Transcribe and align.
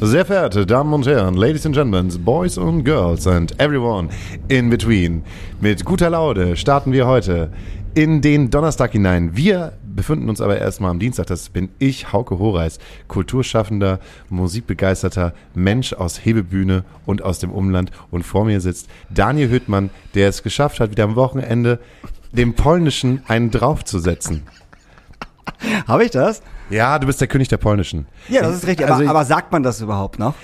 Sehr 0.00 0.24
verehrte 0.24 0.64
Damen 0.64 0.92
und 0.94 1.06
Herren, 1.06 1.34
Ladies 1.34 1.66
and 1.66 1.74
Gentlemen, 1.74 2.08
Boys 2.24 2.56
and 2.56 2.84
Girls 2.84 3.26
and 3.26 3.52
everyone 3.60 4.08
in 4.48 4.70
between. 4.70 5.22
Mit 5.60 5.84
guter 5.84 6.10
Laune 6.10 6.56
starten 6.56 6.92
wir 6.92 7.06
heute 7.06 7.50
in 7.94 8.20
den 8.20 8.50
Donnerstag 8.50 8.92
hinein. 8.92 9.36
Wir 9.36 9.72
befinden 9.84 10.28
uns 10.28 10.40
aber 10.40 10.58
erstmal 10.58 10.92
am 10.92 10.98
Dienstag. 10.98 11.26
Das 11.26 11.48
bin 11.48 11.68
ich, 11.78 12.12
Hauke 12.12 12.38
Horeis, 12.38 12.78
kulturschaffender, 13.08 14.00
musikbegeisterter 14.30 15.34
Mensch 15.54 15.92
aus 15.92 16.24
Hebebühne 16.24 16.84
und 17.04 17.22
aus 17.22 17.40
dem 17.40 17.50
Umland. 17.50 17.90
Und 18.10 18.24
vor 18.24 18.44
mir 18.44 18.60
sitzt 18.60 18.88
Daniel 19.10 19.50
Hüttmann, 19.50 19.90
der 20.14 20.28
es 20.28 20.42
geschafft 20.42 20.80
hat, 20.80 20.90
wieder 20.92 21.04
am 21.04 21.16
Wochenende 21.16 21.80
dem 22.32 22.54
Polnischen 22.54 23.22
einen 23.28 23.50
draufzusetzen. 23.50 24.42
Habe 25.86 26.04
ich 26.04 26.10
das? 26.12 26.42
Ja, 26.70 26.98
du 26.98 27.06
bist 27.06 27.20
der 27.20 27.28
König 27.28 27.48
der 27.48 27.56
Polnischen. 27.56 28.06
Ja, 28.28 28.42
das 28.42 28.56
ist 28.56 28.66
richtig. 28.66 28.86
Also 28.86 29.02
aber, 29.02 29.10
aber 29.10 29.24
sagt 29.24 29.52
man 29.52 29.62
das 29.62 29.80
überhaupt 29.80 30.18
noch? 30.18 30.34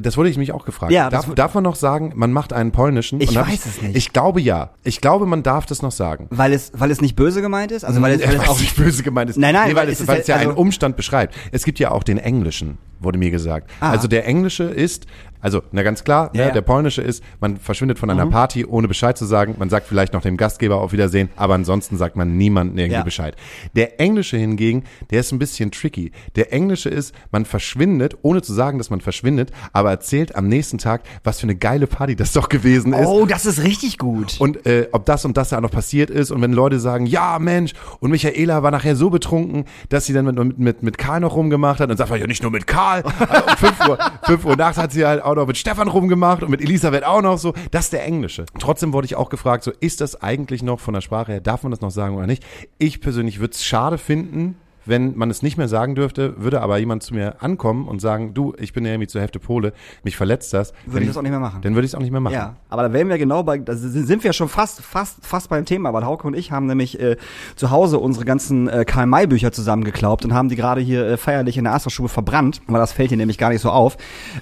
Das 0.00 0.16
wurde 0.16 0.28
ich 0.28 0.36
mich 0.38 0.52
auch 0.52 0.64
gefragt. 0.64 0.92
Ja, 0.92 1.08
darf, 1.10 1.32
darf 1.34 1.54
man 1.54 1.62
noch 1.64 1.76
sagen, 1.76 2.12
man 2.16 2.32
macht 2.32 2.52
einen 2.52 2.72
polnischen? 2.72 3.20
Ich 3.20 3.34
weiß 3.34 3.66
es 3.66 3.82
nicht. 3.82 3.96
Ich 3.96 4.12
glaube 4.12 4.40
ja. 4.40 4.70
Ich 4.82 5.00
glaube, 5.00 5.26
man 5.26 5.42
darf 5.42 5.66
das 5.66 5.82
noch 5.82 5.92
sagen. 5.92 6.26
Weil 6.30 6.52
es, 6.52 6.72
weil 6.74 6.90
es 6.90 7.00
nicht 7.00 7.16
böse 7.16 7.40
gemeint 7.42 7.70
ist? 7.72 7.84
Also 7.84 8.02
weil 8.02 8.14
es, 8.20 8.22
weil 8.28 8.36
es 8.36 8.48
auch 8.48 8.58
nicht 8.60 8.76
böse 8.76 9.02
gemeint 9.02 9.30
ist. 9.30 9.36
Nein, 9.38 9.54
nein, 9.54 9.68
nee, 9.68 9.74
weil, 9.76 9.86
weil 9.86 9.92
es, 9.92 10.06
weil 10.06 10.16
ja- 10.16 10.20
es 10.22 10.26
ja 10.26 10.36
einen 10.36 10.48
also- 10.50 10.60
Umstand 10.60 10.96
beschreibt. 10.96 11.34
Es 11.52 11.64
gibt 11.64 11.78
ja 11.78 11.90
auch 11.90 12.02
den 12.02 12.18
Englischen, 12.18 12.78
wurde 13.00 13.18
mir 13.18 13.30
gesagt. 13.30 13.70
Ah. 13.80 13.90
Also 13.90 14.08
der 14.08 14.26
Englische 14.26 14.64
ist, 14.64 15.06
also 15.40 15.62
na 15.72 15.82
ganz 15.82 16.04
klar, 16.04 16.30
Ja, 16.32 16.40
ne, 16.40 16.48
ja. 16.48 16.54
der 16.54 16.62
Polnische 16.62 17.02
ist, 17.02 17.22
man 17.38 17.58
verschwindet 17.58 17.98
von 17.98 18.08
einer 18.08 18.26
Party, 18.26 18.64
ohne 18.64 18.88
Bescheid 18.88 19.18
zu 19.18 19.26
sagen. 19.26 19.56
Man 19.58 19.68
sagt 19.68 19.86
vielleicht 19.86 20.14
noch 20.14 20.22
dem 20.22 20.38
Gastgeber 20.38 20.80
auf 20.80 20.92
Wiedersehen, 20.92 21.28
aber 21.36 21.52
ansonsten 21.54 21.98
sagt 21.98 22.16
man 22.16 22.38
niemandem 22.38 22.78
irgendwie. 22.78 23.04
Bescheid. 23.04 23.36
Der 23.76 24.00
Englische 24.00 24.38
hingegen, 24.38 24.84
der 25.10 25.20
ist 25.20 25.32
ein 25.32 25.38
bisschen 25.38 25.70
tricky. 25.70 26.12
Der 26.36 26.50
Englische 26.54 26.88
ist, 26.88 27.14
man 27.30 27.44
verschwindet, 27.44 28.16
ohne 28.22 28.40
zu 28.40 28.54
sagen, 28.54 28.78
dass 28.78 28.88
man 28.88 29.02
verschwindet, 29.02 29.50
aber 29.74 29.83
erzählt 29.90 30.36
am 30.36 30.48
nächsten 30.48 30.78
Tag, 30.78 31.02
was 31.22 31.40
für 31.40 31.44
eine 31.44 31.56
geile 31.56 31.86
Party 31.86 32.16
das 32.16 32.32
doch 32.32 32.48
gewesen 32.48 32.92
ist. 32.92 33.06
Oh, 33.06 33.26
das 33.26 33.46
ist 33.46 33.62
richtig 33.62 33.98
gut. 33.98 34.36
Und 34.38 34.66
äh, 34.66 34.88
ob 34.92 35.04
das 35.06 35.24
und 35.24 35.36
das 35.36 35.50
ja 35.50 35.60
noch 35.60 35.70
passiert 35.70 36.10
ist 36.10 36.30
und 36.30 36.40
wenn 36.42 36.52
Leute 36.52 36.78
sagen, 36.80 37.06
ja 37.06 37.38
Mensch, 37.38 37.72
und 38.00 38.10
Michaela 38.10 38.62
war 38.62 38.70
nachher 38.70 38.96
so 38.96 39.10
betrunken, 39.10 39.64
dass 39.88 40.06
sie 40.06 40.12
dann 40.12 40.26
mit, 40.26 40.58
mit, 40.58 40.82
mit, 40.82 40.98
Karl 40.98 41.20
noch 41.20 41.34
rumgemacht 41.34 41.80
hat 41.80 41.90
und 41.90 41.96
sagt, 41.96 42.10
ja 42.10 42.26
nicht 42.26 42.42
nur 42.42 42.52
mit 42.52 42.66
Karl, 42.66 43.00
äh, 43.00 43.04
um 43.50 43.56
5 43.56 43.88
Uhr, 43.88 43.98
5 44.24 44.44
Uhr 44.44 44.56
nachts 44.56 44.78
hat 44.78 44.92
sie 44.92 45.04
halt 45.04 45.22
auch 45.22 45.34
noch 45.34 45.46
mit 45.46 45.56
Stefan 45.56 45.88
rumgemacht 45.88 46.42
und 46.42 46.50
mit 46.50 46.60
Elisabeth 46.60 47.04
auch 47.04 47.22
noch 47.22 47.38
so. 47.38 47.54
Das 47.70 47.86
ist 47.86 47.92
der 47.92 48.04
Englische. 48.04 48.46
Trotzdem 48.58 48.92
wurde 48.92 49.06
ich 49.06 49.16
auch 49.16 49.28
gefragt, 49.28 49.64
so 49.64 49.72
ist 49.80 50.00
das 50.00 50.22
eigentlich 50.22 50.62
noch 50.62 50.80
von 50.80 50.94
der 50.94 51.00
Sprache 51.00 51.32
her, 51.32 51.40
darf 51.40 51.62
man 51.62 51.70
das 51.70 51.80
noch 51.80 51.90
sagen 51.90 52.16
oder 52.16 52.26
nicht? 52.26 52.44
Ich 52.78 53.00
persönlich 53.00 53.40
würde 53.40 53.52
es 53.52 53.64
schade 53.64 53.98
finden, 53.98 54.56
wenn 54.86 55.16
man 55.16 55.30
es 55.30 55.42
nicht 55.42 55.56
mehr 55.56 55.68
sagen 55.68 55.94
dürfte, 55.94 56.34
würde 56.38 56.60
aber 56.60 56.78
jemand 56.78 57.02
zu 57.02 57.14
mir 57.14 57.42
ankommen 57.42 57.88
und 57.88 58.00
sagen, 58.00 58.34
du, 58.34 58.54
ich 58.58 58.72
bin 58.72 58.84
ja 58.84 58.92
irgendwie 58.92 59.08
zur 59.08 59.20
Hälfte 59.20 59.38
Pole, 59.38 59.72
mich 60.02 60.16
verletzt 60.16 60.52
das. 60.52 60.72
Würde 60.86 61.02
ich 61.02 61.08
das 61.08 61.16
auch 61.16 61.22
nicht 61.22 61.30
mehr 61.30 61.40
machen. 61.40 61.62
Dann 61.62 61.74
würde 61.74 61.86
ich 61.86 61.90
es 61.90 61.94
auch 61.94 62.00
nicht 62.00 62.10
mehr 62.10 62.20
machen. 62.20 62.34
Ja, 62.34 62.56
aber 62.68 62.82
da 62.82 62.92
wären 62.92 63.08
wir 63.08 63.18
genau 63.18 63.42
bei, 63.42 63.58
da 63.58 63.74
sind 63.74 64.24
wir 64.24 64.32
schon 64.32 64.48
fast, 64.48 64.80
fast, 64.82 65.24
fast 65.24 65.48
beim 65.48 65.64
Thema, 65.64 65.92
weil 65.92 66.04
Hauke 66.04 66.26
und 66.26 66.34
ich 66.34 66.52
haben 66.52 66.66
nämlich 66.66 67.00
äh, 67.00 67.16
zu 67.56 67.70
Hause 67.70 67.98
unsere 67.98 68.24
ganzen 68.24 68.68
äh, 68.68 68.84
Karl-May-Bücher 68.84 69.52
zusammengeklaubt 69.52 70.24
und 70.24 70.34
haben 70.34 70.48
die 70.48 70.56
gerade 70.56 70.80
hier 70.80 71.06
äh, 71.06 71.16
feierlich 71.16 71.56
in 71.56 71.64
der 71.64 71.74
Astra-Stube 71.74 72.08
verbrannt, 72.08 72.60
weil 72.66 72.80
das 72.80 72.92
fällt 72.92 73.08
hier 73.08 73.18
nämlich 73.18 73.38
gar 73.38 73.50
nicht 73.50 73.60
so 73.60 73.70
auf. 73.70 73.96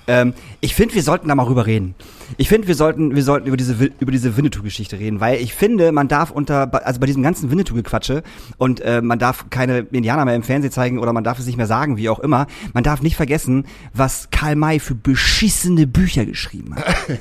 Ähm, 0.07 0.35
ich 0.61 0.75
finde, 0.75 0.95
wir 0.95 1.03
sollten 1.03 1.29
da 1.29 1.35
mal 1.35 1.47
rüber 1.47 1.67
reden. 1.67 1.95
Ich 2.37 2.49
finde, 2.49 2.69
wir 2.69 2.75
sollten, 2.75 3.15
wir 3.15 3.23
sollten 3.23 3.47
über 3.47 3.57
diese, 3.57 3.91
über 4.01 4.13
diese 4.13 4.37
Winnetou-Geschichte 4.37 4.99
reden, 4.99 5.21
weil 5.21 5.41
ich 5.41 5.55
finde, 5.55 5.93
man 5.93 6.09
darf 6.09 6.31
unter, 6.31 6.87
also 6.87 7.01
bei 7.01 7.07
diesem 7.07 7.23
ganzen 7.23 7.51
Winnetou-Gequatsche 7.51 8.23
und 8.59 8.81
äh, 8.81 9.03
man 9.03 9.19
darf 9.19 9.51
keine 9.51 9.81
Indianer 9.91 10.25
mehr 10.25 10.35
im 10.35 10.43
Fernsehen 10.43 10.73
zeigen 10.73 10.99
oder 10.99 11.13
man 11.13 11.25
darf 11.25 11.39
es 11.39 11.47
nicht 11.47 11.57
mehr 11.57 11.67
sagen, 11.67 11.97
wie 11.97 12.09
auch 12.09 12.19
immer, 12.19 12.47
man 12.73 12.85
darf 12.85 13.03
nicht 13.03 13.17
vergessen, 13.17 13.67
was 13.93 14.29
Karl 14.31 14.57
May 14.57 14.79
für 14.79 14.95
beschissene 14.95 15.87
Bücher 15.87 16.27
geschrieben 16.27 16.77
hat. 16.77 16.85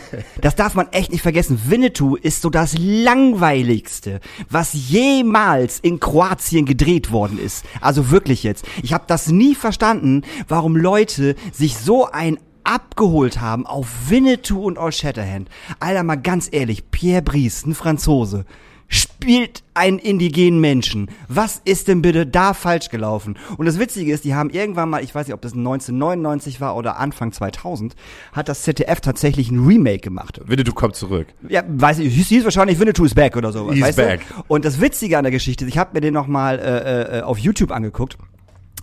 Das 0.42 0.56
darf 0.56 0.76
man 0.76 0.88
echt 0.92 1.12
nicht 1.12 1.22
vergessen. 1.22 1.60
Winnetou 1.68 2.16
ist 2.16 2.42
so 2.42 2.50
das 2.50 2.76
langweiligste, 2.78 4.20
was 4.50 4.74
jemals 4.74 5.80
in 5.80 6.00
Kroatien 6.00 6.66
gedreht 6.66 7.12
worden 7.12 7.38
ist. 7.40 7.66
Also 7.80 8.12
wirklich 8.12 8.44
jetzt. 8.44 8.66
Ich 8.82 8.94
habe 8.94 9.04
das 9.08 9.28
nie 9.28 9.56
verstanden, 9.56 10.24
warum 10.48 10.76
Leute 10.76 11.36
sich 11.52 11.78
so 11.78 12.10
ein 12.10 12.38
abgeholt 12.64 13.40
haben 13.42 13.66
auf 13.66 14.10
Winnetou 14.10 14.64
und 14.64 14.78
Old 14.78 14.96
Shatterhand. 14.96 15.50
Alter, 15.80 16.04
mal 16.04 16.16
ganz 16.16 16.50
ehrlich, 16.52 16.90
Pierre 16.92 17.22
Brice, 17.22 17.66
ein 17.66 17.76
Franzose, 17.76 18.46
spielt 18.92 19.64
einen 19.74 20.00
indigenen 20.00 20.60
Menschen. 20.60 21.10
Was 21.30 21.62
ist 21.64 21.88
denn 21.88 22.02
bitte 22.02 22.28
da 22.28 22.54
falsch 22.54 22.90
gelaufen? 22.90 23.38
Und 23.58 23.66
das 23.66 23.80
Witzige 23.80 24.12
ist, 24.12 24.26
die 24.26 24.36
haben 24.36 24.50
irgendwann 24.50 24.90
mal, 24.90 25.02
ich 25.02 25.16
weiß 25.16 25.28
nicht, 25.28 25.34
ob 25.34 25.42
das 25.42 25.54
1999 25.54 26.60
war 26.60 26.76
oder 26.76 27.00
Anfang 27.00 27.32
2000, 27.32 27.96
hat 28.34 28.50
das 28.50 28.64
ZDF 28.64 29.00
tatsächlich 29.00 29.50
ein 29.50 29.66
Remake 29.66 30.00
gemacht. 30.00 30.42
Winnetou 30.46 30.74
kommt 30.74 30.98
zurück. 30.98 31.28
Ja, 31.48 31.64
weiß 31.66 32.00
ich, 32.00 32.14
hieß, 32.14 32.28
hieß 32.28 32.44
wahrscheinlich 32.44 32.80
Winnetou 32.80 33.06
is 33.06 33.16
back 33.16 33.38
oder 33.38 33.54
sowas. 33.54 33.76
He's 33.76 33.84
weißt 33.84 33.98
back. 33.98 34.22
Du? 34.28 34.44
Und 34.50 34.66
das 34.66 34.82
Witzige 34.82 35.18
an 35.18 35.24
der 35.24 35.32
Geschichte, 35.32 35.64
ist, 35.64 35.72
ich 35.72 35.78
habe 35.78 35.92
mir 35.94 36.02
den 36.02 36.14
nochmal 36.14 36.60
äh, 36.60 37.20
äh, 37.20 37.22
auf 37.22 37.38
YouTube 37.38 37.72
angeguckt, 37.72 38.18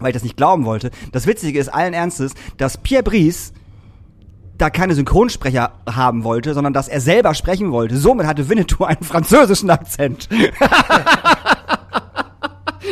weil 0.00 0.08
ich 0.08 0.14
das 0.14 0.22
nicht 0.22 0.38
glauben 0.38 0.64
wollte. 0.64 0.90
Das 1.12 1.26
Witzige 1.26 1.58
ist 1.58 1.68
allen 1.68 1.92
Ernstes, 1.92 2.32
dass 2.56 2.78
Pierre 2.78 3.02
Brice 3.02 3.52
da 4.58 4.70
keine 4.70 4.94
Synchronsprecher 4.94 5.72
haben 5.88 6.24
wollte, 6.24 6.52
sondern 6.54 6.72
dass 6.72 6.88
er 6.88 7.00
selber 7.00 7.34
sprechen 7.34 7.70
wollte. 7.70 7.96
Somit 7.96 8.26
hatte 8.26 8.48
Winnetou 8.48 8.84
einen 8.84 9.02
französischen 9.02 9.70
Akzent. 9.70 10.28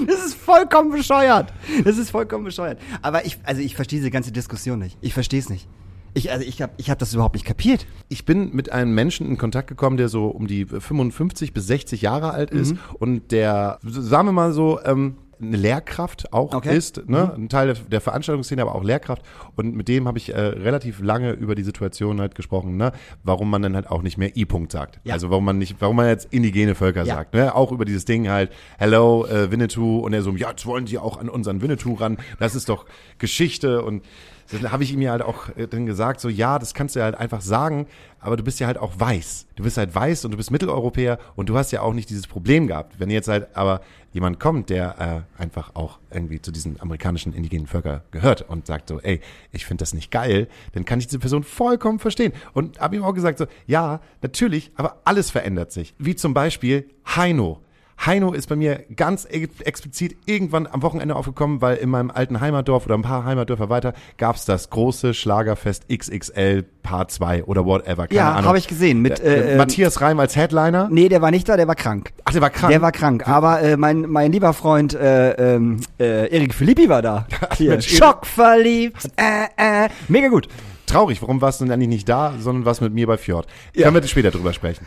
Das 0.07 0.27
ist 0.27 0.35
vollkommen 0.35 0.91
bescheuert. 0.91 1.53
Das 1.85 1.97
ist 1.97 2.11
vollkommen 2.11 2.45
bescheuert. 2.45 2.79
Aber 3.03 3.25
ich, 3.25 3.39
also 3.45 3.63
ich 3.63 3.75
verstehe 3.75 3.99
diese 3.99 4.11
ganze 4.11 4.31
Diskussion 4.31 4.79
nicht. 4.79 4.99
Ich 5.01 5.15
verstehe 5.15 5.41
es 5.41 5.49
nicht. 5.49 5.67
Ich, 6.13 6.31
also 6.31 6.45
ich 6.47 6.61
habe 6.61 6.73
ich 6.77 6.91
hab 6.91 6.99
das 6.99 7.15
überhaupt 7.15 7.35
nicht 7.35 7.47
kapiert. 7.47 7.87
Ich 8.09 8.25
bin 8.25 8.55
mit 8.55 8.73
einem 8.73 8.95
Menschen 8.95 9.27
in 9.27 9.39
Kontakt 9.39 9.69
gekommen, 9.69 9.97
der 9.97 10.09
so 10.09 10.27
um 10.27 10.47
die 10.47 10.67
55 10.67 11.53
bis 11.55 11.67
60 11.67 12.03
Jahre 12.03 12.31
alt 12.33 12.51
ist 12.51 12.73
Mhm. 12.73 12.79
und 12.99 13.33
der, 13.33 13.79
sagen 13.83 14.29
wir 14.29 14.33
mal 14.33 14.53
so, 14.53 14.81
ähm, 14.85 15.17
eine 15.41 15.57
Lehrkraft 15.57 16.33
auch 16.33 16.55
Okay. 16.55 16.71
Mhm. 16.71 16.77
ist, 16.77 17.09
ne? 17.09 17.33
ein 17.35 17.49
Teil 17.49 17.67
der, 17.67 17.77
der 17.77 18.01
Veranstaltungsszene, 18.01 18.63
aber 18.63 18.75
auch 18.75 18.83
Lehrkraft. 18.85 19.23
Und 19.55 19.75
mit 19.77 19.89
dem 19.89 20.09
habe 20.09 20.19
ich 20.19 20.33
äh, 20.35 20.39
relativ 20.41 21.01
lange 21.01 21.33
über 21.33 21.55
die 21.55 21.63
Situation 21.63 22.21
halt 22.21 22.35
gesprochen, 22.35 22.77
ne? 22.77 22.93
warum 23.25 23.51
man 23.51 23.63
dann 23.63 23.75
halt 23.75 23.91
auch 23.91 24.03
nicht 24.03 24.17
mehr 24.19 24.37
I-Punkt 24.37 24.73
sagt. 24.73 25.01
Ja. 25.05 25.15
Also 25.15 25.31
warum 25.31 25.45
man 25.45 25.59
nicht, 25.59 25.77
warum 25.81 25.97
man 25.97 26.07
jetzt 26.09 26.29
indigene 26.33 26.75
Völker 26.75 27.05
Ja. 27.05 27.17
sagt. 27.17 27.35
Ne? 27.35 27.55
Auch 27.55 27.73
über 27.73 27.85
dieses 27.85 28.05
Ding 28.05 28.29
halt, 28.29 28.51
hello, 28.79 29.27
äh, 29.27 29.51
Winnetou. 29.51 29.99
Und 30.01 30.13
er 30.13 30.23
so, 30.23 30.31
ja, 30.33 30.51
jetzt 30.51 30.65
wollen 30.67 30.87
die 30.87 30.99
auch 30.99 31.19
an 31.19 31.29
unseren 31.29 31.61
Winnetou 31.61 31.95
ran. 31.95 32.17
Das 32.39 32.55
ist 32.55 32.69
doch 32.69 32.87
Geschichte 33.19 33.83
und 33.83 34.03
dann 34.51 34.73
habe 34.73 34.85
ich 34.85 34.93
ihm 34.93 35.03
ja 35.03 35.13
halt 35.13 35.23
auch 35.23 35.49
äh, 35.57 35.67
dann 35.67 35.87
gesagt, 35.87 36.21
so 36.21 36.29
ja, 36.29 36.59
das 36.59 36.75
kannst 36.75 36.95
du 36.95 37.01
ja 37.01 37.05
halt 37.07 37.17
einfach 37.17 37.41
sagen, 37.41 37.87
aber 38.21 38.37
du 38.37 38.43
bist 38.43 38.61
ja 38.61 38.67
halt 38.67 38.79
auch 38.79 38.99
weiß. 38.99 39.47
Du 39.57 39.63
bist 39.63 39.77
halt 39.77 39.95
weiß 39.95 40.25
und 40.25 40.33
du 40.33 40.37
bist 40.37 40.51
Mitteleuropäer 40.51 41.19
und 41.37 41.49
du 41.49 41.57
hast 41.57 41.71
ja 41.73 41.83
auch 41.83 41.93
nicht 41.93 42.11
dieses 42.11 42.27
Problem 42.27 42.67
gehabt. 42.67 42.99
Wenn 42.99 43.11
jetzt 43.11 43.29
halt 43.29 43.55
aber 43.55 43.81
jemand 44.13 44.41
kommt, 44.41 44.71
der 44.71 45.27
äh, 45.39 45.43
einfach 45.43 45.75
auch 45.75 45.99
irgendwie 46.11 46.41
zu 46.41 46.51
diesen 46.51 46.81
amerikanischen 46.81 47.33
indigenen 47.33 47.67
Völker 47.67 48.03
gehört 48.11 48.43
und 48.49 48.67
sagt 48.67 48.89
so, 48.89 49.01
ey, 49.01 49.21
ich 49.53 49.67
finde 49.67 49.83
das 49.83 49.93
nicht 49.93 50.11
geil, 50.11 50.49
dann 50.73 50.85
kann 50.85 50.99
ich 50.99 51.07
diese 51.07 51.19
Person 51.19 51.45
vollkommen 51.45 51.99
verstehen. 51.99 52.33
Und 52.53 52.81
habe 52.81 52.97
ihm 52.97 53.05
auch 53.05 53.15
gesagt 53.15 53.39
so, 53.39 53.47
ja, 53.67 54.01
natürlich, 54.23 54.73
aber 54.77 55.01
alles 55.05 55.31
verändert 55.31 55.71
sich. 55.71 55.95
Wie 55.99 56.17
zum 56.17 56.35
Beispiel 56.35 56.89
Heino. 57.05 57.61
Heino 58.05 58.33
ist 58.33 58.49
bei 58.49 58.57
mir 58.57 58.85
ganz 58.95 59.25
ex- 59.29 59.61
explizit 59.63 60.17
irgendwann 60.27 60.67
am 60.67 60.83
Wochenende 60.83 61.17
aufgekommen, 61.17 61.61
weil 61.63 61.77
in 61.79 61.89
meinem 61.89 62.11
alten 62.11 62.41
Heimatdorf 62.41 62.85
oder 62.87 62.95
ein 62.95 63.03
paar 63.03 63.25
Heimatdörfer 63.25 63.69
weiter 63.71 63.95
gab's 64.19 64.45
das 64.45 64.71
große 64.71 65.15
Schlagerfest 65.15 65.87
XXL 65.89 66.65
Part 66.83 67.11
2 67.11 67.45
oder 67.45 67.65
whatever. 67.65 68.07
Keine 68.07 68.17
Ja, 68.19 68.45
habe 68.45 68.59
ich 68.59 68.69
gesehen. 68.69 69.01
Mit, 69.03 69.19
äh, 69.21 69.53
ähm, 69.53 69.57
Matthias 69.59 70.01
Reim 70.03 70.21
als 70.21 70.37
Headliner. 70.37 70.89
Nee, 70.91 71.09
der 71.09 71.23
war 71.23 71.31
nicht 71.31 71.49
da, 71.49 71.57
der 71.57 71.67
war 71.69 71.75
krank. 71.75 72.13
Ach, 72.25 72.33
der 72.33 72.43
war 72.43 72.51
krank. 72.51 72.71
Der 72.71 72.83
war 72.83 72.93
krank, 72.93 73.27
aber 73.27 73.61
äh, 73.63 73.77
mein, 73.77 74.03
mein 74.03 74.31
lieber 74.31 74.53
Freund 74.53 74.95
äh, 74.95 75.55
ähm, 75.57 75.81
äh, 75.99 76.29
Erik 76.33 76.55
Philippi 76.55 76.89
war 76.89 77.03
da. 77.03 77.27
Hier. 77.57 77.81
Schockverliebt, 77.81 79.09
äh, 79.17 79.85
äh. 79.87 79.89
Mega 80.09 80.29
gut. 80.29 80.49
traurig. 80.87 81.21
Warum 81.23 81.41
warst 81.41 81.61
du 81.61 81.65
denn 81.65 81.73
eigentlich 81.73 81.89
nicht 81.89 82.09
da, 82.09 82.35
sondern 82.39 82.65
warst 82.65 82.81
mit 82.83 82.93
mir 82.95 83.07
bei 83.07 83.17
Fjord? 83.17 83.47
Können 83.75 83.95
wir 83.95 84.03
später 84.07 84.31
drüber 84.31 84.53
sprechen. 84.53 84.87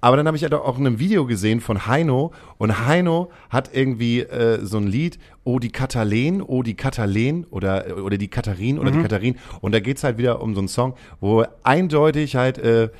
Aber 0.00 0.16
dann 0.16 0.26
habe 0.26 0.36
ich 0.36 0.42
ja 0.42 0.48
doch 0.48 0.64
auch 0.64 0.78
in 0.78 0.86
einem 0.86 0.98
Video 0.98 1.26
gesehen 1.26 1.60
von 1.60 1.86
Heino 1.86 2.32
und 2.56 2.86
Heino 2.86 3.30
hat 3.50 3.70
irgendwie 3.74 4.20
äh, 4.20 4.64
so 4.64 4.78
ein 4.78 4.86
Lied, 4.86 5.18
Oh 5.50 5.58
die 5.58 5.70
Katalin, 5.72 6.42
Oh 6.42 6.62
die 6.62 6.74
Katalin 6.74 7.46
oder, 7.50 7.86
oder 8.04 8.18
die 8.18 8.28
Katharin 8.28 8.78
oder 8.78 8.90
die 8.90 9.00
Katharin 9.00 9.36
und 9.62 9.72
da 9.74 9.80
geht's 9.80 10.04
halt 10.04 10.18
wieder 10.18 10.42
um 10.42 10.52
so 10.54 10.60
einen 10.60 10.68
Song, 10.68 10.92
wo 11.20 11.42
eindeutig 11.62 12.36
halt 12.36 12.58
äh, 12.58 12.84
äh, 12.84 12.90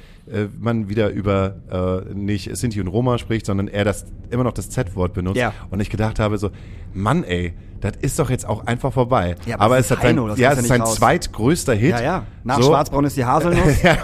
man 0.58 0.88
wieder 0.88 1.10
über 1.10 2.04
äh, 2.10 2.14
nicht 2.14 2.56
Sinti 2.56 2.80
und 2.80 2.88
Roma 2.88 3.18
spricht, 3.18 3.44
sondern 3.44 3.68
er 3.68 3.84
das 3.84 4.06
immer 4.30 4.44
noch 4.44 4.52
das 4.52 4.70
Z-Wort 4.70 5.12
benutzt 5.12 5.36
Ja. 5.38 5.52
und 5.70 5.80
ich 5.80 5.90
gedacht 5.90 6.18
habe 6.20 6.38
so, 6.38 6.50
Mann 6.94 7.22
ey, 7.24 7.52
das 7.80 7.92
ist 8.00 8.18
doch 8.18 8.28
jetzt 8.28 8.44
auch 8.44 8.66
einfach 8.66 8.92
vorbei. 8.92 9.36
Ja, 9.46 9.54
aber 9.54 9.64
aber 9.66 9.78
es 9.78 9.82
ist 9.90 10.00
sein, 10.00 10.08
Heino, 10.08 10.34
ja, 10.34 10.50
es 10.52 10.58
ist 10.58 10.66
sein 10.66 10.80
raus. 10.80 10.96
zweitgrößter 10.96 11.74
Hit. 11.74 11.90
Ja, 11.92 12.02
ja. 12.02 12.26
Nach 12.42 12.60
So. 12.60 12.70
Schwarzbraun 12.70 13.04
ist 13.04 13.16
die 13.16 13.24
Haselnuss. 13.24 13.82
ja, 13.84 13.94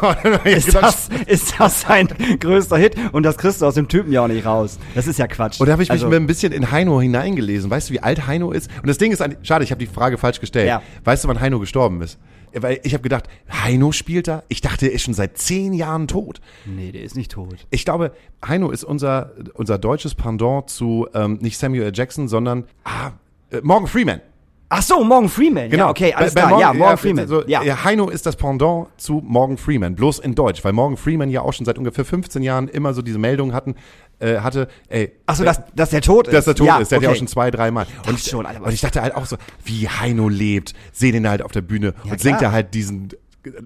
Ist 0.44 0.72
das, 0.74 1.08
ist 1.26 1.54
das 1.58 1.80
sein 1.80 2.06
größter 2.38 2.76
Hit? 2.76 2.94
Und 3.12 3.24
das 3.24 3.36
kriegst 3.36 3.62
du 3.62 3.66
aus 3.66 3.74
dem 3.74 3.88
Typen 3.88 4.12
ja 4.12 4.22
auch 4.22 4.28
nicht 4.28 4.46
raus. 4.46 4.78
Das 4.94 5.08
ist 5.08 5.18
ja 5.18 5.26
Quatsch. 5.26 5.58
Und 5.60 5.66
da 5.66 5.72
habe 5.72 5.82
ich 5.82 5.88
mich 5.88 5.92
Also- 6.02 6.08
mir 6.08 6.14
ein 6.16 6.26
bisschen 6.28 6.52
in 6.52 6.70
Heino 6.70 7.00
hineingelesen. 7.00 7.68
Weißt 7.68 7.90
du, 7.90 7.94
wie 7.94 8.00
alt 8.00 8.28
Heino 8.28 8.33
ist? 8.52 8.70
Und 8.80 8.88
das 8.88 8.98
Ding 8.98 9.12
ist, 9.12 9.22
schade, 9.42 9.64
ich 9.64 9.70
habe 9.70 9.78
die 9.78 9.86
Frage 9.86 10.18
falsch 10.18 10.40
gestellt. 10.40 10.68
Ja. 10.68 10.82
Weißt 11.04 11.24
du, 11.24 11.28
wann 11.28 11.40
Heino 11.40 11.58
gestorben 11.60 12.00
ist? 12.02 12.18
Weil 12.56 12.78
ich 12.84 12.92
habe 12.94 13.02
gedacht, 13.02 13.28
Heino 13.50 13.90
spielt 13.90 14.28
da? 14.28 14.44
Ich 14.48 14.60
dachte, 14.60 14.86
er 14.86 14.92
ist 14.92 15.02
schon 15.02 15.14
seit 15.14 15.38
zehn 15.38 15.72
Jahren 15.72 16.06
tot. 16.06 16.40
Nee, 16.66 16.92
der 16.92 17.02
ist 17.02 17.16
nicht 17.16 17.32
tot. 17.32 17.66
Ich 17.70 17.84
glaube, 17.84 18.12
Heino 18.46 18.70
ist 18.70 18.84
unser, 18.84 19.32
unser 19.54 19.76
deutsches 19.78 20.14
Pendant 20.14 20.70
zu 20.70 21.08
ähm, 21.14 21.38
nicht 21.40 21.58
Samuel. 21.58 21.90
Jackson, 21.92 22.28
sondern 22.28 22.64
ah, 22.84 23.10
äh, 23.50 23.60
Morgan 23.62 23.88
Freeman. 23.88 24.20
Ach 24.70 24.82
so, 24.82 25.04
Morgan 25.04 25.28
Freeman. 25.28 25.70
Ja, 25.70 25.90
okay, 25.90 26.12
alles 26.14 26.34
Genau. 26.34 26.46
Bei- 26.46 26.50
bei 26.52 26.56
klar. 26.56 26.60
ja, 26.60 26.66
Morgan- 26.68 26.78
Morgan 26.78 26.98
Freeman. 26.98 27.28
So, 27.28 27.44
ja. 27.46 27.62
ja, 27.62 27.84
Heino 27.84 28.08
ist 28.08 28.24
das 28.26 28.34
Pendant 28.34 28.88
zu 28.96 29.20
Morgan 29.24 29.56
Freeman, 29.56 29.94
bloß 29.94 30.20
in 30.20 30.34
Deutsch, 30.34 30.64
weil 30.64 30.72
Morgan 30.72 30.96
Freeman 30.96 31.30
ja 31.30 31.42
auch 31.42 31.52
schon 31.52 31.66
seit 31.66 31.76
ungefähr 31.78 32.04
15 32.04 32.42
Jahren 32.42 32.66
immer 32.68 32.94
so 32.94 33.02
diese 33.02 33.18
Meldung 33.18 33.52
hatten, 33.52 33.74
äh, 34.18 34.38
hatte, 34.38 34.68
ey, 34.88 35.12
Ach 35.26 35.36
so, 35.36 35.44
dass, 35.44 35.60
dass 35.74 35.90
der 35.90 36.00
tot 36.00 36.28
ist. 36.28 36.34
dass 36.34 36.46
er 36.46 36.54
tot 36.54 36.66
ja, 36.66 36.78
ist. 36.78 36.90
Der 36.90 36.96
hat 36.96 37.02
ja 37.02 37.08
okay. 37.08 37.14
auch 37.16 37.18
schon 37.18 37.28
zwei, 37.28 37.50
dreimal. 37.50 37.86
Und 38.06 38.18
ich, 38.18 38.24
schon, 38.24 38.44
und 38.46 38.72
ich 38.72 38.80
dachte 38.80 39.02
halt 39.02 39.14
auch 39.14 39.26
so, 39.26 39.36
wie 39.64 39.88
Heino 39.88 40.28
lebt, 40.28 40.72
sehe 40.92 41.12
den 41.12 41.28
halt 41.28 41.42
auf 41.42 41.52
der 41.52 41.62
Bühne 41.62 41.94
und 42.04 42.20
singt 42.20 42.40
er 42.42 42.52
halt 42.52 42.74
diesen 42.74 43.08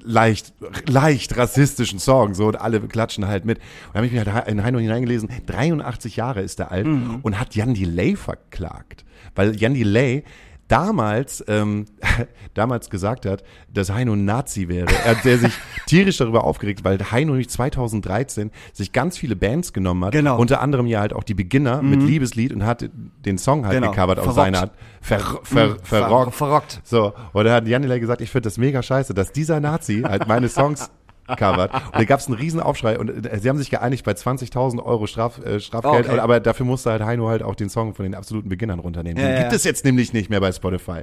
leicht, 0.03 0.53
leicht 0.89 1.37
rassistischen 1.37 1.99
Song, 2.01 2.35
so, 2.35 2.47
und 2.49 2.57
alle 2.61 2.81
klatschen 2.81 3.29
halt 3.29 3.45
mit. 3.45 3.59
Und 3.59 3.65
da 3.93 3.99
habe 3.99 4.07
ich 4.07 4.13
mich 4.13 4.27
halt 4.27 4.49
in 4.49 4.65
Heino 4.65 4.79
hineingelesen, 4.79 5.29
83 5.47 6.17
Jahre 6.17 6.41
ist 6.43 6.59
er 6.61 6.73
alt 6.73 6.87
Mhm. 6.87 7.21
und 7.23 7.39
hat 7.39 7.55
Jan 7.55 7.75
Delay 7.75 8.17
verklagt. 8.17 9.05
Weil 9.35 9.55
Jan 9.57 9.75
Delay 9.75 10.25
damals, 10.69 11.43
ähm, 11.49 11.87
damals 12.55 12.91
gesagt 12.91 13.27
hat, 13.27 13.43
dass 13.73 13.91
Heino 13.91 14.13
ein 14.13 14.25
Nazi 14.25 14.69
wäre. 14.69 14.87
Er 15.05 15.17
hat 15.17 15.25
der 15.25 15.39
sich 15.39 15.53
tierisch 15.87 16.19
darüber 16.19 16.45
aufgeregt, 16.45 16.85
weil 16.85 16.99
Heino 17.11 17.33
nämlich 17.33 17.49
2013 17.51 18.51
sich 18.73 18.93
ganz 18.93 19.19
viele 19.19 19.35
Bands 19.37 19.73
genommen 19.73 20.05
hat. 20.05 20.13
Genau. 20.13 20.39
Unter 20.39 20.61
anderem 20.61 20.87
ja 20.87 21.01
halt 21.01 21.13
auch 21.13 21.25
die 21.25 21.35
Beginner 21.35 21.83
mit 21.83 22.03
Liebeslied 22.03 22.53
und 22.53 22.65
hat 22.65 22.89
den 23.25 23.39
Song 23.39 23.65
halt 23.67 23.75
Genau. 23.79 23.91
gecovert 23.91 24.19
auf 24.19 24.25
Verrockt. 24.25 24.37
seine 24.45 24.59
Art. 24.61 24.71
Ver, 25.01 25.21
ver, 25.43 25.77
verrockt. 25.83 26.35
verrockt. 26.35 26.81
So, 26.85 27.13
und 27.33 27.45
da 27.45 27.55
hat 27.55 27.67
Jan 27.67 27.83
Delay 27.83 28.01
gesagt, 28.01 28.21
ich 28.21 28.31
finde 28.31 28.47
das 28.49 28.59
mega 28.59 28.83
scheiße, 28.83 29.15
dass 29.15 29.33
dieser 29.33 29.61
Nazi 29.61 30.03
halt 30.03 30.29
meine 30.29 30.49
Songs 30.49 30.91
covert. 31.37 31.73
Und 31.75 31.95
da 31.97 32.05
gab 32.05 32.21
es 32.21 32.27
einen 32.27 32.37
riesen 32.37 32.61
Aufschrei 32.61 32.99
und 32.99 33.27
äh, 33.27 33.39
sie 33.39 33.49
haben 33.49 33.59
sich 33.59 33.71
geeinigt 33.71 34.05
bei 34.05 34.13
20.000 34.13 34.83
Euro 34.83 35.07
Straf, 35.07 35.39
äh, 35.45 35.61
Strafgeld, 35.61 36.09
Okay. 36.09 36.19
aber 36.19 36.41
dafür 36.41 36.67
musste 36.67 36.91
halt 36.91 37.03
Heino 37.03 37.29
halt 37.29 37.43
auch 37.43 37.55
den 37.55 37.69
Song 37.69 37.95
von 37.95 38.05
den 38.05 38.15
absoluten 38.15 38.49
Beginnern 38.49 38.79
runternehmen. 38.79 39.21
Ja, 39.23 39.29
den 39.29 39.35
ja, 39.37 39.43
gibt 39.43 39.53
es 39.53 39.65
jetzt 39.65 39.85
nämlich 39.85 40.13
nicht 40.13 40.31
mehr 40.31 40.41
bei 40.41 40.53
Spotify. 40.53 41.03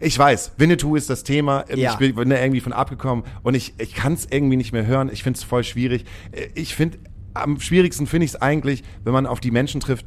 Ich 0.00 0.18
weiß, 0.18 0.52
Winnetou 0.58 0.94
ist 0.96 1.10
das 1.10 1.24
Thema. 1.24 1.64
Ja. 1.74 1.92
Ich 2.00 2.14
bin, 2.14 2.28
da 2.30 2.36
irgendwie 2.40 2.60
von 2.60 2.72
abgekommen 2.72 3.24
und 3.42 3.54
ich, 3.54 3.74
ich 3.78 3.94
kann 3.94 4.12
es 4.12 4.26
irgendwie 4.30 4.56
nicht 4.56 4.72
mehr 4.72 4.86
hören. 4.86 5.10
Ich 5.12 5.22
finde 5.22 5.38
es 5.38 5.44
voll 5.44 5.64
schwierig. 5.64 6.04
Äh, 6.32 6.48
Ich 6.54 6.74
finde, 6.74 6.98
am 7.34 7.60
schwierigsten 7.60 8.06
finde 8.06 8.24
ich 8.26 8.32
es 8.32 8.42
eigentlich, 8.42 8.82
wenn 9.04 9.12
man 9.12 9.26
auf 9.26 9.40
die 9.40 9.50
Menschen 9.50 9.80
trifft, 9.80 10.06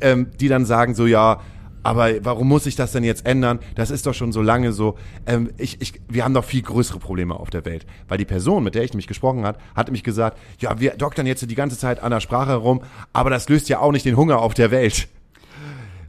ähm, 0.00 0.28
die 0.38 0.48
dann 0.48 0.64
sagen 0.64 0.94
so, 0.94 1.06
ja, 1.06 1.40
aber 1.82 2.24
warum 2.24 2.48
muss 2.48 2.66
ich 2.66 2.76
das 2.76 2.92
denn 2.92 3.04
jetzt 3.04 3.26
ändern? 3.26 3.58
Das 3.74 3.90
ist 3.90 4.06
doch 4.06 4.14
schon 4.14 4.32
so 4.32 4.42
lange 4.42 4.72
so. 4.72 4.96
Ähm, 5.26 5.50
ich, 5.56 5.80
ich, 5.80 6.00
wir 6.08 6.24
haben 6.24 6.34
doch 6.34 6.44
viel 6.44 6.62
größere 6.62 6.98
Probleme 6.98 7.34
auf 7.34 7.50
der 7.50 7.64
Welt. 7.64 7.86
Weil 8.08 8.18
die 8.18 8.24
Person, 8.24 8.64
mit 8.64 8.74
der 8.74 8.84
ich 8.84 8.92
nämlich 8.92 9.06
gesprochen 9.06 9.44
hat, 9.44 9.58
hat 9.74 9.86
nämlich 9.86 10.04
gesagt, 10.04 10.38
ja, 10.58 10.78
wir 10.80 10.92
doktern 10.92 11.26
jetzt 11.26 11.48
die 11.48 11.54
ganze 11.54 11.78
Zeit 11.78 12.02
an 12.02 12.10
der 12.10 12.20
Sprache 12.20 12.50
herum, 12.50 12.82
aber 13.12 13.30
das 13.30 13.48
löst 13.48 13.68
ja 13.68 13.80
auch 13.80 13.92
nicht 13.92 14.04
den 14.04 14.16
Hunger 14.16 14.40
auf 14.40 14.54
der 14.54 14.70
Welt. 14.70 15.08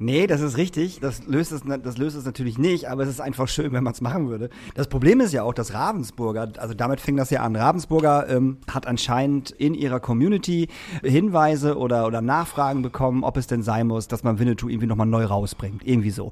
Nee, 0.01 0.27
das 0.27 0.39
ist 0.39 0.55
richtig. 0.55 1.01
Das 1.01 1.27
löst 1.27 1.51
es, 1.51 1.61
das 1.83 1.97
löst 1.97 2.15
es 2.15 2.23
natürlich 2.23 2.57
nicht, 2.57 2.89
aber 2.89 3.03
es 3.03 3.09
ist 3.09 3.19
einfach 3.19 3.49
schön, 3.49 3.73
wenn 3.73 3.83
man 3.83 3.91
es 3.91 3.99
machen 3.99 4.29
würde. 4.29 4.49
Das 4.73 4.87
Problem 4.87 5.19
ist 5.19 5.33
ja 5.33 5.43
auch, 5.43 5.53
dass 5.53 5.73
Ravensburger, 5.73 6.53
also 6.57 6.73
damit 6.73 7.01
fing 7.01 7.17
das 7.17 7.29
ja 7.31 7.41
an. 7.41 7.53
Ravensburger 7.57 8.29
ähm, 8.29 8.59
hat 8.71 8.87
anscheinend 8.87 9.51
in 9.51 9.73
ihrer 9.73 9.99
Community 9.99 10.69
Hinweise 11.03 11.77
oder, 11.77 12.07
oder 12.07 12.21
Nachfragen 12.21 12.81
bekommen, 12.81 13.25
ob 13.25 13.35
es 13.35 13.47
denn 13.47 13.61
sein 13.61 13.87
muss, 13.87 14.07
dass 14.07 14.23
man 14.23 14.39
Winnetou 14.39 14.69
irgendwie 14.69 14.87
nochmal 14.87 15.07
neu 15.07 15.25
rausbringt. 15.25 15.85
Irgendwie 15.85 16.11
so. 16.11 16.31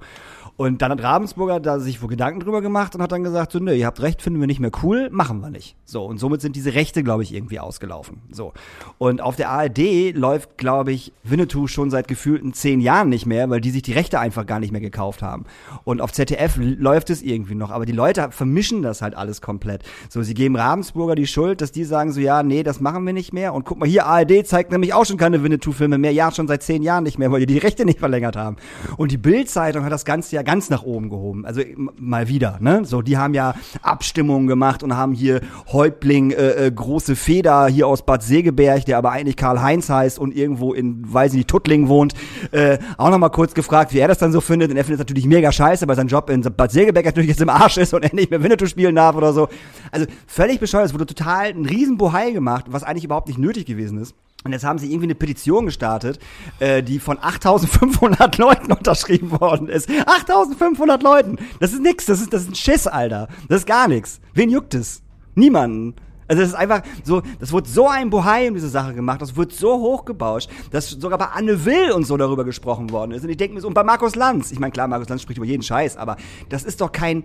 Und 0.57 0.81
dann 0.81 0.91
hat 0.91 1.03
Ravensburger 1.03 1.59
da 1.59 1.79
sich 1.79 2.01
wohl 2.01 2.09
Gedanken 2.09 2.39
drüber 2.39 2.63
gemacht 2.63 2.95
und 2.95 3.01
hat 3.03 3.11
dann 3.11 3.23
gesagt, 3.23 3.51
so, 3.51 3.59
nö, 3.59 3.73
ihr 3.73 3.85
habt 3.85 4.01
recht, 4.01 4.23
finden 4.23 4.39
wir 4.39 4.47
nicht 4.47 4.59
mehr 4.59 4.71
cool, 4.81 5.07
machen 5.11 5.39
wir 5.39 5.51
nicht. 5.51 5.75
So, 5.85 6.03
und 6.03 6.17
somit 6.17 6.41
sind 6.41 6.55
diese 6.55 6.73
Rechte, 6.73 7.03
glaube 7.03 7.21
ich, 7.21 7.31
irgendwie 7.31 7.59
ausgelaufen. 7.59 8.23
So. 8.31 8.53
Und 8.97 9.21
auf 9.21 9.35
der 9.35 9.49
ARD 9.51 10.15
läuft, 10.15 10.57
glaube 10.57 10.91
ich, 10.91 11.13
Winnetou 11.23 11.67
schon 11.67 11.91
seit 11.91 12.07
gefühlten 12.07 12.53
zehn 12.53 12.81
Jahren 12.81 13.09
nicht 13.09 13.27
mehr, 13.27 13.51
weil 13.51 13.61
die 13.61 13.69
sich 13.69 13.83
die 13.83 13.93
Rechte 13.93 14.19
einfach 14.19 14.47
gar 14.47 14.59
nicht 14.59 14.71
mehr 14.71 14.81
gekauft 14.81 15.21
haben. 15.21 15.45
Und 15.83 16.01
auf 16.01 16.11
ZDF 16.11 16.57
läuft 16.57 17.11
es 17.11 17.21
irgendwie 17.21 17.53
noch, 17.53 17.69
aber 17.69 17.85
die 17.85 17.91
Leute 17.93 18.29
vermischen 18.31 18.81
das 18.81 19.03
halt 19.03 19.15
alles 19.15 19.41
komplett. 19.41 19.83
So, 20.09 20.23
sie 20.23 20.33
geben 20.33 20.55
Ravensburger 20.55 21.13
die 21.13 21.27
Schuld, 21.27 21.61
dass 21.61 21.71
die 21.71 21.83
sagen 21.83 22.11
so, 22.11 22.19
ja, 22.19 22.41
nee, 22.41 22.63
das 22.63 22.81
machen 22.81 23.05
wir 23.05 23.13
nicht 23.13 23.31
mehr. 23.31 23.53
Und 23.53 23.63
guck 23.63 23.77
mal, 23.77 23.87
hier, 23.87 24.07
ARD 24.07 24.47
zeigt 24.47 24.71
nämlich 24.71 24.95
auch 24.95 25.05
schon 25.05 25.17
keine 25.17 25.43
Winnetou-Filme 25.43 25.99
mehr, 25.99 26.13
ja, 26.13 26.31
schon 26.31 26.47
seit 26.47 26.63
zehn 26.63 26.81
Jahren 26.81 27.03
nicht 27.03 27.19
mehr, 27.19 27.31
weil 27.31 27.41
die 27.41 27.45
die 27.45 27.59
Rechte 27.59 27.85
nicht 27.85 27.99
verlängert 27.99 28.35
haben. 28.35 28.57
Und 28.97 29.11
die 29.11 29.17
Bild-Zeitung 29.17 29.83
hat 29.85 29.91
das 29.91 30.03
Ganze 30.03 30.35
ja 30.35 30.46
ganz 30.47 30.69
nach 30.69 30.83
oben 30.83 31.09
gehoben. 31.09 31.45
Also 31.45 31.61
mal 31.99 32.29
wieder, 32.29 32.57
ne? 32.61 32.85
So, 32.85 33.01
die 33.01 33.17
haben 33.17 33.33
ja 33.33 33.53
Abstimmungen 33.81 34.47
gemacht 34.47 34.81
und 34.81 34.95
haben 34.95 35.11
hier 35.11 35.41
Häuptling, 35.73 36.31
äh, 36.31 36.67
äh, 36.67 36.71
große 36.71 37.17
Feder 37.17 37.67
hier 37.67 37.85
aus 37.85 38.03
Bad 38.03 38.23
Segeberg, 38.23 38.85
der 38.85 38.97
aber 38.97 39.11
eigentlich 39.11 39.35
Karl-Heinz 39.35 39.89
heißt 39.89 40.17
und 40.17 40.33
irgendwo 40.33 40.73
in, 40.73 41.01
weiß 41.13 41.33
ich 41.33 41.39
nicht, 41.39 41.49
Tuttlingen 41.49 41.89
wohnt, 41.89 42.13
äh, 42.51 42.77
auch 42.97 43.09
nochmal 43.09 43.29
kurz 43.29 43.53
gefragt, 43.53 43.93
wie 43.93 43.99
er 43.99 44.07
das 44.07 44.19
dann 44.19 44.31
so 44.31 44.39
findet. 44.39 44.71
Und 44.71 44.77
er 44.77 44.85
findet 44.85 45.01
es 45.01 45.05
natürlich 45.05 45.25
mega 45.25 45.51
scheiße, 45.51 45.85
weil 45.85 45.97
sein 45.97 46.07
Job 46.07 46.29
in 46.29 46.41
Bad 46.41 46.71
Segeberg 46.71 47.05
natürlich 47.05 47.29
jetzt 47.29 47.41
im 47.41 47.49
Arsch 47.49 47.75
ist 47.75 47.93
und 47.93 48.03
er 48.03 48.15
nicht 48.15 48.31
mehr 48.31 48.41
Winnetou 48.41 48.67
spielen 48.67 48.95
darf 48.95 49.17
oder 49.17 49.33
so. 49.33 49.49
Also 49.91 50.05
völlig 50.27 50.61
bescheuert. 50.61 50.85
Es 50.85 50.93
wurde 50.93 51.07
total 51.07 51.49
ein 51.49 51.65
riesen 51.65 51.97
Bohai 51.97 52.31
gemacht, 52.31 52.67
was 52.69 52.83
eigentlich 52.83 53.03
überhaupt 53.03 53.27
nicht 53.27 53.37
nötig 53.37 53.65
gewesen 53.65 53.99
ist. 53.99 54.15
Und 54.47 54.53
jetzt 54.53 54.63
haben 54.63 54.79
sie 54.79 54.87
irgendwie 54.87 55.07
eine 55.07 55.15
Petition 55.15 55.65
gestartet, 55.65 56.19
äh, 56.59 56.81
die 56.81 56.99
von 56.99 57.17
8500 57.21 58.37
Leuten 58.37 58.71
unterschrieben 58.71 59.31
worden 59.39 59.67
ist. 59.67 59.89
8500 59.89 61.03
Leuten! 61.03 61.37
Das 61.59 61.73
ist 61.73 61.81
nix, 61.81 62.05
das 62.05 62.21
ist, 62.21 62.33
das 62.33 62.43
ist 62.43 62.49
ein 62.49 62.55
Schiss, 62.55 62.87
Alter. 62.87 63.27
Das 63.49 63.59
ist 63.59 63.67
gar 63.67 63.87
nichts. 63.87 64.21
Wen 64.33 64.49
juckt 64.49 64.73
es? 64.73 65.03
Niemanden. 65.35 65.95
Also 66.27 66.41
das 66.41 66.49
ist 66.49 66.55
einfach 66.55 66.81
so, 67.03 67.21
das 67.39 67.51
wurde 67.51 67.69
so 67.69 67.87
ein 67.87 68.09
Bohai 68.09 68.49
um 68.49 68.53
diese 68.53 68.69
Sache 68.69 68.93
gemacht, 68.93 69.21
das 69.21 69.35
wird 69.35 69.53
so 69.53 69.79
hochgebauscht, 69.79 70.49
dass 70.71 70.89
sogar 70.89 71.17
bei 71.17 71.27
Anne 71.27 71.65
Will 71.65 71.91
und 71.91 72.05
so 72.05 72.17
darüber 72.17 72.43
gesprochen 72.43 72.89
worden 72.91 73.11
ist. 73.11 73.23
Und 73.23 73.29
ich 73.29 73.37
denke 73.37 73.55
mir 73.55 73.61
so, 73.61 73.67
und 73.67 73.73
bei 73.73 73.83
Markus 73.83 74.15
Lanz, 74.15 74.51
ich 74.51 74.59
meine, 74.59 74.71
klar, 74.71 74.87
Markus 74.87 75.09
Lanz 75.09 75.21
spricht 75.21 75.37
über 75.37 75.45
jeden 75.45 75.63
Scheiß, 75.63 75.95
aber 75.97 76.17
das 76.49 76.63
ist 76.63 76.81
doch 76.81 76.91
kein, 76.91 77.23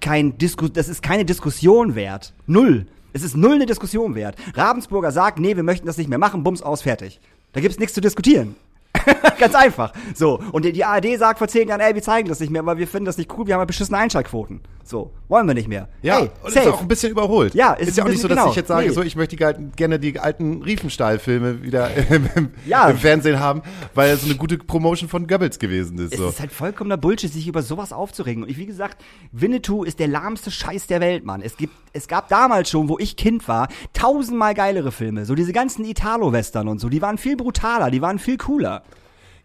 kein 0.00 0.36
Disku 0.36 0.68
das 0.68 0.88
ist 0.88 1.02
keine 1.02 1.24
Diskussion 1.24 1.94
wert. 1.94 2.34
Null. 2.46 2.86
Es 3.12 3.22
ist 3.22 3.36
null 3.36 3.54
eine 3.54 3.66
Diskussion 3.66 4.14
wert. 4.14 4.36
Ravensburger 4.54 5.12
sagt, 5.12 5.38
nee, 5.38 5.54
wir 5.56 5.62
möchten 5.62 5.86
das 5.86 5.98
nicht 5.98 6.08
mehr 6.08 6.18
machen, 6.18 6.42
bums 6.42 6.62
aus, 6.62 6.82
fertig. 6.82 7.20
Da 7.52 7.60
gibt's 7.60 7.78
nichts 7.78 7.94
zu 7.94 8.00
diskutieren. 8.00 8.56
Ganz 9.38 9.54
einfach. 9.54 9.92
So. 10.14 10.40
Und 10.52 10.64
die, 10.64 10.72
die 10.72 10.84
ARD 10.84 11.18
sagt 11.18 11.38
vor 11.38 11.48
zehn 11.48 11.68
Jahren, 11.68 11.80
ey, 11.80 11.94
wir 11.94 12.02
zeigen 12.02 12.28
das 12.28 12.40
nicht 12.40 12.50
mehr, 12.50 12.64
weil 12.64 12.78
wir 12.78 12.88
finden 12.88 13.06
das 13.06 13.18
nicht 13.18 13.36
cool, 13.36 13.46
wir 13.46 13.54
haben 13.54 13.60
ja 13.60 13.66
beschissene 13.66 13.98
Einschaltquoten. 13.98 14.60
So. 14.84 15.12
Wollen 15.28 15.46
wir 15.46 15.54
nicht 15.54 15.68
mehr. 15.68 15.88
Ja, 16.02 16.18
hey, 16.18 16.30
und 16.42 16.52
safe. 16.52 16.68
ist 16.68 16.74
auch 16.74 16.80
ein 16.82 16.88
bisschen 16.88 17.10
überholt. 17.12 17.54
Ja, 17.54 17.72
ist, 17.72 17.88
ist 17.88 17.98
ja 17.98 18.04
auch 18.04 18.08
nicht 18.08 18.20
so, 18.20 18.28
dass 18.28 18.36
genau. 18.36 18.50
ich 18.50 18.56
jetzt 18.56 18.68
sage, 18.68 18.88
Nee. 18.88 18.92
so 18.92 19.02
ich 19.02 19.16
möchte 19.16 19.36
die 19.36 19.44
gerne 19.76 19.98
die 19.98 20.18
alten 20.20 20.62
Riefenstahl-Filme 20.62 21.62
wieder 21.62 21.88
im, 22.10 22.50
Ja. 22.66 22.88
im 22.90 22.98
Fernsehen 22.98 23.40
haben, 23.40 23.62
weil 23.94 24.10
es 24.10 24.20
so 24.22 24.26
eine 24.26 24.36
gute 24.36 24.58
Promotion 24.58 25.08
von 25.08 25.26
Goebbels 25.26 25.58
gewesen 25.58 25.98
ist. 25.98 26.12
Es 26.12 26.18
So. 26.18 26.28
ist 26.28 26.40
halt 26.40 26.52
vollkommener 26.52 26.96
Bullshit, 26.98 27.32
sich 27.32 27.48
über 27.48 27.62
sowas 27.62 27.92
aufzuregen. 27.92 28.42
Und 28.42 28.50
ich, 28.50 28.58
wie 28.58 28.66
gesagt, 28.66 29.02
Winnetou 29.32 29.84
ist 29.84 29.98
der 30.00 30.08
lahmste 30.08 30.50
Scheiß 30.50 30.86
der 30.86 31.00
Welt, 31.00 31.24
Mann. 31.24 31.40
Es 31.42 31.56
gibt, 31.56 31.72
es 31.92 32.08
gab 32.08 32.28
damals 32.28 32.68
schon, 32.68 32.88
wo 32.88 32.98
ich 32.98 33.16
Kind 33.16 33.48
war, 33.48 33.68
tausendmal 33.94 34.54
geilere 34.54 34.92
Filme. 34.92 35.24
So 35.24 35.34
diese 35.34 35.52
ganzen 35.52 35.84
Italo-Western 35.84 36.68
und 36.68 36.78
so, 36.80 36.88
die 36.88 37.00
waren 37.00 37.16
viel 37.18 37.36
brutaler, 37.36 37.90
die 37.90 38.02
waren 38.02 38.18
viel 38.18 38.36
cooler. 38.36 38.82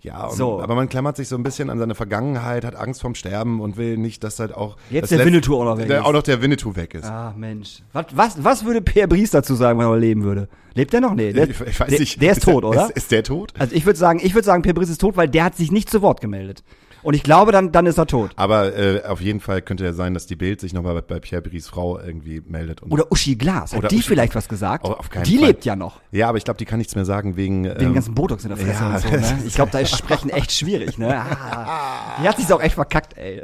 Ja, 0.08 0.30
So. 0.30 0.62
aber 0.62 0.76
man 0.76 0.90
klammert 0.90 1.18
sich 1.18 1.28
so 1.28 1.36
ein 1.36 1.44
bisschen 1.44 1.70
an 1.70 1.80
seine 1.80 1.96
Vergangenheit, 1.96 2.64
hat 2.66 2.76
Angst 2.76 3.02
vorm 3.02 3.16
Sterben 3.16 3.60
und 3.62 3.78
will 3.78 3.98
nicht, 3.98 4.24
dass 4.24 4.40
halt 4.40 4.54
auch 4.54 4.78
Jetzt 4.90 5.12
der 5.12 5.24
Winnetou 5.26 5.56
auch 5.58 5.66
noch 5.66 5.78
weg 5.78 5.88
der, 5.88 6.00
ist. 6.00 6.06
auch 6.06 6.14
noch 6.14 6.24
der 6.24 6.42
Winnetou 6.42 6.76
weg 6.76 6.94
ist. 6.94 7.06
Ah, 7.06 7.34
Mensch. 7.38 7.82
Was, 7.94 8.06
was, 8.14 8.44
was 8.44 8.66
würde 8.66 8.82
Pierre 8.82 9.08
Brice 9.08 9.32
dazu 9.32 9.56
sagen, 9.56 9.78
wenn 9.80 9.86
er 9.88 9.98
leben 9.98 10.24
würde? 10.24 10.48
Lebt 10.74 10.94
er 10.94 11.02
noch? 11.02 11.14
Nee. 11.14 11.34
Der, 11.34 11.50
ich, 11.50 11.60
ich 11.60 11.80
weiß 11.80 11.90
der, 11.90 12.00
nicht. 12.00 12.22
Der 12.22 12.32
ist, 12.34 12.44
tot, 12.44 12.64
der, 12.64 12.70
oder? 12.70 12.86
Ist, 12.86 12.98
ist 12.98 13.12
der 13.12 13.24
tot? 13.24 13.54
also 13.58 13.76
ich 13.76 13.86
würde 13.86 13.98
sagen, 14.00 14.20
ich 14.24 14.34
würde 14.34 14.46
sagen, 14.46 14.62
Pierre 14.62 14.76
Brice 14.76 14.90
ist 14.92 15.02
tot, 15.02 15.18
weil 15.18 15.28
der 15.28 15.44
hat 15.46 15.56
sich 15.56 15.72
nicht 15.72 15.90
zu 15.90 16.02
Wort 16.02 16.22
gemeldet. 16.22 16.64
Und 17.04 17.14
ich 17.14 17.24
glaube, 17.24 17.52
dann, 17.52 17.72
dann 17.72 17.86
ist 17.86 17.98
er 17.98 18.06
tot. 18.08 18.32
Aber 18.36 18.76
äh, 18.76 19.04
auf 19.04 19.22
jeden 19.22 19.40
Fall 19.40 19.62
könnte 19.62 19.84
ja 19.86 19.94
sein, 19.94 20.14
dass 20.14 20.26
die 20.26 20.36
Bild 20.36 20.60
sich 20.60 20.74
nochmal 20.74 20.96
bei, 20.96 21.02
bei 21.02 21.20
Pierre 21.20 21.42
Brice 21.42 21.68
Frau 21.68 22.00
irgendwie 22.00 22.42
meldet. 22.46 22.82
Und 22.82 22.92
Oder 22.92 23.12
Uschi 23.12 23.36
Glas. 23.36 23.72
Hat 23.72 23.80
Oder 23.80 23.88
die 23.90 23.98
Uschi 23.98 24.08
vielleicht 24.10 24.36
was 24.36 24.50
gesagt? 24.50 24.86
Oh, 24.86 24.92
auf 24.94 25.10
keinen 25.10 25.24
die 25.24 25.38
Fall. 25.38 25.48
lebt 25.48 25.66
ja 25.66 25.76
noch. 25.76 26.02
ja, 26.12 26.28
aber 26.30 26.38
ich 26.38 26.44
glaube, 26.44 26.58
die 26.58 26.66
kann 26.66 26.80
nichts 26.80 26.96
mehr 26.96 27.06
sagen 27.06 27.36
wegen. 27.38 27.66
Wegen 27.66 27.80
ähm, 27.82 27.94
ganzen 27.94 28.14
Botox 28.16 28.44
in 28.44 28.50
der 28.50 28.58
Fresse 28.58 28.84
ja, 28.84 28.96
und 28.96 29.00
so, 29.02 29.10
ne? 29.10 29.40
Ich 29.46 29.54
glaube, 29.54 29.72
da 29.72 29.80
ist 29.80 29.96
Sprechen 29.98 30.30
echt 30.30 30.52
schwierig, 30.52 30.98
ne? 30.98 31.16
Ah, 31.16 32.22
die 32.22 32.28
hat 32.28 32.38
sich 32.38 32.52
auch 32.52 32.62
echt 32.62 32.76
verkackt, 32.76 33.18
ey. 33.18 33.42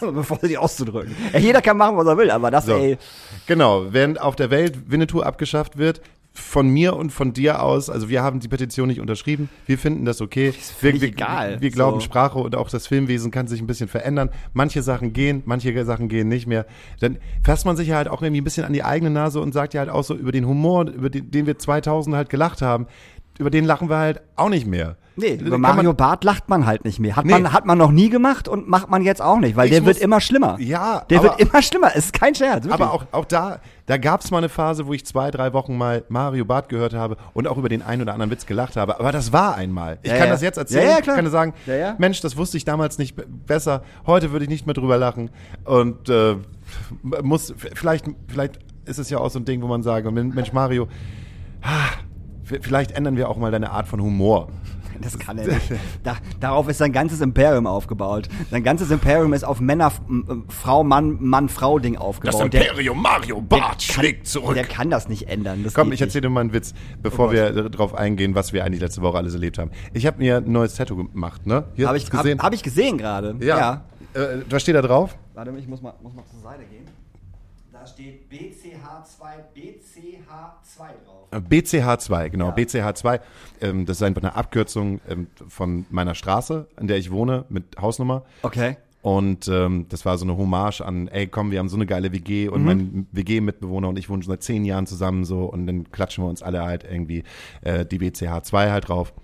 Bevor 0.00 0.38
sie 0.42 0.56
auszudrücken. 0.58 1.14
Ja, 1.32 1.38
jeder 1.38 1.62
kann 1.62 1.76
machen, 1.76 1.96
was 1.96 2.06
er 2.06 2.16
will, 2.16 2.30
aber 2.30 2.50
das, 2.50 2.66
So. 2.66 2.76
ey. 2.76 2.98
Genau, 3.46 3.92
während 3.92 4.20
auf 4.20 4.36
der 4.36 4.50
Welt 4.50 4.90
Winnetou 4.90 5.20
abgeschafft 5.22 5.78
wird, 5.78 6.00
von 6.32 6.68
mir 6.68 6.96
und 6.96 7.10
von 7.10 7.32
dir 7.32 7.62
aus, 7.62 7.90
also 7.90 8.08
wir 8.08 8.22
haben 8.22 8.40
die 8.40 8.48
Petition 8.48 8.88
nicht 8.88 9.00
unterschrieben, 9.00 9.48
wir 9.66 9.78
finden 9.78 10.04
das 10.04 10.20
okay. 10.20 10.46
wir, 10.46 10.52
völlig 10.52 11.00
wir, 11.00 11.08
egal. 11.08 11.60
wir 11.60 11.70
glauben, 11.70 12.00
So. 12.00 12.04
Sprache 12.04 12.38
und 12.38 12.54
auch 12.54 12.70
das 12.70 12.86
Filmwesen 12.86 13.30
kann 13.30 13.48
sich 13.48 13.60
ein 13.60 13.66
bisschen 13.66 13.88
verändern. 13.88 14.30
Manche 14.52 14.82
Sachen 14.82 15.12
gehen, 15.12 15.42
manche 15.44 15.84
Sachen 15.84 16.08
gehen 16.08 16.28
nicht 16.28 16.46
mehr. 16.46 16.66
Dann 17.00 17.18
fasst 17.42 17.66
man 17.66 17.76
sich 17.76 17.88
ja 17.88 17.96
halt 17.96 18.08
auch 18.08 18.22
irgendwie 18.22 18.40
ein 18.40 18.44
bisschen 18.44 18.64
an 18.64 18.72
die 18.72 18.84
eigene 18.84 19.10
Nase 19.10 19.40
und 19.40 19.52
sagt 19.52 19.74
ja 19.74 19.80
halt 19.80 19.90
auch 19.90 20.04
so 20.04 20.14
über 20.14 20.32
den 20.32 20.46
Humor, 20.46 20.88
über 20.88 21.10
den, 21.10 21.30
den 21.30 21.46
wir 21.46 21.58
2000 21.58 22.14
halt 22.14 22.30
gelacht 22.30 22.62
haben, 22.62 22.86
über 23.38 23.50
den 23.50 23.64
lachen 23.64 23.88
wir 23.88 23.98
halt 23.98 24.20
auch 24.36 24.50
nicht 24.50 24.66
mehr. 24.66 24.96
Nee, 25.16 25.34
über 25.34 25.58
man- 25.58 25.76
Mario 25.76 25.92
Barth 25.92 26.24
lacht 26.24 26.48
man 26.48 26.64
halt 26.66 26.84
nicht 26.84 26.98
mehr. 27.00 27.16
Hat, 27.16 27.26
Nee. 27.26 27.32
man, 27.32 27.52
hat 27.52 27.66
man 27.66 27.76
noch 27.76 27.90
nie 27.90 28.08
gemacht 28.08 28.48
und 28.48 28.68
macht 28.68 28.88
man 28.90 29.02
jetzt 29.02 29.20
auch 29.20 29.38
nicht, 29.38 29.54
weil 29.56 29.66
Ich 29.66 29.72
der 29.72 29.84
wird 29.84 29.96
muss- 29.96 30.02
immer 30.02 30.20
schlimmer. 30.20 30.56
Ja, 30.60 31.04
Der 31.10 31.18
aber- 31.18 31.28
wird 31.30 31.40
immer 31.40 31.60
schlimmer. 31.62 31.94
Ist 31.94 32.12
kein 32.12 32.34
Scherz. 32.34 32.64
Wirklich. 32.64 32.72
Aber 32.72 32.92
auch, 32.92 33.04
auch 33.12 33.24
da, 33.26 33.60
da 33.86 33.96
gab 33.98 34.20
es 34.22 34.30
mal 34.30 34.38
eine 34.38 34.48
Phase, 34.48 34.86
wo 34.86 34.92
ich 34.94 35.04
zwei, 35.04 35.30
drei 35.30 35.52
Wochen 35.52 35.76
mal 35.76 36.04
Mario 36.08 36.44
Barth 36.44 36.68
gehört 36.68 36.94
habe 36.94 37.16
und 37.34 37.46
auch 37.48 37.58
über 37.58 37.68
den 37.68 37.82
einen 37.82 38.02
oder 38.02 38.12
anderen 38.12 38.30
Witz 38.30 38.46
gelacht 38.46 38.76
habe. 38.76 38.98
Aber 38.98 39.12
das 39.12 39.32
war 39.32 39.56
einmal. 39.56 39.98
Ich 40.02 40.10
Ja, 40.10 40.16
kann 40.16 40.26
ja. 40.28 40.32
das 40.32 40.42
jetzt 40.42 40.56
erzählen. 40.58 40.84
Ja, 40.84 40.90
ja, 40.96 41.00
klar. 41.00 41.16
Ich 41.16 41.22
kann 41.22 41.30
sagen, 41.30 41.54
Ja. 41.66 41.96
Mensch, 41.98 42.20
das 42.20 42.36
wusste 42.36 42.56
ich 42.56 42.64
damals 42.64 42.96
nicht 42.98 43.16
be- 43.16 43.26
besser. 43.28 43.82
Heute 44.06 44.32
würde 44.32 44.44
ich 44.44 44.50
nicht 44.50 44.64
mehr 44.66 44.74
drüber 44.74 44.96
lachen. 44.96 45.30
Und 45.64 46.08
äh, 46.08 46.36
muss, 47.22 47.52
vielleicht, 47.74 48.06
vielleicht 48.28 48.58
ist 48.86 48.98
es 48.98 49.10
ja 49.10 49.18
auch 49.18 49.30
so 49.30 49.38
ein 49.38 49.44
Ding, 49.44 49.60
wo 49.62 49.66
man 49.66 49.82
sagen, 49.82 50.12
Mensch, 50.14 50.52
Mario, 50.52 50.88
ah, 51.62 51.68
vielleicht 52.44 52.92
ändern 52.92 53.16
wir 53.16 53.28
auch 53.28 53.36
mal 53.36 53.50
deine 53.50 53.70
Art 53.70 53.86
von 53.88 54.00
Humor. 54.00 54.48
Das 55.02 55.18
kann 55.18 55.38
er 55.38 55.46
nicht. 55.46 55.72
Da, 56.02 56.16
darauf 56.40 56.68
ist 56.68 56.78
sein 56.78 56.92
ganzes 56.92 57.20
Imperium 57.20 57.66
aufgebaut. 57.66 58.28
Sein 58.50 58.62
ganzes 58.62 58.90
Imperium 58.90 59.32
ist 59.32 59.44
auf 59.44 59.60
Männer, 59.60 59.92
m- 60.08 60.44
Frau, 60.48 60.84
Mann, 60.84 61.16
Mann, 61.20 61.48
Frau 61.48 61.78
Ding 61.78 61.96
aufgebaut. 61.96 62.52
Der- 62.52 62.60
Mario 62.94 63.40
Barth 63.40 63.82
schlägt 63.82 64.26
Der 64.54 64.64
kann 64.64 64.90
das 64.90 65.08
nicht 65.08 65.28
ändern. 65.28 65.64
Das 65.64 65.74
Komm, 65.74 65.92
ich 65.92 66.00
erzähle 66.00 66.22
dir 66.22 66.30
mal 66.30 66.40
einen 66.42 66.52
Witz, 66.52 66.74
bevor 67.02 67.28
Oh 67.28 67.32
wir 67.32 67.52
darauf 67.70 67.94
eingehen, 67.94 68.34
was 68.34 68.52
wir 68.52 68.64
eigentlich 68.64 68.80
letzte 68.80 69.02
Woche 69.02 69.16
alles 69.18 69.34
erlebt 69.34 69.58
haben. 69.58 69.70
Ich 69.92 70.06
habe 70.06 70.18
mir 70.18 70.38
ein 70.38 70.50
neues 70.52 70.74
Tattoo 70.74 70.96
gemacht, 70.96 71.46
ne? 71.46 71.64
Habe 71.84 71.96
ich, 71.96 72.10
gesehen? 72.10 72.38
hab, 72.38 72.46
hab 72.46 72.52
ich 72.54 72.62
gesehen 72.62 72.98
gerade. 72.98 73.36
ja. 73.40 73.84
Äh, 74.12 74.42
was 74.50 74.62
steht 74.62 74.74
da 74.74 74.82
drauf? 74.82 75.16
Warte, 75.34 75.52
ich 75.56 75.68
muss 75.68 75.80
mal, 75.80 75.94
muss 76.02 76.12
mal 76.14 76.24
zur 76.28 76.40
Seite 76.40 76.64
gehen. 76.64 76.84
Da 77.90 77.94
steht 77.94 78.30
BCH2, 78.30 79.22
BCH2 79.54 80.78
drauf. 81.04 81.28
Äh, 81.32 81.36
BCH2, 81.38 82.30
genau, 82.30 82.48
Ja. 82.48 82.54
BCH2. 82.54 83.20
Ähm, 83.60 83.86
das 83.86 83.98
ist 83.98 84.02
einfach 84.02 84.22
eine 84.22 84.34
Abkürzung 84.34 85.00
ähm, 85.08 85.26
von 85.48 85.86
meiner 85.90 86.14
Straße, 86.14 86.66
in 86.80 86.86
der 86.88 86.98
ich 86.98 87.10
wohne, 87.10 87.44
mit 87.48 87.76
Hausnummer. 87.80 88.24
Okay. 88.42 88.76
Und 89.02 89.48
ähm, 89.48 89.86
das 89.88 90.04
war 90.04 90.18
so 90.18 90.26
eine 90.26 90.36
Hommage 90.36 90.82
an, 90.82 91.08
ey 91.08 91.26
komm, 91.26 91.50
wir 91.52 91.58
haben 91.58 91.70
so 91.70 91.76
eine 91.76 91.86
geile 91.86 92.12
WG 92.12 92.48
Mhm. 92.48 92.52
und 92.52 92.64
mein 92.66 93.06
WG-Mitbewohner 93.12 93.88
und 93.88 93.98
ich 93.98 94.10
wohnen 94.10 94.22
schon 94.22 94.32
seit 94.32 94.42
zehn 94.42 94.66
Jahren 94.66 94.86
zusammen 94.86 95.24
so 95.24 95.44
und 95.46 95.66
dann 95.66 95.90
klatschen 95.90 96.22
wir 96.22 96.28
uns 96.28 96.42
alle 96.42 96.62
halt 96.62 96.84
irgendwie 96.84 97.24
äh, 97.62 97.86
die 97.86 97.98
BCH2 97.98 98.70
halt 98.70 98.88
drauf. 98.90 99.14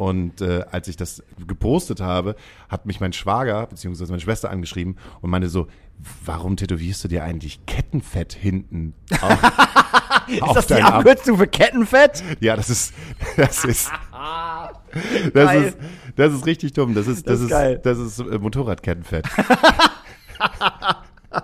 Und 0.00 0.40
äh, 0.40 0.64
als 0.70 0.88
ich 0.88 0.96
das 0.96 1.22
gepostet 1.46 2.00
habe, 2.00 2.34
hat 2.70 2.86
mich 2.86 3.00
mein 3.00 3.12
Schwager 3.12 3.66
beziehungsweise 3.66 4.10
meine 4.10 4.22
Schwester 4.22 4.48
angeschrieben 4.50 4.96
und 5.20 5.28
meinte 5.28 5.50
so, 5.50 5.66
warum 6.24 6.56
tätowierst 6.56 7.04
du 7.04 7.08
dir 7.08 7.22
eigentlich 7.22 7.66
Kettenfett 7.66 8.32
hinten? 8.32 8.94
auf- 9.20 9.38
Ist 10.26 10.42
auf 10.42 10.54
das 10.54 10.68
die? 10.68 10.74
Abkürzung 10.76 11.36
für 11.36 11.46
Kettenfett? 11.46 12.24
Ja, 12.40 12.56
das 12.56 12.70
ist, 12.70 12.94
das 13.36 13.62
ist, 13.66 13.90
das 15.34 15.54
ist, 15.66 15.76
das 16.16 16.32
ist 16.32 16.46
richtig 16.46 16.72
dumm. 16.72 16.94
Das 16.94 17.06
ist, 17.06 17.26
das, 17.26 17.34
Das 17.34 17.40
ist 17.42 17.50
geil. 17.50 17.78
das 17.84 17.98
ist 17.98 18.20
äh, 18.20 18.38
Motorradkettenfett. 18.38 19.26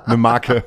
Eine 0.07 0.17
Marke. 0.17 0.65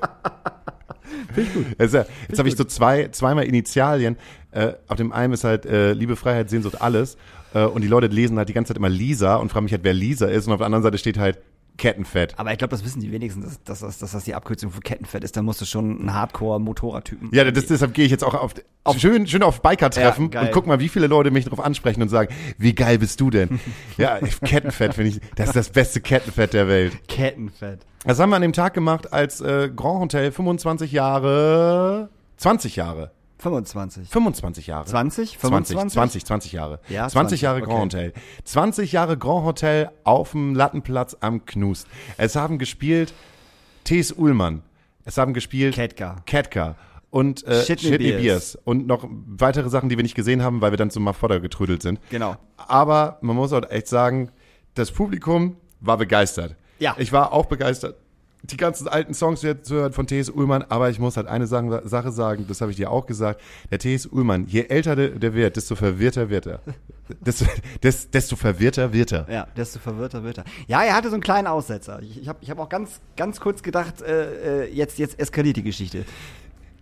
Jetzt, 1.79 1.95
äh, 1.95 2.05
jetzt 2.27 2.37
habe 2.37 2.47
ich 2.49 2.55
so 2.55 2.63
zwei, 2.65 3.07
zweimal 3.07 3.45
Initialien. 3.45 4.15
Äh, 4.51 4.73
auf 4.87 4.97
dem 4.97 5.11
einen 5.11 5.33
ist 5.33 5.43
halt 5.43 5.65
äh, 5.65 5.93
Liebe, 5.93 6.15
Freiheit, 6.15 6.51
Sehnsucht, 6.51 6.81
alles. 6.81 7.17
Äh, 7.53 7.65
und 7.65 7.81
die 7.81 7.87
Leute 7.87 8.07
lesen 8.07 8.37
halt 8.37 8.49
die 8.49 8.53
ganze 8.53 8.69
Zeit 8.69 8.77
immer 8.77 8.89
Lisa 8.89 9.35
und 9.35 9.51
fragen 9.51 9.65
mich 9.65 9.73
halt, 9.73 9.83
wer 9.83 9.93
Lisa 9.93 10.27
ist. 10.27 10.47
Und 10.47 10.53
auf 10.53 10.59
der 10.59 10.65
anderen 10.65 10.83
Seite 10.83 10.97
steht 10.97 11.17
halt 11.17 11.39
Kettenfett. 11.79 12.37
Aber 12.37 12.51
ich 12.51 12.59
glaube, 12.59 12.71
das 12.71 12.85
wissen 12.85 12.99
die 12.99 13.11
wenigsten, 13.11 13.41
dass, 13.41 13.63
dass, 13.63 13.79
dass, 13.79 13.97
dass 13.97 14.11
das 14.11 14.23
die 14.25 14.35
Abkürzung 14.35 14.69
für 14.69 14.81
Kettenfett 14.81 15.23
ist. 15.23 15.35
Da 15.35 15.41
musst 15.41 15.61
du 15.61 15.65
schon 15.65 16.05
ein 16.05 16.13
Hardcore-Motorradtypen. 16.13 17.29
Ja, 17.31 17.49
das, 17.49 17.65
deshalb 17.65 17.95
gehe 17.95 18.05
ich 18.05 18.11
jetzt 18.11 18.23
auch 18.23 18.35
auf, 18.35 18.53
auf 18.83 18.99
schön, 18.99 19.25
schön 19.25 19.41
auf 19.41 19.61
Biker-Treffen 19.61 20.29
Ja, 20.31 20.41
und 20.41 20.51
guck 20.51 20.67
mal, 20.67 20.79
wie 20.79 20.89
viele 20.89 21.07
Leute 21.07 21.31
mich 21.31 21.45
darauf 21.45 21.61
ansprechen 21.61 22.01
und 22.03 22.09
sagen, 22.09 22.33
wie 22.57 22.75
geil 22.75 22.99
bist 22.99 23.19
du 23.19 23.31
denn? 23.31 23.59
ja, 23.97 24.19
Kettenfett 24.19 24.93
finde 24.93 25.11
ich, 25.11 25.21
das 25.35 25.47
ist 25.47 25.55
das 25.55 25.69
beste 25.69 26.01
Kettenfett 26.01 26.53
der 26.53 26.67
Welt. 26.67 27.07
Kettenfett. 27.07 27.79
Das 28.05 28.19
haben 28.19 28.29
wir 28.29 28.35
an 28.35 28.41
dem 28.41 28.53
Tag 28.53 28.73
gemacht, 28.73 29.11
als 29.11 29.41
äh, 29.41 29.69
Grand 29.73 30.01
Hotel 30.01 30.31
25 30.31 30.91
Jahre, 30.91 32.09
20 32.37 32.75
Jahre, 32.75 33.11
25. 33.39 34.09
25 34.09 34.67
Jahre. 34.67 34.85
20? 34.85 35.39
20, 35.39 35.39
25? 35.39 35.93
20, 35.93 36.25
20 36.25 36.51
Jahre. 36.51 36.79
Ja, 36.89 37.07
20 37.07 37.11
20, 37.11 37.41
Jahre 37.41 37.61
okay. 37.61 37.69
Grand 37.69 37.93
Hotel. 37.93 38.13
20 38.43 38.91
Jahre 38.91 39.17
Grand 39.17 39.45
Hotel 39.45 39.89
auf 40.03 40.31
dem 40.31 40.55
Lattenplatz 40.55 41.15
am 41.21 41.45
Knust. 41.45 41.87
Es 42.17 42.35
haben 42.35 42.59
gespielt 42.59 43.13
T.S. 43.85 44.11
Ullmann. 44.11 44.61
Es 45.05 45.17
haben 45.17 45.33
gespielt 45.33 45.75
Ketka. 45.75 46.17
Ketka. 46.25 46.75
Und 47.09 47.43
äh, 47.47 47.63
Shitney 47.63 47.97
Beers. 47.97 48.21
Beers. 48.21 48.57
Und 48.65 48.85
noch 48.85 49.07
weitere 49.09 49.69
Sachen, 49.69 49.89
die 49.89 49.97
wir 49.97 50.03
nicht 50.03 50.15
gesehen 50.15 50.43
haben, 50.43 50.61
weil 50.61 50.71
wir 50.71 50.77
dann 50.77 50.91
zum 50.91 51.03
Mafodder 51.03 51.39
getrödelt 51.39 51.81
sind. 51.81 51.99
Genau. 52.09 52.35
Aber 52.57 53.17
man 53.21 53.35
muss 53.35 53.53
auch 53.53 53.67
echt 53.69 53.87
sagen, 53.87 54.31
das 54.75 54.91
Publikum 54.91 55.57
war 55.79 55.97
begeistert. 55.97 56.55
Ja. 56.77 56.95
Ich 56.97 57.11
war 57.11 57.33
auch 57.33 57.47
begeistert. 57.47 57.95
Die 58.43 58.57
ganzen 58.57 58.87
alten 58.87 59.13
Songs 59.13 59.43
wieder 59.43 59.61
zu 59.61 59.75
hören 59.75 59.91
von 59.93 60.07
T.S. 60.07 60.29
Ullmann, 60.29 60.63
aber 60.69 60.89
ich 60.89 60.97
muss 60.99 61.17
halt 61.17 61.27
eine 61.27 61.45
Sache, 61.45 62.11
sagen, 62.11 62.45
das 62.47 62.61
habe 62.61 62.71
ich 62.71 62.77
dir 62.77 62.89
auch 62.89 63.05
gesagt. 63.05 63.41
Der 63.69 63.79
T.S. 63.79 64.05
Ullmann, 64.05 64.45
je 64.47 64.61
älter 64.67 64.95
der, 64.95 65.09
der 65.09 65.33
wird, 65.33 65.57
desto 65.57 65.75
verwirrter 65.75 66.29
wird 66.29 66.47
er. 66.47 66.59
Desto, 67.25 67.45
des, 67.81 68.11
desto 68.11 68.35
verwirrter 68.35 68.93
wird 68.93 69.11
er. 69.11 69.25
Ja, 69.31 69.47
desto 69.57 69.79
verwirrter 69.79 70.23
wird 70.23 70.37
er. 70.37 70.43
Ja, 70.67 70.83
er 70.83 70.93
hatte 70.95 71.09
so 71.09 71.15
einen 71.15 71.23
kleinen 71.23 71.47
Aussetzer. 71.47 71.99
Ich, 72.03 72.21
ich 72.21 72.27
habe 72.27 72.37
ich 72.41 72.51
hab 72.51 72.59
auch 72.59 72.69
ganz, 72.69 72.99
ganz 73.17 73.39
kurz 73.39 73.63
gedacht, 73.63 74.03
äh, 74.03 74.65
äh, 74.65 74.71
jetzt, 74.71 74.99
jetzt 74.99 75.19
eskaliert 75.19 75.57
die 75.57 75.63
Geschichte. 75.63 76.05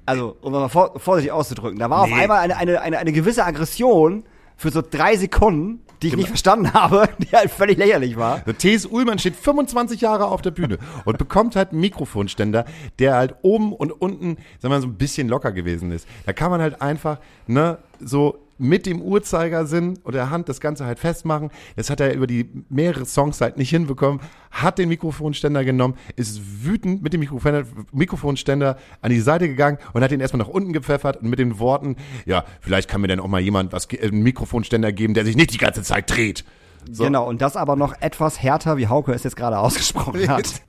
Also, 0.06 0.36
um 0.42 0.52
mal 0.52 0.68
vor, 0.68 1.00
vorsichtig 1.00 1.32
auszudrücken. 1.32 1.80
Da 1.80 1.90
war 1.90 2.02
auf 2.02 2.10
Nee. 2.10 2.16
einmal 2.16 2.40
eine, 2.40 2.58
eine, 2.58 2.82
eine, 2.82 2.98
eine 2.98 3.14
gewisse 3.14 3.46
Aggression 3.46 4.24
für 4.58 4.70
so 4.70 4.82
drei 4.82 5.16
Sekunden, 5.16 5.80
die 6.02 6.08
ich 6.08 6.16
nicht 6.16 6.28
verstanden 6.28 6.74
habe, 6.74 7.10
die 7.20 7.36
halt 7.36 7.52
völlig 7.52 7.78
lächerlich 7.78 8.18
war. 8.18 8.40
Der 8.40 8.58
T.S. 8.58 8.86
Ullmann 8.86 9.20
steht 9.20 9.36
25 9.36 10.02
Jahre 10.02 10.26
auf 10.26 10.42
der 10.42 10.52
Bühne 10.52 10.78
und 11.06 11.18
bekommt 11.18 11.56
halt 11.56 11.72
einen 11.72 11.82
Mikrofonständer, 11.82 12.66
der 13.00 13.16
halt 13.16 13.36
oben 13.42 13.74
und 13.74 13.92
unten, 13.92 14.36
sagen 14.36 14.44
wir 14.62 14.70
mal, 14.70 14.82
so 14.82 14.88
ein 14.88 14.98
bisschen 14.98 15.28
locker 15.28 15.52
gewesen 15.52 15.92
ist. 15.92 16.08
Da 16.26 16.34
kann 16.34 16.52
man 16.52 16.62
halt 16.62 16.82
einfach, 16.82 17.20
ne, 17.48 17.78
so 18.00 18.47
mit 18.58 18.86
dem 18.86 19.02
Uhrzeigersinn 19.02 20.00
oder 20.04 20.20
der 20.20 20.30
Hand 20.30 20.50
das 20.50 20.62
Ganze 20.62 20.86
halt 20.86 21.00
festmachen. 21.00 21.52
Das 21.76 21.90
hat 21.90 22.00
er 22.00 22.14
über 22.14 22.28
die 22.28 22.50
mehrere 22.70 23.06
Songs 23.06 23.42
halt 23.42 23.58
nicht 23.58 23.70
hinbekommen, 23.70 24.22
hat 24.52 24.78
den 24.78 24.90
Mikrofonständer 24.90 25.64
genommen, 25.64 25.96
ist 26.16 26.66
wütend 26.66 27.02
mit 27.02 27.14
dem 27.14 27.20
Mikrofon, 27.20 27.66
Mikrofonständer 27.92 28.78
an 29.02 29.10
die 29.12 29.20
Seite 29.20 29.48
gegangen 29.48 29.78
und 29.94 30.04
hat 30.04 30.12
ihn 30.12 30.20
erstmal 30.20 30.46
nach 30.46 30.52
unten 30.52 30.74
gepfeffert 30.74 31.18
und 31.18 31.30
mit 31.30 31.40
den 31.40 31.60
Worten, 31.60 31.96
ja, 32.26 32.46
vielleicht 32.62 32.90
kann 32.90 33.02
mir 33.02 33.08
dann 33.08 33.20
auch 33.20 33.28
mal 33.28 33.42
jemand 33.42 33.74
was, 33.74 33.88
einen 33.90 34.24
Mikrofonständer 34.24 34.92
geben, 34.92 35.14
der 35.14 35.26
sich 35.26 35.36
nicht 35.36 35.54
die 35.54 35.58
ganze 35.58 35.84
Zeit 35.84 36.10
dreht. 36.10 36.44
So. 36.92 37.04
Genau, 37.04 37.28
und 37.28 37.42
das 37.42 37.56
aber 37.56 37.76
noch 37.76 37.94
etwas 38.00 38.42
härter, 38.42 38.78
wie 38.78 38.88
Hauke 38.88 39.12
es 39.12 39.24
jetzt 39.24 39.36
gerade 39.36 39.60
ausgesprochen 39.60 40.28
hat. 40.28 40.62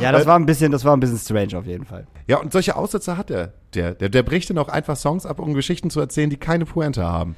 Ja, 0.00 0.12
das 0.12 0.26
war 0.26 0.36
ein 0.36 0.46
bisschen, 0.46 0.72
das 0.72 0.84
war 0.84 0.96
ein 0.96 1.00
bisschen 1.00 1.18
strange 1.18 1.56
auf 1.56 1.66
jeden 1.66 1.84
Fall. 1.84 2.06
Ja, 2.26 2.38
und 2.38 2.52
solche 2.52 2.76
Aussätze 2.76 3.16
hat 3.16 3.30
er. 3.30 3.52
Der, 3.74 3.94
der, 3.94 4.08
der 4.08 4.22
bricht 4.22 4.50
dann 4.50 4.58
auch 4.58 4.68
einfach 4.68 4.96
Songs 4.96 5.26
ab, 5.26 5.38
um 5.38 5.54
Geschichten 5.54 5.90
zu 5.90 6.00
erzählen, 6.00 6.28
die 6.28 6.36
keine 6.36 6.64
Pointe 6.64 7.04
haben. 7.04 7.36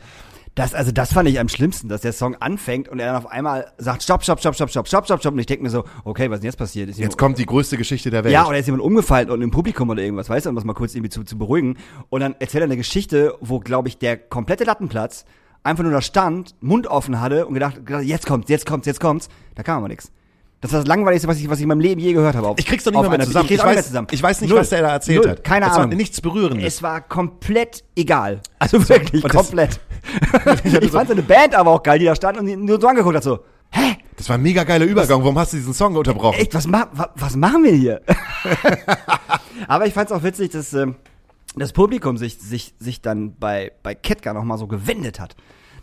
Das, 0.54 0.74
also 0.74 0.92
das 0.92 1.14
fand 1.14 1.28
ich 1.30 1.40
am 1.40 1.48
schlimmsten, 1.48 1.88
dass 1.88 2.02
der 2.02 2.12
Song 2.12 2.34
anfängt 2.36 2.86
und 2.88 2.98
er 2.98 3.06
dann 3.06 3.16
auf 3.16 3.30
einmal 3.30 3.72
sagt, 3.78 4.02
stopp, 4.02 4.22
stopp, 4.22 4.38
stopp, 4.38 4.54
stopp, 4.54 4.70
stopp, 4.70 4.86
stopp, 4.86 5.04
stopp, 5.06 5.20
stopp. 5.20 5.32
Und 5.32 5.38
ich 5.38 5.46
denke 5.46 5.62
mir 5.62 5.70
so, 5.70 5.84
okay, 6.04 6.28
was 6.28 6.36
ist 6.36 6.42
denn 6.42 6.48
jetzt 6.48 6.56
passiert? 6.56 6.90
Ist 6.90 6.98
Jetzt 6.98 7.16
kommt 7.16 7.38
die 7.38 7.46
größte 7.46 7.78
Geschichte 7.78 8.10
der 8.10 8.22
Welt. 8.22 8.34
Ja, 8.34 8.46
oder 8.46 8.58
ist 8.58 8.66
jemand 8.66 8.82
umgefallen 8.82 9.30
und 9.30 9.40
im 9.40 9.50
Publikum 9.50 9.88
oder 9.88 10.02
irgendwas, 10.02 10.28
weißt 10.28 10.44
du, 10.44 10.50
um 10.50 10.56
das 10.56 10.64
mal 10.64 10.74
kurz 10.74 10.94
irgendwie 10.94 11.08
zu, 11.08 11.24
zu 11.24 11.38
beruhigen. 11.38 11.78
Und 12.10 12.20
dann 12.20 12.34
erzählt 12.38 12.62
er 12.62 12.64
eine 12.64 12.76
Geschichte, 12.76 13.34
wo, 13.40 13.60
glaube 13.60 13.88
ich, 13.88 13.96
der 13.96 14.18
komplette 14.18 14.64
Lattenplatz 14.64 15.24
einfach 15.62 15.84
nur 15.84 15.92
da 15.92 16.02
stand, 16.02 16.54
Mund 16.60 16.86
offen 16.86 17.20
hatte 17.20 17.46
und 17.46 17.54
gedacht 17.54 17.80
jetzt 18.02 18.26
kommt's, 18.26 18.50
jetzt 18.50 18.66
kommt's, 18.66 18.86
jetzt 18.86 19.00
kommt's. 19.00 19.28
Da 19.54 19.62
kam 19.62 19.78
aber 19.78 19.88
nichts. 19.88 20.12
Das 20.62 20.72
war 20.72 20.78
das 20.78 20.86
Langweiligste, 20.88 21.26
was 21.28 21.38
ich, 21.38 21.50
was 21.50 21.58
ich 21.58 21.64
in 21.64 21.68
meinem 21.68 21.80
Leben 21.80 22.00
je 22.00 22.12
gehört 22.14 22.36
habe. 22.36 22.46
Auf, 22.48 22.58
Ich 22.58 22.64
krieg's 22.66 22.84
doch 22.84 22.92
nicht 22.92 23.00
mehr 23.02 23.10
einer- 23.10 23.24
zusammen. 23.24 23.46
Ich, 23.46 23.52
Ich 23.56 23.60
weiß- 23.60 23.74
mehr 23.74 23.82
zusammen. 23.84 24.06
ich 24.10 24.22
weiß 24.22 24.40
nicht, 24.40 24.50
Null. 24.50 24.60
was 24.60 24.68
der 24.70 24.82
da 24.82 24.92
erzählt 24.92 25.22
Null. 25.22 25.30
hat. 25.32 25.44
Keine 25.44 25.66
Es 25.66 25.72
war 25.72 25.80
Ahnung. 25.80 25.96
nichts 25.96 26.20
Berührendes. 26.20 26.64
Es 26.76 26.82
war 26.82 27.00
komplett 27.02 27.84
egal. 27.96 28.40
Also 28.60 28.88
wirklich 28.88 29.22
und 29.24 29.30
komplett. 29.30 29.80
ich 30.80 30.90
fand 30.90 31.08
seine 31.08 31.22
Band 31.22 31.54
aber 31.54 31.70
auch 31.72 31.82
geil, 31.82 31.98
die 31.98 32.04
da 32.06 32.14
stand 32.14 32.38
und 32.38 32.64
nur 32.64 32.80
so 32.80 32.86
angeguckt 32.86 33.16
hat, 33.16 33.24
so, 33.24 33.40
hä? 33.70 33.96
Das 34.16 34.28
war 34.28 34.36
ein 34.38 34.42
mega 34.42 34.62
geiler 34.62 34.84
Übergang. 34.84 35.20
Warum 35.22 35.36
hast 35.38 35.52
du 35.52 35.56
diesen 35.56 35.74
Song 35.74 35.96
unterbrochen? 35.96 36.38
Echt, 36.38 36.54
was, 36.54 36.66
ma 36.68 36.86
wa 36.92 37.10
was 37.16 37.34
machen 37.34 37.64
wir 37.64 37.72
hier? 37.72 38.00
Aber 39.68 39.86
ich 39.86 39.94
fand's 39.94 40.12
auch 40.12 40.22
witzig, 40.22 40.52
dass 40.52 40.72
ähm, 40.74 40.94
das 41.56 41.72
Publikum 41.72 42.16
sich, 42.18 42.38
sich, 42.38 42.74
sich 42.78 43.00
dann 43.02 43.34
bei, 43.36 43.72
bei 43.82 43.94
Ketka 43.94 44.32
nochmal 44.32 44.58
so 44.58 44.66
gewendet 44.66 45.18
hat. 45.20 45.34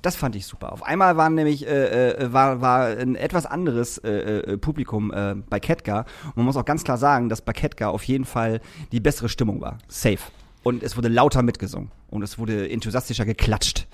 Das 0.01 0.15
fand 0.15 0.35
ich 0.35 0.45
super. 0.45 0.71
Auf 0.71 0.83
einmal 0.83 1.17
waren 1.17 1.35
nämlich, 1.35 1.67
äh, 1.67 2.11
äh, 2.11 2.33
war, 2.33 2.61
war 2.61 2.87
ein 2.87 3.15
etwas 3.15 3.45
anderes 3.45 3.97
äh, 3.97 4.09
äh, 4.09 4.57
Publikum 4.57 5.11
äh, 5.11 5.35
bei 5.49 5.59
Ketka. 5.59 6.05
Und 6.25 6.37
man 6.37 6.45
muss 6.45 6.55
auch 6.55 6.65
ganz 6.65 6.83
klar 6.83 6.97
sagen, 6.97 7.29
dass 7.29 7.41
bei 7.41 7.53
Ketka 7.53 7.89
auf 7.89 8.03
jeden 8.03 8.25
Fall 8.25 8.61
die 8.91 8.99
bessere 8.99 9.29
Stimmung 9.29 9.61
war. 9.61 9.77
Safe. 9.87 10.19
Und 10.63 10.83
es 10.83 10.95
wurde 10.95 11.09
lauter 11.09 11.41
mitgesungen. 11.41 11.91
Und 12.09 12.23
es 12.23 12.37
wurde 12.37 12.69
enthusiastischer 12.69 13.25
geklatscht 13.25 13.87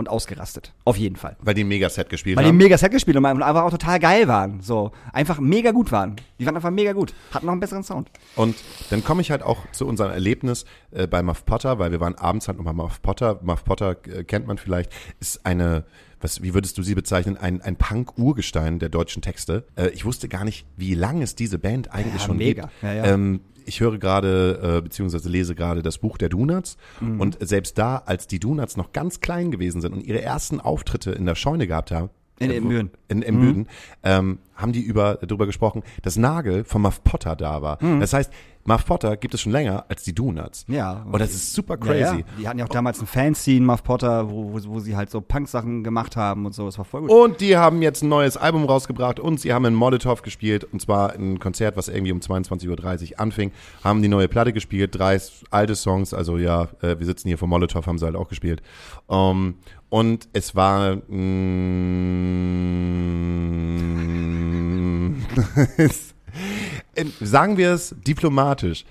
und 0.00 0.08
ausgerastet. 0.08 0.72
Auf 0.84 0.96
jeden 0.96 1.14
Fall. 1.14 1.36
Weil 1.40 1.54
die 1.54 1.62
ein 1.62 1.68
Megaset 1.68 2.08
gespielt 2.08 2.36
Weil 2.36 2.44
die 2.44 2.48
haben. 2.48 2.56
mega 2.56 2.76
Set 2.76 2.90
gespielt 2.90 3.16
haben 3.16 3.24
und 3.24 3.42
einfach 3.42 3.62
auch 3.62 3.70
total 3.70 4.00
geil 4.00 4.26
waren. 4.26 4.60
So, 4.60 4.90
einfach 5.12 5.38
mega 5.38 5.70
gut 5.70 5.92
waren. 5.92 6.16
Die 6.38 6.46
waren 6.46 6.56
einfach 6.56 6.70
mega 6.70 6.92
gut. 6.92 7.14
Hatten 7.32 7.46
noch 7.46 7.52
einen 7.52 7.60
besseren 7.60 7.84
Sound. 7.84 8.10
Und 8.34 8.56
dann 8.90 9.04
komme 9.04 9.20
ich 9.20 9.30
halt 9.30 9.42
auch 9.42 9.58
zu 9.70 9.86
unserem 9.86 10.10
Erlebnis 10.10 10.64
äh, 10.90 11.06
bei 11.06 11.22
Muff 11.22 11.44
Potter, 11.46 11.78
weil 11.78 11.92
wir 11.92 12.00
waren 12.00 12.16
abends 12.16 12.48
halt 12.48 12.58
nochmal 12.58 12.74
Muff 12.74 13.00
Potter. 13.02 13.38
Muff 13.42 13.64
Potter 13.64 13.96
äh, 14.08 14.24
kennt 14.24 14.46
man 14.46 14.58
vielleicht, 14.58 14.90
ist 15.20 15.46
eine, 15.46 15.84
was, 16.20 16.42
wie 16.42 16.54
würdest 16.54 16.76
du 16.78 16.82
sie 16.82 16.94
bezeichnen? 16.94 17.36
Ein, 17.36 17.60
ein 17.62 17.76
Punk-Urgestein 17.76 18.78
der 18.78 18.88
deutschen 18.88 19.22
Texte. 19.22 19.64
Äh, 19.76 19.88
ich 19.90 20.04
wusste 20.04 20.28
gar 20.28 20.44
nicht, 20.44 20.66
wie 20.76 20.94
lange 20.94 21.22
es 21.24 21.34
diese 21.34 21.58
Band 21.58 21.92
eigentlich 21.92 22.20
Ja, 22.20 22.26
schon 22.26 22.36
mega. 22.36 22.62
gibt. 22.64 22.82
Ja, 22.82 22.92
ja. 22.92 23.04
Ähm, 23.06 23.40
ich 23.66 23.80
höre 23.80 23.98
gerade, 23.98 24.78
äh, 24.78 24.82
beziehungsweise 24.82 25.28
lese 25.28 25.54
gerade 25.54 25.82
das 25.82 25.98
Buch 25.98 26.18
der 26.18 26.28
Donuts. 26.28 26.76
Mhm. 27.00 27.20
Und 27.20 27.38
selbst 27.40 27.78
da, 27.78 27.98
als 28.06 28.26
die 28.26 28.40
Donuts 28.40 28.76
noch 28.76 28.92
ganz 28.92 29.20
klein 29.20 29.50
gewesen 29.50 29.80
sind 29.80 29.92
und 29.92 30.02
ihre 30.02 30.20
ersten 30.22 30.60
Auftritte 30.60 31.12
in 31.12 31.24
der 31.26 31.34
Scheune 31.36 31.66
gehabt 31.66 31.90
haben, 31.90 32.10
In 32.38 32.50
äh, 32.50 32.56
Ebenbüren. 32.56 32.90
in, 33.08 33.22
in 33.22 33.38
Büden, 33.40 33.68
ähm, 34.02 34.38
haben 34.54 34.72
die 34.72 34.80
über, 34.82 35.18
darüber 35.22 35.46
gesprochen, 35.46 35.82
dass 36.02 36.16
Nagel 36.16 36.64
von 36.64 36.82
Muff 36.82 37.04
Potter 37.04 37.36
da 37.36 37.62
war. 37.62 37.76
Das 38.00 38.12
heißt, 38.12 38.32
Muff 38.64 38.84
Potter 38.84 39.16
gibt 39.16 39.32
es 39.34 39.40
schon 39.40 39.52
länger 39.52 39.84
als 39.88 40.02
die 40.02 40.14
Donuts. 40.14 40.64
Ja. 40.68 41.04
Und 41.10 41.18
das 41.20 41.30
ist 41.30 41.54
super 41.54 41.74
Ja, 41.74 41.80
crazy. 41.86 42.18
ja. 42.18 42.24
Die 42.38 42.46
hatten 42.48 42.58
ja 42.58 42.66
auch 42.66 42.70
damals 42.70 43.00
ein 43.00 43.06
Fanscene, 43.06 43.64
Muff 43.64 43.82
Potter, 43.82 44.30
wo, 44.30 44.52
wo, 44.52 44.60
wo 44.74 44.80
sie 44.80 44.96
halt 44.96 45.10
so 45.10 45.20
Punk-Sachen 45.20 45.82
gemacht 45.82 46.16
haben 46.16 46.44
und 46.46 46.54
so. 46.54 46.66
Das 46.66 46.76
war 46.78 46.84
voll 46.84 47.00
gut. 47.02 47.10
Und 47.10 47.40
die 47.40 47.56
haben 47.56 47.80
jetzt 47.82 48.02
ein 48.02 48.08
neues 48.08 48.36
Album 48.36 48.64
rausgebracht 48.64 49.18
und 49.18 49.40
sie 49.40 49.52
haben 49.52 49.64
in 49.64 49.74
Molotov 49.74 50.22
gespielt 50.22 50.64
und 50.64 50.80
zwar 50.80 51.14
ein 51.14 51.38
Konzert, 51.38 51.76
was 51.76 51.88
irgendwie 51.88 52.12
um 52.12 52.20
22.30 52.20 53.12
Uhr 53.12 53.20
anfing, 53.20 53.50
haben 53.82 54.02
die 54.02 54.08
neue 54.08 54.28
Platte 54.28 54.52
gespielt, 54.52 54.94
drei 54.98 55.18
alte 55.50 55.74
Songs, 55.74 56.14
also 56.14 56.36
ja, 56.38 56.68
äh, 56.82 56.98
wir 56.98 57.06
sitzen 57.06 57.28
hier 57.28 57.38
vor 57.38 57.48
Molotov, 57.48 57.86
haben 57.86 57.98
sie 57.98 58.04
halt 58.04 58.16
auch 58.16 58.28
gespielt. 58.28 58.62
Ähm, 59.08 59.54
und 59.88 60.28
es 60.32 60.54
war 60.54 60.96
mm, 63.50 65.16
sagen 67.20 67.56
wir 67.56 67.72
es 67.72 67.94
diplomatisch, 68.06 68.84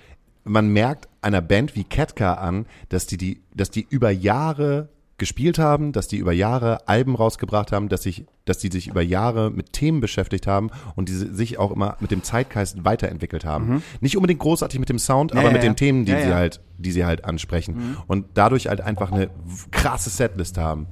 man 0.44 0.68
merkt 0.68 1.08
einer 1.22 1.40
Band 1.42 1.76
wie 1.76 1.84
Ketka 1.84 2.34
an, 2.34 2.66
dass 2.88 3.06
die, 3.06 3.16
die, 3.16 3.40
dass 3.54 3.70
die 3.70 3.86
über 3.88 4.10
Jahre 4.10 4.88
gespielt 5.18 5.58
haben, 5.58 5.92
dass 5.92 6.08
die 6.08 6.16
über 6.16 6.32
Jahre 6.32 6.88
Alben 6.88 7.14
rausgebracht 7.14 7.72
haben, 7.72 7.90
dass 7.90 8.04
sich, 8.04 8.24
dass 8.46 8.56
die 8.56 8.68
sich 8.72 8.86
über 8.88 9.02
Jahre 9.02 9.50
mit 9.50 9.74
Themen 9.74 10.00
beschäftigt 10.00 10.46
haben 10.46 10.70
und 10.96 11.10
die 11.10 11.12
sich 11.12 11.58
auch 11.58 11.72
immer 11.72 11.98
mit 12.00 12.10
dem 12.10 12.22
Zeitgeist 12.22 12.86
weiterentwickelt 12.86 13.44
haben. 13.44 13.82
Nicht 14.00 14.16
unbedingt 14.16 14.40
großartig 14.40 14.80
mit 14.80 14.88
dem 14.88 14.98
Sound, 14.98 15.32
aber 15.32 15.40
Mhm. 15.42 15.46
ja, 15.48 15.52
mit 15.52 15.62
ja. 15.62 15.68
den 15.68 15.76
Themen, 15.76 16.04
die 16.06 16.12
Ja, 16.12 16.18
sie 16.22 16.28
ja. 16.28 16.30
Mhm. 16.30 16.38
halt, 16.38 16.60
die 16.78 16.90
sie 16.90 17.04
halt 17.04 17.26
ansprechen 17.26 17.98
und 18.06 18.28
dadurch 18.32 18.68
halt 18.68 18.80
einfach 18.80 19.12
eine 19.12 19.28
krasse 19.72 20.08
Setlist 20.08 20.56
haben. 20.56 20.86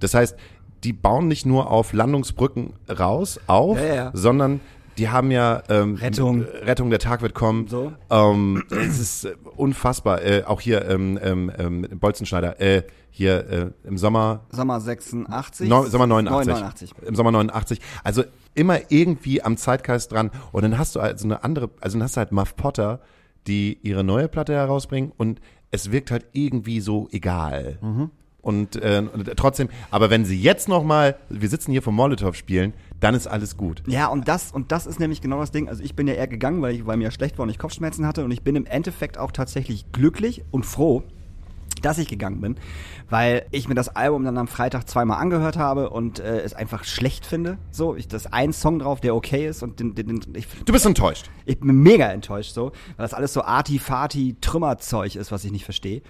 Das 0.00 0.14
heißt, 0.14 0.34
die 0.82 0.94
bauen 0.94 1.28
nicht 1.28 1.44
nur 1.44 1.70
auf 1.70 1.92
Landungsbrücken 1.92 2.72
raus 2.88 3.38
auf, 3.46 3.78
Ja, 3.78 3.94
ja. 3.94 4.10
sondern 4.14 4.60
die 4.98 5.08
haben 5.08 5.30
ja 5.30 5.62
ähm, 5.68 5.94
Rettung. 5.96 6.42
Rettung, 6.42 6.90
der 6.90 6.98
Tag 6.98 7.22
wird 7.22 7.34
kommen. 7.34 7.68
So. 7.68 7.92
Ähm, 8.10 8.64
es 8.70 8.98
ist 8.98 9.24
äh, 9.24 9.34
unfassbar. 9.56 10.22
Äh, 10.22 10.44
auch 10.44 10.60
hier 10.60 10.88
ähm, 10.88 11.18
ähm, 11.22 11.52
ähm, 11.58 11.86
Bolzenschneider, 11.98 12.60
äh, 12.60 12.82
hier 13.10 13.48
äh, 13.48 13.70
im 13.88 13.96
Sommer, 13.98 14.40
Sommer 14.50 14.80
86? 14.80 15.68
Neu- 15.68 15.86
Sommer 15.86 16.06
89. 16.06 16.52
89. 16.54 16.92
Im 17.06 17.14
Sommer 17.14 17.30
89. 17.32 17.80
Also 18.02 18.24
immer 18.54 18.78
irgendwie 18.88 19.42
am 19.42 19.56
Zeitgeist 19.56 20.12
dran. 20.12 20.30
Und 20.52 20.62
dann 20.62 20.78
hast 20.78 20.96
du 20.96 21.00
halt 21.02 21.18
so 21.18 21.26
eine 21.26 21.44
andere, 21.44 21.70
also 21.80 21.96
dann 21.98 22.04
hast 22.04 22.16
du 22.16 22.18
halt 22.18 22.32
Muff 22.32 22.56
Potter, 22.56 23.00
die 23.46 23.78
ihre 23.82 24.02
neue 24.04 24.28
Platte 24.28 24.54
herausbringen 24.54 25.12
und 25.16 25.40
es 25.70 25.90
wirkt 25.92 26.10
halt 26.10 26.26
irgendwie 26.32 26.80
so 26.80 27.08
egal. 27.12 27.78
Mhm. 27.82 28.10
Und, 28.40 28.76
äh, 28.76 29.02
und 29.12 29.30
trotzdem, 29.36 29.68
aber 29.90 30.10
wenn 30.10 30.24
sie 30.24 30.40
jetzt 30.40 30.68
noch 30.68 30.84
mal, 30.84 31.16
wir 31.30 31.48
sitzen 31.48 31.72
hier 31.72 31.80
vom 31.82 31.94
Molotow 31.94 32.34
spielen, 32.34 32.74
dann 33.00 33.14
ist 33.14 33.26
alles 33.26 33.56
gut. 33.56 33.82
Ja, 33.86 34.06
und 34.06 34.28
das, 34.28 34.52
und 34.52 34.72
das 34.72 34.86
ist 34.86 35.00
nämlich 35.00 35.20
genau 35.20 35.40
das 35.40 35.50
Ding. 35.50 35.68
Also 35.68 35.82
ich 35.82 35.94
bin 35.94 36.06
ja 36.06 36.14
eher 36.14 36.28
gegangen, 36.28 36.62
weil, 36.62 36.74
ich, 36.74 36.86
weil 36.86 36.96
mir 36.96 37.04
ja 37.04 37.10
schlecht 37.10 37.38
war 37.38 37.42
und 37.42 37.50
ich 37.50 37.58
Kopfschmerzen 37.58 38.06
hatte. 38.06 38.24
Und 38.24 38.30
ich 38.30 38.42
bin 38.42 38.56
im 38.56 38.66
Endeffekt 38.66 39.18
auch 39.18 39.32
tatsächlich 39.32 39.92
glücklich 39.92 40.42
und 40.50 40.64
froh, 40.64 41.02
dass 41.82 41.98
ich 41.98 42.08
gegangen 42.08 42.40
bin, 42.40 42.56
weil 43.10 43.46
ich 43.50 43.68
mir 43.68 43.74
das 43.74 43.94
Album 43.94 44.24
dann 44.24 44.38
am 44.38 44.48
Freitag 44.48 44.88
zweimal 44.88 45.20
angehört 45.20 45.58
habe 45.58 45.90
und 45.90 46.18
äh, 46.18 46.40
es 46.40 46.54
einfach 46.54 46.84
schlecht 46.84 47.26
finde. 47.26 47.58
So, 47.70 47.94
ich 47.94 48.08
das 48.08 48.32
ein 48.32 48.52
Song 48.52 48.78
drauf, 48.78 49.00
der 49.00 49.14
okay 49.14 49.46
ist 49.46 49.62
und 49.62 49.80
den, 49.80 49.94
den, 49.94 50.20
den 50.20 50.34
ich, 50.34 50.46
Du 50.64 50.72
bist 50.72 50.86
enttäuscht. 50.86 51.30
ich 51.44 51.60
bin 51.60 51.82
mega 51.82 52.06
enttäuscht 52.06 52.54
so, 52.54 52.72
weil 52.96 53.04
das 53.04 53.12
alles 53.12 53.32
so 53.34 53.42
arti-fati 53.42 54.36
Trümmerzeug 54.40 55.16
ist, 55.16 55.30
was 55.30 55.44
ich 55.44 55.52
nicht 55.52 55.64
verstehe. 55.64 56.00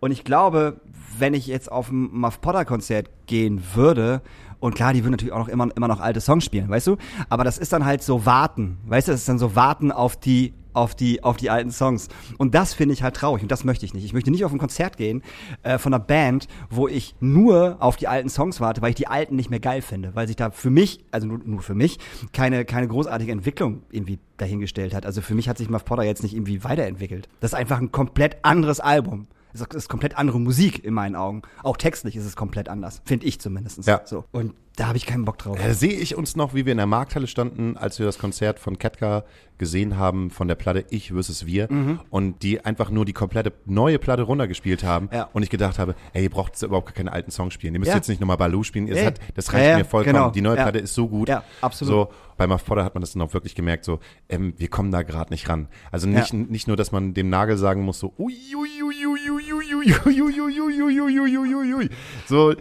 Und 0.00 0.10
ich 0.12 0.24
glaube, 0.24 0.80
wenn 1.18 1.34
ich 1.34 1.46
jetzt 1.46 1.72
auf 1.72 1.90
ein 1.90 2.10
Muff 2.12 2.40
Potter 2.40 2.64
Konzert 2.64 3.08
gehen 3.26 3.62
würde, 3.74 4.22
und 4.60 4.74
klar, 4.74 4.92
die 4.92 5.02
würden 5.02 5.12
natürlich 5.12 5.32
auch 5.32 5.38
noch 5.38 5.48
immer, 5.48 5.68
immer 5.76 5.88
noch 5.88 6.00
alte 6.00 6.20
Songs 6.20 6.44
spielen, 6.44 6.68
weißt 6.68 6.86
du? 6.86 6.96
Aber 7.28 7.44
das 7.44 7.58
ist 7.58 7.72
dann 7.72 7.84
halt 7.84 8.02
so 8.02 8.26
warten, 8.26 8.78
weißt 8.86 9.08
du? 9.08 9.12
Das 9.12 9.20
ist 9.20 9.28
dann 9.28 9.38
so 9.38 9.54
warten 9.56 9.92
auf 9.92 10.16
die, 10.16 10.54
auf 10.74 10.94
die, 10.94 11.22
auf 11.22 11.36
die 11.36 11.50
alten 11.50 11.70
Songs. 11.70 12.08
Und 12.36 12.54
das 12.54 12.74
finde 12.74 12.92
ich 12.92 13.02
halt 13.02 13.16
traurig 13.16 13.42
und 13.42 13.50
das 13.50 13.64
möchte 13.64 13.86
ich 13.86 13.94
nicht. 13.94 14.04
Ich 14.04 14.12
möchte 14.12 14.30
nicht 14.30 14.44
auf 14.44 14.52
ein 14.52 14.58
Konzert 14.58 14.96
gehen 14.96 15.22
äh, 15.62 15.78
von 15.78 15.94
einer 15.94 16.02
Band, 16.02 16.48
wo 16.68 16.88
ich 16.88 17.14
nur 17.20 17.76
auf 17.80 17.96
die 17.96 18.08
alten 18.08 18.28
Songs 18.28 18.60
warte, 18.60 18.82
weil 18.82 18.90
ich 18.90 18.96
die 18.96 19.06
alten 19.06 19.36
nicht 19.36 19.50
mehr 19.50 19.60
geil 19.60 19.82
finde, 19.82 20.14
weil 20.14 20.26
sich 20.26 20.36
da 20.36 20.50
für 20.50 20.70
mich, 20.70 21.04
also 21.10 21.26
nur, 21.26 21.38
nur 21.38 21.62
für 21.62 21.74
mich, 21.74 21.98
keine, 22.32 22.64
keine 22.64 22.88
großartige 22.88 23.32
Entwicklung 23.32 23.82
irgendwie 23.90 24.18
dahingestellt 24.36 24.94
hat. 24.94 25.06
Also 25.06 25.22
für 25.22 25.34
mich 25.34 25.48
hat 25.48 25.58
sich 25.58 25.70
Muff 25.70 25.84
Potter 25.84 26.02
jetzt 26.02 26.22
nicht 26.22 26.34
irgendwie 26.34 26.64
weiterentwickelt. 26.64 27.28
Das 27.40 27.52
ist 27.52 27.58
einfach 27.58 27.78
ein 27.78 27.92
komplett 27.92 28.38
anderes 28.42 28.80
Album. 28.80 29.28
Es 29.54 29.60
ist 29.72 29.88
komplett 29.88 30.18
andere 30.18 30.40
Musik 30.40 30.84
in 30.84 30.92
meinen 30.94 31.14
Augen. 31.16 31.42
Auch 31.62 31.76
textlich 31.76 32.16
ist 32.16 32.24
es 32.26 32.34
komplett 32.36 32.68
anders, 32.68 33.00
finde 33.04 33.26
ich 33.26 33.40
zumindest. 33.40 33.86
Ja. 33.86 34.00
So. 34.04 34.24
Und 34.32 34.54
da 34.76 34.88
habe 34.88 34.96
ich 34.96 35.06
keinen 35.06 35.24
Bock 35.24 35.38
drauf. 35.38 35.56
Da 35.56 35.72
sehe 35.72 35.92
ich 35.92 36.16
uns 36.16 36.34
noch, 36.34 36.52
wie 36.52 36.66
wir 36.66 36.72
in 36.72 36.78
der 36.78 36.86
Markthalle 36.88 37.28
standen, 37.28 37.76
als 37.76 38.00
wir 38.00 38.06
das 38.06 38.18
Konzert 38.18 38.58
von 38.58 38.76
Ketka 38.76 39.22
gesehen 39.56 39.96
haben 39.96 40.30
von 40.30 40.48
der 40.48 40.56
Platte 40.56 40.84
Ich 40.90 41.12
vs. 41.12 41.46
Wir 41.46 41.68
und 42.10 42.42
die 42.42 42.64
einfach 42.64 42.90
nur 42.90 43.04
die 43.04 43.12
komplette 43.12 43.52
neue 43.66 44.00
Platte 44.00 44.22
runtergespielt 44.22 44.82
haben 44.82 45.06
Mhm. 45.06 45.10
Ja. 45.16 45.28
und 45.32 45.44
ich 45.44 45.50
gedacht 45.50 45.78
habe, 45.78 45.94
ey, 46.12 46.24
ihr 46.24 46.30
braucht 46.30 46.54
jetzt 46.54 46.62
überhaupt 46.64 46.92
keine 46.92 47.12
alten 47.12 47.30
Songs 47.30 47.54
spielen. 47.54 47.72
Ihr 47.74 47.78
müsst 47.78 47.90
Ja. 47.90 47.94
jetzt 47.96 48.08
nicht 48.08 48.20
nochmal 48.20 48.36
Baloo 48.36 48.64
spielen. 48.64 48.88
Das, 48.88 48.98
Nee. 48.98 49.06
hat, 49.06 49.20
das 49.36 49.52
reicht 49.52 49.64
Ja, 49.68 49.78
mir 49.78 49.84
vollkommen. 49.84 50.14
genau. 50.16 50.30
Die 50.30 50.40
neue. 50.40 50.56
Platte 50.56 50.80
ist 50.80 50.92
so 50.94 51.06
gut. 51.08 51.28
Ja, 51.28 51.44
absolut. 51.60 51.94
So, 51.94 52.08
bei 52.36 52.48
Muff 52.48 52.64
Potter 52.64 52.82
hat 52.84 52.94
man 52.96 53.00
das 53.02 53.12
dann 53.12 53.22
auch 53.22 53.32
wirklich 53.32 53.54
gemerkt, 53.54 53.84
so, 53.84 54.00
ähm, 54.28 54.54
wir 54.56 54.66
kommen 54.66 54.90
da 54.90 55.02
gerade 55.02 55.32
nicht 55.32 55.48
ran. 55.48 55.68
Also 55.92 56.08
nicht, 56.08 56.32
nicht 56.34 56.66
nur, 56.66 56.76
dass 56.76 56.90
man 56.90 57.14
dem 57.14 57.28
Nagel 57.30 57.56
sagen 57.56 57.82
muss, 57.82 58.00
so, 58.00 58.12
ui, 58.18 58.34
ui, 58.56 58.82
ui, 58.82 59.06
ui, 59.06 59.30
ui, 59.30 59.43
so, 62.26 62.54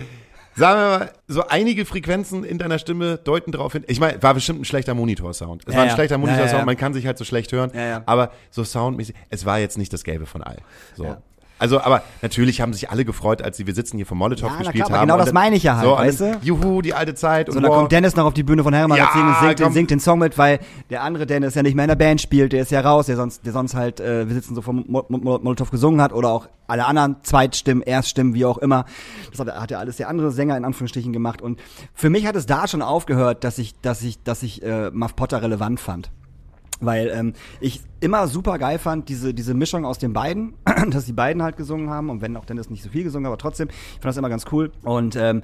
sagen 0.56 0.80
wir 0.80 1.00
mal, 1.00 1.12
so 1.28 1.48
einige 1.48 1.86
Frequenzen 1.86 2.44
in 2.44 2.58
deiner 2.58 2.80
Stimme 2.80 3.18
deuten 3.18 3.52
darauf 3.52 3.74
hin. 3.74 3.84
Ich 3.88 4.00
meine, 4.00 4.22
war 4.22 4.34
bestimmt 4.34 4.62
ein 4.62 4.66
schlechter 4.66 4.94
Monitorsound. 4.94 5.64
Es 5.66 5.74
ja, 5.74 5.78
war 5.78 5.84
ein 5.84 5.90
ja. 5.90 5.96
schlechter 5.96 6.18
Monitorsound, 6.18 6.60
ja, 6.60 6.66
man 6.66 6.78
kann 6.78 6.94
sich 6.94 7.06
halt 7.06 7.18
so 7.18 7.26
schlecht 7.26 7.52
hören, 7.52 7.72
aber 8.06 8.32
so 8.52 8.64
soundmäßig, 8.64 9.16
es 9.30 9.46
war 9.46 9.60
jetzt 9.60 9.78
nicht 9.78 9.94
das 9.94 10.04
Gelbe 10.04 10.26
von 10.26 10.44
all. 10.44 10.58
So. 10.96 11.18
Also, 11.60 11.80
aber 11.80 12.04
natürlich 12.22 12.60
haben 12.62 12.74
sich 12.74 12.90
alle 12.90 13.06
gefreut, 13.06 13.42
als 13.42 13.58
sie, 13.58 13.68
wir 13.68 13.74
sitzen 13.74 13.96
hier 13.98 14.06
vom 14.06 14.18
Molotow 14.18 14.50
Ja, 14.52 14.58
gespielt 14.58 14.86
klar, 14.86 15.00
haben. 15.00 15.08
genau 15.08 15.18
das 15.18 15.32
meine 15.32 15.56
ich 15.56 15.64
ja 15.64 15.78
halt, 15.78 15.86
so, 15.86 15.96
weißt 15.96 16.20
du? 16.22 16.40
Juhu, 16.42 16.82
die 16.82 16.94
alte 16.94 17.14
Zeit. 17.16 17.48
So, 17.48 17.56
und 17.58 17.64
dann 17.64 17.72
wow. 17.72 17.80
kommt 17.80 17.92
Dennis 17.92 18.16
noch 18.16 18.26
auf 18.26 18.34
die 18.34 18.44
Bühne 18.44 18.64
von 18.64 18.74
Hermann 18.74 18.98
Ja, 18.98 19.06
und 19.08 19.14
singt, 19.14 19.36
singt, 19.40 19.60
den, 19.60 19.64
komm. 19.66 19.74
singt 19.74 19.92
den 19.92 20.00
Song 20.00 20.20
mit, 20.20 20.38
weil 20.38 20.60
der 20.90 21.04
andere 21.04 21.26
Dennis 21.26 21.56
ja 21.56 21.64
nicht 21.64 21.76
mehr 21.76 21.86
in 21.86 21.90
der 21.90 21.96
Band 21.96 22.20
spielt, 22.20 22.52
der 22.52 22.64
ist 22.64 22.72
ja 22.72 22.82
raus, 22.82 23.06
der 23.06 23.16
sonst, 23.16 23.46
der 23.46 23.54
sonst 23.54 23.76
halt, 23.76 24.00
äh, 24.00 24.28
wir 24.28 24.34
sitzen 24.34 24.56
so 24.56 24.62
vom 24.62 24.84
Mo 24.88 25.06
Mo 25.08 25.18
Mo 25.18 25.40
Molotow 25.42 25.70
gesungen 25.70 26.02
hat 26.02 26.12
oder 26.12 26.30
auch 26.30 26.48
alle 26.68 26.86
anderen 26.86 27.18
Zweitstimmen, 27.24 27.84
Erststimmen, 27.84 28.34
wie 28.34 28.46
auch 28.46 28.58
immer. 28.58 28.86
Das 29.32 29.40
hat, 29.40 29.56
hat 29.56 29.72
ja 29.72 29.80
alles 29.80 29.98
der 29.98 30.10
andere 30.10 30.32
Sänger 30.32 30.58
in 30.58 30.66
Anführungsstrichen 30.66 31.14
gemacht 31.14 31.42
und 31.42 31.60
für 31.94 32.10
mich 32.10 32.26
hat 32.26 32.36
es 32.36 32.46
da 32.46 32.68
schon 32.68 32.82
aufgehört, 32.82 33.44
dass 33.44 33.58
ich, 33.58 33.80
dass 33.82 34.02
ich, 34.02 34.22
dass 34.24 34.44
ich 34.44 34.64
äh, 34.64 34.90
Muff 34.92 35.16
Potter 35.16 35.42
relevant 35.42 35.80
fand. 35.80 36.10
Weil 36.86 37.10
ähm, 37.10 37.34
ich 37.60 37.82
immer 38.00 38.28
super 38.28 38.58
geil 38.58 38.80
fand, 38.80 39.10
diese, 39.10 39.34
diese 39.34 39.54
Mischung 39.54 39.86
aus 39.86 39.98
den 39.98 40.14
beiden, 40.14 40.56
dass 40.90 41.06
die 41.06 41.14
beiden 41.14 41.42
halt 41.42 41.58
gesungen 41.58 41.90
haben 41.90 42.10
und 42.10 42.22
wenn 42.22 42.36
auch 42.36 42.46
Dennis 42.46 42.70
nicht 42.70 42.84
so 42.84 42.90
viel 42.90 43.04
gesungen 43.04 43.26
aber 43.26 43.38
trotzdem, 43.38 43.70
ich 43.70 43.94
fand 43.94 44.06
das 44.06 44.18
immer 44.18 44.30
ganz 44.30 44.46
cool. 44.52 44.72
Und 44.84 45.16
ähm, 45.16 45.44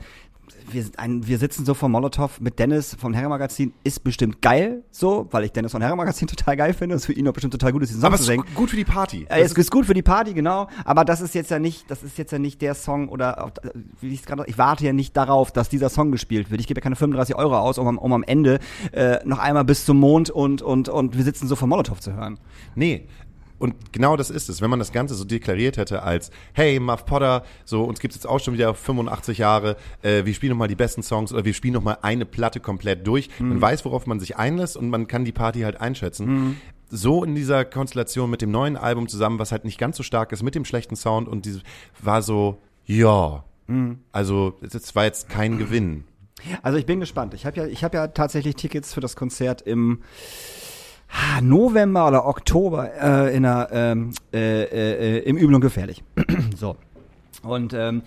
wir, 0.71 0.85
ein, 0.97 1.25
wir 1.27 1.38
sitzen 1.38 1.65
so 1.65 1.73
vor 1.73 1.89
Molotow 1.89 2.39
mit 2.41 2.59
Dennis 2.59 2.95
vom 2.99 3.13
Herrenmagazin, 3.13 3.73
ist 3.83 4.03
bestimmt 4.03 4.41
geil, 4.41 4.83
so, 4.91 5.27
weil 5.31 5.43
ich 5.45 5.51
Dennis 5.51 5.71
vom 5.71 5.81
Herrenmagazin 5.81 6.27
total 6.27 6.57
geil 6.57 6.73
finde. 6.73 6.95
Es 6.95 7.05
für 7.05 7.13
ihn 7.13 7.27
auch 7.27 7.33
bestimmt 7.33 7.53
total 7.53 7.71
gut 7.71 7.83
ist, 7.83 7.89
diesen 7.89 8.01
Song 8.01 8.07
Aber 8.07 8.17
zu 8.17 8.23
es 8.23 8.27
singen. 8.27 8.43
ist 8.47 8.55
gut 8.55 8.69
für 8.69 8.75
die 8.75 8.85
Party. 8.85 9.25
Äh, 9.29 9.41
es 9.41 9.53
ist 9.53 9.71
gut 9.71 9.85
für 9.85 9.93
die 9.93 10.01
Party, 10.01 10.33
genau. 10.33 10.67
Aber 10.85 11.05
das 11.05 11.21
ist 11.21 11.35
jetzt 11.35 11.51
ja 11.51 11.59
nicht, 11.59 11.89
das 11.89 12.03
ist 12.03 12.17
jetzt 12.17 12.31
ja 12.31 12.39
nicht 12.39 12.62
der 12.62 12.75
Song 12.75 13.09
oder 13.09 13.51
äh, 13.63 13.69
wie 14.01 14.13
ich 14.13 14.23
gerade, 14.25 14.43
ich 14.47 14.57
warte 14.57 14.85
ja 14.85 14.93
nicht 14.93 15.15
darauf, 15.17 15.51
dass 15.51 15.69
dieser 15.69 15.89
Song 15.89 16.12
gespielt 16.12 16.51
wird. 16.51 16.62
Ich 16.62 16.67
gebe 16.67 16.79
ja 16.79 16.83
keine 16.83 16.95
35 16.95 17.35
Euro 17.35 17.57
aus, 17.57 17.77
um, 17.77 17.88
am- 17.88 17.97
um 17.97 18.13
am 18.13 18.23
Ende 18.23 18.59
äh, 18.91 19.19
noch 19.25 19.39
einmal 19.39 19.65
bis 19.65 19.85
zum 19.85 19.97
Mond 19.99 20.29
und 20.29 20.62
und 20.62 20.89
und 20.89 21.17
wir 21.17 21.23
sitzen 21.23 21.47
so 21.47 21.55
vor 21.55 21.67
Molotow 21.67 21.99
zu 21.99 22.13
hören. 22.13 22.39
Nee. 22.75 23.07
Und 23.60 23.91
genau 23.91 24.17
das 24.17 24.30
ist 24.30 24.50
es. 24.50 24.62
Wenn 24.62 24.69
man 24.69 24.80
das 24.80 24.91
Ganze 24.91 25.13
so 25.15 25.26
deklariert 25.26 25.78
hätte 25.78 26.02
als, 26.04 26.32
hey, 26.54 26.80
Muff 26.80 27.06
Potter, 27.06 27.43
so, 27.65 27.84
uns 27.84 28.00
gibt's 28.00 28.15
jetzt 28.15 28.26
auch 28.26 28.39
schon 28.39 28.54
wieder 28.54 28.74
85 28.74 29.38
Jahre, 29.38 29.76
äh, 30.02 30.26
wir 30.26 30.34
spielen 30.34 30.52
nochmal 30.52 30.69
die 30.69 30.76
besten 30.76 31.04
Songs 31.04 31.32
oder 31.34 31.45
wir 31.45 31.54
spielen 31.54 31.74
nochmal 31.74 31.98
eine 32.02 32.26
Platte 32.26 32.60
komplett 32.60 33.06
durch. 33.06 33.30
Man 33.39 33.62
weiß, 33.62 33.86
worauf 33.86 34.08
man 34.08 34.19
sich 34.19 34.38
einlässt 34.38 34.78
und 34.78 34.89
man 34.89 35.08
kann 35.08 35.26
die 35.26 35.32
Party 35.32 35.62
halt 35.62 35.80
einschätzen. 35.80 36.26
So 36.89 37.24
in 37.24 37.36
dieser 37.36 37.65
Konstellation 37.65 38.30
mit 38.30 38.41
dem 38.41 38.50
neuen 38.52 38.78
Album 38.78 39.08
zusammen, 39.08 39.38
was 39.38 39.52
halt 39.52 39.65
nicht 39.65 39.78
ganz 39.78 39.98
so 39.98 40.04
stark 40.04 40.32
ist, 40.32 40.41
mit 40.41 40.56
dem 40.56 40.65
schlechten 40.65 40.95
Sound 40.95 41.28
und 41.28 41.45
dieses, 41.45 41.62
war 42.02 42.22
so, 42.22 42.62
ja. 42.86 43.43
Also, 44.12 44.56
es 44.62 44.95
war 44.95 45.04
jetzt 45.04 45.30
kein 45.30 45.58
Gewinn. 45.60 46.06
Also 46.62 46.78
ich 46.78 46.86
bin 46.86 47.00
gespannt. 47.00 47.34
Ich 47.34 47.45
habe 47.45 47.58
ja, 47.58 47.65
ich 47.67 47.84
habe 47.84 47.98
ja 47.98 48.08
tatsächlich 48.08 48.56
Tickets 48.56 48.93
für 48.93 49.02
das 49.02 49.15
Konzert 49.15 49.62
im 49.62 50.02
November 51.41 52.08
oder 52.08 52.26
Oktober 52.26 52.91
äh, 52.93 53.36
in 53.36 53.43
der, 53.43 53.69
ähm, 53.72 54.12
äh, 54.34 54.63
äh, 54.63 55.19
im 55.19 55.38
Übel 55.38 55.56
und 55.56 55.62
Gefährlich. 55.62 56.04
so. 56.56 56.76
Und 57.41 57.74
ähm, 57.74 58.04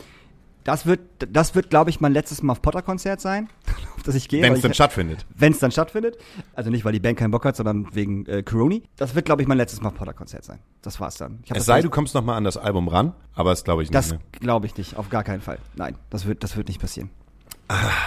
das 0.65 0.87
wird, 0.87 1.01
das 1.19 1.55
wird, 1.55 1.71
glaube 1.71 1.91
ich, 1.91 2.01
mein 2.01 2.12
letztes 2.12 2.43
Muff 2.43 2.62
Potter 2.62 2.83
Konzert 2.83 3.21
sein, 3.21 3.49
auf 3.97 4.03
das 4.05 4.15
ich 4.15 4.29
gehe. 4.29 4.43
Wenn 4.43 4.53
es 4.53 4.61
dann 4.61 4.75
stattfindet. 4.75 5.27
wenn 5.35 5.53
es 5.53 5.59
dann 5.59 5.73
stattfindet. 5.73 6.19
Also 6.55 6.71
nicht, 6.71 6.85
weil 6.85 6.93
die 6.93 7.01
Band 7.01 7.19
keinen 7.19 7.33
Bock 7.33 7.45
hat, 7.45 7.57
sondern 7.57 7.88
wegen 7.95 8.27
äh, 8.27 8.43
Coroni. 8.43 8.85
Das 8.97 9.15
wird, 9.15 9.25
glaube 9.25 9.43
ich, 9.43 9.49
mein 9.49 9.59
letztes 9.59 9.81
Muff 9.81 9.95
Potter 9.95 10.12
Konzert 10.12 10.45
sein. 10.45 10.61
Das 10.83 11.01
war's 11.01 11.17
dann. 11.17 11.43
Es 11.49 11.67
sei, 11.67 11.83
du 11.83 11.91
kommst 11.91 12.15
nochmal 12.15 12.37
an 12.37 12.45
das 12.45 12.57
Album 12.57 12.88
ran, 12.88 13.12
aber 13.35 13.51
das 13.51 13.65
glaube 13.65 13.83
ich 13.83 13.91
nicht. 13.91 13.99
Das 13.99 14.15
glaube 14.33 14.67
ich 14.67 14.77
nicht, 14.77 14.97
auf 14.97 15.09
gar 15.09 15.25
keinen 15.25 15.41
Fall. 15.41 15.59
Nein, 15.75 15.97
das 16.11 16.27
wird, 16.27 16.45
das 16.45 16.57
wird 16.57 16.69
nicht 16.69 16.81
passieren. 16.81 17.11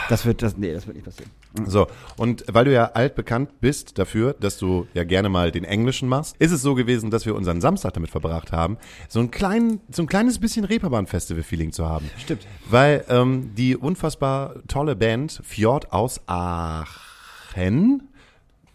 Das 0.10 0.26
wird, 0.26 0.42
das, 0.42 0.58
nee, 0.58 0.74
das 0.74 0.86
wird 0.86 0.96
nicht 0.96 1.06
passieren. 1.06 1.32
So, 1.66 1.88
und 2.18 2.46
weil 2.52 2.66
du 2.66 2.74
ja 2.74 2.92
altbekannt 2.94 3.62
bist 3.62 3.98
dafür, 3.98 4.36
dass 4.40 4.58
du 4.58 4.88
ja 4.94 5.04
gerne 5.04 5.30
mal 5.30 5.52
den 5.52 5.64
Englischen 5.64 6.08
machst, 6.08 6.36
ist 6.38 6.52
es 6.52 6.62
so 6.62 6.76
gewesen, 6.76 7.10
dass 7.10 7.26
wir 7.26 7.34
unseren 7.34 7.62
Samstag 7.62 7.94
damit 7.94 8.10
verbracht 8.10 8.52
haben, 8.52 8.78
so 9.08 9.20
ein, 9.20 9.32
klein, 9.32 9.80
so 9.92 10.04
ein 10.04 10.08
kleines 10.08 10.40
bisschen 10.40 10.66
Reeperbahn-Festival-Feeling 10.66 11.72
zu 11.72 11.88
haben. 11.88 12.10
Stimmt. 12.18 12.46
Weil 12.70 13.06
ähm, 13.10 13.52
die 13.56 13.76
unfassbar 13.76 14.56
tolle 14.68 14.96
Band 14.96 15.42
Fjord 15.44 15.92
aus 15.92 16.22
Aachen, 16.28 18.04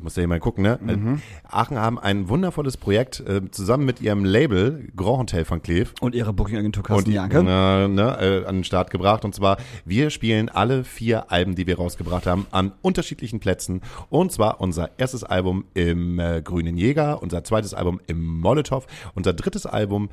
muss 0.02 0.16
ja 0.16 0.20
hier 0.20 0.28
mal 0.28 0.40
gucken, 0.40 0.62
ne? 0.62 0.78
Mhm. 0.80 1.22
Aachen 1.48 1.78
haben 1.78 1.98
ein 1.98 2.28
wundervolles 2.28 2.76
Projekt 2.76 3.20
äh, 3.20 3.42
zusammen 3.50 3.84
mit 3.84 4.00
ihrem 4.00 4.24
Label 4.24 4.88
Grand 4.96 5.20
Hotel 5.20 5.48
van 5.48 5.62
Cleef 5.62 5.94
Und 6.00 6.14
ihre 6.14 6.32
Booking-Agentur 6.32 6.82
Carsten 6.82 7.12
Janke. 7.12 7.42
ne, 7.42 7.88
ne, 7.88 8.18
äh, 8.20 8.46
an 8.46 8.56
den 8.56 8.64
Start 8.64 8.90
gebracht. 8.90 9.24
Und 9.24 9.34
zwar, 9.34 9.58
wir 9.84 10.10
spielen 10.10 10.48
alle 10.48 10.84
vier 10.84 11.30
Alben, 11.30 11.54
die 11.54 11.66
wir 11.66 11.76
rausgebracht 11.76 12.26
haben, 12.26 12.46
an 12.50 12.72
unterschiedlichen 12.82 13.40
Plätzen. 13.40 13.82
Und 14.08 14.32
zwar 14.32 14.60
unser 14.60 14.90
erstes 14.98 15.24
Album 15.24 15.64
im 15.74 16.18
äh, 16.18 16.42
Grünen 16.42 16.76
Jäger, 16.76 17.22
unser 17.22 17.44
zweites 17.44 17.74
Album 17.74 18.00
im 18.06 18.40
Molotow, 18.40 18.86
unser 19.14 19.32
drittes 19.32 19.66
Album 19.66 20.08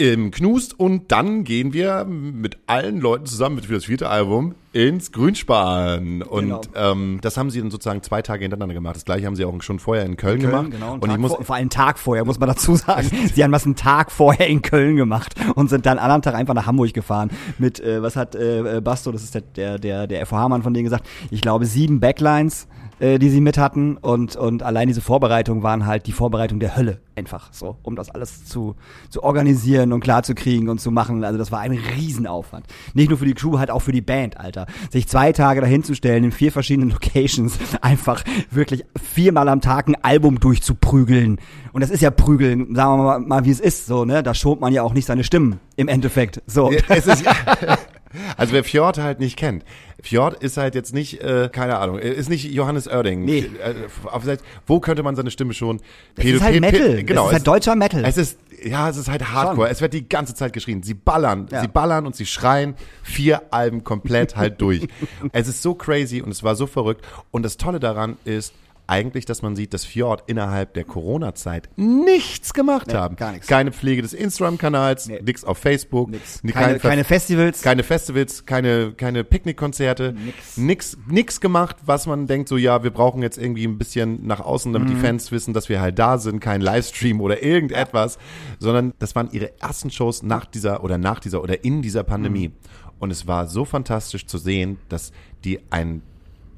im 0.00 0.30
Knust 0.30 0.80
und 0.80 1.12
dann 1.12 1.44
gehen 1.44 1.74
wir 1.74 2.06
mit 2.06 2.56
allen 2.66 3.00
Leuten 3.00 3.26
zusammen 3.26 3.60
für 3.60 3.74
das 3.74 3.84
vierte 3.84 4.08
Album 4.08 4.54
ins 4.72 5.12
Grünspan. 5.12 6.22
Und 6.22 6.46
Genau. 6.48 6.60
ähm, 6.74 7.18
das 7.20 7.36
haben 7.36 7.50
sie 7.50 7.60
dann 7.60 7.70
sozusagen 7.70 8.02
zwei 8.02 8.22
Tage 8.22 8.40
hintereinander 8.42 8.72
gemacht. 8.74 8.96
Das 8.96 9.04
gleiche 9.04 9.26
haben 9.26 9.36
sie 9.36 9.44
auch 9.44 9.62
schon 9.62 9.78
vorher 9.78 10.06
in 10.06 10.16
Köln, 10.16 10.40
Köln, 10.40 10.50
gemacht. 10.50 10.70
genau. 10.70 10.94
und 10.94 11.02
ich 11.04 11.08
Tag 11.10 11.20
muss, 11.20 11.34
vor, 11.34 11.44
vor 11.44 11.54
allem 11.54 11.60
einen 11.64 11.70
Tag 11.70 11.98
vorher, 11.98 12.24
muss 12.24 12.38
man 12.40 12.48
dazu 12.48 12.76
sagen. 12.76 13.10
Sie 13.34 13.44
haben 13.44 13.52
das 13.52 13.66
einen 13.66 13.76
Tag 13.76 14.10
vorher 14.10 14.46
in 14.48 14.62
Köln 14.62 14.96
gemacht 14.96 15.34
und 15.54 15.68
sind 15.68 15.84
dann 15.84 15.98
anderen 15.98 16.22
Tag 16.22 16.34
einfach 16.34 16.54
nach 16.54 16.64
Hamburg 16.66 16.94
gefahren. 16.94 17.30
Mit, 17.58 17.78
äh, 17.80 18.02
was 18.02 18.16
hat 18.16 18.34
äh, 18.34 18.80
Basto, 18.82 19.12
das 19.12 19.22
ist 19.22 19.34
der, 19.34 19.42
der, 19.42 19.78
der, 19.78 20.06
der 20.06 20.24
FOH-Mann 20.24 20.62
von 20.62 20.72
denen 20.72 20.84
gesagt, 20.84 21.06
ich 21.30 21.42
glaube 21.42 21.66
sieben 21.66 22.00
Backlines, 22.00 22.68
äh, 23.00 23.18
die 23.18 23.30
sie 23.30 23.40
mit 23.40 23.58
hatten 23.58 23.96
und, 23.96 24.36
und 24.36 24.62
allein 24.62 24.88
diese 24.88 25.00
Vorbereitungen 25.00 25.62
waren 25.62 25.86
halt 25.86 26.06
die 26.06 26.12
Vorbereitung 26.12 26.60
der 26.60 26.76
Hölle 26.76 27.00
einfach 27.20 27.52
so, 27.52 27.76
um 27.82 27.96
das 27.96 28.10
alles 28.10 28.46
zu, 28.46 28.76
zu 29.10 29.22
organisieren 29.22 29.92
und 29.92 30.00
klar 30.00 30.22
zu 30.22 30.34
kriegen 30.34 30.68
und 30.68 30.80
zu 30.80 30.90
machen. 30.90 31.22
Also 31.22 31.38
das 31.38 31.52
war 31.52 31.60
ein 31.60 31.72
Riesenaufwand. 31.72 32.66
Nicht 32.94 33.10
nur 33.10 33.18
für 33.18 33.26
die 33.26 33.34
Crew, 33.34 33.58
halt 33.58 33.70
auch 33.70 33.80
für 33.80 33.92
die 33.92 34.00
Band, 34.00 34.38
Alter. 34.38 34.66
Sich 34.90 35.06
zwei 35.06 35.32
Tage 35.32 35.60
dahin 35.60 35.84
zu 35.84 35.94
stellen 35.94 36.24
in 36.24 36.32
vier 36.32 36.50
verschiedenen 36.50 36.90
Locations, 36.92 37.58
einfach 37.82 38.24
wirklich 38.50 38.84
viermal 38.96 39.48
am 39.48 39.60
Tag 39.60 39.88
ein 39.88 39.96
Album 40.02 40.40
durchzuprügeln. 40.40 41.38
Und 41.72 41.82
das 41.82 41.90
ist 41.90 42.00
ja 42.00 42.10
prügeln, 42.10 42.74
sagen 42.74 42.98
wir 42.98 43.04
mal, 43.04 43.18
mal 43.20 43.44
wie 43.44 43.50
es 43.50 43.60
ist, 43.60 43.86
so, 43.86 44.04
ne? 44.04 44.22
Da 44.22 44.34
schont 44.34 44.60
man 44.60 44.72
ja 44.72 44.82
auch 44.82 44.94
nicht 44.94 45.06
seine 45.06 45.24
Stimmen 45.24 45.60
im 45.76 45.88
Endeffekt. 45.88 46.42
So. 46.46 46.70
Es 46.88 47.06
ist, 47.06 47.24
also 48.36 48.52
wer 48.52 48.64
Fjord 48.64 48.98
halt 48.98 49.20
nicht 49.20 49.36
kennt, 49.36 49.64
Fjord 50.02 50.42
ist 50.42 50.56
halt 50.56 50.74
jetzt 50.74 50.92
nicht, 50.94 51.20
äh, 51.20 51.48
keine 51.52 51.78
Ahnung, 51.78 51.98
äh, 51.98 52.10
ist 52.10 52.28
nicht 52.30 52.44
Johannes 52.50 52.88
Oerding. 52.88 53.24
Nee. 53.24 53.38
Äh, 53.62 53.74
auf, 54.04 54.24
Seite- 54.24 54.42
wo 54.66 54.80
könnte 54.80 55.02
man 55.02 55.14
seine 55.16 55.30
Stimme 55.30 55.52
schon? 55.54 55.80
Es 56.16 56.24
ist 56.24 56.42
halt 56.42 56.60
Metal. 56.60 57.04
genau, 57.04 57.22
es 57.24 57.28
ist 57.28 57.34
halt 57.34 57.46
deutscher 57.46 57.76
Metal. 57.76 58.04
Es 58.04 58.16
ist, 58.16 58.38
ja, 58.64 58.88
es 58.88 58.96
ist 58.96 59.08
halt 59.10 59.30
Hardcore. 59.32 59.68
Es 59.68 59.80
wird 59.80 59.92
die 59.94 60.08
ganze 60.08 60.34
Zeit 60.34 60.52
geschrien. 60.52 60.82
Sie 60.82 60.94
ballern, 60.94 61.48
Ja. 61.50 61.60
sie 61.62 61.68
ballern 61.68 62.06
und 62.06 62.16
sie 62.16 62.26
schreien 62.26 62.74
vier 63.02 63.42
Alben 63.52 63.84
komplett 63.84 64.36
halt 64.36 64.60
durch. 64.60 64.88
es 65.32 65.48
ist 65.48 65.62
so 65.62 65.74
crazy 65.74 66.20
und 66.22 66.30
es 66.30 66.42
war 66.42 66.56
so 66.56 66.66
verrückt. 66.66 67.04
Und 67.30 67.42
das 67.44 67.56
Tolle 67.56 67.78
daran 67.80 68.16
ist, 68.24 68.54
eigentlich, 68.90 69.24
dass 69.24 69.40
man 69.42 69.54
sieht, 69.56 69.72
dass 69.72 69.84
Fjord 69.84 70.24
innerhalb 70.26 70.74
der 70.74 70.84
Corona-Zeit 70.84 71.68
nichts 71.76 72.52
gemacht 72.52 72.88
Nee, 72.88 72.94
haben. 72.94 73.16
gar 73.16 73.32
nichts. 73.32 73.46
Keine 73.46 73.70
Pflege 73.72 74.02
des 74.02 74.12
Instagram-Kanals, 74.12 75.06
Nee. 75.08 75.20
nix 75.24 75.44
auf 75.44 75.58
Facebook, 75.58 76.10
Nix. 76.10 76.40
Keine, 76.42 76.52
kein 76.52 76.80
Ver- 76.80 76.88
keine 76.90 77.04
Festivals. 77.04 77.62
keine 77.62 77.82
Festivals, 77.84 78.44
keine, 78.46 78.92
keine 78.92 79.22
Picknickkonzerte, 79.24 80.12
Nix. 80.12 80.56
nix, 80.56 80.98
nix 81.08 81.40
gemacht, 81.40 81.76
was 81.86 82.06
man 82.06 82.26
denkt, 82.26 82.48
so 82.48 82.56
ja, 82.56 82.82
wir 82.82 82.90
brauchen 82.90 83.22
jetzt 83.22 83.38
irgendwie 83.38 83.64
ein 83.64 83.78
bisschen 83.78 84.26
nach 84.26 84.40
außen, 84.40 84.72
damit 84.72 84.88
Mhm. 84.88 84.94
die 84.94 85.00
Fans 85.00 85.30
wissen, 85.32 85.54
dass 85.54 85.68
wir 85.68 85.80
halt 85.80 85.98
da 85.98 86.18
sind, 86.18 86.40
kein 86.40 86.60
Livestream 86.60 87.20
oder 87.20 87.42
irgendetwas, 87.42 88.18
sondern 88.58 88.92
das 88.98 89.14
waren 89.14 89.30
ihre 89.30 89.60
ersten 89.60 89.90
Shows 89.90 90.22
nach 90.22 90.46
dieser 90.46 90.82
oder 90.82 90.98
nach 90.98 91.20
dieser 91.20 91.42
oder 91.42 91.64
in 91.64 91.80
dieser 91.82 92.02
Pandemie. 92.02 92.48
Mhm. 92.48 92.54
Und 92.98 93.10
es 93.10 93.26
war 93.26 93.46
so 93.46 93.64
fantastisch 93.64 94.26
zu 94.26 94.36
sehen, 94.36 94.78
dass 94.88 95.12
die 95.44 95.60
ein 95.70 96.02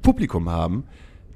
Publikum 0.01 0.49
haben, 0.49 0.83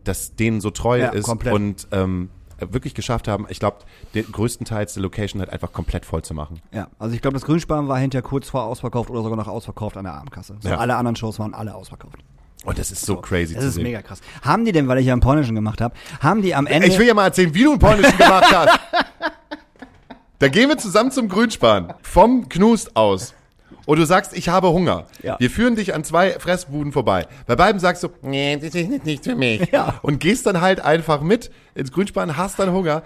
das 0.07 0.35
denen 0.35 0.61
so 0.61 0.69
treu 0.71 0.99
Ja, 0.99 1.09
ist 1.09 1.25
komplett. 1.25 1.53
und 1.53 1.87
ähm, 1.91 2.29
wirklich 2.59 2.95
geschafft 2.95 3.27
haben, 3.27 3.45
ich 3.49 3.59
glaube, 3.59 3.77
den 4.15 4.31
größtenteils 4.31 4.95
der 4.95 5.03
Location 5.03 5.39
halt 5.41 5.51
einfach 5.51 5.71
komplett 5.73 6.05
voll 6.05 6.23
zu 6.23 6.33
machen. 6.33 6.59
Ja, 6.71 6.87
also 6.97 7.13
ich 7.15 7.21
glaube, 7.21 7.35
das 7.35 7.45
Grünspan 7.45 7.87
war 7.87 7.99
hinterher 7.99 8.23
kurz 8.23 8.49
vor 8.49 8.63
ausverkauft 8.63 9.09
oder 9.11 9.21
sogar 9.21 9.37
noch 9.37 9.47
ausverkauft 9.47 9.95
an 9.97 10.05
der 10.05 10.13
Abendkasse. 10.15 10.55
So 10.61 10.69
Ja. 10.69 10.77
alle 10.77 10.95
anderen 10.95 11.15
Shows 11.15 11.37
waren 11.39 11.53
alle 11.53 11.75
ausverkauft. 11.75 12.17
Und 12.65 12.79
das 12.79 12.89
ist 12.91 13.05
so 13.05 13.17
crazy 13.17 13.53
Das 13.53 13.63
ist 13.63 13.75
sehen. 13.75 13.83
mega 13.83 14.01
krass. 14.01 14.19
Haben 14.41 14.65
die 14.65 14.71
denn, 14.71 14.87
weil 14.87 14.97
ich 14.97 15.05
ja 15.05 15.13
einen 15.13 15.21
polnischen 15.21 15.53
gemacht 15.55 15.79
habe, 15.79 15.93
haben 16.19 16.41
die 16.41 16.55
am 16.55 16.65
Ende 16.65 16.87
Ich 16.87 16.97
will 16.97 17.05
ja 17.07 17.13
mal 17.13 17.25
erzählen, 17.25 17.53
wie 17.53 17.63
du 17.63 17.71
einen 17.71 17.79
polnischen 17.79 18.17
gemacht 18.17 18.51
hast. 18.53 18.79
Da 20.39 20.49
gehen 20.49 20.69
wir 20.69 20.77
zusammen 20.77 21.09
zum 21.11 21.29
Grünspan. 21.29 21.95
Vom 22.03 22.47
Knust 22.47 22.95
aus. 22.95 23.33
Und 23.87 23.99
du 23.99 24.05
sagst, 24.05 24.35
ich 24.35 24.49
habe 24.49 24.69
Hunger. 24.69 25.05
Ja. 25.23 25.37
Wir 25.39 25.49
führen 25.49 25.77
dich 25.77 25.95
an 25.95 26.03
zwei 26.03 26.37
Fressbuden 26.39 26.91
vorbei. 26.91 27.25
Bei 27.45 27.55
beiden 27.55 27.79
sagst 27.79 28.03
du, 28.03 28.09
nee, 28.21 28.57
das 28.57 28.75
ist 28.75 29.05
nicht, 29.05 29.23
für 29.23 29.35
mich. 29.35 29.71
Ja. 29.71 29.95
Und 30.01 30.19
gehst 30.19 30.45
dann 30.45 30.59
halt 30.59 30.81
einfach 30.81 31.21
mit 31.21 31.51
ins 31.73 31.93
Grünspan, 31.93 32.35
hast 32.35 32.59
dann 32.59 32.73
Hunger. 32.73 33.03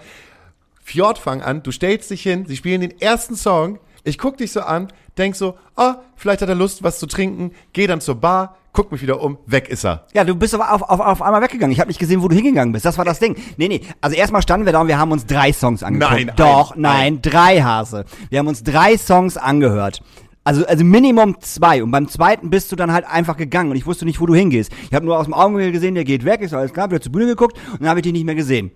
Fjord 0.82 1.18
fang 1.18 1.40
an, 1.40 1.62
du 1.62 1.70
stellst 1.70 2.10
dich 2.10 2.22
hin, 2.22 2.46
sie 2.46 2.56
spielen 2.56 2.80
den 2.80 3.00
ersten 3.00 3.36
Song. 3.36 3.78
Ich 4.02 4.18
guck 4.18 4.38
dich 4.38 4.50
so 4.50 4.62
an, 4.62 4.88
denk 5.16 5.36
so, 5.36 5.56
ah, 5.76 5.98
vielleicht 6.16 6.42
hat 6.42 6.48
er 6.48 6.56
Lust, 6.56 6.82
was 6.82 6.98
zu 6.98 7.06
trinken. 7.06 7.52
Geh 7.72 7.86
dann 7.86 8.00
zur 8.00 8.16
Bar, 8.16 8.56
guck 8.72 8.90
mich 8.90 9.02
wieder 9.02 9.22
um, 9.22 9.38
weg 9.46 9.68
ist 9.68 9.84
er. 9.84 10.06
Ja, 10.14 10.24
du 10.24 10.34
bist 10.34 10.54
aber 10.54 10.72
auf, 10.72 10.82
auf, 10.82 11.00
auf 11.00 11.22
einmal 11.22 11.42
weggegangen. 11.42 11.72
Ich 11.72 11.80
habe 11.80 11.88
nicht 11.88 12.00
gesehen, 12.00 12.22
wo 12.22 12.28
du 12.28 12.34
hingegangen 12.34 12.72
bist. 12.72 12.84
Das 12.84 12.98
war 12.98 13.04
das 13.04 13.18
Ding. 13.18 13.36
Nee, 13.56 13.68
nee. 13.68 13.82
Also 14.00 14.16
erstmal 14.16 14.42
standen 14.42 14.66
wir 14.66 14.72
da 14.72 14.80
und 14.80 14.88
wir 14.88 14.98
haben 14.98 15.12
uns 15.12 15.26
drei 15.26 15.52
Songs 15.52 15.82
angeguckt. 15.82 16.12
Nein, 16.12 16.32
Doch, 16.36 16.72
ein, 16.72 16.80
nein, 16.80 17.22
drei 17.22 17.62
Hase. 17.62 18.04
Wir 18.30 18.38
haben 18.38 18.48
uns 18.48 18.64
drei 18.64 18.96
Songs 18.96 19.36
angehört. 19.36 20.02
Also, 20.44 20.66
also 20.66 20.84
Minimum 20.84 21.40
zwei. 21.40 21.82
Und 21.82 21.90
beim 21.90 22.08
zweiten 22.08 22.50
bist 22.50 22.72
du 22.72 22.76
dann 22.76 22.92
halt 22.92 23.04
einfach 23.06 23.36
gegangen 23.36 23.70
und 23.70 23.76
ich 23.76 23.86
wusste 23.86 24.04
nicht, 24.04 24.20
wo 24.20 24.26
du 24.26 24.34
hingehst. 24.34 24.72
Ich 24.88 24.94
habe 24.94 25.06
nur 25.06 25.18
aus 25.18 25.26
dem 25.26 25.34
Augenwinkel 25.34 25.72
gesehen, 25.72 25.94
der 25.94 26.04
geht 26.04 26.24
weg, 26.24 26.40
ist 26.40 26.54
alles 26.54 26.72
klar, 26.72 26.90
wieder 26.90 27.00
zur 27.00 27.12
Bühne 27.12 27.26
geguckt 27.26 27.56
und 27.70 27.80
dann 27.80 27.88
habe 27.88 28.00
ich 28.00 28.04
dich 28.04 28.12
nicht 28.12 28.24
mehr 28.24 28.34
gesehen. 28.34 28.72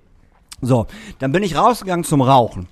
So, 0.61 0.87
dann 1.19 1.33
bin 1.33 1.43
ich 1.43 1.57
rausgegangen 1.57 2.05
zum 2.05 2.23
Rauchen. 2.23 2.69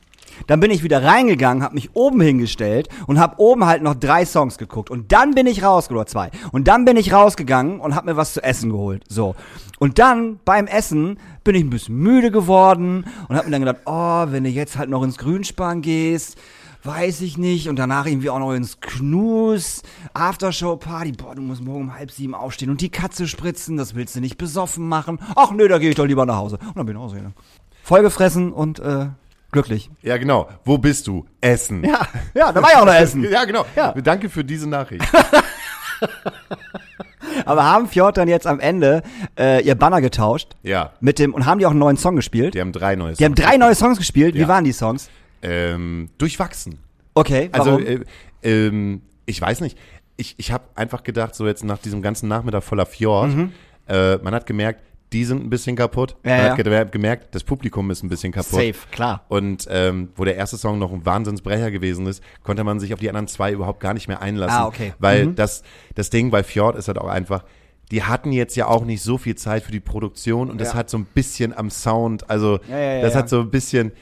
Dann 0.46 0.60
bin 0.60 0.70
ich 0.70 0.82
wieder 0.82 1.02
reingegangen, 1.02 1.62
habe 1.62 1.74
mich 1.74 1.90
oben 1.94 2.20
hingestellt 2.20 2.88
und 3.06 3.18
habe 3.18 3.36
oben 3.38 3.66
halt 3.66 3.82
noch 3.82 3.94
drei 3.94 4.24
Songs 4.24 4.58
geguckt. 4.58 4.90
Und 4.90 5.12
dann 5.12 5.34
bin 5.34 5.46
ich 5.46 5.62
raus, 5.62 5.90
oder 5.90 6.06
zwei. 6.06 6.30
Und 6.52 6.66
dann 6.66 6.84
bin 6.84 6.96
ich 6.96 7.12
rausgegangen 7.12 7.80
und 7.80 7.94
habe 7.94 8.10
mir 8.10 8.16
was 8.16 8.34
zu 8.34 8.42
essen 8.42 8.70
geholt. 8.70 9.04
So. 9.08 9.34
Und 9.78 9.98
dann 9.98 10.40
beim 10.44 10.66
Essen 10.66 11.18
bin 11.44 11.54
ich 11.54 11.62
ein 11.62 11.70
bisschen 11.70 11.96
müde 11.96 12.30
geworden 12.30 13.04
und 13.28 13.36
habe 13.36 13.46
mir 13.46 13.52
dann 13.52 13.64
gedacht, 13.64 13.82
oh, 13.86 14.32
wenn 14.32 14.44
du 14.44 14.50
jetzt 14.50 14.76
halt 14.76 14.90
noch 14.90 15.02
ins 15.02 15.18
Grünspan 15.18 15.82
gehst, 15.82 16.36
weiß 16.84 17.22
ich 17.22 17.38
nicht. 17.38 17.68
Und 17.68 17.76
danach 17.76 18.06
irgendwie 18.06 18.30
auch 18.30 18.38
noch 18.38 18.52
ins 18.52 18.80
Knus, 18.80 19.82
Aftershow-Party. 20.12 21.12
Boah, 21.12 21.34
du 21.34 21.42
musst 21.42 21.62
morgen 21.62 21.82
um 21.82 21.94
halb 21.94 22.10
sieben 22.10 22.34
aufstehen 22.34 22.70
und 22.70 22.80
die 22.80 22.90
Katze 22.90 23.26
spritzen. 23.26 23.76
Das 23.76 23.94
willst 23.94 24.14
du 24.16 24.20
nicht 24.20 24.38
besoffen 24.38 24.86
machen. 24.88 25.18
Ach 25.36 25.50
nö, 25.50 25.66
da 25.68 25.78
gehe 25.78 25.90
ich 25.90 25.96
doch 25.96 26.06
lieber 26.06 26.26
nach 26.26 26.36
Hause. 26.36 26.58
Und 26.58 26.76
dann 26.76 26.86
bin 26.86 26.94
ich 26.94 26.98
nach 26.98 27.04
Hause 27.04 27.16
gegangen. 27.16 27.34
Vollgefressen 27.82 28.52
und 28.52 28.78
äh, 28.78 29.06
glücklich. 29.52 29.90
Ja, 30.02 30.16
genau. 30.16 30.48
Wo 30.64 30.78
bist 30.78 31.06
du? 31.06 31.26
Essen. 31.40 31.84
Ja, 31.84 32.00
ja, 32.34 32.52
da 32.52 32.62
war 32.62 32.70
ich 32.70 32.76
auch 32.76 32.86
noch 32.86 32.94
essen. 32.94 33.24
Ja, 33.30 33.44
genau. 33.44 33.64
Ja. 33.76 33.92
Danke 33.92 34.28
für 34.28 34.44
diese 34.44 34.68
Nachricht. 34.68 35.04
Aber 37.46 37.64
haben 37.64 37.88
Fjord 37.88 38.16
dann 38.16 38.28
jetzt 38.28 38.46
am 38.46 38.60
Ende 38.60 39.02
äh, 39.38 39.62
ihr 39.64 39.74
Banner 39.74 40.00
getauscht? 40.00 40.54
Ja. 40.62 40.92
Mit 41.00 41.18
dem, 41.18 41.34
und 41.34 41.46
haben 41.46 41.58
die 41.58 41.66
auch 41.66 41.70
einen 41.70 41.78
neuen 41.80 41.96
Song 41.96 42.16
gespielt? 42.16 42.54
Die 42.54 42.60
haben 42.60 42.72
drei 42.72 42.96
neue 42.96 43.14
Die 43.14 43.24
haben 43.24 43.34
drei 43.34 43.56
neue 43.56 43.74
Songs 43.74 43.98
gespielt. 43.98 44.34
Wie 44.34 44.40
Ja. 44.40 44.48
waren 44.48 44.64
die 44.64 44.72
Songs? 44.72 45.08
Ähm, 45.44 46.08
durchwachsen. 46.18 46.78
Okay, 47.14 47.48
Also, 47.52 47.72
warum? 47.72 47.86
äh, 47.86 48.00
ähm, 48.42 49.02
ich 49.26 49.40
weiß 49.40 49.60
nicht. 49.60 49.78
Ich, 50.16 50.34
ich 50.38 50.52
habe 50.52 50.64
einfach 50.74 51.02
gedacht, 51.02 51.34
so 51.34 51.46
jetzt 51.46 51.64
nach 51.64 51.78
diesem 51.78 52.00
ganzen 52.02 52.28
Nachmittag 52.28 52.62
voller 52.64 52.86
Fjord, 52.86 53.30
äh, 53.88 54.16
man 54.16 54.34
hat 54.34 54.46
gemerkt, 54.46 54.80
die 55.12 55.24
sind 55.24 55.44
ein 55.44 55.50
bisschen 55.50 55.76
kaputt. 55.76 56.16
Mhm. 56.24 56.30
Ja, 56.30 56.36
man 56.36 56.44
ja. 56.46 56.50
hat 56.52 56.64
ge- 56.64 56.90
gemerkt, 56.90 57.34
das 57.34 57.44
Publikum 57.44 57.90
ist 57.90 58.02
ein 58.02 58.08
bisschen 58.08 58.32
kaputt. 58.32 58.50
Safe, 58.50 58.74
klar. 58.90 59.24
Und 59.28 59.66
ähm, 59.70 60.08
wo 60.16 60.24
der 60.24 60.34
erste 60.36 60.56
Song 60.56 60.78
noch 60.80 60.92
ein 60.92 61.04
Wahnsinnsbrecher 61.06 61.70
gewesen 61.70 62.06
ist, 62.06 62.22
konnte 62.42 62.64
man 62.64 62.80
sich 62.80 62.92
auf 62.94 62.98
die 63.00 63.08
anderen 63.08 63.28
zwei 63.28 63.52
überhaupt 63.52 63.78
gar 63.80 63.94
nicht 63.94 64.08
mehr 64.08 64.20
einlassen. 64.22 64.56
Ah, 64.58 64.66
okay. 64.66 64.92
Weil 64.98 65.28
das, 65.28 65.62
das 65.94 66.10
Ding 66.10 66.30
bei 66.30 66.42
Fjord 66.42 66.76
ist 66.76 66.88
halt 66.88 66.98
auch 66.98 67.08
einfach, 67.08 67.44
die 67.92 68.02
hatten 68.02 68.32
jetzt 68.32 68.56
ja 68.56 68.66
auch 68.66 68.84
nicht 68.84 69.02
so 69.02 69.18
viel 69.18 69.34
Zeit 69.36 69.62
für 69.62 69.70
die 69.72 69.78
Produktion 69.80 70.50
und 70.50 70.60
das 70.60 70.68
Ja. 70.72 70.78
hat 70.80 70.90
so 70.90 70.96
ein 70.98 71.04
bisschen 71.04 71.56
am 71.56 71.70
Sound, 71.70 72.28
also 72.30 72.58
das 72.68 73.14
hat 73.14 73.28
so 73.28 73.40
ein 73.40 73.50
bisschen, 73.50 73.92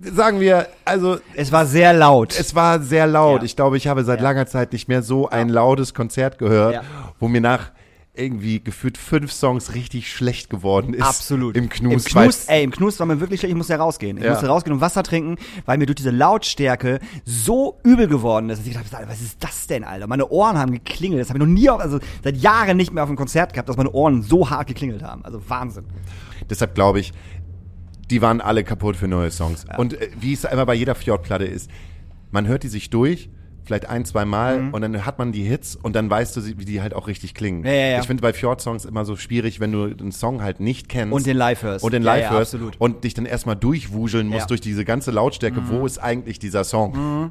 sagen 0.00 0.40
wir, 0.40 0.68
also 0.84 1.18
Es 1.34 1.52
war 1.52 1.66
sehr 1.66 1.92
laut. 1.92 2.38
es 2.38 2.54
war 2.54 2.80
sehr 2.80 3.06
laut. 3.06 3.40
Ja. 3.40 3.44
Ich 3.44 3.56
glaube, 3.56 3.76
ich 3.76 3.86
habe 3.86 4.04
seit 4.04 4.18
Ja. 4.20 4.24
langer 4.24 4.46
Zeit 4.46 4.72
nicht 4.72 4.88
mehr 4.88 5.02
so 5.02 5.28
ein 5.28 5.48
lautes 5.48 5.94
Konzert 5.94 6.38
gehört, 6.38 6.74
Ja. 6.74 6.82
wo 7.18 7.28
mir 7.28 7.40
nach 7.40 7.70
irgendwie 8.14 8.58
gefühlt 8.58 8.98
fünf 8.98 9.30
Songs 9.30 9.74
richtig 9.76 10.12
schlecht 10.12 10.50
geworden 10.50 10.92
ist. 10.92 11.04
Absolut. 11.04 11.56
Im 11.56 11.68
Knus. 11.68 11.92
Im 11.92 12.10
Knus, 12.12 12.44
ey, 12.46 12.64
im 12.64 12.72
Knus 12.72 12.98
war 12.98 13.06
mir 13.06 13.20
wirklich 13.20 13.38
schlecht. 13.38 13.52
Ich 13.52 13.56
musste 13.56 13.74
ja 13.74 13.78
rausgehen. 13.78 14.16
Ich 14.18 14.24
Ja. 14.24 14.30
musste 14.30 14.48
rausgehen 14.48 14.74
und 14.74 14.80
Wasser 14.80 15.04
trinken, 15.04 15.36
weil 15.66 15.78
mir 15.78 15.86
durch 15.86 15.94
diese 15.96 16.10
Lautstärke 16.10 16.98
so 17.24 17.78
übel 17.84 18.08
geworden 18.08 18.50
ist, 18.50 18.58
dass 18.58 18.66
ich 18.66 18.72
gedacht 18.72 18.92
habe, 18.92 19.06
was 19.08 19.20
ist 19.20 19.36
das 19.44 19.68
denn, 19.68 19.84
Alter? 19.84 20.08
Meine 20.08 20.26
Ohren 20.30 20.58
haben 20.58 20.72
geklingelt. 20.72 21.20
Das 21.20 21.28
habe 21.28 21.38
ich 21.38 21.44
noch 21.46 21.52
nie, 21.52 21.70
auf, 21.70 21.80
also 21.80 22.00
seit 22.24 22.36
Jahren 22.38 22.76
nicht 22.76 22.92
mehr 22.92 23.04
auf 23.04 23.08
einem 23.08 23.16
Konzert 23.16 23.52
gehabt, 23.52 23.68
dass 23.68 23.76
meine 23.76 23.92
Ohren 23.92 24.22
so 24.22 24.50
hart 24.50 24.66
geklingelt 24.66 25.04
haben. 25.04 25.24
Also 25.24 25.40
Wahnsinn. 25.48 25.84
Deshalb 26.50 26.74
glaube 26.74 26.98
ich, 26.98 27.12
die 28.10 28.22
waren 28.22 28.40
alle 28.40 28.64
kaputt 28.64 28.96
für 28.96 29.08
neue 29.08 29.30
Songs. 29.30 29.66
Und 29.76 29.94
äh, 29.94 30.10
wie 30.20 30.32
es 30.32 30.44
immer 30.44 30.66
bei 30.66 30.74
jeder 30.74 30.94
Fjord-Platte 30.94 31.44
ist, 31.44 31.70
man 32.30 32.46
hört 32.46 32.62
die 32.62 32.68
sich 32.68 32.90
durch, 32.90 33.30
vielleicht 33.68 33.88
ein, 33.88 34.04
zwei 34.04 34.24
Mal 34.24 34.58
Mhm. 34.62 34.74
und 34.74 34.80
dann 34.82 35.06
hat 35.06 35.18
man 35.20 35.30
die 35.30 35.44
Hits 35.44 35.76
und 35.76 35.94
dann 35.94 36.10
weißt 36.10 36.36
du, 36.36 36.58
wie 36.58 36.64
die 36.64 36.80
halt 36.82 36.94
auch 36.94 37.06
richtig 37.06 37.34
klingen. 37.34 37.64
Ja, 37.64 37.70
ja, 37.72 37.86
ja. 37.90 38.00
Ich 38.00 38.06
finde 38.06 38.22
bei 38.22 38.32
Fjord-Songs 38.32 38.84
immer 38.84 39.04
so 39.04 39.14
schwierig, 39.16 39.60
wenn 39.60 39.70
du 39.70 39.84
einen 39.84 40.10
Song 40.10 40.42
halt 40.42 40.58
nicht 40.58 40.88
kennst. 40.88 41.12
Und 41.14 41.26
den 41.26 41.36
live 41.36 41.62
hörst. 41.62 41.84
Und 41.84 41.92
den 41.92 42.02
Ja, 42.02 42.14
live 42.14 42.24
ja, 42.24 42.30
hörst 42.32 42.54
absolut. 42.54 42.76
und 42.80 43.04
dich 43.04 43.14
dann 43.14 43.26
erstmal 43.26 43.54
durchwuseln 43.56 44.26
musst 44.26 44.38
Ja. 44.38 44.44
Mhm. 44.44 44.48
durch 44.48 44.60
diese 44.62 44.84
ganze 44.84 45.10
Lautstärke, 45.12 45.62
wo 45.68 45.86
ist 45.86 45.98
eigentlich 45.98 46.38
dieser 46.40 46.64
Song. 46.64 47.30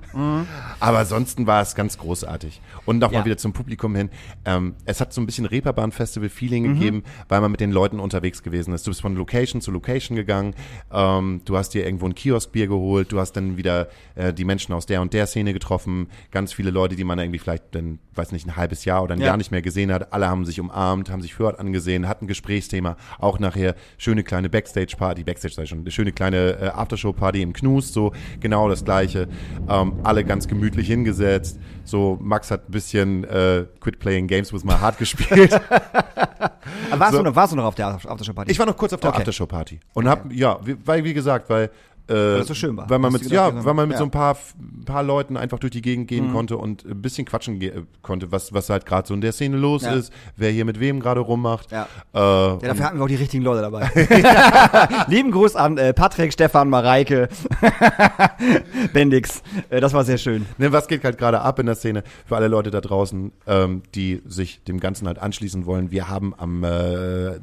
Aber 0.79 0.99
ansonsten 0.99 1.47
war 1.47 1.61
es 1.61 1.75
ganz 1.75 1.97
großartig. 1.97 2.61
Und 2.85 2.99
nochmal 2.99 3.21
Ja. 3.21 3.25
wieder 3.25 3.37
zum 3.37 3.51
Publikum 3.53 3.95
hin. 3.95 4.09
Ähm, 4.45 4.75
es 4.85 5.01
hat 5.01 5.11
so 5.13 5.19
ein 5.21 5.25
bisschen 5.25 5.45
Reeperbahn-Festival-Feeling 5.45 6.63
Mhm. 6.67 6.73
gegeben, 6.79 7.03
weil 7.29 7.41
man 7.41 7.51
mit 7.51 7.59
den 7.59 7.71
Leuten 7.71 7.99
unterwegs 7.99 8.43
gewesen 8.43 8.73
ist. 8.73 8.85
Du 8.85 8.91
bist 8.91 9.01
von 9.01 9.15
Location 9.15 9.61
zu 9.61 9.71
Location 9.71 10.15
gegangen, 10.15 10.53
ähm, 10.91 11.41
du 11.45 11.57
hast 11.57 11.73
dir 11.73 11.85
irgendwo 11.85 12.05
ein 12.05 12.15
Kioskbier 12.15 12.67
geholt, 12.67 13.11
du 13.11 13.19
hast 13.19 13.33
dann 13.33 13.57
wieder 13.57 13.87
äh, 14.15 14.33
die 14.33 14.45
Menschen 14.45 14.73
aus 14.73 14.85
der 14.85 15.01
und 15.01 15.13
der 15.13 15.25
Szene 15.27 15.53
getroffen, 15.53 16.07
ganz 16.31 16.53
viele 16.53 16.71
Leute, 16.71 16.95
die 16.95 17.03
man 17.03 17.19
irgendwie 17.19 17.39
vielleicht 17.39 17.73
dann, 17.75 17.99
weiß 18.15 18.31
nicht, 18.31 18.45
ein 18.47 18.55
halbes 18.55 18.85
Jahr 18.85 19.03
oder 19.03 19.13
ein 19.15 19.19
Ja. 19.21 19.27
Jahr 19.27 19.37
nicht 19.37 19.51
mehr 19.51 19.61
gesehen 19.61 19.91
hat. 19.91 20.13
Alle 20.13 20.27
haben 20.27 20.45
sich 20.45 20.59
umarmt, 20.59 21.09
haben 21.09 21.21
sich 21.21 21.33
Fjord 21.33 21.59
angesehen, 21.59 22.07
hatten 22.07 22.27
Gesprächsthema. 22.27 22.97
Auch 23.19 23.39
nachher 23.39 23.75
schöne 23.97 24.23
kleine 24.23 24.49
Backstage-Party, 24.49 25.23
Backstage 25.23 25.53
sei 25.53 25.65
schon, 25.65 25.79
eine 25.79 25.91
schöne 25.91 26.11
kleine 26.11 26.59
äh, 26.59 26.67
Aftershow-Party 26.69 27.41
im 27.41 27.53
Knus, 27.53 27.93
so 27.93 28.11
genau 28.39 28.69
das 28.69 28.83
gleiche. 28.85 29.27
Ähm, 29.69 29.93
alle 30.03 30.23
ganz 30.23 30.47
gemütlich 30.47 30.87
hingesetzt. 30.87 31.59
So, 31.83 32.17
Max 32.21 32.51
hat 32.51 32.67
ein 32.67 32.71
bisschen 32.71 33.23
äh, 33.23 33.65
Quit 33.79 33.99
Playing 33.99 34.27
Games 34.27 34.51
with 34.51 34.63
My 34.65 34.73
Heart 34.73 34.97
gespielt. 34.97 35.51
Warst, 36.97 37.11
So. 37.13 37.17
du, 37.19 37.23
noch, 37.23 37.35
warst 37.35 37.53
du 37.53 37.57
noch 37.57 37.65
auf 37.65 37.75
der 37.75 37.87
Aftershow-Party? 37.87 38.51
Ich 38.51 38.59
war 38.59 38.65
noch 38.65 38.75
kurz 38.77 38.93
auf 38.93 38.99
der 38.99 39.09
Okay. 39.09 39.19
Aftershow-Party 39.19 39.79
und 39.93 40.07
hab, 40.07 40.31
ja, 40.31 40.59
weil 40.85 41.03
wie 41.03 41.13
gesagt, 41.13 41.49
weil 41.49 41.69
äh, 42.09 42.41
so 42.43 42.53
schön 42.53 42.75
war. 42.77 42.89
Weil 42.89 42.99
man 42.99 43.11
mit, 43.11 43.23
ja, 43.29 43.63
weil 43.65 43.73
man 43.73 43.87
mit 43.87 43.93
ja. 43.95 43.99
so 43.99 44.03
ein 44.05 44.11
paar, 44.11 44.37
paar 44.85 45.03
Leuten 45.03 45.35
einfach 45.37 45.59
durch 45.59 45.71
die 45.71 45.81
Gegend 45.81 46.07
gehen 46.07 46.31
konnte 46.31 46.57
und 46.57 46.85
ein 46.85 47.01
bisschen 47.01 47.25
quatschen 47.25 47.59
ge- 47.59 47.83
konnte, 48.01 48.31
was, 48.31 48.53
was 48.53 48.69
halt 48.69 48.85
gerade 48.85 49.07
so 49.07 49.13
in 49.13 49.21
der 49.21 49.31
Szene 49.33 49.57
los 49.57 49.83
Ja. 49.83 49.93
ist, 49.93 50.11
wer 50.35 50.49
hier 50.51 50.65
mit 50.65 50.79
wem 50.79 50.99
gerade 50.99 51.19
rummacht. 51.19 51.71
Ja. 51.71 51.87
Äh, 52.13 52.17
Ja, 52.19 52.55
dafür 52.57 52.85
hatten 52.85 52.97
wir 52.97 53.03
auch 53.03 53.07
die 53.09 53.15
richtigen 53.15 53.43
Leute 53.43 53.61
dabei. 53.61 53.89
Lieben 55.07 55.31
Gruß 55.31 55.55
an 55.55 55.77
äh, 55.77 55.93
Patrick, 55.93 56.33
Stefan, 56.33 56.69
Mareike, 56.69 57.29
Bendix. 58.93 59.41
Äh, 59.69 59.81
das 59.81 59.93
war 59.93 60.03
sehr 60.03 60.17
schön. 60.17 60.45
Ne, 60.57 60.71
was 60.71 60.87
geht 60.87 61.03
halt 61.03 61.17
gerade 61.17 61.41
ab 61.41 61.59
in 61.59 61.65
der 61.65 61.75
Szene 61.75 62.03
für 62.25 62.35
alle 62.35 62.47
Leute 62.47 62.71
da 62.71 62.81
draußen, 62.81 63.31
ähm, 63.47 63.83
die 63.95 64.21
sich 64.25 64.63
dem 64.63 64.79
Ganzen 64.79 65.07
halt 65.07 65.19
anschließen 65.19 65.65
wollen? 65.65 65.91
Wir 65.91 66.09
haben 66.09 66.33
am 66.37 66.63
äh, 66.63 67.39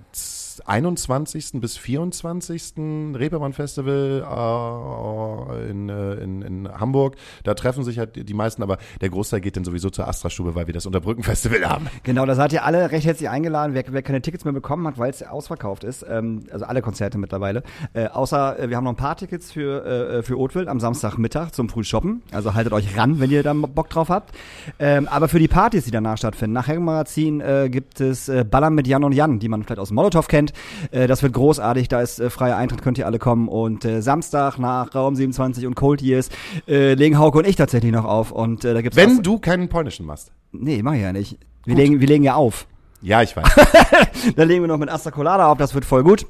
21. 0.60 1.60
bis 1.60 1.76
24. 1.76 2.74
Reeperbahn 3.14 3.52
Festival 3.52 4.24
äh, 4.24 5.70
in, 5.70 5.88
äh, 5.88 6.14
in, 6.14 6.42
in 6.42 6.68
Hamburg. 6.68 7.16
Da 7.42 7.54
treffen 7.54 7.84
sich 7.84 7.98
halt 7.98 8.28
die 8.28 8.34
meisten, 8.34 8.62
aber 8.62 8.78
der 9.00 9.10
Großteil 9.10 9.40
geht 9.40 9.56
dann 9.56 9.64
sowieso 9.64 9.90
zur 9.90 10.08
Astra-Stube, 10.08 10.54
weil 10.54 10.66
wir 10.66 10.74
das 10.74 10.86
Unterbrücken-Festival 10.86 11.64
haben. 11.68 11.88
Genau, 12.02 12.26
da 12.26 12.34
seid 12.34 12.52
ihr 12.52 12.64
alle 12.64 12.90
recht 12.90 13.06
herzlich 13.06 13.28
eingeladen, 13.28 13.74
wer, 13.74 13.84
wer 13.88 14.02
keine 14.02 14.22
Tickets 14.22 14.44
mehr 14.44 14.52
bekommen 14.52 14.86
hat, 14.86 14.98
weil 14.98 15.10
es 15.10 15.22
ausverkauft 15.22 15.84
ist. 15.84 16.04
Ähm, 16.08 16.44
also 16.50 16.64
alle 16.64 16.82
Konzerte 16.82 17.18
mittlerweile. 17.18 17.62
Äh, 17.92 18.08
außer 18.08 18.58
äh, 18.58 18.68
wir 18.70 18.76
haben 18.76 18.84
noch 18.84 18.92
ein 18.92 18.96
paar 18.96 19.16
Tickets 19.16 19.52
für, 19.52 19.84
äh, 19.84 20.22
für 20.22 20.38
Oatville 20.38 20.68
am 20.68 20.80
Samstagmittag 20.80 21.50
zum 21.52 21.68
Frühshoppen. 21.68 22.22
Also 22.32 22.54
haltet 22.54 22.72
euch 22.72 22.96
ran, 22.96 23.20
wenn 23.20 23.30
ihr 23.30 23.42
da 23.42 23.52
Bock 23.52 23.88
drauf 23.88 24.08
habt. 24.08 24.34
Ähm, 24.78 25.08
aber 25.08 25.28
für 25.28 25.38
die 25.38 25.48
Partys, 25.48 25.84
die 25.84 25.90
danach 25.90 26.18
stattfinden, 26.18 26.52
nach 26.52 26.68
Hängemagazin 26.68 27.40
äh, 27.40 27.68
gibt 27.70 28.00
es 28.00 28.28
äh, 28.28 28.44
Ballern 28.44 28.74
mit 28.74 28.86
Jan 28.86 29.04
und 29.04 29.12
Jan, 29.12 29.38
die 29.38 29.48
man 29.48 29.62
vielleicht 29.62 29.78
aus 29.80 29.90
Molotow 29.90 30.26
kennt. 30.26 30.43
Äh, 30.90 31.06
das 31.06 31.22
wird 31.22 31.32
großartig, 31.32 31.88
da 31.88 32.00
ist 32.00 32.20
äh, 32.20 32.28
freier 32.30 32.56
Eintritt, 32.56 32.82
könnt 32.82 32.98
ihr 32.98 33.06
alle 33.06 33.18
kommen. 33.18 33.48
Und 33.48 33.84
äh, 33.84 34.02
Samstag 34.02 34.58
nach 34.58 34.94
Raum 34.94 35.14
27 35.16 35.66
und 35.66 35.74
Cold 35.74 36.02
Years 36.02 36.28
äh, 36.68 36.94
legen 36.94 37.18
Hauke 37.18 37.38
und 37.38 37.46
ich 37.46 37.56
tatsächlich 37.56 37.92
noch 37.92 38.04
auf. 38.04 38.30
Und 38.32 38.64
äh, 38.64 38.74
da 38.74 38.82
gibt's 38.82 38.96
Wenn 38.96 39.16
was- 39.18 39.22
du 39.22 39.38
keinen 39.38 39.68
polnischen 39.68 40.06
machst. 40.06 40.32
Nee, 40.52 40.82
mach 40.82 40.94
ich 40.94 41.02
ja 41.02 41.12
nicht. 41.12 41.38
Wir 41.64 41.74
legen, 41.76 42.00
wir 42.00 42.06
legen 42.08 42.24
ja 42.24 42.34
auf. 42.34 42.66
Ja, 43.02 43.22
ich 43.22 43.36
weiß. 43.36 43.44
Da 44.36 44.42
legen 44.44 44.62
wir 44.62 44.68
noch 44.68 44.78
mit 44.78 44.88
Asta 44.88 45.10
Colada 45.10 45.48
auf, 45.50 45.58
das 45.58 45.74
wird 45.74 45.84
voll 45.84 46.02
gut. 46.02 46.26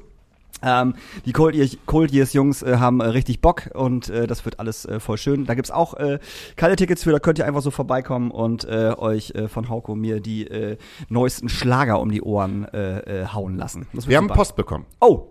Ähm, 0.65 0.95
die 1.25 1.31
Cold 1.31 1.55
Years, 1.55 1.77
Cold 1.85 2.11
Years 2.11 2.33
Jungs 2.33 2.63
äh, 2.63 2.77
haben 2.77 2.99
äh, 2.99 3.05
richtig 3.05 3.41
Bock 3.41 3.69
und 3.73 4.09
äh, 4.09 4.27
das 4.27 4.43
wird 4.45 4.59
alles 4.59 4.85
äh, 4.85 4.99
voll 4.99 5.17
schön. 5.17 5.45
Da 5.45 5.53
gibt's 5.53 5.71
auch 5.71 5.93
äh, 5.93 6.19
keine 6.55 6.75
Tickets 6.75 7.03
für, 7.03 7.11
da 7.11 7.19
könnt 7.19 7.39
ihr 7.39 7.45
einfach 7.45 7.61
so 7.61 7.71
vorbeikommen 7.71 8.31
und 8.31 8.65
äh, 8.65 8.93
euch 8.97 9.33
von 9.47 9.69
Hauko 9.69 9.95
mir 9.95 10.19
die 10.19 10.47
neuesten 11.09 11.49
Schlager 11.49 11.99
um 11.99 12.11
die 12.11 12.21
Ohren 12.21 12.65
hauen 12.65 13.57
lassen. 13.57 13.87
Wir 13.91 14.17
haben 14.17 14.25
super. 14.25 14.35
Post 14.35 14.55
bekommen. 14.55 14.85
Oh, 14.99 15.27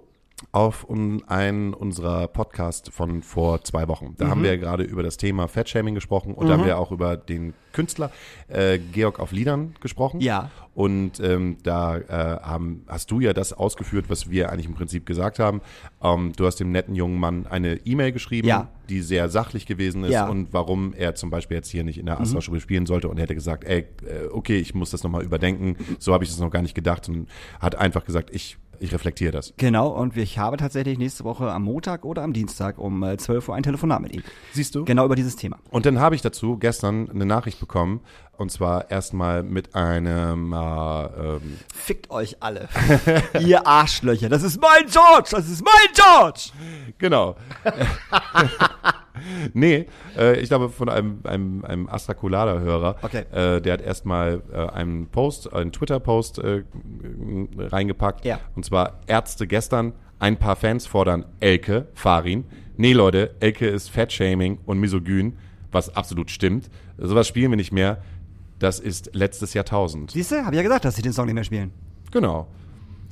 auf 0.53 0.89
einen 0.91 1.75
unserer 1.75 2.29
Podcast 2.29 2.91
von 2.93 3.23
vor 3.23 3.63
zwei 3.65 3.89
Wochen. 3.89 4.15
Da 4.19 4.29
haben 4.29 4.43
wir 4.43 4.57
gerade 4.59 4.85
über 4.85 5.03
das 5.03 5.17
Thema 5.17 5.49
Fatshaming 5.49 5.95
gesprochen 5.95 6.35
und 6.35 6.49
da 6.49 6.55
haben 6.55 6.65
wir 6.65 6.79
auch 6.79 6.93
über 6.93 7.17
den 7.17 7.55
Künstler 7.73 8.11
äh, 8.49 8.79
Georg 8.79 9.19
auf 9.19 9.33
Liedern 9.33 9.75
gesprochen. 9.81 10.21
Ja. 10.21 10.51
Und 10.75 11.19
ähm, 11.21 11.57
da 11.63 11.97
äh, 11.99 12.41
haben, 12.43 12.85
hast 12.89 13.11
du 13.11 13.21
ja 13.21 13.33
das 13.33 13.53
ausgeführt, 13.53 14.07
was 14.09 14.31
wir 14.31 14.51
eigentlich 14.51 14.67
im 14.67 14.75
Prinzip 14.75 15.07
gesagt 15.07 15.39
haben. 15.39 15.61
Ähm, 16.03 16.33
du 16.37 16.47
hast 16.47 16.57
dem 16.61 16.71
netten 16.73 16.95
jungen 16.95 17.19
Mann 17.19 17.47
eine 17.47 17.77
E-Mail 17.85 18.13
geschrieben, 18.13 18.47
Ja. 18.49 18.69
die 18.89 19.01
sehr 19.03 19.29
sachlich 19.29 19.67
gewesen 19.67 20.05
ist 20.05 20.13
Ja. 20.13 20.29
und 20.29 20.53
warum 20.53 20.93
er 20.95 21.15
zum 21.17 21.31
Beispiel 21.31 21.57
jetzt 21.57 21.69
hier 21.71 21.83
nicht 21.85 21.99
in 21.99 22.07
der 22.07 22.21
Astra-Schule 22.21 22.61
spielen 22.61 22.87
sollte. 22.87 23.09
Und 23.09 23.19
er 23.19 23.23
hätte 23.25 23.35
gesagt, 23.35 23.65
ey, 23.65 23.87
äh, 24.07 24.27
okay, 24.33 24.59
ich 24.59 24.75
muss 24.75 24.91
das 24.91 25.03
nochmal 25.03 25.23
überdenken. 25.25 25.77
So 25.99 26.13
habe 26.13 26.23
ich 26.25 26.31
das 26.31 26.39
noch 26.39 26.51
gar 26.51 26.63
nicht 26.63 26.75
gedacht 26.75 27.09
und 27.09 27.29
hat 27.61 27.75
einfach 27.77 28.05
gesagt, 28.05 28.31
ich, 28.33 28.57
ich 28.81 28.93
reflektiere 28.93 29.33
das. 29.33 29.55
genau. 29.57 29.89
Und 29.89 30.17
ich 30.17 30.39
habe 30.39 30.57
tatsächlich 30.57 30.99
nächste 30.99 31.25
Woche 31.25 31.51
am 31.51 31.63
Montag 31.65 32.05
oder 32.05 32.23
am 32.23 32.33
Dienstag 32.33 32.79
um 32.79 33.03
äh, 33.03 33.17
12 33.17 33.49
Uhr 33.49 33.55
ein 33.55 33.63
Telefonat 33.63 34.01
mit 34.03 34.15
ihm. 34.15 34.23
Siehst 34.53 34.75
du? 34.75 34.85
Genau 34.85 35.05
über 35.05 35.17
dieses 35.17 35.37
Thema. 35.37 35.59
Und 35.71 35.87
dann 35.87 35.99
habe 36.01 36.15
ich 36.15 36.23
dazu 36.23 36.57
gestern 36.59 37.11
eine 37.11 37.27
Nachricht 37.27 37.61
bekommen. 37.61 38.01
Und 38.37 38.51
zwar 38.51 38.91
erstmal 38.91 39.45
mit 39.45 39.77
einem, 39.77 40.53
äh, 40.53 40.57
ähm, 40.57 41.59
Fickt 41.73 42.11
euch 42.11 42.43
alle. 42.43 42.69
Ihr 43.41 43.65
Arschlöcher. 43.67 44.29
Das 44.29 44.43
ist 44.43 44.61
mein 44.61 44.87
George. 44.91 45.29
Das 45.31 45.49
ist 45.49 45.65
mein 45.65 45.95
George. 45.95 46.51
genau. 46.99 47.37
nee, 49.55 49.87
äh, 50.17 50.41
ich 50.41 50.49
glaube 50.49 50.69
von 50.69 50.89
einem, 50.89 51.21
einem, 51.25 51.65
einem 51.65 51.89
Astra 51.89 52.15
Colada-Hörer. 52.15 52.97
Okay. 53.03 53.25
Äh, 53.33 53.61
der 53.61 53.75
hat 53.75 53.81
erstmal 53.81 54.43
äh, 54.53 54.57
einen 54.57 55.07
Post, 55.07 55.53
einen 55.53 55.73
Twitter-Post 55.73 56.39
äh, 56.39 56.65
reingepackt. 57.59 58.25
Ja. 58.25 58.41
Und 58.55 58.65
zwar 58.65 59.01
Ärzte 59.07 59.47
gestern. 59.47 59.93
Ein 60.19 60.39
paar 60.39 60.57
Fans 60.57 60.87
fordern 60.87 61.27
Elke, 61.41 61.89
Farin, 61.93 62.45
nee 62.77 62.93
Leute, 62.93 63.35
Elke 63.41 63.67
ist 63.67 63.91
Fat-Shaming 63.91 64.59
und 64.65 64.79
misogyn, 64.79 65.37
was 65.73 65.95
absolut 65.95 66.31
stimmt. 66.31 66.71
Sowas 66.97 67.27
spielen 67.29 67.51
wir 67.51 67.57
nicht 67.57 67.73
mehr. 67.73 67.99
Das 68.59 68.79
ist 68.79 69.11
letztes 69.13 69.53
Jahrtausend. 69.53 70.13
Siehst 70.13 70.31
du, 70.31 70.37
hab 70.45 70.53
ich 70.53 70.57
ja 70.57 70.63
gesagt, 70.63 70.85
dass 70.85 70.95
sie 70.95 71.03
den 71.03 71.13
Song 71.13 71.27
nicht 71.27 71.35
mehr 71.35 71.45
spielen. 71.45 71.73
Genau. 72.13 72.47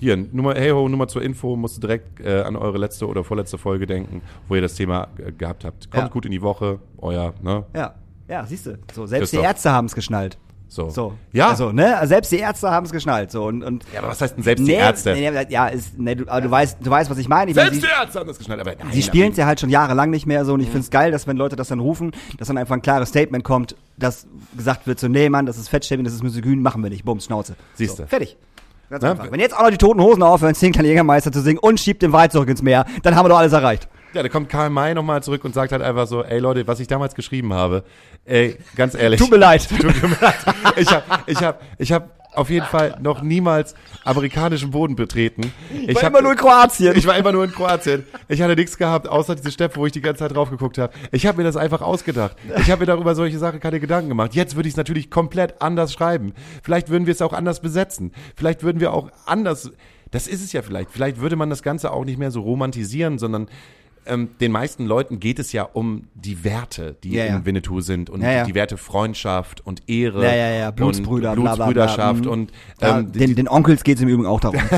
Hier, 0.03 0.17
Nummer, 0.17 0.57
hey 0.57 0.71
ho, 0.71 0.89
Nummer 0.89 1.07
zur 1.07 1.23
Info, 1.23 1.55
musst 1.55 1.77
du 1.77 1.81
direkt 1.83 2.19
äh, 2.19 2.41
an 2.41 2.57
eure 2.57 2.77
letzte 2.77 3.07
oder 3.07 3.23
vorletzte 3.23 3.57
Folge 3.57 3.87
denken, 3.87 4.21
wo 4.49 4.57
ihr 4.57 4.61
das 4.61 4.75
Thema 4.75 5.07
äh, 5.17 5.31
gehabt 5.31 5.65
habt. 5.65 5.89
Kommt 5.93 6.03
Ja. 6.03 6.09
gut 6.09 6.25
in 6.27 6.33
die 6.33 6.43
Woche, 6.43 6.81
euer, 6.99 7.33
ne? 7.41 7.65
Ja, 7.73 7.95
ja, 8.27 8.45
siehst 8.45 8.67
du. 8.67 8.79
So, 8.93 9.07
selbst 9.07 9.33
die 9.33 9.37
Christoph. 9.37 9.45
Ärzte 9.49 9.71
haben 9.71 9.85
es 9.87 9.95
geschnallt. 9.95 10.39
So. 10.67 10.91
So. 10.91 11.15
Ja. 11.33 11.51
Also, 11.51 11.71
ne? 11.71 12.01
Selbst 12.03 12.33
die 12.33 12.39
Ärzte 12.39 12.69
haben 12.69 12.85
es 12.85 12.91
geschnallt. 12.91 13.31
So, 13.31 13.45
und, 13.45 13.63
und 13.63 13.85
ja, 13.93 14.01
aber 14.01 14.09
was 14.09 14.21
heißt 14.21 14.37
denn 14.39 14.43
selbst 14.43 14.67
die 14.67 14.73
Ärzte? 14.73 15.13
Nee, 15.13 15.31
nee, 15.31 15.47
ja, 15.51 15.69
ist, 15.69 15.97
nee, 15.97 16.17
du, 16.17 16.27
aber 16.27 16.41
du 16.41 16.51
weißt, 16.51 16.79
du 16.85 16.91
weißt, 16.91 17.09
was 17.09 17.19
ich 17.19 17.29
meine. 17.29 17.53
Ich 17.53 17.57
meine, 17.57 17.71
selbst 17.71 17.83
sie, 17.83 17.87
die 17.87 18.03
Ärzte 18.03 18.19
haben 18.19 18.27
das 18.27 18.39
geschnallt, 18.39 18.61
aber 18.61 18.75
nein, 18.75 18.89
sie 18.91 19.03
spielen 19.03 19.31
es 19.31 19.37
ja 19.37 19.47
halt 19.47 19.61
schon 19.61 19.71
jahrelang 19.71 20.11
nicht 20.11 20.27
mehr 20.27 20.45
so 20.45 20.55
und 20.55 20.61
ich 20.61 20.69
find's 20.69 20.91
geil, 20.91 21.13
dass 21.13 21.29
wenn 21.29 21.37
Leute 21.37 21.55
das 21.55 21.69
dann 21.69 21.79
rufen, 21.79 22.11
dass 22.39 22.49
dann 22.49 22.59
einfach 22.59 22.75
ein 22.75 22.83
klares 22.83 23.11
Statement 23.11 23.45
kommt, 23.45 23.77
dass 23.99 24.27
gesagt 24.57 24.89
wird 24.89 24.99
so, 24.99 25.07
nee 25.07 25.29
Mann, 25.29 25.47
das 25.47 25.59
ist 25.59 25.69
Fettshaming, 25.69 26.05
das 26.05 26.15
ist 26.15 26.25
Misogyn, 26.25 26.61
machen 26.61 26.83
wir 26.83 26.91
nicht, 26.91 27.05
bums, 27.05 27.27
Schnauze. 27.27 27.55
Siehste. 27.75 28.03
So, 28.03 28.09
fertig. 28.09 28.37
Ganz 28.93 29.05
Na, 29.05 29.13
einfach. 29.13 29.33
Wenn 29.33 29.41
jetzt 29.41 29.57
auch 29.57 29.63
noch 29.63 29.71
die 29.71 29.79
Toten 29.79 30.03
Hosen 30.03 30.23
aufhören, 30.23 30.55
zehn 30.55 30.71
kleine 30.71 30.89
Jägermeister 30.89 31.33
zu 31.33 31.41
singen 31.41 31.59
und 31.59 31.81
schiebt 31.81 32.03
den 32.03 32.13
Wald 32.13 32.31
zurück 32.31 32.51
ins 32.51 32.61
Meer, 32.61 32.85
dann 33.03 33.17
haben 33.17 33.25
wir 33.25 33.31
doch 33.31 33.39
alles 33.39 33.55
erreicht. 33.55 33.89
Ja, 34.13 34.23
da 34.23 34.29
kommt 34.29 34.51
Karl 34.51 34.69
May 34.69 34.93
nochmal 34.93 35.23
zurück 35.23 35.47
und 35.47 35.55
sagt 35.55 35.73
halt 35.73 35.81
einfach 35.81 36.07
so, 36.07 36.23
ey 36.23 36.39
Leute, 36.39 36.67
was 36.67 36.79
ich 36.79 36.89
damals 36.89 37.15
geschrieben 37.15 37.55
habe, 37.55 37.85
ey, 38.27 38.59
ganz 38.77 38.95
ehrlich. 38.95 39.19
Tut 39.19 39.31
mir 39.31 39.39
leid. 39.39 39.67
Tut 39.81 39.83
mir 39.83 40.17
leid. 40.21 40.35
Ich 40.77 40.93
hab, 40.93 41.23
ich 41.27 41.43
hab, 41.43 41.63
ich 41.79 41.91
hab 41.91 42.22
auf 42.35 42.51
jeden 42.51 42.67
Fall 42.67 42.99
noch 43.01 43.23
niemals 43.23 43.75
amerikanischen 44.05 44.71
Boden 44.71 44.97
betreten. 44.97 45.53
Ich, 45.87 45.95
war 45.95 46.03
hab- 46.03 46.11
immer 46.11 46.23
nur 46.23 46.33
in 46.33 46.39
Kroatien. 46.39 46.97
Ich 46.97 47.07
war 47.07 47.17
immer 47.17 47.33
nur 47.33 47.45
in 47.45 47.53
Kroatien. 47.53 48.05
Ich 48.29 48.41
hatte 48.41 48.57
nichts 48.57 48.77
gehabt, 48.79 49.09
außer 49.09 49.35
diese 49.35 49.51
Steppe, 49.51 49.77
wo 49.77 49.87
ich 49.87 49.93
die 49.93 50.01
ganze 50.01 50.21
Zeit 50.21 50.35
drauf 50.35 50.51
geguckt 50.51 50.79
habe. 50.79 50.93
Ich 51.11 51.27
habe 51.27 51.39
mir 51.39 51.45
das 51.45 51.57
einfach 51.57 51.83
ausgedacht. 51.83 52.37
Ich 52.59 52.71
habe 52.71 52.81
mir 52.81 52.87
darüber 52.87 53.15
solche 53.15 53.39
Sachen 53.39 53.61
keine 53.61 53.81
Gedanken 53.81 54.09
gemacht. 54.09 54.35
Jetzt 54.35 54.57
würde 54.57 54.69
ich 54.69 54.73
es 54.75 54.77
natürlich 54.79 55.11
komplett 55.11 55.61
anders 55.61 55.93
schreiben. 55.93 56.33
Vielleicht 56.63 56.89
würden 56.89 57.07
wir 57.07 57.13
es 57.13 57.23
auch 57.23 57.33
anders 57.33 57.61
besetzen. 57.61 58.13
Vielleicht 58.37 58.63
würden 58.63 58.81
wir 58.81 58.93
auch 58.93 59.11
anders. 59.27 59.71
Das 60.11 60.27
ist 60.27 60.43
es 60.43 60.53
ja 60.53 60.63
vielleicht. 60.63 60.91
Vielleicht 60.91 61.21
würde 61.21 61.37
man 61.37 61.51
das 61.51 61.63
Ganze 61.63 61.93
auch 61.93 62.05
nicht 62.05 62.19
mehr 62.19 62.31
so 62.31 62.41
romantisieren, 62.43 63.19
sondern 63.19 63.49
ähm, 64.07 64.31
den 64.41 64.53
meisten 64.53 64.87
Leuten 64.87 65.21
geht 65.21 65.39
es 65.39 65.53
ja 65.53 65.63
um 65.65 66.09
die 66.15 66.45
Werte, 66.45 66.97
die 67.05 67.13
Ja, 67.13 67.25
ja. 67.27 67.37
in 67.37 67.47
Winnetou 67.47 67.81
sind 67.81 68.11
und 68.11 68.21
Ja, 68.23 68.45
die 68.45 68.55
Werte 68.55 68.77
Freundschaft 68.77 69.65
und 69.65 69.89
Ehre 69.89 70.25
Ja, 70.25 70.35
ja, 70.35 70.51
ja, 70.51 70.71
Blutsbrüder, 70.71 71.33
und 71.33 71.43
bla, 71.43 71.55
bla, 71.55 71.67
bla. 71.67 71.73
Blutsbrüderschaft 71.73 72.25
Mhm. 72.25 72.31
und 72.31 72.53
ähm, 72.81 73.13
den, 73.13 73.35
den 73.37 73.49
Onkels 73.49 73.85
geht's 73.85 74.01
im 74.01 74.09
Übrigen 74.09 74.27
auch 74.27 74.41
darum. 74.41 74.61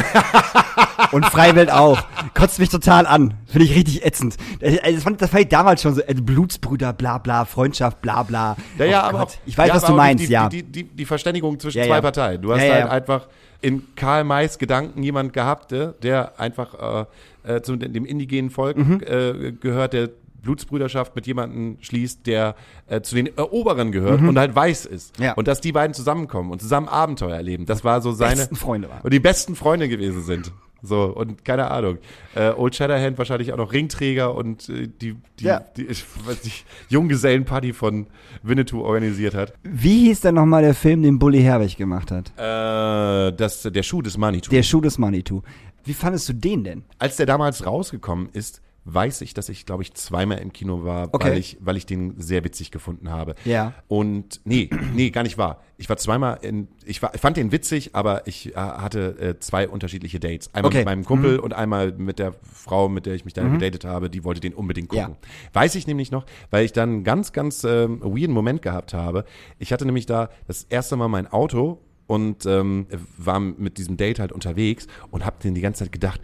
Und 1.13 1.25
Freiwild 1.27 1.71
auch. 1.71 2.03
Kotzt 2.35 2.59
mich 2.59 2.69
total 2.69 3.07
an. 3.07 3.35
Finde 3.47 3.67
ich 3.67 3.75
richtig 3.75 4.05
ätzend. 4.05 4.37
Also, 4.63 4.79
Das 4.95 5.03
fand, 5.03 5.23
das 5.23 5.31
fand 5.31 5.43
ich 5.43 5.49
damals 5.49 5.83
schon 5.83 5.95
so. 5.95 6.01
äh, 6.03 6.15
Blutsbrüder, 6.15 6.93
bla 6.93 7.19
bla, 7.19 7.45
Freundschaft, 7.45 8.01
bla 8.03 8.23
bla. 8.23 8.57
Ja, 8.79 8.85
ja, 8.85 9.03
Oh 9.05 9.09
aber 9.09 9.23
auch, 9.25 9.31
Ich 9.47 9.57
weiß, 9.57 9.69
ja, 9.69 9.75
was 9.75 9.85
du 9.85 9.93
meinst, 9.95 10.25
die, 10.25 10.31
ja. 10.33 10.49
Die, 10.49 10.63
die, 10.63 10.85
die, 10.85 10.97
die 10.97 11.05
Verständigung 11.05 11.59
zwischen 11.59 11.79
Ja, 11.79 11.87
zwei. 11.87 12.01
Parteien. 12.01 12.43
Du 12.43 12.53
hast 12.53 12.61
halt 12.61 12.89
einfach 12.91 13.29
in 13.61 13.83
Karl 13.97 14.25
Mays 14.25 14.59
Gedanken 14.59 15.03
jemand 15.03 15.33
gehabt, 15.33 15.73
äh, 15.73 15.93
der 16.03 16.39
einfach 16.39 17.07
äh, 17.45 17.55
äh, 17.57 17.63
zu 17.63 17.77
dem 17.77 18.05
indigenen 18.05 18.51
Volk 18.51 18.77
Mhm. 18.77 19.01
äh, 19.07 19.53
gehört, 19.53 19.93
der 19.95 20.11
Blutsbrüderschaft 20.43 21.17
mit 21.17 21.27
jemandem 21.27 21.79
schließt, 21.81 22.27
der 22.27 22.55
äh, 22.87 23.01
zu 23.01 23.15
den 23.15 23.35
Eroberern 23.37 23.93
gehört 23.93 24.21
und 24.21 24.39
halt 24.39 24.55
weiß 24.55 24.85
ist. 24.85 25.19
Mhm. 25.19 25.25
Ja. 25.25 25.33
Und 25.33 25.49
dass 25.49 25.63
die 25.63 25.73
beiden 25.73 25.95
zusammenkommen 25.95 26.51
und 26.51 26.61
zusammen 26.61 26.87
Abenteuer 26.89 27.35
erleben. 27.35 27.65
Das 27.65 27.83
war 27.83 28.03
so 28.03 28.13
seine. 28.13 28.37
besten 28.37 28.57
Freunde 28.57 28.91
waren. 28.91 29.01
Und 29.03 29.13
die 29.15 29.21
besten 29.21 29.57
Freunde 29.57 29.89
gewesen 29.89 30.23
sind. 30.23 30.53
So, 30.87 31.05
und 31.05 31.45
keine 31.45 31.71
Ahnung. 31.71 31.99
Äh, 32.35 32.51
Old 32.51 32.75
Shatterhand 32.75 33.17
wahrscheinlich 33.17 33.53
auch 33.53 33.57
noch 33.57 33.73
Ringträger 33.73 34.35
und 34.35 34.69
äh, 34.69 34.87
die, 34.87 35.17
die, 35.41 35.45
Ja. 35.45 35.61
die 35.77 35.87
ich 35.87 36.05
weiß 36.27 36.45
nicht, 36.45 36.67
Junggesellenparty 36.91 37.73
von 37.73 38.07
Winnetou 38.43 38.83
organisiert 38.83 39.35
hat. 39.35 39.55
Wie 39.63 40.07
hieß 40.09 40.21
denn 40.21 40.35
nochmal 40.35 40.63
der 40.63 40.75
Film, 40.75 41.03
den 41.03 41.19
Bully 41.19 41.41
Herbig 41.43 41.77
gemacht 41.77 42.11
hat? 42.11 42.33
Äh, 42.37 43.35
das, 43.35 43.63
der 43.63 43.83
Schuh 43.83 44.03
des 44.03 44.19
Manitou. 44.19 44.51
Der 44.51 44.63
Schuh 44.63 44.81
des 44.83 44.99
Manitou. 44.99 45.43
Wie 45.85 45.95
fandest 45.95 46.29
du 46.29 46.35
den 46.35 46.65
denn? 46.65 46.85
Als 46.99 47.17
der 47.17 47.27
damals 47.27 47.65
rausgekommen 47.67 48.29
ist, 48.33 48.61
weiß 48.87 49.23
ich, 49.23 49.33
dass 49.33 49.49
ich, 49.49 49.65
glaube 49.65 49.83
ich, 49.83 49.95
zweimal 49.95 50.39
im 50.39 50.53
Kino 50.53 50.85
war, 50.85 51.09
Okay. 51.13 51.31
weil, 51.31 51.39
ich, 51.39 51.57
weil 51.61 51.77
ich 51.77 51.87
den 51.87 52.21
sehr 52.21 52.45
witzig 52.45 52.71
gefunden 52.71 53.11
habe. 53.11 53.35
Ja. 53.45 53.73
Und 53.89 54.41
nee, 54.45 54.69
nee, 54.95 55.11
gar 55.11 55.23
nicht 55.23 55.39
wahr. 55.39 55.63
Ich 55.79 55.89
war 55.89 55.97
zweimal 55.97 56.39
in, 56.43 56.69
ich, 56.85 57.01
war, 57.03 57.15
ich 57.15 57.21
fand 57.21 57.37
den 57.37 57.51
witzig, 57.51 57.95
aber 57.95 58.27
ich 58.27 58.53
äh, 58.53 58.57
hatte 58.57 59.19
äh, 59.19 59.41
zwei 59.41 59.69
unterschiedliche 59.69 60.21
Dates. 60.21 60.53
Einmal 60.55 60.69
Okay. 60.69 60.79
Mhm. 60.79 60.81
mit 60.81 60.85
meinem 60.87 61.05
Kumpel 61.05 61.39
und 61.39 61.53
einmal 61.55 61.93
mit 61.93 62.19
der 62.19 62.35
Frau, 62.43 62.89
mit 62.89 63.07
der 63.07 63.15
ich 63.15 63.25
mich 63.25 63.35
da 63.35 63.43
gedatet 63.49 63.85
habe, 63.85 64.11
die 64.11 64.23
wollte 64.23 64.41
den 64.41 64.53
unbedingt 64.55 64.89
gucken. 64.91 65.17
Weiß 65.53 65.75
ich 65.77 65.87
nämlich 65.87 66.11
noch, 66.11 66.27
weil 66.51 66.65
ich 66.65 66.73
dann 66.73 66.89
einen 66.91 67.05
ganz, 67.05 67.33
ganz 67.33 67.65
ähm, 67.65 68.01
weirden 68.03 68.35
Moment 68.35 68.61
gehabt 68.63 68.93
habe. 68.95 69.25
Ich 69.59 69.73
hatte 69.73 69.87
nämlich 69.87 70.07
da 70.07 70.29
das 70.47 70.65
erste 70.65 70.97
Mal 70.97 71.09
mein 71.09 71.27
Auto 71.27 71.81
und 72.07 72.45
ähm, 72.45 72.87
war 73.17 73.41
mit 73.41 73.79
diesem 73.79 73.97
Date 73.97 74.19
halt 74.19 74.31
unterwegs 74.31 74.87
und 75.11 75.25
hab 75.25 75.41
den 75.41 75.55
die 75.55 75.63
ganze 75.63 75.85
Zeit 75.85 75.93
gedacht, 75.93 76.21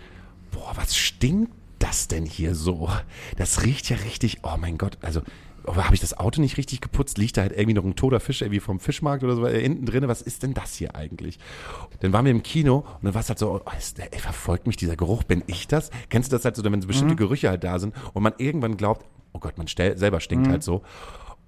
boah, 0.51 0.73
was 0.75 0.95
stinkt 0.97 1.53
das 1.81 2.09
denn 2.09 2.25
hier 2.25 2.55
so? 2.55 2.89
Das 3.37 3.65
riecht 3.65 3.91
ja 3.91 3.97
richtig, 3.97 4.39
oh 4.45 4.57
mein 4.59 4.79
Gott, 4.79 4.99
also 5.03 5.23
aber 5.65 5.85
habe 5.85 5.95
ich 5.95 6.01
das 6.01 6.19
Auto 6.19 6.41
nicht 6.41 6.57
richtig 6.57 6.81
geputzt? 6.81 7.19
Liegt 7.19 7.37
da 7.37 7.43
halt 7.43 7.53
irgendwie 7.53 7.75
noch 7.75 7.85
ein 7.85 7.95
toter 7.95 8.21
Fisch 8.21 8.41
irgendwie 8.43 8.61
vom 8.61 8.81
Fischmarkt 8.81 9.23
oder 9.23 9.37
so 9.37 9.47
äh, 9.47 9.61
hinten 9.61 9.87
drin? 9.87 10.09
Was 10.09 10.23
ist 10.23 10.43
denn 10.43 10.55
das 10.55 10.75
hier 10.75 10.95
eigentlich? 10.95 11.39
Dann 12.01 12.13
waren 12.13 12.25
wir 12.25 12.33
im 12.33 12.43
Kino 12.43 12.79
und 12.79 13.05
dann 13.05 13.15
war 13.15 13.21
es 13.21 13.29
halt 13.29 13.39
so, 13.39 13.61
oh, 13.65 13.71
ist 13.79 13.99
ey, 13.99 14.19
verfolgt 14.19 14.67
mich 14.67 14.77
dieser 14.77 14.97
Geruch? 14.97 15.23
Bin 15.23 15.43
ich 15.47 15.69
das? 15.69 15.91
Kennst 16.09 16.33
du 16.33 16.37
das 16.37 16.45
halt 16.45 16.57
so, 16.57 16.65
wenn 16.65 16.81
so 16.81 16.89
bestimmte 16.89 17.17
Gerüche 17.17 17.51
halt 17.51 17.65
da 17.65 17.79
sind 17.79 17.95
und 18.15 18.23
man 18.23 18.33
irgendwann 18.39 18.77
glaubt, 18.77 19.05
oh 19.33 19.39
Gott, 19.39 19.59
man 19.59 19.67
selber 19.67 20.21
stinkt 20.21 20.49
halt 20.49 20.63
so. 20.63 20.83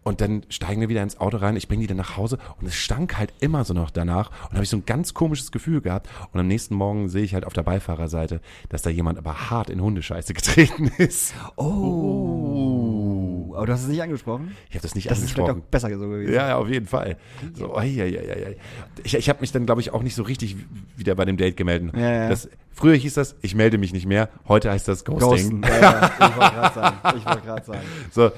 Und 0.05 0.21
dann 0.21 0.43
steigen 0.49 0.81
wir 0.81 0.89
wieder 0.89 1.03
ins 1.03 1.21
Auto 1.21 1.37
rein, 1.37 1.55
ich 1.57 1.69
bringe 1.69 1.83
die 1.83 1.87
dann 1.87 1.97
nach 1.97 2.17
Hause 2.17 2.39
und 2.61 2.67
es 2.67 2.75
stank 2.75 3.19
halt 3.19 3.33
immer 3.41 3.65
so 3.65 3.73
noch 3.73 3.91
danach. 3.91 4.31
Und 4.49 4.55
habe 4.55 4.65
ich 4.65 4.69
so 4.71 4.77
ein 4.77 4.85
ganz 4.85 5.15
komisches 5.15 5.53
Gefühl 5.53 5.81
gehabt. 5.81 6.09
Und 6.33 6.41
am 6.41 6.49
nächsten 6.49 6.75
Morgen 6.75 7.09
sehe 7.09 7.23
ich 7.23 7.35
halt 7.35 7.45
auf 7.45 7.53
der 7.53 7.63
Beifahrerseite, 7.63 8.41
dass 8.69 8.83
da 8.83 8.91
jemand 8.91 9.19
aber 9.19 9.51
hart 9.51 9.71
in 9.71 9.81
Hundescheiße 9.81 10.35
getreten 10.35 10.91
ist. 10.99 11.35
Oh. 11.57 13.53
Aber 13.55 13.67
du 13.67 13.73
hast 13.73 13.83
es 13.83 13.89
nicht 13.89 14.03
angesprochen? 14.03 14.57
Ich 14.71 14.75
habe 14.75 14.83
das 14.83 14.95
nicht 14.95 15.11
Das 15.11 15.19
ist 15.21 15.31
vielleicht 15.33 15.51
angesprochen. 15.51 15.67
auch 15.67 15.71
besser 15.71 15.99
so 15.99 16.09
gewesen. 16.09 16.33
Ja, 16.33 16.49
ja, 16.49 16.57
auf 16.57 16.69
jeden 16.69 16.87
Fall. 16.87 17.17
So, 17.55 17.77
ei, 17.77 17.87
ei, 18.01 18.19
ei, 18.19 18.47
ei. 18.47 18.57
Ich, 19.05 19.15
ich 19.15 19.29
habe 19.29 19.41
mich 19.41 19.53
dann, 19.53 19.67
glaube 19.67 19.81
ich, 19.81 19.93
auch 19.93 20.03
nicht 20.03 20.15
so 20.15 20.23
richtig 20.23 20.57
wieder 20.97 21.15
bei 21.15 21.25
dem 21.25 21.37
Date 21.37 21.57
gemeldet. 21.57 21.95
Ja, 21.95 22.11
ja. 22.13 22.29
Das, 22.29 22.49
früher 22.73 22.95
hieß 22.97 23.15
das, 23.15 23.37
ich 23.43 23.55
melde 23.55 23.79
mich 23.79 23.93
nicht 23.93 24.07
mehr. 24.07 24.31
Heute 24.49 24.71
heißt 24.71 24.89
das 24.89 25.05
Ghosting. 25.05 25.61
Ghosten. 25.61 25.63
Ja, 25.63 25.81
ja. 25.81 26.11
Ich 26.19 26.21
wollte 26.21 26.55
gerade 26.55 26.75
sagen. 26.75 26.97
Ich 27.19 27.27
wollte 27.27 27.41
gerade 27.43 27.65
sagen. 27.65 27.81
So, 28.11 28.31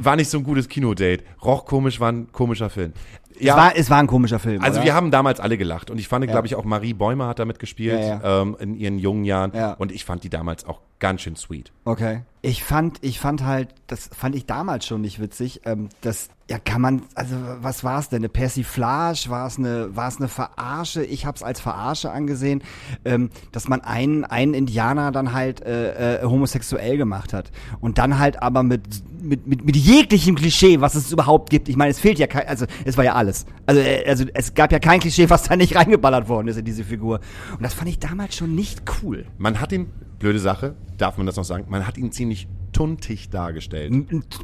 war 0.00 0.16
nicht 0.16 0.30
so 0.30 0.38
ein 0.38 0.44
gutes 0.44 0.68
Kinodate. 0.68 1.24
Roch 1.44 1.64
komisch, 1.64 2.00
war 2.00 2.10
ein 2.12 2.30
komischer 2.32 2.70
Film. 2.70 2.92
Es, 3.40 3.46
war, 3.48 3.76
es 3.76 3.88
war 3.88 3.98
ein 3.98 4.06
komischer 4.08 4.38
Film. 4.40 4.62
Also 4.62 4.78
oder? 4.78 4.86
wir 4.86 4.94
haben 4.94 5.10
damals 5.10 5.38
alle 5.38 5.56
gelacht 5.56 5.90
und 5.90 5.98
ich 5.98 6.08
fand, 6.08 6.24
Ja. 6.24 6.32
glaube 6.32 6.46
ich, 6.48 6.56
auch 6.56 6.64
Marie 6.64 6.92
Bäumer 6.94 7.28
hat 7.28 7.38
damit 7.38 7.58
gespielt 7.60 8.00
Ja, 8.00 8.42
Ähm, 8.42 8.56
in 8.58 8.74
ihren 8.74 8.98
jungen 8.98 9.24
Jahren 9.24 9.52
Ja. 9.54 9.74
und 9.74 9.92
ich 9.92 10.04
fand 10.04 10.24
die 10.24 10.28
damals 10.30 10.64
auch 10.66 10.80
ganz 10.98 11.22
schön 11.22 11.36
sweet. 11.36 11.72
Okay. 11.84 12.22
Ich 12.40 12.62
fand, 12.62 12.98
ich 13.02 13.18
fand 13.18 13.44
halt, 13.44 13.74
das 13.88 14.10
fand 14.12 14.36
ich 14.36 14.46
damals 14.46 14.86
schon 14.86 15.00
nicht 15.00 15.20
witzig. 15.20 15.62
Ähm, 15.64 15.88
das, 16.02 16.28
ja, 16.48 16.58
kann 16.58 16.80
man, 16.80 17.02
also 17.14 17.34
was 17.60 17.82
war 17.82 17.98
es 17.98 18.08
denn? 18.08 18.18
Eine 18.18 18.28
Persiflage? 18.28 19.26
War 19.28 19.48
es 19.48 19.58
eine, 19.58 19.94
war 19.96 20.08
es 20.08 20.18
eine 20.18 20.28
Verarsche? 20.28 21.04
Ich 21.04 21.26
habe 21.26 21.36
es 21.36 21.42
als 21.42 21.60
Verarsche 21.60 22.12
angesehen, 22.12 22.62
ähm, 23.04 23.30
dass 23.50 23.68
man 23.68 23.80
einen, 23.80 24.24
einen 24.24 24.54
Indianer 24.54 25.10
dann 25.10 25.32
halt 25.32 25.62
äh, 25.62 26.20
äh, 26.20 26.24
homosexuell 26.24 26.96
gemacht 26.96 27.32
hat 27.32 27.50
und 27.80 27.98
dann 27.98 28.18
halt 28.20 28.40
aber 28.40 28.62
mit, 28.62 28.82
mit, 29.20 29.46
mit, 29.46 29.64
mit 29.64 29.76
jeglichem 29.76 30.36
Klischee, 30.36 30.80
was 30.80 30.94
es 30.94 31.10
überhaupt 31.10 31.50
gibt. 31.50 31.68
Ich 31.68 31.76
meine, 31.76 31.90
es 31.90 31.98
fehlt 31.98 32.20
ja 32.20 32.28
kein, 32.28 32.46
also 32.46 32.66
es 32.84 32.96
war 32.96 33.04
ja 33.04 33.14
alles. 33.14 33.46
Also, 33.66 33.80
äh, 33.80 34.04
also 34.06 34.24
es 34.32 34.54
gab 34.54 34.70
ja 34.70 34.78
kein 34.78 35.00
Klischee, 35.00 35.28
was 35.28 35.42
da 35.42 35.56
nicht 35.56 35.74
reingeballert 35.76 36.28
worden 36.28 36.48
ist 36.48 36.56
in 36.56 36.64
diese 36.64 36.84
Figur. 36.84 37.20
Und 37.50 37.62
das 37.62 37.74
fand 37.74 37.88
ich 37.88 37.98
damals 37.98 38.36
schon 38.36 38.54
nicht 38.54 38.82
cool. 39.02 39.26
Man 39.38 39.60
hat 39.60 39.72
ihn, 39.72 39.90
blöde 40.18 40.38
Sache, 40.38 40.74
darf 40.96 41.16
man 41.16 41.26
das 41.26 41.36
noch 41.36 41.44
sagen, 41.44 41.66
man 41.68 41.86
hat 41.86 41.96
ihn 41.98 42.10
ziemlich 42.12 42.48
tuntig 42.72 43.30
dargestellt. 43.30 43.92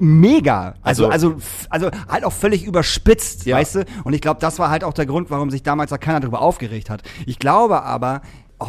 Mega. 0.01 0.75
Also, 0.83 1.09
Also- 1.09 1.35
also, 1.35 1.89
also 1.89 1.91
halt 2.09 2.25
auch 2.25 2.33
völlig 2.33 2.65
überspitzt, 2.65 3.45
Ja. 3.47 3.57
weißt 3.57 3.75
du? 3.77 3.85
Und 4.05 4.13
ich 4.15 4.21
glaube, 4.21 4.41
das 4.41 4.59
war 4.59 4.71
halt 4.71 4.85
auch 4.85 4.93
der 4.95 5.07
Grund, 5.07 5.31
warum 5.31 5.51
sich 5.51 5.63
damals 5.63 5.91
da 5.91 5.99
keiner 5.99 6.21
drüber 6.21 6.41
aufgeregt 6.41 6.91
hat. 6.91 7.03
Ich 7.27 7.39
glaube 7.39 7.83
aber, 7.83 8.23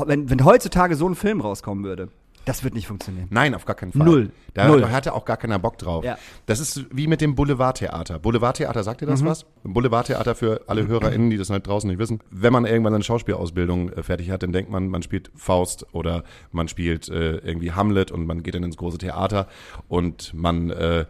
wenn, 0.05 0.29
wenn 0.29 0.43
heutzutage 0.43 0.95
so 0.95 1.07
ein 1.07 1.15
Film 1.15 1.41
rauskommen 1.41 1.83
würde, 1.83 2.09
das 2.45 2.63
wird 2.63 2.73
nicht 2.75 2.88
funktionieren. 2.88 3.27
Nein, 3.31 3.53
auf 3.55 3.65
gar 3.65 3.75
keinen 3.75 3.91
Fall. 3.91 4.05
Null. 4.05 4.31
Da 4.53 4.67
Null. 4.67 4.89
hatte 4.91 5.13
auch 5.13 5.25
gar 5.25 5.38
keiner 5.38 5.60
Bock 5.60 5.77
drauf. 5.77 6.03
Ja. 6.05 6.17
Das 6.45 6.60
ist 6.60 6.86
wie 6.95 7.08
mit 7.08 7.19
dem 7.21 7.36
Boulevardtheater. 7.36 8.19
Boulevardtheater, 8.19 8.84
sagt 8.84 9.01
ihr 9.01 9.08
das 9.08 9.21
Mhm. 9.21 9.25
was? 9.27 9.45
Boulevardtheater 9.63 10.36
für 10.36 10.62
alle 10.67 10.88
HörerInnen, 10.88 11.29
die 11.29 11.38
das 11.38 11.49
halt 11.49 11.67
draußen 11.67 11.89
nicht 11.89 11.99
wissen. 11.99 12.19
Wenn 12.29 12.53
man 12.53 12.65
irgendwann 12.65 12.93
eine 12.93 13.03
Schauspielausbildung 13.03 13.89
äh, 13.91 14.03
fertig 14.03 14.29
hat, 14.31 14.43
dann 14.43 14.53
denkt 14.53 14.71
man, 14.71 14.88
man 14.88 15.01
spielt 15.01 15.31
Faust 15.36 15.86
oder 15.93 16.23
man 16.51 16.67
spielt 16.67 17.10
äh, 17.10 17.38
irgendwie 17.38 17.71
Hamlet 17.73 18.11
und 18.11 18.26
man 18.26 18.43
geht 18.43 18.55
dann 18.55 18.63
ins 18.63 18.78
große 18.78 18.97
Theater 18.99 19.47
und 19.88 20.34
man 20.34 20.69
äh, 20.69 21.05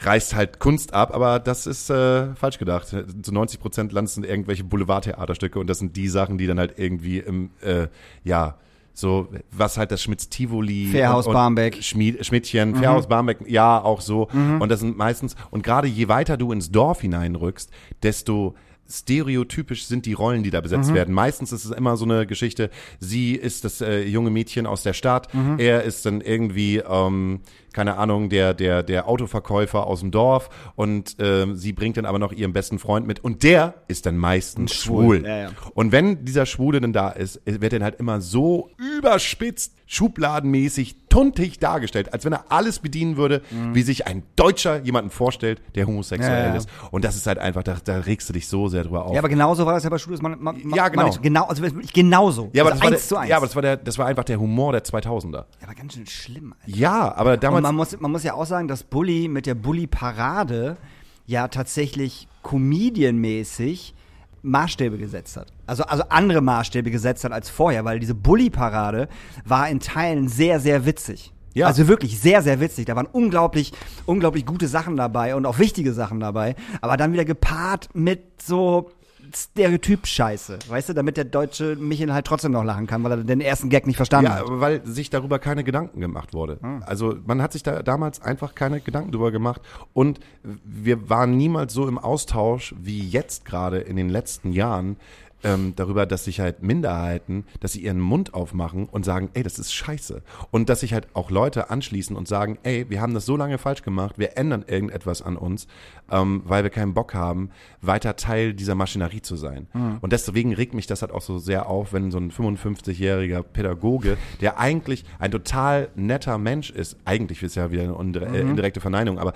reißt 0.00 0.34
halt 0.34 0.58
Kunst 0.58 0.92
ab, 0.92 1.14
aber 1.14 1.38
das 1.38 1.66
ist 1.66 1.88
äh, 1.88 2.34
falsch 2.34 2.58
gedacht. 2.58 2.88
Zu 2.88 3.32
90 3.32 3.60
Prozent 3.60 3.92
landen 3.92 4.24
irgendwelche 4.24 4.64
Boulevardtheaterstücke 4.64 5.58
und 5.58 5.68
das 5.70 5.78
sind 5.78 5.96
die 5.96 6.08
Sachen, 6.08 6.36
die 6.36 6.46
dann 6.46 6.58
halt 6.58 6.74
irgendwie 6.78 7.20
im, 7.20 7.50
äh, 7.62 7.86
ja, 8.24 8.56
So, 8.94 9.28
was 9.50 9.76
halt 9.76 9.90
das 9.90 10.00
Schmitz 10.02 10.28
Tivoli. 10.28 10.86
Fairhaus 10.92 11.26
Barmbek. 11.26 11.82
Schmied, 11.82 12.24
Schmidtchen, 12.24 12.76
Fairhaus 12.76 13.08
Barmbek, 13.08 13.38
ja, 13.46 13.82
auch 13.82 14.00
so. 14.00 14.28
Und 14.32 14.68
das 14.68 14.80
sind 14.80 14.96
meistens, 14.96 15.34
und 15.50 15.62
gerade 15.62 15.88
je 15.88 16.08
weiter 16.08 16.36
du 16.36 16.52
ins 16.52 16.70
Dorf 16.70 17.00
hineinrückst, 17.00 17.70
desto 18.02 18.54
stereotypisch 18.88 19.86
sind 19.86 20.06
die 20.06 20.12
Rollen, 20.12 20.42
die 20.42 20.50
da 20.50 20.60
besetzt 20.60 20.92
werden. 20.94 21.14
Meistens 21.14 21.52
ist 21.52 21.64
es 21.64 21.70
immer 21.70 21.96
so 21.96 22.04
eine 22.04 22.26
Geschichte, 22.26 22.70
sie 23.00 23.34
ist 23.34 23.64
das 23.64 23.80
äh, 23.80 24.02
junge 24.02 24.30
Mädchen 24.30 24.66
aus 24.66 24.82
der 24.82 24.92
Stadt, 24.92 25.28
er 25.58 25.82
ist 25.82 26.06
dann 26.06 26.20
irgendwie, 26.20 26.82
ähm, 26.86 27.40
keine 27.74 27.98
Ahnung, 27.98 28.30
der, 28.30 28.54
der, 28.54 28.82
der 28.82 29.06
Autoverkäufer 29.08 29.86
aus 29.86 30.00
dem 30.00 30.10
Dorf 30.10 30.48
und 30.76 31.16
ähm, 31.18 31.56
sie 31.56 31.72
bringt 31.74 31.96
dann 31.98 32.06
aber 32.06 32.18
noch 32.18 32.32
ihren 32.32 32.52
besten 32.54 32.78
Freund 32.78 33.06
mit 33.06 33.22
und 33.22 33.42
der 33.42 33.74
ist 33.88 34.06
dann 34.06 34.16
meistens 34.16 34.72
Schwul. 34.72 35.18
schwul. 35.18 35.28
Ja, 35.28 35.36
ja. 35.36 35.48
Und 35.74 35.92
wenn 35.92 36.24
dieser 36.24 36.46
Schwule 36.46 36.80
dann 36.80 36.92
da 36.92 37.10
ist, 37.10 37.40
wird 37.44 37.72
er 37.72 37.82
halt 37.82 37.96
immer 38.00 38.20
so 38.22 38.70
überspitzt, 38.98 39.74
schubladenmäßig, 39.86 40.96
tuntig 41.08 41.58
dargestellt, 41.58 42.12
als 42.12 42.24
wenn 42.24 42.32
er 42.32 42.50
alles 42.50 42.78
bedienen 42.78 43.16
würde, 43.16 43.42
wie 43.72 43.82
sich 43.82 44.06
ein 44.06 44.22
Deutscher 44.34 44.80
jemanden 44.82 45.10
vorstellt, 45.10 45.60
der 45.74 45.86
homosexuell 45.86 46.48
Mhm. 46.48 46.54
Ja, 46.54 46.56
ist. 46.56 46.68
Und 46.90 47.04
das 47.04 47.16
ist 47.16 47.26
halt 47.26 47.38
einfach, 47.38 47.62
da, 47.62 47.76
da 47.84 47.98
regst 47.98 48.28
du 48.28 48.32
dich 48.32 48.48
so 48.48 48.68
sehr 48.68 48.82
drüber 48.84 49.04
auf. 49.06 49.12
Ja, 49.12 49.18
aber 49.20 49.28
genauso 49.28 49.66
war 49.66 49.74
das 49.74 49.84
ja 49.84 49.90
bei 49.90 49.98
Studios. 49.98 50.22
Man, 50.22 50.36
man, 50.42 50.56
Ja, 50.74 50.88
genau. 50.88 51.08
Man, 51.08 51.22
genau, 51.22 51.44
also 51.44 51.62
wirklich 51.62 51.92
genauso. 51.92 52.50
Ja, 52.52 52.64
aber, 52.64 52.72
also 52.72 52.90
das, 52.90 53.10
war 53.12 53.18
der, 53.18 53.20
eins. 53.20 53.30
ja 53.30 53.36
aber 53.36 53.46
das 53.46 53.54
war 53.54 53.62
der, 53.62 53.76
das 53.76 53.98
war 53.98 54.06
einfach 54.06 54.24
der 54.24 54.40
Humor 54.40 54.72
der 54.72 54.82
2000er. 54.84 55.32
Ja, 55.32 55.44
aber 55.62 55.74
ganz 55.74 55.94
schön 55.94 56.06
schlimm. 56.06 56.54
Alter. 56.60 56.76
Ja, 56.76 57.14
aber 57.14 57.36
damals, 57.36 57.63
man 57.64 57.76
muss, 57.76 57.98
man 57.98 58.12
muss 58.12 58.24
ja 58.24 58.34
auch 58.34 58.44
sagen, 58.44 58.68
dass 58.68 58.82
Bully 58.82 59.26
mit 59.26 59.46
der 59.46 59.54
Bully-Parade 59.54 60.76
ja 61.24 61.48
tatsächlich 61.48 62.28
comedianmäßig 62.42 63.94
Maßstäbe 64.42 64.98
gesetzt 64.98 65.38
hat. 65.38 65.46
Also, 65.66 65.84
also 65.84 66.04
andere 66.10 66.42
Maßstäbe 66.42 66.90
gesetzt 66.90 67.24
hat 67.24 67.32
als 67.32 67.48
vorher, 67.48 67.86
weil 67.86 68.00
diese 68.00 68.14
Bully-Parade 68.14 69.08
war 69.46 69.66
in 69.70 69.80
Teilen 69.80 70.28
sehr, 70.28 70.60
sehr 70.60 70.84
witzig. 70.84 71.32
Ja. 71.54 71.66
Also 71.66 71.88
wirklich 71.88 72.20
sehr, 72.20 72.42
sehr 72.42 72.60
witzig. 72.60 72.84
Da 72.84 72.96
waren 72.96 73.06
unglaublich, 73.06 73.72
unglaublich 74.04 74.44
gute 74.44 74.68
Sachen 74.68 74.96
dabei 74.98 75.34
und 75.34 75.46
auch 75.46 75.58
wichtige 75.58 75.94
Sachen 75.94 76.20
dabei. 76.20 76.56
Aber 76.82 76.98
dann 76.98 77.14
wieder 77.14 77.24
gepaart 77.24 77.88
mit 77.94 78.42
so 78.42 78.90
Stereotyp-Scheiße. 79.34 80.58
Weißt 80.68 80.88
du, 80.88 80.92
damit 80.92 81.16
der 81.16 81.24
deutsche 81.24 81.76
Michel 81.76 82.12
halt 82.12 82.26
trotzdem 82.26 82.52
noch 82.52 82.64
lachen 82.64 82.86
kann, 82.86 83.02
weil 83.04 83.12
er 83.12 83.16
den 83.18 83.40
ersten 83.40 83.68
Gag 83.68 83.86
nicht 83.86 83.96
verstanden 83.96 84.30
ja, 84.30 84.36
hat. 84.36 84.46
aber 84.46 84.60
weil 84.60 84.84
sich 84.86 85.10
darüber 85.10 85.38
keine 85.38 85.64
Gedanken 85.64 86.00
gemacht 86.00 86.34
wurde. 86.34 86.58
Also 86.86 87.16
man 87.26 87.42
hat 87.42 87.52
sich 87.52 87.62
da 87.62 87.82
damals 87.82 88.20
einfach 88.20 88.54
keine 88.54 88.80
Gedanken 88.80 89.12
drüber 89.12 89.30
gemacht 89.32 89.60
und 89.92 90.20
wir 90.42 91.08
waren 91.08 91.36
niemals 91.36 91.72
so 91.72 91.86
im 91.88 91.98
Austausch 91.98 92.74
wie 92.78 93.00
jetzt 93.00 93.44
gerade 93.44 93.78
in 93.78 93.96
den 93.96 94.08
letzten 94.08 94.52
Jahren 94.52 94.96
ähm, 95.44 95.74
darüber, 95.76 96.06
dass 96.06 96.24
sich 96.24 96.40
halt 96.40 96.62
Minderheiten, 96.62 97.44
dass 97.60 97.72
sie 97.72 97.82
ihren 97.82 98.00
Mund 98.00 98.34
aufmachen 98.34 98.88
und 98.88 99.04
sagen, 99.04 99.30
ey, 99.34 99.42
das 99.42 99.58
ist 99.58 99.72
scheiße. 99.72 100.22
Und 100.50 100.68
dass 100.68 100.80
sich 100.80 100.92
halt 100.92 101.08
auch 101.14 101.30
Leute 101.30 101.70
anschließen 101.70 102.16
und 102.16 102.26
sagen, 102.26 102.58
ey, 102.62 102.88
wir 102.88 103.00
haben 103.00 103.14
das 103.14 103.26
so 103.26 103.36
lange 103.36 103.58
falsch 103.58 103.82
gemacht, 103.82 104.18
wir 104.18 104.36
ändern 104.36 104.64
irgendetwas 104.66 105.22
an 105.22 105.36
uns, 105.36 105.66
ähm, 106.10 106.42
weil 106.44 106.62
wir 106.62 106.70
keinen 106.70 106.94
Bock 106.94 107.14
haben, 107.14 107.50
weiter 107.80 108.16
Teil 108.16 108.54
dieser 108.54 108.74
Maschinerie 108.74 109.22
zu 109.22 109.36
sein. 109.36 109.66
Und 110.00 110.12
deswegen 110.12 110.54
regt 110.54 110.74
mich 110.74 110.86
das 110.86 111.02
halt 111.02 111.12
auch 111.12 111.22
so 111.22 111.38
sehr 111.38 111.68
auf, 111.68 111.92
wenn 111.92 112.10
so 112.10 112.18
ein 112.18 112.30
55-jähriger 112.30 113.42
Pädagoge, 113.42 114.16
der 114.40 114.58
eigentlich 114.58 115.04
ein 115.18 115.30
total 115.30 115.88
netter 115.94 116.38
Mensch 116.38 116.70
ist, 116.70 116.96
eigentlich 117.04 117.42
ist 117.42 117.56
ja 117.56 117.70
wieder 117.70 117.98
eine 117.98 118.36
äh, 118.36 118.40
indirekte 118.40 118.80
Verneinung, 118.80 119.18
aber 119.18 119.34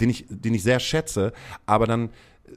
den 0.00 0.10
ich, 0.10 0.26
den 0.28 0.54
ich 0.54 0.62
sehr 0.62 0.80
schätze, 0.80 1.32
aber 1.64 1.86
dann 1.86 2.10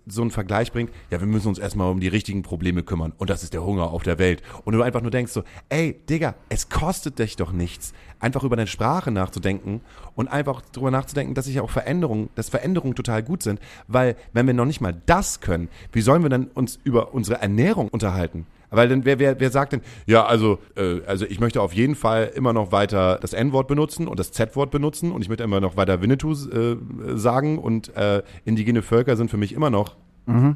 so 0.08 0.22
einen 0.22 0.32
Vergleich 0.32 0.72
bringt, 0.72 0.92
ja, 1.10 1.20
wir 1.20 1.28
müssen 1.28 1.48
uns 1.48 1.60
erstmal 1.60 1.92
um 1.92 2.00
die 2.00 2.08
richtigen 2.08 2.42
Probleme 2.42 2.84
kümmern 2.84 3.14
und 3.18 3.30
das 3.30 3.44
ist 3.44 3.54
der 3.54 3.64
Hunger 3.64 3.92
auf 3.92 4.04
der 4.04 4.20
Welt. 4.20 4.42
Und 4.66 4.74
du 4.74 4.82
einfach 4.82 5.02
nur 5.02 5.12
denkst 5.12 5.32
so, 5.32 5.44
ey, 5.70 6.00
Digga, 6.10 6.36
es 6.50 6.70
kostet 6.70 7.20
dich 7.20 7.36
doch 7.36 7.52
nichts, 7.52 7.94
einfach 8.20 8.44
über 8.44 8.56
deine 8.56 8.68
Sprache 8.68 9.12
nachzudenken 9.12 9.82
und 10.16 10.28
einfach 10.28 10.62
darüber 10.72 10.92
nachzudenken, 10.92 11.34
dass 11.34 11.46
sich 11.46 11.60
auch 11.60 11.70
Veränderungen, 11.70 12.30
dass 12.36 12.50
Veränderungen 12.50 12.96
total 12.96 13.24
gut 13.24 13.44
sind, 13.44 13.60
weil 13.88 14.16
wenn 14.34 14.48
wir 14.48 14.54
noch 14.54 14.66
nicht 14.66 14.82
mal 14.82 14.96
das 15.06 15.42
können, 15.42 15.70
wie 15.92 16.02
sollen 16.02 16.24
wir 16.24 16.30
dann 16.30 16.48
uns 16.48 16.80
über 16.84 17.14
unsere 17.14 17.42
Ernährung 17.42 17.90
unterhalten? 17.90 18.46
Weil 18.72 18.88
dann, 18.90 19.06
wer, 19.06 19.20
wer, 19.20 19.40
wer 19.40 19.50
sagt 19.52 19.74
denn, 19.74 19.82
ja, 20.06 20.26
also, 20.26 20.60
äh, 20.76 21.02
also 21.08 21.26
ich 21.26 21.40
möchte 21.40 21.62
auf 21.62 21.74
jeden 21.74 21.96
Fall 21.96 22.32
immer 22.36 22.54
noch 22.54 22.72
weiter 22.72 23.18
das 23.22 23.34
N-Wort 23.34 23.68
benutzen 23.68 24.08
und 24.08 24.20
das 24.20 24.32
Z-Wort 24.32 24.72
benutzen 24.72 25.12
und 25.12 25.22
ich 25.22 25.30
möchte 25.30 25.44
immer 25.44 25.60
noch 25.60 25.76
weiter 25.78 26.02
Winnetou 26.02 26.32
äh, 26.34 26.78
sagen 27.16 27.58
und 27.58 27.96
äh, 27.96 28.22
indigene 28.46 28.82
Völker 28.82 29.16
sind 29.16 29.30
für 29.32 29.38
mich 29.38 29.54
immer 29.54 29.70
noch 29.70 29.96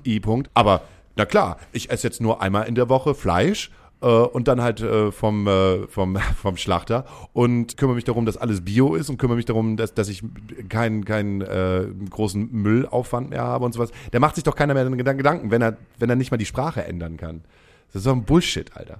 I-Punkt. 0.05 0.51
Aber 0.53 0.81
na 1.15 1.25
klar, 1.25 1.57
ich 1.71 1.89
esse 1.89 2.05
jetzt 2.07 2.21
nur 2.21 2.41
einmal 2.41 2.67
in 2.67 2.75
der 2.75 2.89
Woche 2.89 3.15
Fleisch 3.15 3.71
äh, 4.01 4.05
und 4.05 4.47
dann 4.47 4.61
halt 4.61 4.81
äh, 4.81 5.11
vom, 5.11 5.47
äh, 5.47 5.87
vom, 5.87 6.17
vom 6.41 6.57
Schlachter 6.57 7.05
und 7.33 7.77
kümmere 7.77 7.95
mich 7.95 8.03
darum, 8.03 8.25
dass 8.27 8.37
alles 8.37 8.63
Bio 8.63 8.93
ist 8.93 9.09
und 9.09 9.17
kümmere 9.17 9.37
mich 9.37 9.45
darum, 9.45 9.75
dass, 9.77 9.95
dass 9.95 10.09
ich 10.09 10.21
keinen 10.69 11.05
keinen 11.05 11.41
äh, 11.41 11.87
großen 12.09 12.49
Müllaufwand 12.51 13.31
mehr 13.31 13.41
habe 13.43 13.65
und 13.65 13.73
sowas. 13.73 13.89
Der 14.11 14.19
macht 14.19 14.35
sich 14.35 14.43
doch 14.43 14.55
keiner 14.55 14.75
mehr 14.75 14.85
Gedan- 14.85 15.17
Gedanken, 15.17 15.49
wenn 15.49 15.63
er, 15.63 15.77
wenn 15.97 16.09
er 16.11 16.15
nicht 16.15 16.29
mal 16.29 16.37
die 16.37 16.45
Sprache 16.45 16.83
ändern 16.85 17.17
kann. 17.17 17.41
Das 17.93 18.01
ist 18.01 18.07
doch 18.07 18.13
ein 18.13 18.23
Bullshit, 18.23 18.75
Alter. 18.75 18.99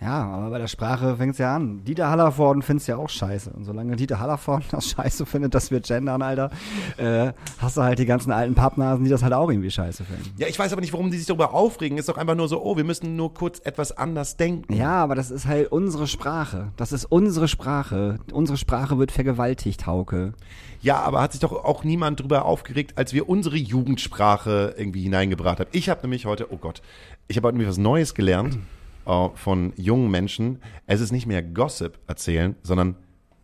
Ja, 0.00 0.26
aber 0.26 0.50
bei 0.50 0.58
der 0.58 0.68
Sprache 0.68 1.16
fängt's 1.16 1.38
ja 1.38 1.56
an. 1.56 1.82
Dieter 1.84 2.08
Hallervorden 2.08 2.62
find's 2.62 2.86
ja 2.86 2.96
auch 2.96 3.08
scheiße. 3.08 3.50
Und 3.50 3.64
solange 3.64 3.96
Dieter 3.96 4.20
Hallervorden 4.20 4.64
das 4.70 4.90
scheiße 4.90 5.26
findet, 5.26 5.54
dass 5.54 5.72
wir 5.72 5.80
gendern, 5.80 6.22
Alter, 6.22 6.50
äh, 6.98 7.32
hast 7.58 7.76
du 7.76 7.82
halt 7.82 7.98
die 7.98 8.06
ganzen 8.06 8.30
alten 8.30 8.54
Pappnasen, 8.54 9.04
die 9.04 9.10
das 9.10 9.24
halt 9.24 9.32
auch 9.32 9.50
irgendwie 9.50 9.72
scheiße 9.72 10.04
finden. 10.04 10.30
Ja, 10.36 10.46
ich 10.46 10.56
weiß 10.56 10.70
aber 10.72 10.82
nicht, 10.82 10.92
warum 10.92 11.10
die 11.10 11.16
sich 11.16 11.26
darüber 11.26 11.52
aufregen. 11.52 11.98
Ist 11.98 12.08
doch 12.08 12.16
einfach 12.16 12.36
nur 12.36 12.48
so, 12.48 12.62
oh, 12.62 12.76
wir 12.76 12.84
müssen 12.84 13.16
nur 13.16 13.34
kurz 13.34 13.60
etwas 13.64 13.90
anders 13.90 14.36
denken. 14.36 14.72
Ja, 14.72 15.02
aber 15.02 15.16
das 15.16 15.32
ist 15.32 15.46
halt 15.46 15.72
unsere 15.72 16.06
Sprache. 16.06 16.68
Das 16.76 16.92
ist 16.92 17.06
unsere 17.06 17.48
Sprache. 17.48 18.20
Unsere 18.32 18.56
Sprache 18.56 18.98
wird 18.98 19.10
vergewaltigt, 19.10 19.86
Hauke. 19.86 20.34
Ja, 20.80 21.00
aber 21.00 21.20
hat 21.22 21.32
sich 21.32 21.40
doch 21.40 21.64
auch 21.64 21.82
niemand 21.82 22.20
drüber 22.20 22.44
aufgeregt, 22.44 22.92
als 22.94 23.12
wir 23.12 23.28
unsere 23.28 23.56
Jugendsprache 23.56 24.74
irgendwie 24.76 25.02
hineingebracht 25.02 25.58
haben. 25.58 25.70
Ich 25.72 25.88
habe 25.88 26.02
nämlich 26.02 26.24
heute, 26.24 26.52
oh 26.52 26.56
Gott, 26.56 26.82
ich 27.28 27.36
habe 27.36 27.46
heute 27.46 27.56
nämlich 27.56 27.68
was 27.68 27.78
Neues 27.78 28.14
gelernt 28.14 28.58
äh, 29.06 29.28
von 29.34 29.72
jungen 29.76 30.10
Menschen. 30.10 30.60
Es 30.86 31.00
ist 31.00 31.12
nicht 31.12 31.26
mehr 31.26 31.42
Gossip 31.42 31.98
erzählen, 32.06 32.56
sondern 32.62 32.96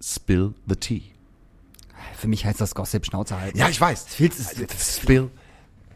Spill 0.03 0.55
the 0.67 0.77
Tea. 0.77 1.03
Für 2.17 2.29
mich 2.29 2.45
heißt 2.45 2.61
das 2.61 2.75
Gossip 2.75 3.07
Schnauze 3.07 3.39
halten. 3.39 3.57
Ja, 3.57 3.69
ich 3.69 3.81
weiß. 3.81 4.07
Spill. 4.79 5.31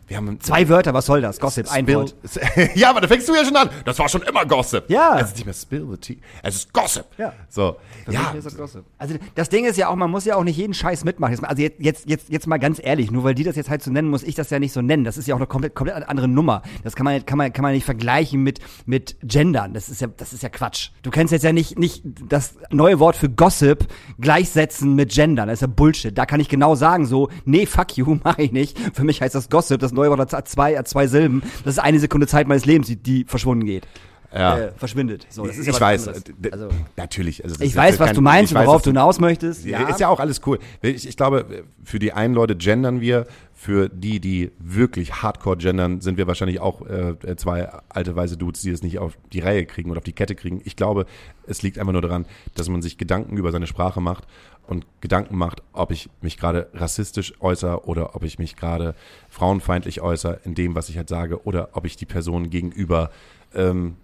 Wir 0.08 0.16
haben 0.16 0.40
Zwei 0.40 0.68
Wörter, 0.70 0.94
was 0.94 1.04
soll 1.04 1.20
das? 1.20 1.38
Gossip, 1.38 1.70
ein. 1.70 1.86
Wort. 1.86 2.14
ja, 2.74 2.90
aber 2.90 3.02
da 3.02 3.08
fängst 3.08 3.28
du 3.28 3.34
ja 3.34 3.44
schon 3.44 3.56
an. 3.56 3.68
Das 3.84 3.98
war 3.98 4.08
schon 4.08 4.22
immer 4.22 4.46
Gossip. 4.46 4.84
Ja. 4.88 5.18
Es 5.20 5.28
ist 5.28 5.36
nicht 5.36 5.44
mehr 5.44 5.54
Spill 5.54 5.86
the 5.90 5.96
Tea. 5.98 6.18
Es 6.42 6.56
ist 6.56 6.72
Gossip. 6.72 7.04
Ja. 7.18 7.34
So. 7.48 7.76
Für 8.06 8.12
ja. 8.12 8.30
ist 8.30 8.46
das 8.46 8.56
Gossip. 8.56 8.84
Also 8.96 9.16
das 9.34 9.50
Ding 9.50 9.66
ist 9.66 9.76
ja 9.76 9.88
auch, 9.88 9.96
man 9.96 10.10
muss 10.10 10.24
ja 10.24 10.36
auch 10.36 10.44
nicht 10.44 10.56
jeden 10.56 10.72
Scheiß 10.72 11.04
mitmachen. 11.04 11.44
Also 11.44 11.62
jetzt, 11.62 11.78
jetzt, 11.78 12.08
jetzt, 12.08 12.30
jetzt 12.30 12.46
mal 12.46 12.56
ganz 12.56 12.80
ehrlich, 12.82 13.10
nur 13.10 13.22
weil 13.24 13.34
die 13.34 13.44
das 13.44 13.56
jetzt 13.56 13.68
halt 13.68 13.82
so 13.82 13.90
nennen, 13.90 14.08
muss 14.08 14.22
ich 14.22 14.34
das 14.34 14.48
ja 14.48 14.58
nicht 14.58 14.72
so 14.72 14.80
nennen. 14.80 15.04
Das 15.04 15.18
ist 15.18 15.28
ja 15.28 15.34
auch 15.34 15.38
eine 15.38 15.46
komplett, 15.46 15.74
komplett 15.74 16.08
andere 16.08 16.26
Nummer. 16.26 16.62
Das 16.84 16.96
kann 16.96 17.04
man, 17.04 17.24
kann 17.26 17.36
man, 17.36 17.52
kann 17.52 17.62
man 17.62 17.72
nicht 17.72 17.84
vergleichen 17.84 18.42
mit, 18.42 18.60
mit 18.86 19.16
Gendern. 19.22 19.74
Das 19.74 19.90
ist 19.90 20.00
ja, 20.00 20.08
das 20.08 20.32
ist 20.32 20.42
ja 20.42 20.48
Quatsch. 20.48 20.90
Du 21.02 21.10
kannst 21.10 21.32
jetzt 21.32 21.42
ja 21.42 21.52
nicht, 21.52 21.78
nicht 21.78 22.02
das 22.28 22.54
neue 22.70 22.98
Wort 22.98 23.16
für 23.16 23.28
Gossip 23.28 23.86
gleichsetzen 24.18 24.94
mit 24.94 25.12
Gendern. 25.12 25.48
Das 25.48 25.58
ist 25.58 25.62
ja 25.62 25.66
Bullshit. 25.66 26.16
Da 26.16 26.24
kann 26.24 26.40
ich 26.40 26.48
genau 26.48 26.76
sagen 26.76 27.04
so, 27.04 27.28
nee, 27.44 27.66
fuck 27.66 27.98
you, 27.98 28.18
mache 28.24 28.42
ich 28.42 28.52
nicht. 28.52 28.78
Für 28.94 29.04
mich 29.04 29.20
heißt 29.20 29.34
das 29.34 29.50
Gossip, 29.50 29.80
das 29.80 29.92
neue 29.98 30.10
Wort 30.10 30.32
hat 30.32 30.48
zwei, 30.48 30.76
hat 30.76 30.88
zwei 30.88 31.06
Silben. 31.06 31.42
Das 31.64 31.74
ist 31.74 31.78
eine 31.78 31.98
Sekunde 31.98 32.26
Zeit 32.26 32.48
meines 32.48 32.64
Lebens, 32.64 32.88
die, 32.88 32.96
die 32.96 33.24
verschwunden 33.24 33.66
geht. 33.66 33.86
Ja. 34.32 34.58
Äh, 34.58 34.72
verschwindet. 34.76 35.26
So, 35.30 35.46
das 35.46 35.56
ist 35.56 35.66
ja 35.66 35.72
ich 35.72 35.80
weiß, 35.80 36.08
Also, 36.50 36.68
natürlich. 36.96 37.42
Also 37.44 37.62
ich 37.64 37.74
weiß, 37.74 37.98
was 37.98 38.06
kein- 38.08 38.14
du 38.14 38.20
meinst, 38.20 38.52
weiß, 38.52 38.66
worauf 38.66 38.82
du 38.82 38.90
hinaus 38.90 39.20
möchtest. 39.20 39.64
Ja. 39.64 39.88
Ist 39.88 40.00
ja 40.00 40.08
auch 40.08 40.20
alles 40.20 40.40
cool. 40.46 40.58
Ich, 40.82 41.08
ich 41.08 41.16
glaube, 41.16 41.64
für 41.82 41.98
die 41.98 42.12
einen 42.12 42.34
Leute 42.34 42.54
gendern 42.54 43.00
wir, 43.00 43.26
für 43.54 43.88
die, 43.88 44.20
die 44.20 44.52
wirklich 44.58 45.22
hardcore 45.22 45.56
gendern, 45.56 46.00
sind 46.00 46.16
wir 46.18 46.26
wahrscheinlich 46.26 46.60
auch 46.60 46.86
äh, 46.86 47.16
zwei 47.36 47.68
alte 47.88 48.14
weise 48.14 48.36
Dudes, 48.36 48.60
die 48.62 48.70
es 48.70 48.82
nicht 48.82 48.98
auf 48.98 49.18
die 49.32 49.40
Reihe 49.40 49.64
kriegen 49.66 49.90
oder 49.90 49.98
auf 49.98 50.04
die 50.04 50.12
Kette 50.12 50.34
kriegen. 50.34 50.60
Ich 50.64 50.76
glaube, 50.76 51.06
es 51.46 51.62
liegt 51.62 51.78
einfach 51.78 51.92
nur 51.92 52.02
daran, 52.02 52.26
dass 52.54 52.68
man 52.68 52.82
sich 52.82 52.98
Gedanken 52.98 53.36
über 53.36 53.50
seine 53.50 53.66
Sprache 53.66 54.00
macht 54.00 54.28
und 54.66 54.86
Gedanken 55.00 55.36
macht, 55.38 55.62
ob 55.72 55.90
ich 55.90 56.10
mich 56.20 56.36
gerade 56.36 56.68
rassistisch 56.74 57.32
äußere 57.40 57.86
oder 57.86 58.14
ob 58.14 58.22
ich 58.22 58.38
mich 58.38 58.54
gerade 58.56 58.94
frauenfeindlich 59.30 60.02
äußere 60.02 60.40
in 60.44 60.54
dem, 60.54 60.74
was 60.74 60.88
ich 60.90 60.96
halt 60.98 61.08
sage 61.08 61.44
oder 61.44 61.70
ob 61.72 61.84
ich 61.86 61.96
die 61.96 62.06
Person 62.06 62.50
gegenüber 62.50 63.10
ähm, 63.54 63.96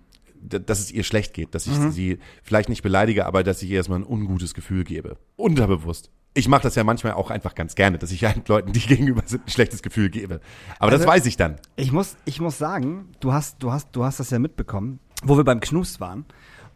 dass 0.49 0.81
es 0.81 0.91
ihr 0.93 1.05
schlecht 1.05 1.35
geht, 1.35 1.55
dass 1.55 1.67
ich 1.67 1.75
sie 1.93 2.19
vielleicht 2.43 2.69
nicht 2.69 2.83
beleidige, 2.83 3.27
aber 3.27 3.43
dass 3.43 3.63
ich 3.63 3.71
ihr 3.71 3.77
erstmal 3.77 4.01
ein 4.01 4.07
ungutes 4.07 4.55
Gefühl 4.55 4.85
gebe. 4.85 5.17
Unterbewusst. 5.37 6.11
Ich 6.37 6.49
mache 6.49 6.63
das 6.65 6.75
ja 6.75 6.83
manchmal 6.85 7.13
auch 7.13 7.31
einfach 7.31 7.55
ganz 7.55 7.75
gerne, 7.77 7.97
dass 7.99 8.11
ich 8.11 8.25
halt 8.25 8.49
Leuten, 8.49 8.73
die 8.73 8.81
gegenüber 8.81 9.23
sind, 9.25 9.47
ein 9.47 9.51
schlechtes 9.51 9.83
Gefühl 9.83 10.11
gebe. 10.11 10.41
Aber 10.79 10.91
das 10.91 11.01
Also- 11.03 11.13
weiß 11.13 11.27
ich 11.27 11.37
dann. 11.37 11.57
Ich 11.77 11.93
muss, 11.93 12.17
ich 12.25 12.41
muss 12.41 12.59
sagen, 12.59 13.09
du 13.21 13.33
hast, 13.33 13.63
du 13.63 13.71
hast, 13.73 13.91
du 13.93 14.05
hast 14.05 14.21
das 14.21 14.31
ja 14.31 14.39
mitbekommen, 14.39 14.99
wo 15.23 15.37
wir 15.37 15.45
beim 15.45 15.61
Knust 15.61 16.01
waren 16.01 16.25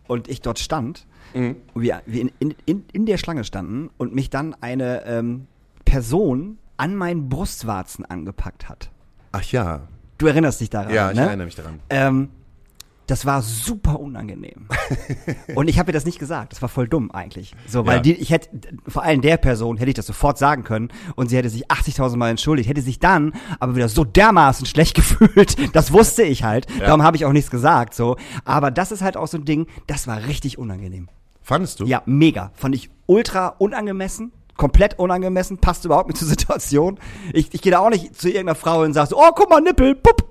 und 0.06 0.28
ich 0.28 0.40
dort 0.40 0.58
stand, 0.58 1.06
und 1.34 1.56
wir, 1.74 2.00
wir 2.06 2.22
in, 2.22 2.30
in, 2.38 2.54
in, 2.64 2.84
in 2.90 3.04
der 3.04 3.18
Schlange 3.18 3.44
standen 3.44 3.90
und 3.98 4.14
mich 4.14 4.30
dann 4.30 4.54
eine 4.62 5.04
ähm, 5.04 5.46
Person 5.84 6.56
an 6.78 6.94
meinen 6.96 7.28
Brustwarzen 7.28 8.06
angepackt 8.06 8.68
hat. 8.70 8.90
Ach 9.32 9.42
ja. 9.44 9.88
Du 10.16 10.26
erinnerst 10.26 10.60
dich 10.62 10.70
daran, 10.70 10.94
Ja, 10.94 11.10
ich 11.10 11.16
ne? 11.16 11.26
erinnere 11.26 11.44
mich 11.44 11.54
daran. 11.54 11.80
Ähm, 11.90 12.30
Das 13.08 13.26
war 13.26 13.42
super 13.42 13.98
unangenehm. 13.98 14.68
und 15.56 15.68
ich 15.68 15.78
habe 15.78 15.90
ihr 15.90 15.92
das 15.94 16.04
nicht 16.04 16.18
gesagt. 16.18 16.52
Das 16.52 16.62
war 16.62 16.68
voll 16.68 16.86
dumm 16.86 17.10
eigentlich. 17.10 17.54
So, 17.66 17.84
weil 17.86 17.96
Ja. 17.96 18.02
die, 18.02 18.12
ich 18.14 18.30
hätte, 18.30 18.48
vor 18.86 19.02
allem 19.02 19.22
der 19.22 19.38
Person 19.38 19.78
hätte 19.78 19.88
ich 19.90 19.94
das 19.96 20.06
sofort 20.06 20.38
sagen 20.38 20.62
können 20.62 20.90
und 21.16 21.28
sie 21.28 21.36
hätte 21.36 21.48
sich 21.48 21.68
80.000 21.68 22.16
Mal 22.16 22.28
entschuldigt, 22.30 22.68
hätte 22.68 22.82
sich 22.82 23.00
dann 23.00 23.32
aber 23.58 23.74
wieder 23.74 23.88
so 23.88 24.04
dermaßen 24.04 24.66
schlecht 24.66 24.94
gefühlt. 24.94 25.74
Das 25.74 25.92
wusste 25.92 26.22
ich 26.22 26.44
halt. 26.44 26.66
Darum 26.80 27.02
habe 27.02 27.16
ich 27.16 27.24
auch 27.24 27.32
nichts 27.32 27.50
gesagt. 27.50 27.94
So, 27.94 28.16
aber 28.44 28.70
das 28.70 28.92
ist 28.92 29.02
halt 29.02 29.16
auch 29.16 29.26
so 29.26 29.38
ein 29.38 29.44
Ding. 29.44 29.66
Das 29.86 30.06
war 30.06 30.24
richtig 30.26 30.58
unangenehm. 30.58 31.08
Fandest 31.42 31.80
du? 31.80 31.86
Ja, 31.86 32.02
mega. 32.04 32.52
Fand 32.54 32.74
ich 32.74 32.90
ultra 33.06 33.48
unangemessen. 33.58 34.32
Komplett 34.58 34.98
unangemessen, 34.98 35.58
passt 35.58 35.84
überhaupt 35.84 36.08
nicht 36.08 36.18
zur 36.18 36.28
Situation. 36.28 36.98
Ich, 37.32 37.54
ich 37.54 37.62
gehe 37.62 37.72
da 37.72 37.78
auch 37.78 37.90
nicht 37.90 38.20
zu 38.20 38.28
irgendeiner 38.28 38.54
Frau 38.56 38.82
und 38.82 38.92
sage 38.92 39.08
so, 39.08 39.16
oh, 39.18 39.30
guck 39.34 39.48
mal, 39.48 39.60
Nippel, 39.62 39.94
pup. 39.94 40.28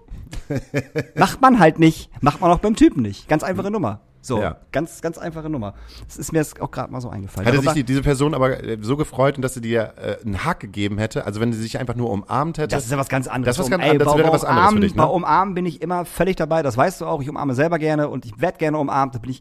Macht 1.15 1.41
man 1.41 1.59
halt 1.59 1.79
nicht. 1.79 2.09
Macht 2.21 2.41
man 2.41 2.51
auch 2.51 2.59
beim 2.59 2.75
Typen 2.75 3.01
nicht. 3.01 3.27
Ganz 3.27 3.43
einfache 3.43 3.71
Nummer. 3.71 4.01
So, 4.19 4.41
Ja. 4.41 4.57
ganz, 4.73 4.99
ganz 5.01 5.17
einfache 5.17 5.49
Nummer. 5.49 5.73
Das 6.05 6.17
ist 6.17 6.33
mir 6.33 6.39
jetzt 6.39 6.59
auch 6.59 6.69
gerade 6.69 6.91
mal 6.91 6.99
so 6.99 7.07
eingefallen. 7.09 7.45
Hatte 7.47 7.57
Darüber- 7.57 7.71
sich 7.73 7.83
die, 7.83 7.85
diese 7.85 8.01
Person 8.01 8.33
aber 8.33 8.61
äh, 8.61 8.77
so 8.81 8.97
gefreut, 8.97 9.35
dass 9.39 9.53
sie 9.53 9.61
dir 9.61 9.93
äh, 9.95 10.17
einen 10.25 10.43
Hack 10.43 10.59
gegeben 10.59 10.97
hätte? 10.97 11.25
Also 11.25 11.39
wenn 11.39 11.53
sie 11.53 11.61
sich 11.61 11.77
einfach 11.79 11.95
nur 11.95 12.09
umarmt 12.09 12.57
hätte? 12.57 12.75
Das 12.75 12.83
ist 12.83 12.91
ja 12.91 12.97
was 12.97 13.07
ganz 13.07 13.27
anderes. 13.27 13.55
Das, 13.55 13.65
ist 13.65 13.71
was 13.71 13.79
ganz, 13.79 13.89
ey, 13.89 13.97
das 13.97 14.05
bei- 14.11 14.17
wäre 14.17 14.27
bei 14.27 14.33
was 14.33 14.43
anderes 14.43 14.67
für 14.69 14.71
umarmen- 14.75 14.81
dich, 14.81 14.95
Bei 14.95 15.03
ne? 15.05 15.09
Umarmen 15.11 15.53
bin 15.55 15.65
ich 15.65 15.81
immer 15.81 16.03
völlig 16.03 16.35
dabei, 16.35 16.61
das 16.61 16.75
weißt 16.75 16.99
du 16.99 17.05
auch. 17.05 17.21
Ich 17.21 17.29
umarme 17.29 17.53
selber 17.55 17.79
gerne 17.79 18.09
und 18.09 18.25
ich 18.25 18.41
werde 18.41 18.57
gerne 18.57 18.77
umarmt. 18.79 19.15
Da 19.15 19.19
bin 19.19 19.29
ich 19.31 19.39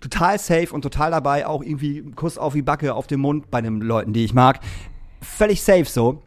total 0.00 0.38
safe 0.38 0.68
und 0.72 0.82
total 0.82 1.10
dabei. 1.10 1.44
Auch 1.46 1.62
irgendwie 1.64 2.02
Kuss 2.14 2.38
auf 2.38 2.52
die 2.52 2.62
Backe, 2.62 2.94
auf 2.94 3.08
den 3.08 3.18
Mund 3.18 3.50
bei 3.50 3.60
den 3.60 3.80
Leuten, 3.80 4.12
die 4.12 4.24
ich 4.24 4.34
mag. 4.34 4.60
Völlig 5.20 5.62
safe 5.64 5.86
so. 5.86 6.22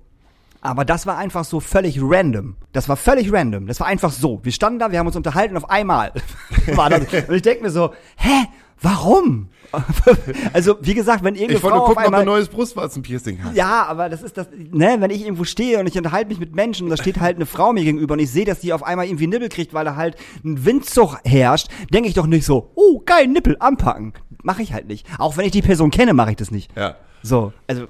Aber 0.61 0.85
das 0.85 1.07
war 1.07 1.17
einfach 1.17 1.43
so 1.43 1.59
völlig 1.59 1.99
random. 1.99 2.55
Das 2.71 2.87
war 2.87 2.95
völlig 2.95 3.33
random. 3.33 3.65
Das 3.65 3.79
war 3.79 3.87
einfach 3.87 4.11
so. 4.11 4.39
Wir 4.43 4.51
standen 4.51 4.79
da, 4.79 4.91
wir 4.91 4.99
haben 4.99 5.07
uns 5.07 5.15
unterhalten 5.15 5.57
auf 5.57 5.69
einmal 5.69 6.13
war 6.75 6.89
das. 6.89 7.01
Und 7.27 7.35
ich 7.35 7.41
denke 7.41 7.63
mir 7.63 7.71
so, 7.71 7.93
hä? 8.15 8.47
Warum? 8.83 9.49
also, 10.53 10.77
wie 10.81 10.95
gesagt, 10.95 11.23
wenn 11.23 11.35
irgendeine 11.35 11.57
Ich 11.59 11.63
wollte 11.63 11.77
Frau 11.77 11.77
nur 11.77 11.81
auf 11.83 11.89
gucken, 11.89 11.97
ob 11.97 12.03
du 12.03 12.05
einmal 12.07 12.21
ein 12.21 12.25
neues 12.25 12.49
Brustwarzenpiercing 12.49 13.43
hast. 13.43 13.55
ja, 13.55 13.85
aber 13.85 14.09
das 14.09 14.23
ist 14.23 14.37
das, 14.37 14.47
ne, 14.51 14.97
wenn 14.99 15.11
ich 15.11 15.21
irgendwo 15.21 15.43
stehe 15.43 15.79
und 15.79 15.87
ich 15.87 15.95
unterhalte 15.95 16.29
mich 16.29 16.39
mit 16.39 16.55
Menschen 16.55 16.85
und 16.85 16.89
da 16.89 16.97
steht 16.97 17.19
halt 17.19 17.35
eine 17.35 17.45
Frau 17.45 17.71
mir 17.73 17.83
gegenüber 17.83 18.13
und 18.13 18.19
ich 18.19 18.31
sehe, 18.31 18.43
dass 18.43 18.59
die 18.59 18.73
auf 18.73 18.83
einmal 18.83 19.05
irgendwie 19.05 19.27
Nippel 19.27 19.49
kriegt, 19.49 19.75
weil 19.75 19.85
da 19.85 19.95
halt 19.95 20.15
ein 20.43 20.65
Windzug 20.65 21.17
herrscht, 21.23 21.67
denke 21.93 22.09
ich 22.09 22.15
doch 22.15 22.25
nicht 22.25 22.43
so, 22.43 22.71
oh, 22.73 23.01
geil, 23.05 23.27
Nippel, 23.27 23.55
anpacken. 23.59 24.13
Mache 24.41 24.63
ich 24.63 24.73
halt 24.73 24.87
nicht. 24.87 25.05
Auch 25.19 25.37
wenn 25.37 25.45
ich 25.45 25.51
die 25.51 25.61
Person 25.61 25.91
kenne, 25.91 26.13
mache 26.13 26.31
ich 26.31 26.37
das 26.37 26.49
nicht. 26.49 26.75
Ja. 26.75 26.95
So, 27.21 27.53
also, 27.67 27.85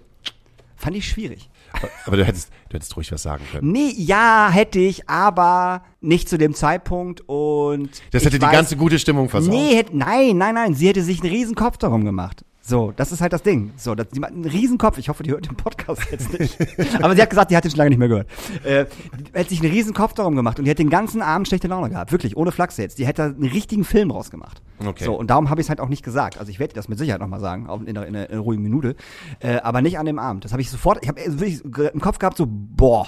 fand 0.76 0.97
ich 0.97 1.07
schwierig. 1.07 1.49
Aber 2.05 2.17
du 2.17 2.26
hättest, 2.26 2.49
du 2.69 2.76
hättest 2.76 2.95
ruhig 2.95 3.11
was 3.11 3.24
sagen 3.24 3.43
können. 3.51 3.72
Nee, 3.72 3.93
ja, 3.97 4.49
hätte 4.51 4.80
ich, 4.80 5.09
aber 5.09 5.84
nicht 5.99 6.30
zu 6.30 6.38
dem 6.38 6.53
Zeitpunkt 6.53 7.22
und. 7.28 7.89
Das 8.11 8.26
hätte 8.26 8.39
die 8.39 8.45
weiß- 8.45 8.51
ganze 8.51 8.78
gute 8.78 8.99
Stimmung 8.99 9.30
versaut. 9.30 9.53
Nee, 9.53 9.76
hätte, 9.76 9.97
nein, 9.97 10.38
nein, 10.38 10.55
nein. 10.55 10.74
Sie 10.74 10.88
hätte 10.88 11.03
sich 11.03 11.22
einen 11.22 11.32
riesen 11.32 11.55
Kopf 11.55 11.78
darum 11.78 12.05
gemacht. 12.05 12.43
So, 12.64 12.93
das 12.95 13.12
ist 13.12 13.22
halt 13.22 13.34
das 13.34 13.41
Ding. 13.41 13.72
So, 13.76 13.95
das, 13.95 14.09
die 14.09 14.22
hat 14.22 14.32
einen 14.32 14.45
riesen 14.45 14.78
Kopf. 14.78 14.99
Ich 14.99 15.09
hoffe, 15.09 15.24
die 15.24 15.32
hört 15.32 15.47
den 15.47 15.57
Podcast 15.57 16.03
jetzt 16.12 16.38
nicht. 16.39 16.57
Aber 17.01 17.16
sie 17.16 17.22
hat 17.22 17.30
gesagt, 17.30 17.49
die 17.49 17.57
hat 17.57 17.64
den 17.64 17.72
schon 17.72 17.80
lange 17.80 17.89
nicht 17.89 17.99
mehr 17.99 18.07
gehört. 18.07 18.28
Äh, 18.64 18.86
die 19.34 19.39
hat 19.39 19.49
sich 19.49 19.62
einen 19.62 19.72
riesen 19.72 19.93
Kopf 19.93 20.14
darum 20.14 20.36
gemacht 20.36 20.59
und 20.59 20.66
die 20.66 20.72
hat 20.72 20.78
den 20.78 20.91
ganzen 20.91 21.24
Abend 21.24 21.47
schlechte 21.47 21.68
Laune 21.68 21.89
gehabt. 21.89 22.12
Wirklich, 22.12 22.38
ohne 22.38 22.51
Flachs 22.51 22.78
jetzt. 22.78 22.99
Die 22.99 23.07
hätte 23.07 23.24
einen 23.24 23.45
richtigen 23.45 23.84
Film 23.84 24.12
rausgemacht. 24.12 24.62
Okay. 24.80 25.03
So, 25.03 25.16
und 25.16 25.32
darum 25.32 25.49
habe 25.49 25.59
ich 25.59 25.66
es 25.66 25.70
halt 25.70 25.80
auch 25.80 25.89
nicht 25.89 26.03
gesagt. 26.03 26.38
Also 26.38 26.51
ich 26.51 26.59
werde 26.59 26.74
dir 26.74 26.80
das 26.80 26.88
mit 26.88 26.99
Sicherheit 26.99 27.20
nochmal 27.20 27.39
sagen, 27.39 27.68
auch 27.68 27.82
in 27.82 27.89
einer, 27.89 28.05
in 28.05 28.16
einer, 28.16 28.30
in 28.30 28.34
einer 28.34 28.41
ruhigen 28.41 28.62
Minute. 28.62 28.95
Äh, 29.39 29.57
aber 29.57 29.82
nicht 29.82 29.97
an 29.97 30.05
dem 30.05 30.20
Abend. 30.20 30.45
Das 30.45 30.51
habe 30.51 30.62
ich 30.62 30.70
sofort, 30.70 30.99
ich 31.01 31.09
habe 31.09 31.20
wirklich 31.26 31.64
im 31.66 31.99
Kopf 31.99 32.20
gehabt, 32.20 32.38
so, 32.38 32.45
boah. 32.47 33.07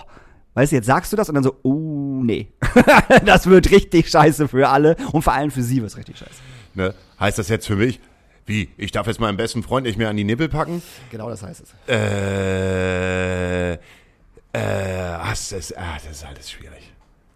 Weißt 0.55 0.71
du, 0.71 0.75
jetzt 0.75 0.85
sagst 0.85 1.11
du 1.11 1.17
das 1.17 1.29
und 1.29 1.35
dann 1.35 1.43
so, 1.43 1.55
oh, 1.63 2.21
nee. 2.23 2.53
das 3.25 3.47
wird 3.47 3.71
richtig 3.71 4.09
scheiße 4.09 4.47
für 4.47 4.69
alle 4.69 4.95
und 5.11 5.21
vor 5.21 5.33
allem 5.33 5.51
für 5.51 5.63
sie 5.63 5.77
wird 5.77 5.91
es 5.91 5.97
richtig 5.97 6.17
scheiße. 6.17 6.41
Ne? 6.75 6.93
Heißt 7.19 7.37
das 7.37 7.49
jetzt 7.49 7.67
für 7.67 7.75
mich? 7.75 7.99
Wie? 8.45 8.69
Ich 8.77 8.91
darf 8.91 9.07
jetzt 9.07 9.19
meinen 9.19 9.37
besten 9.37 9.63
Freund 9.63 9.85
nicht 9.85 9.97
mehr 9.97 10.09
an 10.09 10.17
die 10.17 10.23
Nippel 10.23 10.49
packen? 10.49 10.81
Genau 11.11 11.29
das 11.29 11.43
heißt 11.43 11.61
es. 11.63 11.73
Äh, 11.87 13.73
äh, 13.73 13.77
das 14.53 15.51
ist, 15.51 15.77
ah, 15.77 15.97
das 16.03 16.17
ist 16.17 16.25
alles 16.25 16.51
schwierig. 16.51 16.91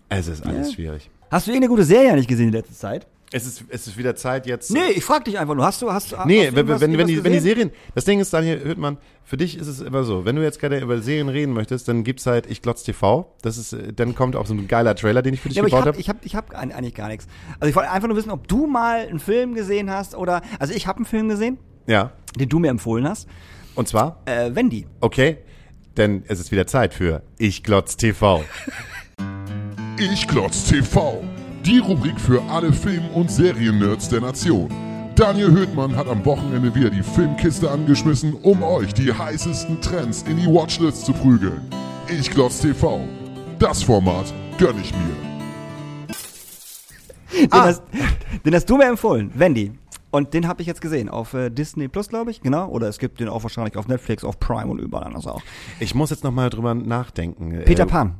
Es 0.10 0.28
ist 0.28 0.46
alles 0.46 0.68
Ja. 0.70 0.74
schwierig. 0.74 1.10
Hast 1.32 1.48
du 1.48 1.52
irgendeine 1.52 1.70
gute 1.70 1.84
Serie 1.84 2.14
nicht 2.16 2.28
gesehen 2.30 2.48
in 2.48 2.54
letzter 2.54 2.74
Zeit? 2.76 3.08
Es 3.34 3.46
ist, 3.46 3.66
es 3.68 3.88
ist 3.88 3.98
wieder 3.98 4.16
Zeit 4.16 4.48
jetzt. 4.48 4.72
Nee, 4.72 4.92
ich 4.96 5.04
frag 5.04 5.26
dich 5.26 5.38
einfach 5.38 5.54
nur. 5.54 5.66
Hast 5.66 5.82
du, 5.82 5.92
hast 5.92 6.14
du, 6.14 6.16
Nee, 6.26 6.46
hast 6.48 6.56
wenn, 6.56 6.68
wenn, 6.70 6.98
wenn, 6.98 7.08
die, 7.08 7.22
wenn 7.26 7.34
die? 7.34 7.40
Serien, 7.40 7.72
das 7.94 8.06
Ding 8.06 8.22
ist, 8.22 8.32
Daniel 8.32 8.64
Hüttmann, 8.64 8.98
für 9.26 9.36
dich 9.36 9.58
ist 9.58 9.68
es 9.68 9.82
immer 9.82 10.06
so, 10.06 10.24
wenn 10.24 10.38
du 10.38 10.44
jetzt 10.44 10.60
gerade 10.62 10.80
über 10.80 11.02
Serien 11.02 11.28
reden 11.28 11.52
möchtest, 11.52 11.90
dann 11.90 12.06
gibt's 12.06 12.26
halt 12.26 12.46
Ich 12.50 12.62
Glotz 12.62 12.84
TV, 12.84 13.36
das 13.42 13.58
ist, 13.58 13.74
äh, 13.74 13.92
dann 13.92 14.16
kommt 14.16 14.38
auch 14.38 14.46
so 14.46 14.54
ein 14.54 14.66
geiler 14.70 14.96
Trailer, 14.96 15.22
den 15.22 15.34
ich 15.34 15.42
für 15.42 15.50
dich 15.50 15.58
Ja, 15.58 15.64
aber 15.64 15.68
ich 15.68 15.74
gebaut 15.74 15.88
hab, 15.88 15.94
habe. 15.96 16.00
ich 16.00 16.08
hab, 16.08 16.26
ich 16.26 16.36
hab 16.38 16.56
eigentlich 16.56 16.94
gar 16.96 17.10
nichts. 17.10 17.28
Also 17.60 17.70
ich 17.70 17.76
wollte 17.76 17.92
einfach 17.92 18.08
nur 18.08 18.16
wissen, 18.16 18.32
ob 18.32 18.48
du 18.48 18.66
mal 18.66 19.06
einen 19.06 19.20
Film 19.20 19.56
gesehen 19.56 19.92
hast 19.92 20.16
oder, 20.16 20.42
also 20.60 20.74
ich 20.74 20.88
habe 20.88 20.98
einen 21.00 21.06
Film 21.06 21.28
gesehen, 21.28 21.58
Ja, 21.86 22.14
den 22.40 22.48
du 22.48 22.60
mir 22.60 22.70
empfohlen 22.70 23.06
hast. 23.10 23.28
und 23.76 23.90
zwar, 23.90 24.22
Äh, 24.24 24.56
Wendy. 24.56 24.88
okay, 25.02 25.40
denn 25.98 26.24
es 26.30 26.40
ist 26.40 26.52
wieder 26.54 26.66
Zeit 26.66 26.94
für 26.94 27.24
Ich 27.38 27.62
Glotz 27.62 27.98
TV. 27.98 28.46
Ich 30.00 30.28
Klotz 30.30 30.64
TV. 30.70 31.24
Die 31.68 31.80
Rubrik 31.80 32.18
für 32.18 32.42
alle 32.44 32.72
Film- 32.72 33.10
und 33.14 33.30
Serien-Nerds 33.30 34.08
der 34.08 34.22
Nation. 34.22 34.70
Daniel 35.16 35.52
Höhtmann 35.52 35.98
hat 35.98 36.08
am 36.08 36.24
Wochenende 36.24 36.74
wieder 36.74 36.90
die 36.90 37.04
Filmkiste 37.04 37.70
angeschmissen, 37.70 38.36
um 38.36 38.64
euch 38.64 38.94
die 38.94 39.12
heißesten 39.12 39.82
Trends 39.82 40.22
in 40.22 40.38
die 40.38 40.46
Watchlist 40.46 41.06
zu 41.06 41.12
prügeln. 41.12 41.60
Ich 42.08 42.32
Klotz 42.32 42.62
TV. 42.62 43.02
Das 43.60 43.84
Format 43.84 44.34
gönn 44.58 44.80
ich 44.80 44.94
mir. 44.94 46.08
Den, 47.38 47.52
hast, 47.52 47.84
den 48.46 48.56
hast 48.56 48.70
du 48.70 48.78
mir 48.78 48.86
empfohlen, 48.86 49.32
Wendy. 49.36 49.74
Und 50.10 50.34
den 50.34 50.48
habe 50.48 50.62
ich 50.62 50.68
jetzt 50.68 50.80
gesehen 50.80 51.10
auf 51.10 51.34
äh, 51.34 51.50
Disney 51.50 51.90
Plus, 51.90 52.08
glaube 52.08 52.32
ich, 52.32 52.40
genau. 52.40 52.70
Oder 52.70 52.88
es 52.88 52.98
gibt 52.98 53.20
den 53.20 53.28
auch 53.28 53.44
wahrscheinlich 53.44 53.76
auf 53.76 53.90
Netflix, 53.90 54.24
auf 54.24 54.40
Prime 54.40 54.68
und 54.68 54.80
überall 54.80 55.04
anders 55.04 55.28
auch. 55.28 55.42
Ich 55.82 55.94
muss 55.94 56.12
jetzt 56.12 56.24
nochmal 56.24 56.50
drüber 56.50 56.74
nachdenken. 56.74 57.62
Peter 57.66 57.84
Äh, 57.84 57.88
Pan. 57.88 58.16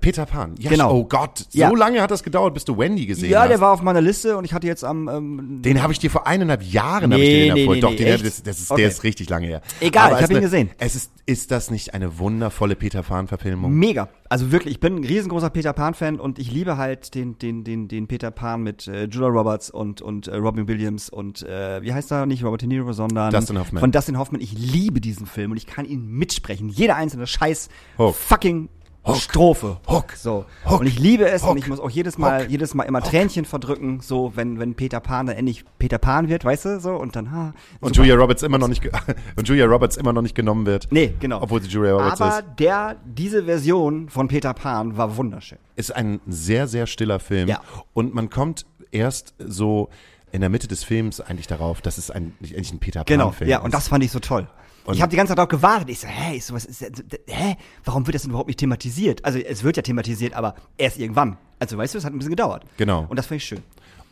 Peter 0.00 0.24
Pan. 0.24 0.54
Ja, 0.58 0.70
Genau. 0.70 0.94
Oh 0.94 1.04
Gott, 1.04 1.38
so 1.48 1.58
Ja. 1.58 1.68
lange 1.70 2.00
hat 2.00 2.10
das 2.12 2.22
gedauert, 2.22 2.54
bis 2.54 2.64
du 2.64 2.78
Wendy 2.78 3.06
gesehen 3.06 3.30
Ja, 3.30 3.40
hast. 3.42 3.48
der 3.48 3.60
war 3.60 3.72
auf 3.72 3.82
meiner 3.82 4.00
Liste 4.00 4.36
und 4.36 4.44
ich 4.44 4.52
hatte 4.52 4.66
jetzt 4.68 4.84
am 4.84 5.08
ähm, 5.08 5.62
Den 5.62 5.82
habe 5.82 5.92
ich 5.92 5.98
dir 5.98 6.10
vor 6.10 6.26
eineinhalb 6.28 6.62
Jahren 6.62 7.10
ich 7.10 7.18
Nee, 7.18 7.24
dir 7.24 7.54
den 7.54 7.54
nee, 7.66 7.74
nee, 7.74 7.80
Doch, 7.80 7.90
nee, 7.90 7.96
den, 7.96 8.06
echt? 8.06 8.24
das, 8.24 8.42
das 8.44 8.60
ist, 8.60 8.70
Okay. 8.70 8.82
der 8.82 8.90
ist 8.90 9.02
richtig 9.02 9.28
lange 9.28 9.46
her. 9.48 9.62
Egal, 9.80 10.06
Aber 10.10 10.18
ich 10.18 10.24
es 10.24 10.30
hab 10.30 10.36
ihn 10.36 10.42
gesehen. 10.42 10.70
Es 10.78 10.94
ist, 10.94 11.10
ist 11.26 11.50
das 11.50 11.70
nicht 11.72 11.92
eine 11.94 12.18
wundervolle 12.20 12.76
Peter 12.76 13.02
Pan-Verfilmung? 13.02 13.72
Mega. 13.74 14.08
Also 14.28 14.52
wirklich, 14.52 14.74
ich 14.74 14.80
bin 14.80 14.96
ein 14.96 15.04
riesengroßer 15.04 15.50
Peter 15.50 15.72
Pan-Fan 15.72 16.20
und 16.20 16.38
ich 16.38 16.52
liebe 16.52 16.76
halt 16.76 17.16
den, 17.16 17.36
den, 17.38 17.64
den, 17.64 17.88
den 17.88 18.06
Peter 18.06 18.30
Pan 18.30 18.62
mit 18.62 18.86
äh, 18.86 19.04
Julia 19.06 19.28
Roberts 19.28 19.70
und, 19.70 20.02
und 20.02 20.28
äh, 20.28 20.36
Robin 20.36 20.68
Williams 20.68 21.10
und 21.10 21.42
äh, 21.42 21.82
wie 21.82 21.92
heißt 21.92 22.12
er? 22.12 22.26
Nicht 22.26 22.44
Robert 22.44 22.60
De 22.62 22.68
Niro, 22.68 22.92
sondern 22.92 23.32
Dustin 23.32 23.58
Hoffman. 23.58 23.80
von 23.80 23.90
Dustin 23.90 24.18
Hoffman. 24.18 24.40
Ich 24.40 24.52
liebe 24.52 25.00
diesen 25.00 25.26
Film 25.26 25.50
und 25.50 25.56
ich 25.56 25.66
kann 25.66 25.84
ihn 25.84 26.06
mitsprechen. 26.06 26.68
Jede 26.68 26.94
einzelne 26.94 27.26
scheiß 27.26 27.68
Hook. 27.98 28.14
fucking 28.14 28.68
Hook. 29.04 29.16
Strophe. 29.16 29.78
Hook. 29.88 30.12
So. 30.12 30.44
Hook. 30.68 30.80
Und 30.80 30.86
ich 30.86 30.98
liebe 30.98 31.26
es 31.28 31.42
Hook. 31.42 31.52
und 31.52 31.56
ich 31.58 31.66
muss 31.68 31.80
auch 31.80 31.88
jedes 31.90 32.18
Mal, 32.18 32.42
Hook. 32.42 32.50
jedes 32.50 32.74
Mal 32.74 32.82
immer 32.84 33.00
Tränchen 33.00 33.44
verdrücken, 33.46 34.00
so 34.00 34.32
wenn, 34.36 34.58
wenn 34.58 34.74
Peter 34.74 35.00
Pan 35.00 35.26
dann 35.26 35.36
endlich 35.36 35.64
Peter 35.78 35.98
Pan 35.98 36.28
wird, 36.28 36.44
weißt 36.44 36.64
du, 36.66 36.80
so 36.80 36.96
und 36.96 37.16
dann 37.16 37.30
ha. 37.32 37.54
Und 37.80 37.94
super. 37.94 38.06
Julia 38.06 38.14
Roberts 38.16 38.42
immer 38.42 38.58
noch 38.58 38.68
nicht 38.68 38.82
und 39.36 39.48
Julia 39.48 39.64
Roberts 39.66 39.96
immer 39.96 40.12
noch 40.12 40.22
nicht 40.22 40.34
genommen 40.34 40.66
wird. 40.66 40.88
Nee, 40.90 41.14
genau. 41.18 41.40
Obwohl 41.42 41.62
sie 41.62 41.68
Julia 41.68 41.92
Roberts 41.94 42.20
Aber 42.20 42.38
ist. 42.40 42.44
der, 42.58 42.96
diese 43.06 43.44
Version 43.44 44.08
von 44.10 44.28
Peter 44.28 44.52
Pan 44.52 44.96
war 44.98 45.16
wunderschön. 45.16 45.58
Ist 45.76 45.94
ein 45.96 46.20
sehr, 46.26 46.68
sehr 46.68 46.86
stiller 46.86 47.20
Film. 47.20 47.48
Ja. 47.48 47.60
Und 47.94 48.14
man 48.14 48.28
kommt 48.28 48.66
erst 48.90 49.34
so 49.38 49.88
in 50.32 50.42
der 50.42 50.50
Mitte 50.50 50.68
des 50.68 50.84
Films 50.84 51.20
eigentlich 51.20 51.46
darauf, 51.46 51.80
dass 51.80 51.96
es 51.98 52.10
ein, 52.10 52.34
eigentlich 52.42 52.70
ein 52.72 52.78
Peter 52.78 53.04
Genau, 53.04 53.26
Pan-Film 53.28 53.50
ja, 53.50 53.58
ist. 53.58 53.64
und 53.64 53.74
das 53.74 53.88
fand 53.88 54.04
ich 54.04 54.10
so 54.12 54.20
toll. 54.20 54.46
Und- 54.84 54.94
ich 54.94 55.02
habe 55.02 55.10
die 55.10 55.16
ganze 55.16 55.30
Zeit 55.32 55.38
darauf 55.38 55.48
gewartet. 55.50 55.90
Ich 55.90 56.00
so, 56.00 56.08
hä, 56.08 56.36
ich 56.36 56.44
so, 56.44 56.54
was 56.54 56.64
ist, 56.64 56.82
das- 56.82 56.90
hä, 57.26 57.56
warum 57.84 58.06
wird 58.06 58.14
das 58.14 58.22
denn 58.22 58.30
überhaupt 58.30 58.48
nicht 58.48 58.58
thematisiert? 58.58 59.24
Also 59.24 59.38
es 59.38 59.62
wird 59.62 59.76
ja 59.76 59.82
thematisiert, 59.82 60.32
aber 60.34 60.54
erst 60.78 60.98
irgendwann. 60.98 61.36
Also 61.58 61.76
weißt 61.76 61.94
du, 61.94 61.98
es 61.98 62.04
hat 62.04 62.12
ein 62.12 62.18
bisschen 62.18 62.30
gedauert. 62.30 62.64
Genau. 62.76 63.06
Und 63.08 63.16
das 63.18 63.26
fand 63.26 63.40
ich 63.40 63.44
schön. 63.46 63.62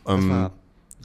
Ähm, 0.07 0.49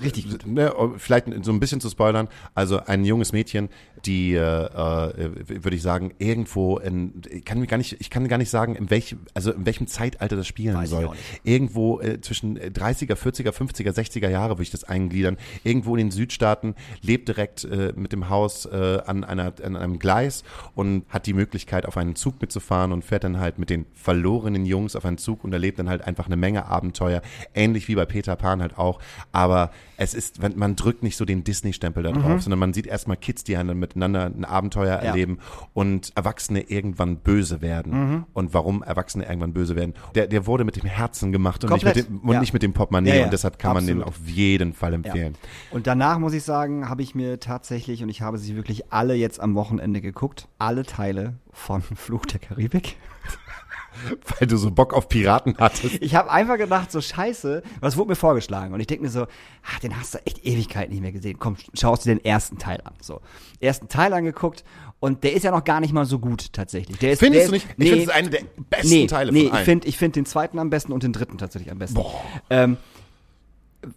richtig 0.02 0.30
gut. 0.30 0.46
ne, 0.46 0.74
vielleicht 0.96 1.26
so 1.44 1.52
ein 1.52 1.60
bisschen 1.60 1.80
zu 1.80 1.88
spoilern, 1.88 2.28
also 2.54 2.80
ein 2.84 3.04
junges 3.04 3.32
Mädchen, 3.32 3.68
die, 4.06 4.34
äh, 4.34 4.38
äh, 4.40 5.48
würde 5.48 5.76
ich 5.76 5.82
sagen, 5.82 6.14
irgendwo 6.18 6.78
in, 6.78 7.22
ich 7.30 7.44
kann 7.44 7.60
mir 7.60 7.66
gar 7.66 7.78
nicht, 7.78 7.96
ich 8.00 8.10
kann 8.10 8.26
gar 8.28 8.38
nicht 8.38 8.50
sagen, 8.50 8.76
in 8.76 8.90
welchem, 8.90 9.20
also 9.34 9.52
in 9.52 9.64
welchem 9.66 9.86
Zeitalter 9.86 10.36
das 10.36 10.46
spielen 10.46 10.76
Weiß 10.76 10.90
soll. 10.90 11.10
Irgendwo 11.42 12.00
äh, 12.00 12.20
zwischen 12.20 12.56
äh, 12.56 12.70
30er, 12.74 13.14
40er, 13.14 13.50
50er, 13.50 13.92
60er 13.92 14.28
Jahre 14.28 14.54
würde 14.54 14.62
ich 14.62 14.70
das 14.70 14.84
eingliedern. 14.84 15.36
Irgendwo 15.62 15.96
in 15.96 16.06
den 16.06 16.10
Südstaaten, 16.10 16.74
lebt 17.00 17.28
direkt 17.28 17.64
äh, 17.64 17.92
mit 17.96 18.12
dem 18.12 18.28
Haus 18.28 18.66
äh, 18.66 19.00
an, 19.06 19.24
einer, 19.24 19.52
an 19.62 19.76
einem 19.76 19.98
Gleis 19.98 20.44
und 20.74 21.04
hat 21.08 21.26
die 21.26 21.34
Möglichkeit, 21.34 21.86
auf 21.86 21.96
einen 21.96 22.16
Zug 22.16 22.40
mitzufahren 22.40 22.92
und 22.92 23.04
fährt 23.04 23.24
dann 23.24 23.38
halt 23.38 23.58
mit 23.58 23.70
den 23.70 23.86
verlorenen 23.94 24.66
Jungs 24.66 24.96
auf 24.96 25.04
einen 25.04 25.18
Zug 25.18 25.44
und 25.44 25.52
erlebt 25.52 25.78
dann 25.78 25.88
halt 25.88 26.02
einfach 26.02 26.26
eine 26.26 26.36
Menge 26.36 26.66
Abenteuer, 26.66 27.22
ähnlich 27.54 27.88
wie 27.88 27.94
bei 27.94 28.04
Peter 28.04 28.36
Pan 28.36 28.60
halt 28.60 28.78
auch, 28.78 29.00
aber 29.32 29.70
es 29.96 30.12
ist, 30.14 30.42
wenn- 30.42 30.58
man 30.58 30.74
drückt 30.76 31.02
nicht 31.02 31.16
so 31.16 31.24
den 31.24 31.44
Disney-Stempel 31.44 32.02
da 32.02 32.10
drauf, 32.12 32.42
sondern 32.42 32.58
man 32.58 32.72
sieht 32.74 32.86
erstmal 32.86 33.16
Kids, 33.16 33.44
die 33.44 33.52
dann 33.54 33.78
miteinander 33.78 34.26
ein 34.26 34.44
Abenteuer 34.44 34.98
Mhm. 34.98 35.04
Ja. 35.04 35.10
erleben 35.10 35.38
und 35.72 36.12
Erwachsene 36.16 36.62
irgendwann 36.62 37.16
böse 37.18 37.60
werden. 37.62 37.92
Mhm. 38.10 38.24
Und 38.32 38.54
warum 38.54 38.82
Erwachsene 38.82 39.24
irgendwann 39.26 39.52
böse 39.52 39.76
werden. 39.76 39.94
Der, 40.14 40.26
der 40.26 40.46
wurde 40.46 40.64
mit 40.64 40.76
dem 40.76 40.84
Herzen 40.88 41.30
gemacht 41.32 41.62
und, 41.64 41.72
nicht 41.72 41.84
mit, 41.84 41.96
dem, 41.96 42.18
und 42.20 42.32
Ja. 42.32 42.40
nicht 42.40 42.52
mit 42.52 42.62
dem 42.62 42.72
Portemonnaie 42.72 43.18
Ja, 43.18 43.24
und 43.24 43.32
deshalb 43.32 43.58
kann 43.58 43.74
man 43.74 43.86
den 43.86 44.02
Absolut. 44.02 44.20
auf 44.22 44.28
jeden 44.28 44.72
Fall 44.72 44.94
empfehlen. 44.94 45.34
Und 45.70 45.86
danach 45.86 46.18
muss 46.18 46.32
ich 46.34 46.42
sagen, 46.42 46.88
habe 46.88 47.02
ich 47.02 47.14
mir 47.14 47.38
tatsächlich, 47.38 48.02
und 48.02 48.08
ich 48.08 48.20
habe 48.22 48.38
sie 48.38 48.56
wirklich 48.56 48.92
alle 48.92 49.14
jetzt 49.14 49.38
am 49.40 49.54
Wochenende 49.54 50.00
geguckt, 50.00 50.48
alle 50.58 50.84
Teile 50.84 51.34
von 51.52 51.82
Fluch 51.94 52.26
der 52.26 52.40
Karibik. 52.40 52.96
Weil 54.38 54.48
du 54.48 54.56
so 54.56 54.70
Bock 54.70 54.94
auf 54.94 55.08
Piraten 55.08 55.56
hattest. 55.58 56.02
Ich 56.02 56.14
habe 56.14 56.30
einfach 56.30 56.58
gedacht, 56.58 56.90
so 56.90 57.00
scheiße, 57.00 57.62
was 57.80 57.96
wurde 57.96 58.10
mir 58.10 58.16
vorgeschlagen? 58.16 58.74
Und 58.74 58.80
ich 58.80 58.86
denke 58.86 59.04
mir 59.04 59.10
so, 59.10 59.26
ach, 59.62 59.78
den 59.80 59.98
hast 59.98 60.14
du 60.14 60.18
echt 60.26 60.44
Ewigkeit 60.44 60.90
nicht 60.90 61.00
mehr 61.00 61.12
gesehen. 61.12 61.38
Komm, 61.38 61.56
schaust 61.74 62.04
dir 62.04 62.14
den 62.14 62.24
ersten 62.24 62.58
Teil 62.58 62.80
an. 62.84 62.94
So, 63.00 63.20
ersten 63.60 63.88
Teil 63.88 64.12
angeguckt 64.12 64.64
und 65.00 65.22
der 65.22 65.34
ist 65.34 65.42
ja 65.42 65.50
noch 65.50 65.64
gar 65.64 65.80
nicht 65.80 65.92
mal 65.92 66.06
so 66.06 66.18
gut 66.18 66.52
tatsächlich. 66.52 66.98
Der 66.98 67.12
ist, 67.12 67.18
Findest 67.18 67.42
der 67.42 67.50
du 67.50 67.56
ist, 67.56 67.66
nicht? 67.66 67.76
Ich 67.78 67.88
finde, 67.88 68.04
es 68.04 68.08
ist 68.08 68.14
einer 68.14 68.30
der 68.30 68.42
besten 68.70 68.88
nee, 68.88 69.06
Teile 69.06 69.32
nee, 69.32 69.40
von 69.40 69.46
ich 69.48 69.52
allen. 69.52 69.64
finde 69.64 69.88
ich 69.88 69.98
find 69.98 70.16
den 70.16 70.26
zweiten 70.26 70.58
am 70.58 70.70
besten 70.70 70.92
und 70.92 71.02
den 71.02 71.12
dritten 71.12 71.38
tatsächlich 71.38 71.70
am 71.70 71.78
besten. 71.78 72.00
Ähm, 72.48 72.78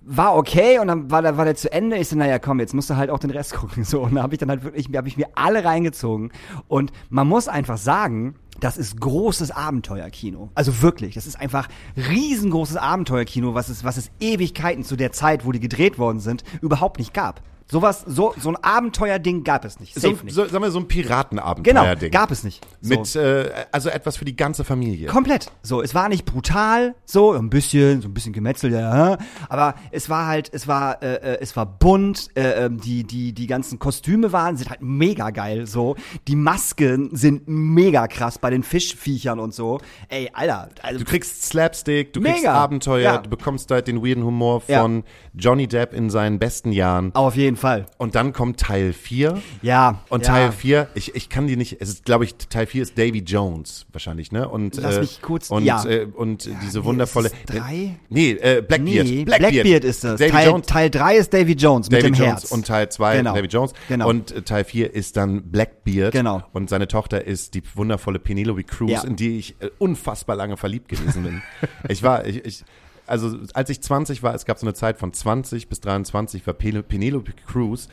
war 0.02 0.36
okay 0.36 0.80
und 0.80 0.88
dann 0.88 1.12
war 1.12 1.22
der, 1.22 1.38
war 1.38 1.46
der 1.46 1.56
zu 1.56 1.72
Ende. 1.72 1.98
Ich 1.98 2.10
so, 2.10 2.16
naja, 2.16 2.40
komm, 2.40 2.60
jetzt 2.60 2.74
musst 2.74 2.90
du 2.90 2.96
halt 2.96 3.10
auch 3.10 3.20
den 3.20 3.32
Rest 3.32 3.54
gucken. 3.56 3.84
So, 3.84 4.02
und 4.02 4.16
da 4.16 4.24
habe 4.24 4.34
ich 4.34 4.40
dann 4.40 4.50
halt 4.50 4.64
wirklich, 4.64 4.88
habe 4.96 5.08
ich 5.08 5.18
mir 5.18 5.28
alle 5.36 5.64
reingezogen. 5.64 6.32
Und 6.68 6.92
man 7.10 7.28
muss 7.28 7.48
einfach 7.48 7.78
sagen, 7.78 8.36
das 8.60 8.78
ist 8.78 9.00
großes 9.00 9.52
Abenteuerkino. 9.52 10.50
Also 10.56 10.82
wirklich, 10.82 11.16
das 11.16 11.28
ist 11.28 11.40
einfach 11.40 11.68
riesengroßes 11.96 12.78
Abenteuerkino, 12.78 13.54
was 13.54 13.70
es, 13.70 13.84
was 13.84 13.98
es 13.98 14.10
Ewigkeiten 14.20 14.84
zu 14.84 14.96
der 14.96 15.12
Zeit, 15.12 15.46
wo 15.46 15.52
die 15.52 15.60
gedreht 15.60 16.00
worden 16.00 16.20
sind, 16.20 16.44
überhaupt 16.62 16.98
nicht 16.98 17.14
gab. 17.14 17.42
Sowas, 17.70 18.04
so, 18.08 18.34
so 18.40 18.50
ein 18.50 18.56
Abenteuerding 18.56 19.44
gab 19.44 19.66
es 19.66 19.80
nicht. 19.80 19.94
So, 20.00 20.10
nicht. 20.10 20.30
so, 20.32 20.46
sagen 20.46 20.64
wir 20.64 20.72
so 20.72 20.80
ein 20.80 20.88
genau, 20.88 21.02
Piratenabenteuer-Ding. 21.04 22.12
gab 22.12 22.32
es 22.32 22.44
nicht. 22.44 22.66
So. 22.82 22.90
Mit, 22.98 23.16
äh, 23.16 23.50
also 23.72 23.90
etwas 23.90 24.16
für 24.18 24.26
die 24.26 24.36
ganze 24.36 24.64
Familie. 24.64 25.08
Komplett. 25.10 25.52
So, 25.64 25.82
es 25.82 25.94
war 25.94 26.08
nicht 26.10 26.26
brutal, 26.26 26.96
so 27.06 27.34
ein 27.34 27.50
bisschen, 27.50 28.02
so 28.02 28.08
ein 28.08 28.14
bisschen 28.14 28.32
Gemetzel, 28.34 28.72
ja, 28.72 29.18
aber 29.50 29.76
es 29.92 30.10
war 30.10 30.28
halt, 30.28 30.50
es 30.54 30.68
war, 30.68 31.04
äh, 31.04 31.16
äh, 31.16 31.38
es 31.42 31.56
war 31.58 31.66
bunt. 31.66 32.30
Äh, 32.36 32.66
ähm, 32.66 32.80
die 32.80 33.04
die 33.04 33.34
die 33.34 33.48
ganzen 33.48 33.80
Kostüme 33.80 34.32
waren 34.32 34.56
sind 34.58 34.70
halt 34.70 34.82
mega 34.82 35.30
geil. 35.32 35.66
So, 35.68 35.96
die 36.28 36.36
Masken 36.36 37.10
sind 37.16 37.48
mega 37.48 38.08
krass 38.08 38.40
bei 38.40 38.50
den 38.50 38.64
Fischviechern 38.64 39.40
und 39.40 39.54
so. 39.54 39.80
Ey, 40.08 40.30
Alter, 40.34 40.70
also 40.82 41.00
Du 41.00 41.06
kriegst 41.06 41.44
Slapstick, 41.44 42.14
du 42.14 42.22
kriegst 42.22 42.38
Mega. 42.38 42.54
Abenteuer, 42.54 43.02
Ja. 43.02 43.18
du 43.18 43.30
bekommst 43.30 43.70
halt 43.72 43.88
den 43.88 44.04
weirden 44.06 44.24
Humor 44.24 44.62
Ja. 44.68 44.82
von 44.82 45.04
Johnny 45.34 45.68
Depp 45.68 45.94
in 45.94 46.10
seinen 46.10 46.40
besten 46.40 46.72
Jahren. 46.72 47.14
auf 47.14 47.36
jeden 47.36 47.57
Fall. 47.58 47.88
Und 47.98 48.16
dann 48.16 48.34
kommt 48.34 48.60
Teil 48.60 48.94
4. 48.94 49.42
Ja. 49.62 50.02
Und 50.10 50.22
ja. 50.26 50.34
Teil 50.34 50.52
4, 50.52 50.88
ich, 50.96 51.16
ich 51.16 51.30
kann 51.30 51.48
die 51.48 51.56
nicht, 51.58 51.78
es 51.82 51.90
ist, 51.90 52.06
glaube 52.06 52.24
ich, 52.26 52.36
Teil 52.36 52.66
4 52.68 52.84
ist 52.84 52.98
Davy 52.98 53.20
Jones 53.20 53.86
wahrscheinlich, 53.92 54.32
ne? 54.32 54.48
Und, 54.48 54.78
Lass 54.78 54.98
äh, 54.98 55.02
mich 55.02 55.22
kurz- 55.22 55.50
und, 55.50 55.64
ja. 55.66 55.84
äh, 55.86 56.06
und 56.06 56.50
diese 56.64 56.80
nee, 56.80 56.86
wundervolle. 56.86 57.32
drei? 57.46 57.98
Nee, 58.10 58.32
äh, 58.32 58.62
Blackbeard. 58.62 59.06
Nee, 59.08 59.26
Blackbeard, 59.26 59.84
ist 59.84 60.04
das. 60.04 60.20
Davy 60.20 60.32
Teil, 60.32 60.48
Jones. 60.48 60.66
Teil 60.68 60.90
3 60.90 61.16
ist 61.18 61.34
Davy 61.34 61.54
Jones 61.54 61.90
mit 61.90 62.00
Davy 62.02 62.12
dem 62.12 62.16
Jones 62.16 62.42
Herz. 62.44 62.52
und 62.52 62.68
Teil 62.68 62.90
2 62.90 63.18
Genau. 63.18 63.34
Davy 63.36 63.48
Jones. 63.48 63.74
Genau. 63.90 64.10
Und 64.10 64.32
äh, 64.32 64.42
Teil 64.44 64.64
4 64.64 64.94
ist 64.94 65.18
dann 65.18 65.44
Blackbeard. 65.52 66.12
Genau. 66.12 66.44
Und 66.54 66.70
seine 66.70 66.88
Tochter 66.88 67.26
ist 67.26 67.54
die 67.54 67.64
wundervolle 67.76 68.20
Penelope 68.20 68.64
Cruz, 68.64 68.92
Ja. 68.92 69.04
in 69.04 69.16
die 69.16 69.38
ich 69.38 69.56
äh, 69.60 69.70
unfassbar 69.80 70.36
lange 70.36 70.58
verliebt 70.58 70.88
gewesen 70.90 71.24
bin. 71.24 71.42
ich 71.90 72.04
war, 72.04 72.26
ich, 72.26 72.44
ich, 72.46 72.64
also 73.08 73.38
als 73.54 73.70
ich 73.70 73.82
20 73.82 74.24
war, 74.24 74.36
es 74.36 74.46
gab 74.46 74.60
so 74.60 74.66
eine 74.66 74.74
Zeit 74.74 74.98
von 74.98 75.14
20 75.14 75.70
bis 75.70 75.80
23, 75.82 76.46
war 76.46 76.54
Pen 76.54 76.84
Penelope 76.84 77.34
Cruz 77.48 77.88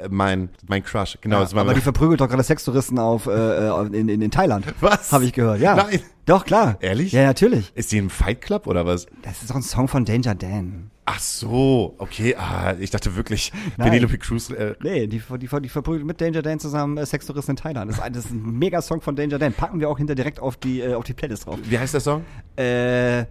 äh, 0.00 0.08
mein, 0.10 0.50
mein 0.66 0.84
Crush. 0.84 1.18
Genau, 1.20 1.36
Ja, 1.36 1.42
das 1.42 1.54
war 1.54 1.62
aber 1.62 1.74
die 1.74 1.80
verprügelt 1.82 2.20
doch 2.20 2.28
gerade 2.28 2.42
Sextouristen 2.42 2.98
auf, 2.98 3.26
äh, 3.26 3.30
äh, 3.30 3.86
in, 3.86 4.08
in, 4.08 4.22
in 4.22 4.30
Thailand. 4.30 4.66
Was? 4.80 5.12
Habe 5.12 5.24
ich 5.24 5.32
gehört, 5.32 5.60
ja. 5.60 5.74
Nein. 5.74 6.00
Doch, 6.26 6.44
klar. 6.44 6.76
Ehrlich? 6.80 7.12
Ja, 7.12 7.24
natürlich. 7.24 7.72
Ist 7.74 7.90
die 7.90 7.98
im 7.98 8.10
Fight 8.10 8.42
Club 8.42 8.66
oder 8.66 8.84
was? 8.84 9.06
Das 9.22 9.40
ist 9.40 9.50
doch 9.50 9.56
ein 9.56 9.62
Song 9.62 9.88
von 9.88 10.04
Danger 10.04 10.34
Dan. 10.34 10.90
Ach 11.06 11.20
so, 11.20 11.94
okay. 11.96 12.36
Ah, 12.36 12.74
ich 12.78 12.90
dachte 12.90 13.16
wirklich, 13.16 13.50
Nein. 13.78 13.88
Penelope 13.90 14.18
Cruz. 14.18 14.50
Äh, 14.50 14.74
Nee, 14.82 15.06
die, 15.06 15.20
die, 15.20 15.48
die 15.62 15.68
verprügelt 15.70 16.04
mit 16.04 16.20
Danger 16.20 16.42
Dan 16.42 16.60
zusammen 16.60 16.98
äh, 16.98 17.06
Sextouristen 17.06 17.52
in 17.52 17.56
Thailand. 17.56 17.90
Das 17.90 17.96
ist, 17.96 18.02
ein, 18.02 18.12
das 18.12 18.24
ist 18.26 18.30
ein 18.32 18.58
mega 18.58 18.82
Song 18.82 19.00
von 19.00 19.16
Danger 19.16 19.38
Dan. 19.38 19.54
Packen 19.54 19.80
wir 19.80 19.88
auch 19.88 19.96
hinter 19.96 20.14
direkt 20.14 20.38
auf 20.38 20.58
die, 20.58 20.80
äh, 20.82 20.92
auf 20.92 21.04
die 21.04 21.14
Playlist 21.14 21.46
drauf. 21.46 21.58
wie 21.62 21.78
heißt 21.78 21.94
der 21.94 22.02
Song? 22.02 22.24
Äh, 22.56 23.24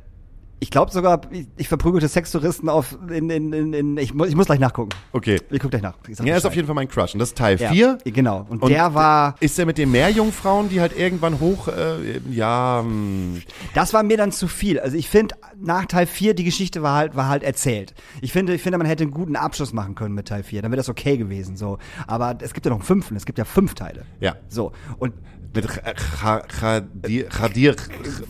ich 0.59 0.71
glaube 0.71 0.91
sogar, 0.91 1.21
ich, 1.55 1.67
verprügelte 1.67 2.07
Sextouristen 2.07 2.67
auf, 2.67 2.97
in, 3.09 3.29
in, 3.29 3.53
in, 3.53 3.73
in 3.73 3.97
ich, 3.97 4.13
muss, 4.13 4.27
ich 4.27 4.35
muss 4.35 4.47
gleich 4.47 4.59
nachgucken. 4.59 4.89
Okay. 5.11 5.39
Ich 5.51 5.59
guck 5.59 5.69
gleich 5.69 5.83
nach. 5.83 5.93
Ja, 6.23 6.35
ist 6.35 6.45
auf 6.45 6.55
jeden 6.55 6.65
Fall 6.65 6.73
mein 6.75 6.87
Crush. 6.87 7.13
Und 7.13 7.19
das 7.19 7.29
ist 7.29 7.37
Teil 7.37 7.59
ja, 7.59 7.69
4. 7.69 7.99
Genau. 8.05 8.45
Und, 8.49 8.63
Und 8.63 8.69
der 8.69 8.93
war, 8.95 9.35
Ist 9.39 9.57
der 9.57 9.67
mit 9.67 9.77
den 9.77 9.91
Meerjungfrauen, 9.91 10.69
die 10.69 10.81
halt 10.81 10.97
irgendwann 10.97 11.39
hoch, 11.39 11.67
äh, 11.67 12.19
ja, 12.31 12.81
hm, 12.83 13.43
Das 13.75 13.93
war 13.93 14.01
mir 14.01 14.17
dann 14.17 14.31
zu 14.31 14.47
viel. 14.47 14.79
Also 14.79 14.97
ich 14.97 15.09
finde, 15.09 15.35
nach 15.59 15.85
Teil 15.85 16.07
4, 16.07 16.33
die 16.33 16.43
Geschichte 16.43 16.81
war 16.81 16.95
halt, 16.95 17.15
war 17.15 17.27
halt 17.27 17.43
erzählt. 17.43 17.93
Ich 18.21 18.31
finde, 18.31 18.55
ich 18.55 18.61
finde, 18.63 18.79
man 18.79 18.87
hätte 18.87 19.03
einen 19.03 19.11
guten 19.11 19.35
Abschluss 19.35 19.73
machen 19.73 19.93
können 19.93 20.15
mit 20.15 20.27
Teil 20.27 20.41
4. 20.41 20.63
Dann 20.63 20.71
wäre 20.71 20.77
das 20.77 20.89
okay 20.89 21.17
gewesen. 21.17 21.55
So. 21.55 21.77
Aber 22.07 22.35
es 22.41 22.53
gibt 22.53 22.65
ja 22.65 22.71
noch 22.71 22.77
einen 22.77 22.85
fünften, 22.85 23.15
es 23.15 23.25
gibt 23.25 23.37
ja 23.37 23.45
fünf 23.45 23.75
Teile. 23.75 24.05
ja. 24.19 24.35
So. 24.49 24.71
Und 24.97 25.13
Mit 25.57 25.67
Chadir, 26.59 27.29
Chadir 27.29 27.75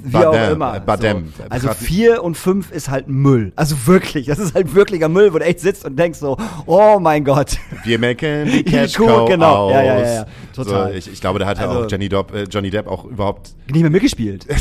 wie 0.04 0.16
auch 0.18 0.32
Badem, 0.32 0.54
immer. 0.54 0.80
Badem. 0.80 1.34
So. 1.38 1.44
Also 1.50 1.70
vier 1.74 2.24
und 2.24 2.36
fünf 2.36 2.72
ist 2.72 2.90
halt 2.90 3.08
Müll. 3.08 3.52
Also 3.56 3.76
wirklich, 3.88 4.28
das 4.28 4.40
ist 4.40 4.56
halt 4.56 4.74
wirklicher 4.74 5.10
Müll, 5.10 5.34
wo 5.34 5.38
du 5.40 5.46
echt 5.46 5.60
sitzt 5.60 5.86
und 5.86 5.98
denkst 5.98 6.20
so, 6.20 6.38
oh 6.66 7.00
mein 7.00 7.24
Gott. 7.24 7.58
Wir 7.84 8.00
machen 8.00 8.46
die 8.52 8.64
Cash 8.66 8.94
Cow 8.94 9.28
genau. 9.30 9.68
aus. 9.68 9.72
Ja, 9.74 9.84
ja, 9.84 10.00
ja, 10.00 10.14
ja. 10.14 10.26
Total. 10.56 10.92
So, 10.92 10.98
ich, 10.98 11.12
ich 11.12 11.22
glaube, 11.22 11.40
da 11.40 11.46
hat 11.46 11.58
ja 11.60 11.68
Also- 11.70 11.86
auch 11.86 11.92
Johnny 11.92 12.10
Depp, 12.10 12.34
äh, 12.34 12.44
Johnny 12.44 12.70
Depp 12.70 12.88
auch 12.88 13.06
überhaupt. 13.06 13.52
Nicht 13.72 13.82
mehr 13.82 13.90
mitgespielt. 13.92 14.46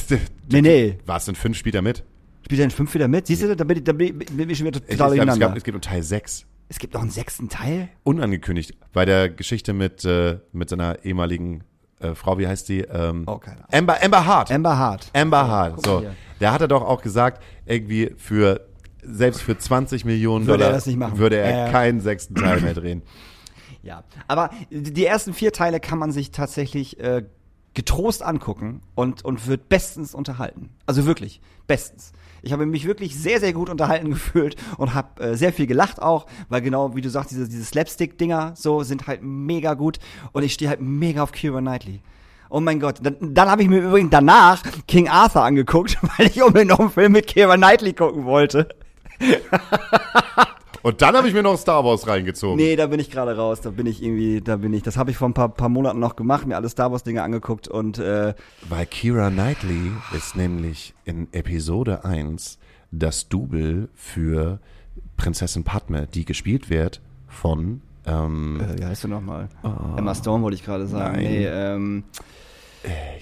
Nee, 0.49 0.63
nee. 0.63 0.99
War 1.07 1.17
es 1.17 1.25
denn 1.25 1.35
fünf 1.35 1.57
Spieler 1.59 1.83
mit? 1.83 2.05
Spielt 2.45 2.61
er 2.61 2.65
in 2.67 2.71
fünf 2.71 2.95
wieder 2.95 3.09
mit? 3.09 3.27
Siehst 3.27 3.43
du, 3.43 3.57
da 3.57 3.65
bin 3.65 3.79
ich, 3.79 3.83
da 3.85 3.93
bin 3.93 4.07
ich, 4.21 4.27
bin 4.29 4.49
ich 4.49 4.57
schon 4.59 4.69
wieder 4.69 4.79
Ich, 4.87 4.91
ich 4.93 4.97
total 4.97 5.15
glaube, 5.17 5.33
es, 5.33 5.39
gab- 5.41 5.57
es 5.57 5.65
geht 5.65 5.75
um 5.75 5.81
Teil 5.81 6.03
6. 6.05 6.47
Es 6.69 6.79
gibt 6.79 6.95
noch 6.95 7.01
einen 7.03 7.11
sechsten 7.11 7.49
Teil? 7.49 7.89
Unangekündigt. 8.05 8.75
Bei 8.93 9.05
der 9.05 9.29
Geschichte 9.29 9.73
mit, 9.73 10.05
äh, 10.05 10.39
mit 10.53 10.69
seiner 10.71 11.05
ehemaligen 11.05 11.65
äh, 12.01 12.15
Frau, 12.15 12.39
wie 12.39 12.47
heißt 12.47 12.69
die? 12.69 12.81
Ähm, 12.81 13.25
Oh, 13.27 13.39
keine 13.39 13.57
Ahnung. 13.59 13.69
Amber, 13.73 14.03
Amber 14.03 14.27
Hart. 14.27 14.51
Amber 14.51 14.77
Hart. 14.79 15.11
Amber 15.15 15.49
Hart. 15.49 15.75
guck 15.77 15.87
mal 15.87 15.93
So, 16.03 16.07
der 16.41 16.53
hatte 16.53 16.69
doch 16.69 16.83
auch 16.83 17.03
gesagt, 17.03 17.43
irgendwie 17.65 18.13
für 18.17 18.61
selbst 19.03 19.43
für 19.43 19.57
20 19.57 20.05
Millionen 20.05 20.47
Würde 20.47 20.65
er 20.65 20.67
Dollar 20.69 20.77
das 20.77 20.87
nicht 20.87 20.99
machen. 20.99 21.19
würde 21.19 21.37
er 21.37 21.67
ja. 21.67 21.71
keinen 21.73 22.01
sechsten 22.01 22.35
Teil 22.35 22.61
mehr 22.61 22.75
drehen. 22.75 23.03
Ja, 23.83 24.03
aber 24.27 24.51
die 24.71 25.07
ersten 25.07 25.33
vier 25.33 25.53
Teile 25.53 25.79
kann 25.79 25.99
man 25.99 26.11
sich 26.11 26.33
tatsächlich 26.33 26.99
äh, 26.99 27.23
getrost 27.77 28.23
angucken 28.23 28.81
und, 28.95 29.25
und 29.25 29.47
wird 29.47 29.69
bestens 29.69 30.15
unterhalten. 30.15 30.71
Also 30.87 31.07
wirklich, 31.07 31.41
bestens. 31.67 32.13
Ich 32.43 32.53
habe 32.53 32.65
mich 32.65 32.87
wirklich 32.87 33.17
sehr, 33.17 33.39
sehr 33.39 33.53
gut 33.53 33.69
unterhalten 33.69 34.11
gefühlt 34.13 34.57
und 34.79 34.95
habe 34.95 35.23
äh, 35.23 35.37
sehr 35.37 35.53
viel 35.53 35.67
gelacht 35.67 36.01
auch, 36.03 36.27
weil 36.49 36.63
genau, 36.63 36.97
wie 36.97 37.03
du 37.03 37.11
sagst, 37.11 37.31
diese, 37.31 37.49
diese 37.49 37.65
Slapstick-Dinger 37.65 38.55
so 38.57 38.83
sind 38.83 39.07
halt 39.07 39.23
mega 39.23 39.75
gut 39.75 39.99
und 40.33 40.43
ich 40.43 40.55
stehe 40.55 40.71
halt 40.71 40.81
mega 40.81 41.23
auf 41.23 41.33
Keira 41.33 41.61
Knightley. 41.61 42.01
Oh 42.49 42.61
mein 42.61 42.81
Gott, 42.81 43.01
dann, 43.03 43.17
dann 43.35 43.51
habe 43.51 43.63
ich 43.63 43.69
mir 43.69 43.81
übrigens 43.81 44.11
danach 44.11 44.63
King 44.89 45.09
Arthur 45.09 45.43
angeguckt, 45.43 45.99
weil 46.17 46.29
ich 46.29 46.43
unbedingt 46.43 46.71
noch 46.71 46.81
einen 46.81 46.91
Film 46.91 47.13
mit 47.13 47.27
Keira 47.27 47.57
Knightley 47.57 47.93
gucken 47.93 48.25
wollte. 48.25 48.69
Und 50.83 51.03
dann 51.03 51.17
habe 51.17 51.29
ich 51.29 51.35
mir 51.35 51.43
noch 51.43 51.59
Star 51.59 51.85
Wars 51.85 52.07
reingezogen. 52.07 52.57
Nee, 52.57 52.77
da 52.77 52.87
bin 52.87 53.01
ich 53.01 53.11
gerade 53.11 53.37
raus. 53.37 53.61
Da 53.61 53.71
bin 53.71 53.87
ich 53.87 54.03
irgendwie, 54.03 54.41
da 54.41 54.57
bin 54.57 54.73
ich. 54.73 54.83
Das 54.83 54.97
habe 54.97 55.11
ich 55.11 55.17
vor 55.17 55.29
ein 55.29 55.35
paar, 55.35 55.49
paar 55.49 55.69
Monaten 55.69 55.99
noch 55.99 56.17
gemacht, 56.17 56.47
mir 56.47 56.57
alle 56.57 56.69
Star 56.69 56.93
Wars 56.93 57.03
Dinge 57.03 57.23
angeguckt 57.23 57.69
und 57.69 57.99
äh, 57.99 58.35
Weil 58.69 58.87
Kira 58.87 59.31
Knightley 59.31 59.93
ist 60.17 60.37
nämlich 60.37 60.95
in 61.05 61.29
Episode 61.33 62.05
1 62.05 62.59
das 62.91 63.29
Double 63.29 63.89
für 63.95 64.61
Prinzessin 65.17 65.65
Padme, 65.65 66.07
die 66.07 66.25
gespielt 66.25 66.71
wird 66.71 67.01
von 67.29 67.83
ähm, 68.07 68.61
äh, 68.61 68.79
wie 68.79 68.85
heißt 68.85 69.05
du 69.05 69.09
nochmal? 69.09 69.49
Emma 69.97 70.15
Stone 70.15 70.43
wollte 70.43 70.55
ich 70.55 70.65
gerade 70.65 70.87
sagen. 70.87 71.17
Nein. 71.17 71.25
Nee, 71.25 71.47
ähm, 71.47 72.05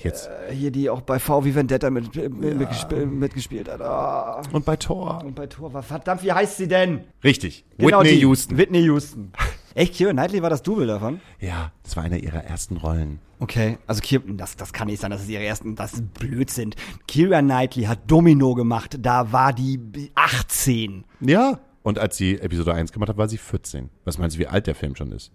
jetzt 0.03 0.29
äh, 0.49 0.53
hier 0.55 0.71
die 0.71 0.91
auch 0.91 1.01
bei 1.01 1.19
VW 1.19 1.55
Vendetta 1.55 1.91
mit, 1.91 2.15
mit, 2.15 2.59
mitgesp- 2.61 3.07
mitgespielt 3.07 3.69
hat. 3.69 3.81
Ah. 3.81 4.43
und 4.53 4.65
bei 4.65 4.77
Thor. 4.77 5.23
Und 5.25 5.35
bei 5.35 5.47
Tor 5.47 5.73
war 5.73 5.83
verdammt, 5.83 6.23
wie 6.23 6.33
heißt 6.33 6.57
sie 6.57 6.69
denn? 6.69 7.05
Richtig, 7.23 7.65
Genau 7.79 8.01
Whitney 8.01 8.15
die. 8.17 8.21
Houston. 8.23 8.57
Whitney 8.59 8.83
Houston. 8.83 9.33
Echt, 9.75 9.99
Keira 9.99 10.13
Knightley 10.13 10.41
war 10.41 10.51
das 10.51 10.63
Double 10.63 10.87
davon? 10.87 11.21
Ja, 11.41 11.73
das 11.83 11.97
war 11.97 12.05
eine 12.05 12.19
ihrer 12.19 12.45
ersten 12.45 12.77
Rollen. 12.77 13.19
Okay, 13.41 13.79
also 13.89 14.01
Keira, 14.03 14.23
das, 14.29 14.55
das 14.57 14.73
kann 14.73 14.87
nicht 14.87 15.01
sein, 15.01 15.11
das 15.11 15.23
ist 15.23 15.29
ihre 15.29 15.43
ersten, 15.45 15.75
das 15.75 15.95
ist 15.95 16.15
Blödsinn. 16.15 16.75
Keira 17.09 17.41
Knightley 17.41 17.85
hat 17.85 18.01
Domino 18.07 18.55
gemacht, 18.55 18.97
da 19.01 19.33
war 19.33 19.53
die 19.53 19.81
18. 20.15 21.05
Ja. 21.21 21.59
Und 21.83 21.99
als 21.99 22.17
sie 22.17 22.39
Episode 22.39 22.73
1 22.73 22.93
gemacht 22.93 23.11
hat, 23.11 23.19
war 23.19 23.29
sie 23.29 23.37
14. 23.37 23.91
Was 24.05 24.17
meinst 24.17 24.37
du, 24.37 24.41
wie 24.41 24.47
alt 24.47 24.67
der 24.67 24.75
Film 24.75 24.95
schon 24.97 25.13
ist? 25.13 25.33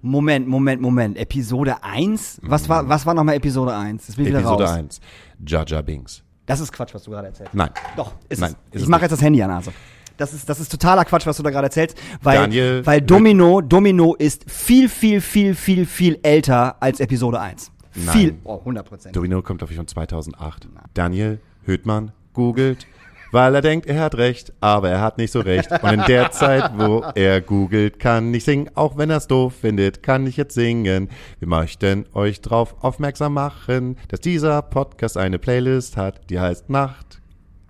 Moment, 0.00 0.48
Moment, 0.48 0.80
Moment. 0.80 1.16
Episode 1.16 1.82
1? 1.82 2.40
Was 2.42 2.68
war, 2.68 2.88
was 2.88 3.06
war 3.06 3.14
nochmal 3.14 3.36
Episode 3.36 3.74
1? 3.74 4.06
Das 4.06 4.18
wieder 4.18 4.38
Episode 4.38 4.64
raus. 4.64 4.72
1. 4.72 5.00
Jar 5.46 5.66
Jar 5.66 5.82
Binks. 5.82 6.22
Das 6.46 6.60
ist 6.60 6.72
Quatsch, 6.72 6.94
was 6.94 7.04
du 7.04 7.10
gerade 7.10 7.28
erzählt 7.28 7.48
hast. 7.48 7.54
Nein. 7.54 7.70
Doch, 7.96 8.12
ist 8.28 8.40
Nein, 8.40 8.54
es. 8.70 8.76
ist 8.76 8.82
ich 8.82 8.88
mache 8.88 9.02
jetzt 9.02 9.12
das 9.12 9.22
Handy 9.22 9.42
an, 9.42 9.50
also. 9.50 9.72
Das 10.16 10.34
ist, 10.34 10.48
das 10.48 10.60
ist 10.60 10.70
totaler 10.70 11.04
Quatsch, 11.04 11.26
was 11.26 11.36
du 11.36 11.42
da 11.42 11.50
gerade 11.50 11.66
erzählst, 11.66 11.96
weil, 12.22 12.38
Daniel, 12.38 12.84
weil 12.84 13.00
Domino, 13.00 13.60
Domino 13.60 14.14
ist 14.14 14.48
viel, 14.50 14.88
viel, 14.88 15.20
viel, 15.20 15.54
viel, 15.54 15.86
viel 15.86 16.18
älter 16.22 16.80
als 16.82 17.00
Episode 17.00 17.40
1. 17.40 17.72
Nein. 17.94 18.08
Viel. 18.14 18.38
Oh, 18.44 18.58
100 18.58 18.86
Prozent. 18.86 19.16
Domino 19.16 19.42
kommt, 19.42 19.58
glaube 19.58 19.72
ich, 19.72 19.76
von 19.76 19.86
2008. 19.86 20.68
Daniel 20.94 21.40
Höhtmann 21.64 22.12
googelt, 22.32 22.86
weil 23.32 23.54
er 23.54 23.62
denkt, 23.62 23.86
er 23.86 24.00
hat 24.00 24.14
recht, 24.16 24.52
aber 24.60 24.90
er 24.90 25.00
hat 25.00 25.18
nicht 25.18 25.32
so 25.32 25.40
recht. 25.40 25.70
Und 25.82 25.90
in 25.90 26.04
der 26.04 26.30
Zeit, 26.30 26.70
wo 26.76 27.02
er 27.14 27.40
googelt, 27.40 27.98
kann 27.98 28.32
ich 28.32 28.44
singen, 28.44 28.70
auch 28.74 28.96
wenn 28.96 29.10
er 29.10 29.16
es 29.16 29.26
doof 29.26 29.54
findet, 29.60 30.02
kann 30.02 30.26
ich 30.26 30.36
jetzt 30.36 30.54
singen. 30.54 31.08
Wir 31.38 31.48
möchten 31.48 32.06
euch 32.14 32.40
drauf 32.42 32.76
aufmerksam 32.80 33.34
machen, 33.34 33.96
dass 34.08 34.20
dieser 34.20 34.62
Podcast 34.62 35.16
eine 35.16 35.38
Playlist 35.38 35.96
hat, 35.96 36.30
die 36.30 36.38
heißt 36.38 36.70
Nacht, 36.70 37.20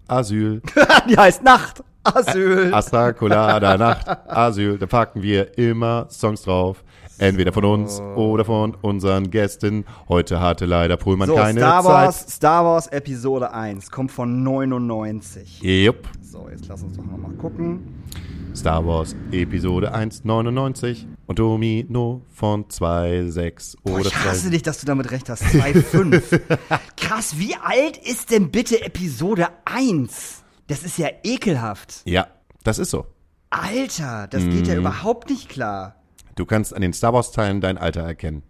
Asyl, 0.09 0.61
Die 1.09 1.17
heißt 1.17 1.43
Nacht. 1.43 1.83
Asyl. 2.05 2.75
Astra 2.75 3.13
Colada 3.13 3.79
Nacht, 3.79 4.09
Asyl. 4.29 4.77
Da 4.77 4.87
packen 4.87 5.23
wir 5.23 5.57
immer 5.57 6.09
Songs 6.11 6.43
drauf. 6.43 6.83
Entweder 7.23 7.53
von 7.53 7.65
uns 7.65 8.01
oder 8.17 8.45
von 8.45 8.75
unseren 8.83 9.31
Gästen. 9.31 9.85
Heute 10.09 10.41
hatte 10.41 10.67
leider 10.67 10.97
Pullman 10.97 11.29
so, 11.29 11.37
keine 11.37 11.61
Star 11.61 11.85
Wars, 11.85 12.21
Zeit. 12.23 12.31
Star 12.31 12.65
Wars 12.65 12.87
Episode 12.89 13.53
1 13.55 13.93
kommt 13.93 14.11
von 14.11 14.43
99. 14.43 15.61
Jupp. 15.63 16.09
So, 16.21 16.49
jetzt 16.51 16.67
lass 16.67 16.83
uns 16.83 16.97
doch 16.97 17.05
noch 17.05 17.17
mal 17.19 17.31
gucken. 17.35 18.03
Star 18.57 18.85
Wars 18.85 19.15
Episode 19.31 19.95
1,99 19.95 21.07
und 21.27 21.39
Domino 21.39 22.23
von 22.29 22.65
2,6 22.67 23.77
Boah, 23.85 23.93
oder 24.01 24.07
ich 24.07 24.17
hasse 24.17 24.43
2. 24.47 24.51
dich, 24.51 24.63
dass 24.63 24.81
du 24.81 24.87
damit 24.87 25.13
recht 25.13 25.29
hast. 25.31 25.45
2,5. 25.45 26.41
Krass, 26.97 27.39
wie 27.39 27.55
alt 27.55 27.99
ist 27.99 28.33
denn 28.33 28.51
bitte 28.51 28.85
Episode 28.85 29.47
1? 29.65 30.43
Das 30.67 30.83
ist 30.83 30.99
ja 30.99 31.07
ekelhaft. 31.23 32.03
Ja, 32.05 32.27
das 32.65 32.81
ist 32.81 32.91
so. 32.91 33.07
Alter, 33.51 34.27
das 34.29 34.43
geht 34.43 34.63
Mhm. 34.63 34.73
ja 34.73 34.75
überhaupt 34.75 35.31
nicht 35.31 35.49
klar. 35.49 35.95
Du 36.35 36.47
kannst 36.47 36.75
an 36.75 36.83
den 36.83 36.93
Star 36.93 37.13
Wars 37.13 37.33
Teilen 37.33 37.61
dein 37.61 37.79
Alter 37.79 38.03
erkennen. 38.03 38.43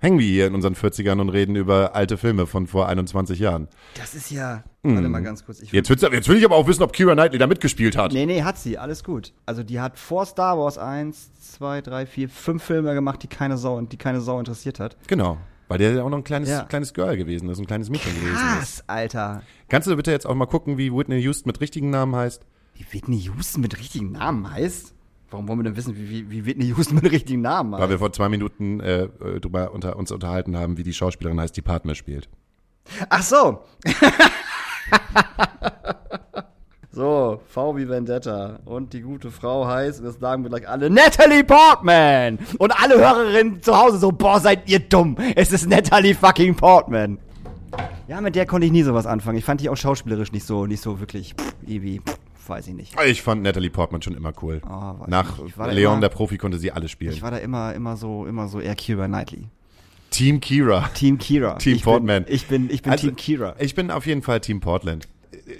Hängen 0.00 0.18
wir 0.18 0.26
hier 0.26 0.46
in 0.46 0.54
unseren 0.54 0.74
40ern 0.74 1.20
und 1.22 1.30
reden 1.30 1.56
über 1.56 1.94
alte 1.94 2.18
Filme 2.18 2.46
von 2.46 2.66
vor 2.66 2.86
21 2.86 3.38
Jahren. 3.38 3.68
Das 3.94 4.14
ist 4.14 4.30
ja. 4.30 4.62
Warte 4.82 5.08
mal 5.08 5.22
ganz 5.22 5.44
kurz. 5.44 5.60
Ich 5.60 5.72
Jetzt, 5.72 5.88
jetzt 5.88 6.28
will 6.28 6.36
ich 6.36 6.44
aber 6.44 6.54
auch 6.56 6.66
wissen, 6.68 6.82
ob 6.82 6.92
Kira 6.92 7.14
Knightley 7.14 7.38
da 7.38 7.46
mitgespielt 7.46 7.96
hat. 7.96 8.12
Nee, 8.12 8.26
nee, 8.26 8.42
hat 8.42 8.58
sie, 8.58 8.76
alles 8.76 9.02
gut. 9.02 9.32
Also 9.46 9.62
die 9.62 9.80
hat 9.80 9.98
vor 9.98 10.26
Star 10.26 10.58
Wars 10.58 10.76
1, 10.76 11.52
2, 11.52 11.80
3, 11.80 12.06
4, 12.06 12.28
5 12.28 12.62
Filme 12.62 12.92
gemacht, 12.94 13.22
die 13.22 13.26
keine 13.26 13.56
Sau, 13.56 13.80
die 13.80 13.96
keine 13.96 14.20
Sau 14.20 14.38
interessiert 14.38 14.80
hat. 14.80 14.96
Genau. 15.06 15.38
Weil 15.68 15.78
der 15.78 15.94
ja 15.94 16.02
auch 16.04 16.10
noch 16.10 16.18
ein 16.18 16.24
kleines, 16.24 16.50
Ja. 16.50 16.62
kleines 16.64 16.92
Girl 16.94 17.16
gewesen 17.16 17.48
ist, 17.48 17.58
ein 17.58 17.66
kleines 17.66 17.88
Mädchen 17.88 18.14
gewesen 18.14 18.34
ist. 18.34 18.40
Krass, 18.40 18.84
Alter. 18.86 19.42
Kannst 19.68 19.88
du 19.88 19.96
bitte 19.96 20.10
jetzt 20.12 20.26
auch 20.26 20.34
mal 20.34 20.46
gucken, 20.46 20.76
wie 20.78 20.92
Whitney 20.92 21.18
Houston 21.20 21.48
mit 21.48 21.60
richtigen 21.60 21.90
Namen 21.90 22.14
heißt? 22.14 22.44
Wie 22.74 22.84
Whitney 22.92 23.16
Houston 23.18 23.62
mit 23.62 23.78
richtigen 23.78 24.12
Namen 24.12 24.48
heißt? 24.48 24.92
Warum 25.30 25.48
wollen 25.48 25.58
wir 25.58 25.64
denn 25.64 25.76
wissen, 25.76 25.96
wie, 25.96 26.08
wie, 26.08 26.30
wie 26.30 26.46
Whitney 26.46 26.66
Houston 26.66 26.96
mit 26.96 27.10
richtigen 27.10 27.40
Namen 27.40 27.72
heißt? 27.72 27.82
Weil 27.82 27.90
wir 27.90 27.98
vor 27.98 28.12
zwei 28.12 28.28
Minuten 28.28 28.80
äh, 28.80 29.04
äh, 29.04 29.40
drüber 29.40 29.72
unter, 29.72 29.96
uns 29.96 30.12
unterhalten 30.12 30.56
haben, 30.56 30.78
wie 30.78 30.84
die 30.84 30.92
Schauspielerin 30.92 31.40
heißt, 31.40 31.56
die 31.56 31.62
Padme 31.62 31.94
spielt. 31.94 32.28
Ach 33.08 33.22
so. 33.22 33.64
so, 36.92 37.40
V 37.48 37.76
wie 37.76 37.88
Vendetta. 37.88 38.60
Und 38.64 38.92
die 38.92 39.00
gute 39.00 39.32
Frau 39.32 39.66
heißt, 39.66 40.04
das 40.04 40.20
sagen 40.20 40.44
wir 40.44 40.50
gleich 40.50 40.68
alle, 40.68 40.88
Natalie 40.90 41.42
Portman. 41.42 42.38
Und 42.58 42.70
alle 42.80 42.96
Hörerinnen 42.96 43.60
zu 43.62 43.76
Hause 43.76 43.98
so, 43.98 44.12
boah, 44.12 44.38
seid 44.38 44.70
ihr 44.70 44.78
dumm. 44.78 45.16
Es 45.34 45.52
ist 45.52 45.68
Natalie 45.68 46.14
fucking 46.14 46.54
Portman. 46.54 47.18
Ja, 48.06 48.20
mit 48.20 48.36
der 48.36 48.46
konnte 48.46 48.66
ich 48.66 48.72
nie 48.72 48.84
sowas 48.84 49.06
anfangen. 49.06 49.38
Ich 49.38 49.44
fand 49.44 49.60
die 49.60 49.68
auch 49.68 49.76
schauspielerisch 49.76 50.30
nicht 50.30 50.46
so, 50.46 50.66
nicht 50.66 50.80
so 50.80 51.00
wirklich, 51.00 51.34
pff, 51.34 51.54
irgendwie, 51.66 51.98
pff, 51.98 52.16
weiß 52.48 52.68
ich 52.68 52.74
nicht. 52.74 52.96
Ich 53.06 53.22
fand 53.22 53.42
Natalie 53.42 53.70
Portman 53.70 54.02
schon 54.02 54.14
immer 54.14 54.32
cool. 54.42 54.60
Oh, 54.68 54.94
Nach 55.06 55.38
Leon 55.70 55.94
immer- 55.94 56.00
der 56.00 56.08
Profi 56.08 56.38
konnte 56.38 56.58
sie 56.58 56.72
alle 56.72 56.88
spielen. 56.88 57.12
Ich 57.12 57.22
war 57.22 57.30
da 57.30 57.38
immer, 57.38 57.74
immer 57.74 57.96
so, 57.96 58.26
immer 58.26 58.48
so 58.48 58.60
eher 58.60 58.74
Kira 58.74 59.06
Knightley. 59.06 59.48
Team 60.10 60.40
Kira. 60.40 60.88
Team 60.94 61.18
Kira. 61.18 61.54
Team 61.58 61.76
ich 61.76 61.82
Portman. 61.82 62.24
Bin, 62.24 62.34
ich 62.34 62.46
bin, 62.46 62.70
ich 62.70 62.82
bin 62.82 62.92
Also, 62.92 63.08
Team 63.08 63.16
Kira. 63.16 63.56
Ich 63.58 63.74
bin 63.74 63.90
auf 63.90 64.06
jeden 64.06 64.22
Fall 64.22 64.40
Team 64.40 64.60
Portland. 64.60 65.08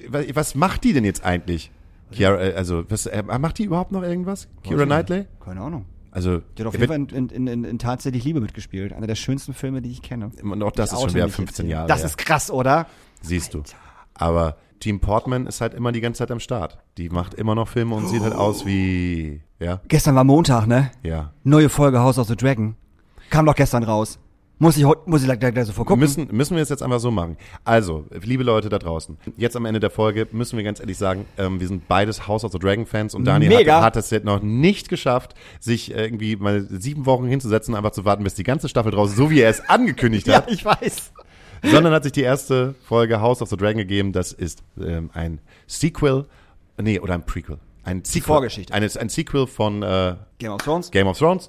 Was 0.08 0.54
macht 0.54 0.84
die 0.84 0.92
denn 0.92 1.04
jetzt 1.04 1.24
eigentlich? 1.24 1.70
Kira, 2.12 2.40
äh, 2.40 2.54
also, 2.54 2.84
was, 2.88 3.06
äh, 3.06 3.22
macht 3.22 3.58
die 3.58 3.64
überhaupt 3.64 3.92
noch 3.92 4.02
irgendwas? 4.02 4.48
Kira 4.62 4.84
Knightley? 4.84 5.26
Keine 5.44 5.60
Ahnung. 5.60 5.86
Also, 6.12 6.38
Die 6.56 6.62
hat 6.62 6.68
auf 6.68 6.74
jeden 6.74 6.86
Fall 6.86 6.96
in, 6.96 7.28
in, 7.28 7.46
in, 7.46 7.64
in 7.64 7.78
Tatsächlich 7.78 8.24
Liebe 8.24 8.40
mitgespielt. 8.40 8.94
Einer 8.94 9.06
der 9.06 9.16
schönsten 9.16 9.52
Filme, 9.52 9.82
die 9.82 9.90
ich 9.90 10.00
kenne. 10.00 10.30
und 10.42 10.62
auch 10.62 10.72
das 10.72 10.92
ist 10.92 11.00
schon 11.00 11.12
wieder 11.14 11.26
mich 11.26 11.34
15 11.34 11.66
jetzt 11.66 11.68
hier. 11.68 11.76
Jahre 11.76 11.88
Das 11.88 12.04
ist 12.04 12.16
krass, 12.16 12.50
oder? 12.50 12.86
Siehst 13.20 13.52
du. 13.52 13.62
Aber 14.14 14.56
Team 14.80 15.00
Portman 15.00 15.46
ist 15.46 15.60
halt 15.60 15.74
immer 15.74 15.92
die 15.92 16.00
ganze 16.00 16.18
Zeit 16.18 16.30
am 16.30 16.40
Start. 16.40 16.78
Die 16.98 17.08
macht 17.08 17.34
immer 17.34 17.54
noch 17.54 17.68
Filme 17.68 17.94
und 17.94 18.08
sieht 18.08 18.22
halt 18.22 18.34
aus 18.34 18.66
wie, 18.66 19.40
ja, 19.58 19.80
Gestern 19.88 20.14
war 20.14 20.24
Montag, 20.24 20.66
ne? 20.66 20.90
ja. 21.02 21.32
Neue 21.44 21.68
Folge 21.68 22.00
House 22.00 22.18
of 22.18 22.28
the 22.28 22.36
Dragon. 22.36 22.76
Kam 23.30 23.46
doch 23.46 23.54
gestern 23.54 23.82
raus. 23.82 24.18
Muss 24.58 24.78
ich 24.78 24.86
heute, 24.86 25.02
muss 25.04 25.22
ich 25.22 25.38
gleich, 25.38 25.52
gleich 25.52 25.66
sofort 25.66 25.86
gucken. 25.86 26.00
Müssen, 26.00 26.28
müssen 26.30 26.56
wir 26.56 26.62
es 26.62 26.70
jetzt 26.70 26.82
einfach 26.82 26.98
so 26.98 27.10
machen. 27.10 27.36
Also, 27.62 28.06
liebe 28.22 28.42
Leute 28.42 28.70
da 28.70 28.78
draußen, 28.78 29.18
jetzt 29.36 29.54
am 29.54 29.66
Ende 29.66 29.80
der 29.80 29.90
Folge 29.90 30.26
müssen 30.32 30.56
wir 30.56 30.64
ganz 30.64 30.80
ehrlich 30.80 30.96
sagen, 30.96 31.26
ähm, 31.36 31.60
wir 31.60 31.68
sind 31.68 31.86
beides 31.88 32.26
House 32.26 32.42
of 32.42 32.52
the 32.52 32.58
Dragon 32.58 32.86
Fans 32.86 33.14
und 33.14 33.26
Daniel 33.26 33.54
Mega. 33.54 33.82
hat, 33.82 33.96
es 33.96 34.08
jetzt 34.08 34.24
noch 34.24 34.40
nicht 34.40 34.88
geschafft, 34.88 35.34
sich 35.60 35.94
äh, 35.94 36.04
irgendwie 36.04 36.36
mal 36.36 36.66
sieben 36.70 37.04
Wochen 37.04 37.26
hinzusetzen, 37.26 37.74
einfach 37.74 37.90
zu 37.90 38.06
warten, 38.06 38.24
bis 38.24 38.34
die 38.34 38.44
ganze 38.44 38.70
Staffel 38.70 38.92
draußen, 38.92 39.14
so 39.14 39.30
wie 39.30 39.40
er 39.40 39.50
es 39.50 39.60
angekündigt 39.68 40.26
ja, 40.26 40.36
hat, 40.36 40.50
ich 40.50 40.64
weiß. 40.64 41.12
Sondern 41.70 41.92
hat 41.92 42.02
sich 42.04 42.12
die 42.12 42.22
erste 42.22 42.74
Folge 42.84 43.20
House 43.20 43.42
of 43.42 43.48
the 43.50 43.56
Dragon 43.56 43.78
gegeben. 43.78 44.12
Das 44.12 44.32
ist 44.32 44.62
ähm, 44.80 45.10
ein 45.12 45.40
Sequel, 45.66 46.26
nee, 46.80 46.98
oder 47.00 47.14
ein 47.14 47.24
Prequel. 47.24 47.58
Ein 47.84 48.04
Sequel. 48.04 48.22
Vorgeschichte. 48.26 48.74
Ein, 48.74 48.82
ein 48.82 49.08
Sequel 49.08 49.46
von 49.46 49.82
äh, 49.82 50.16
Game 50.38 50.52
of 50.52 50.62
Thrones. 50.62 50.90
Game 50.90 51.06
of 51.06 51.18
Thrones. 51.18 51.48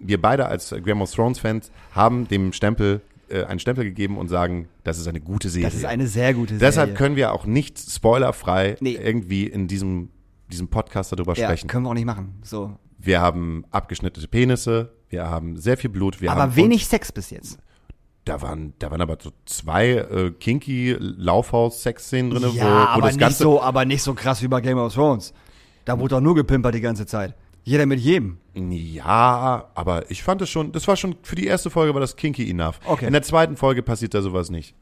Wir 0.00 0.20
beide 0.20 0.46
als 0.46 0.74
Game 0.84 1.02
of 1.02 1.12
Thrones 1.12 1.38
Fans 1.38 1.70
haben 1.92 2.26
dem 2.28 2.52
Stempel 2.52 3.02
äh, 3.28 3.44
einen 3.44 3.58
Stempel 3.60 3.84
gegeben 3.84 4.16
und 4.16 4.28
sagen, 4.28 4.68
das 4.82 4.98
ist 4.98 5.06
eine 5.08 5.20
gute 5.20 5.48
Serie. 5.48 5.66
Das 5.66 5.74
ist 5.74 5.84
eine 5.84 6.06
sehr 6.06 6.32
gute 6.34 6.54
Serie. 6.54 6.66
Deshalb 6.66 6.96
können 6.96 7.16
wir 7.16 7.32
auch 7.32 7.44
nicht 7.44 7.78
spoilerfrei 7.78 8.76
Nee. 8.80 8.98
irgendwie 9.00 9.46
in 9.46 9.68
diesem 9.68 10.08
diesem 10.50 10.68
Podcast 10.68 11.12
darüber 11.12 11.34
ja, 11.34 11.46
sprechen. 11.46 11.68
können 11.68 11.84
wir 11.84 11.90
auch 11.90 11.94
nicht 11.94 12.04
machen. 12.04 12.34
So. 12.42 12.76
Wir 12.98 13.20
haben 13.20 13.64
abgeschnittene 13.70 14.26
Penisse, 14.28 14.92
wir 15.08 15.28
haben 15.28 15.56
sehr 15.56 15.76
viel 15.76 15.90
Blut, 15.90 16.20
wir 16.20 16.30
haben 16.30 16.40
Aber 16.40 16.56
wenig 16.56 16.86
Sex 16.86 17.12
bis 17.12 17.30
jetzt. 17.30 17.58
Da 18.24 18.42
waren 18.42 18.74
da 18.78 18.90
waren 18.90 19.00
aber 19.00 19.18
so 19.20 19.30
zwei 19.44 19.90
äh, 19.90 20.30
kinky 20.30 20.96
Laufhaus 20.98 21.82
Sexszenen 21.82 22.30
drin, 22.30 22.42
wo, 22.42 22.60
wo 22.60 22.64
aber 22.64 23.02
das 23.02 23.12
nicht 23.12 23.20
ganze 23.20 23.42
so, 23.42 23.62
aber 23.62 23.84
nicht 23.84 24.02
so 24.02 24.14
krass 24.14 24.42
wie 24.42 24.48
bei 24.48 24.60
Game 24.60 24.78
of 24.78 24.94
Thrones. 24.94 25.32
Da 25.84 25.98
wurde 25.98 26.14
doch 26.14 26.20
nur 26.20 26.34
gepimpert 26.34 26.74
die 26.74 26.80
ganze 26.80 27.06
Zeit. 27.06 27.34
Jeder 27.64 27.86
mit 27.86 27.98
jedem. 27.98 28.38
Ja, 28.54 29.70
aber 29.74 30.10
ich 30.10 30.22
fand 30.22 30.42
es 30.42 30.50
schon, 30.50 30.70
das 30.72 30.86
war 30.86 30.96
schon, 30.96 31.16
für 31.22 31.34
die 31.34 31.46
erste 31.46 31.70
Folge 31.70 31.94
war 31.94 32.00
das 32.00 32.14
kinky 32.14 32.48
enough. 32.48 32.78
Okay. 32.84 33.06
In 33.06 33.12
der 33.12 33.22
zweiten 33.22 33.56
Folge 33.56 33.82
passiert 33.82 34.12
da 34.12 34.20
sowas 34.20 34.50
nicht. 34.50 34.74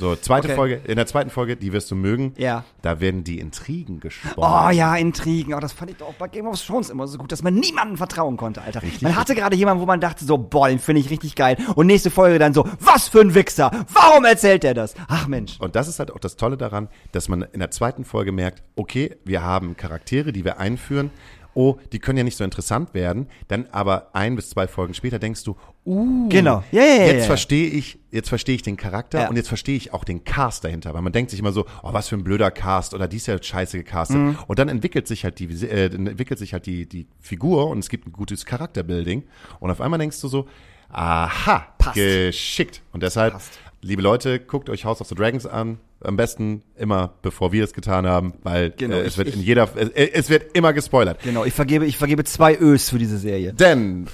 So, 0.00 0.16
zweite 0.16 0.48
Okay. 0.48 0.56
Folge, 0.56 0.80
in 0.86 0.96
der 0.96 1.06
zweiten 1.06 1.28
Folge, 1.30 1.56
die 1.56 1.72
wirst 1.74 1.90
du 1.90 1.94
mögen, 1.94 2.32
Ja. 2.38 2.64
da 2.80 3.00
werden 3.00 3.22
die 3.22 3.38
Intrigen 3.38 4.00
gesponnen. 4.00 4.34
Oh 4.66 4.70
ja, 4.70 4.96
Intrigen. 4.96 5.52
Oh, 5.52 5.60
das 5.60 5.72
fand 5.72 5.90
ich 5.90 5.98
doch 5.98 6.14
bei 6.14 6.26
Game 6.28 6.46
of 6.46 6.58
Thrones 6.60 6.88
immer 6.88 7.06
so 7.06 7.18
gut, 7.18 7.30
dass 7.30 7.42
man 7.42 7.54
niemandem 7.54 7.98
vertrauen 7.98 8.36
konnte, 8.38 8.62
Alter. 8.62 8.80
man 9.02 9.14
hatte 9.14 9.34
gerade 9.34 9.54
jemanden, 9.56 9.82
wo 9.82 9.86
man 9.86 10.00
dachte 10.00 10.24
so, 10.24 10.38
boah, 10.38 10.68
den 10.68 10.78
finde 10.78 11.00
ich 11.02 11.10
richtig 11.10 11.36
geil. 11.36 11.58
Und 11.74 11.86
nächste 11.86 12.10
Folge 12.10 12.38
dann 12.38 12.54
so, 12.54 12.66
was 12.80 13.08
für 13.08 13.20
ein 13.20 13.34
Wichser. 13.34 13.70
Warum 13.92 14.24
erzählt 14.24 14.62
der 14.62 14.72
das? 14.74 14.94
Ach 15.08 15.26
Mensch. 15.28 15.56
Und 15.60 15.76
das 15.76 15.86
ist 15.86 15.98
halt 15.98 16.10
auch 16.10 16.18
das 16.18 16.36
Tolle 16.36 16.56
daran, 16.56 16.88
dass 17.12 17.28
man 17.28 17.42
in 17.42 17.60
der 17.60 17.70
zweiten 17.70 18.04
Folge 18.04 18.32
merkt, 18.32 18.62
okay, 18.76 19.16
wir 19.24 19.42
haben 19.42 19.76
Charaktere, 19.76 20.32
die 20.32 20.44
wir 20.46 20.58
einführen. 20.58 21.10
Oh, 21.54 21.76
die 21.92 21.98
können 21.98 22.18
ja 22.18 22.24
nicht 22.24 22.36
so 22.36 22.44
interessant 22.44 22.94
werden. 22.94 23.26
Dann 23.48 23.66
aber 23.72 24.10
ein 24.14 24.36
bis 24.36 24.50
zwei 24.50 24.68
Folgen 24.68 24.94
später 24.94 25.18
denkst 25.18 25.42
du, 25.44 25.56
uh, 25.84 26.28
Genau. 26.28 26.62
Ja, 26.70 26.82
ja, 26.82 27.06
jetzt 27.06 27.20
ja. 27.22 27.26
verstehe 27.26 27.68
ich, 27.68 27.98
jetzt 28.10 28.28
verstehe 28.28 28.54
ich 28.54 28.62
den 28.62 28.76
Charakter 28.76 29.22
Ja. 29.22 29.28
und 29.28 29.36
jetzt 29.36 29.48
verstehe 29.48 29.76
ich 29.76 29.92
auch 29.92 30.04
den 30.04 30.24
Cast 30.24 30.62
dahinter. 30.64 30.94
Weil 30.94 31.02
man 31.02 31.12
denkt 31.12 31.30
sich 31.30 31.40
immer 31.40 31.52
so, 31.52 31.66
oh, 31.82 31.92
was 31.92 32.08
für 32.08 32.16
ein 32.16 32.22
blöder 32.24 32.50
Cast 32.50 32.94
oder 32.94 33.08
die 33.08 33.16
ist 33.16 33.26
ja 33.26 33.42
scheiße 33.42 33.78
gecastet. 33.78 34.16
Mhm. 34.18 34.38
Und 34.46 34.58
dann 34.58 34.68
entwickelt 34.68 35.08
sich 35.08 35.24
halt 35.24 35.38
die, 35.38 35.46
äh, 35.66 35.86
entwickelt 35.86 36.38
sich 36.38 36.52
halt 36.52 36.66
die, 36.66 36.86
die 36.88 37.06
Figur 37.20 37.68
und 37.68 37.78
es 37.80 37.88
gibt 37.88 38.06
ein 38.06 38.12
gutes 38.12 38.46
Charakterbuilding. 38.46 39.24
Und 39.58 39.70
auf 39.70 39.80
einmal 39.80 39.98
denkst 39.98 40.20
du 40.20 40.28
so, 40.28 40.46
aha, 40.90 41.66
Passt. 41.78 41.94
geschickt. 41.96 42.82
Und 42.92 43.02
deshalb, 43.02 43.32
Passt. 43.34 43.58
liebe 43.82 44.02
Leute, 44.02 44.40
guckt 44.40 44.68
euch 44.70 44.84
House 44.84 45.00
of 45.00 45.08
the 45.08 45.14
Dragons 45.14 45.46
an. 45.46 45.78
Am 46.02 46.16
besten 46.16 46.62
immer, 46.76 47.12
bevor 47.22 47.52
wir 47.52 47.62
es 47.64 47.72
getan 47.74 48.06
haben, 48.06 48.32
weil 48.42 48.70
Genau, 48.70 48.96
äh, 48.96 49.00
es 49.00 49.12
ich- 49.12 49.18
wird 49.18 49.34
in 49.34 49.42
jeder, 49.42 49.68
äh, 49.76 50.10
es 50.12 50.30
wird 50.30 50.56
immer 50.56 50.72
gespoilert. 50.72 51.22
Genau, 51.22 51.44
ich 51.44 51.52
vergebe, 51.52 51.84
ich 51.84 51.98
vergebe 51.98 52.24
zwei 52.24 52.56
Ös 52.58 52.88
für 52.88 52.98
diese 52.98 53.18
Serie. 53.18 53.52
Denn 53.52 54.06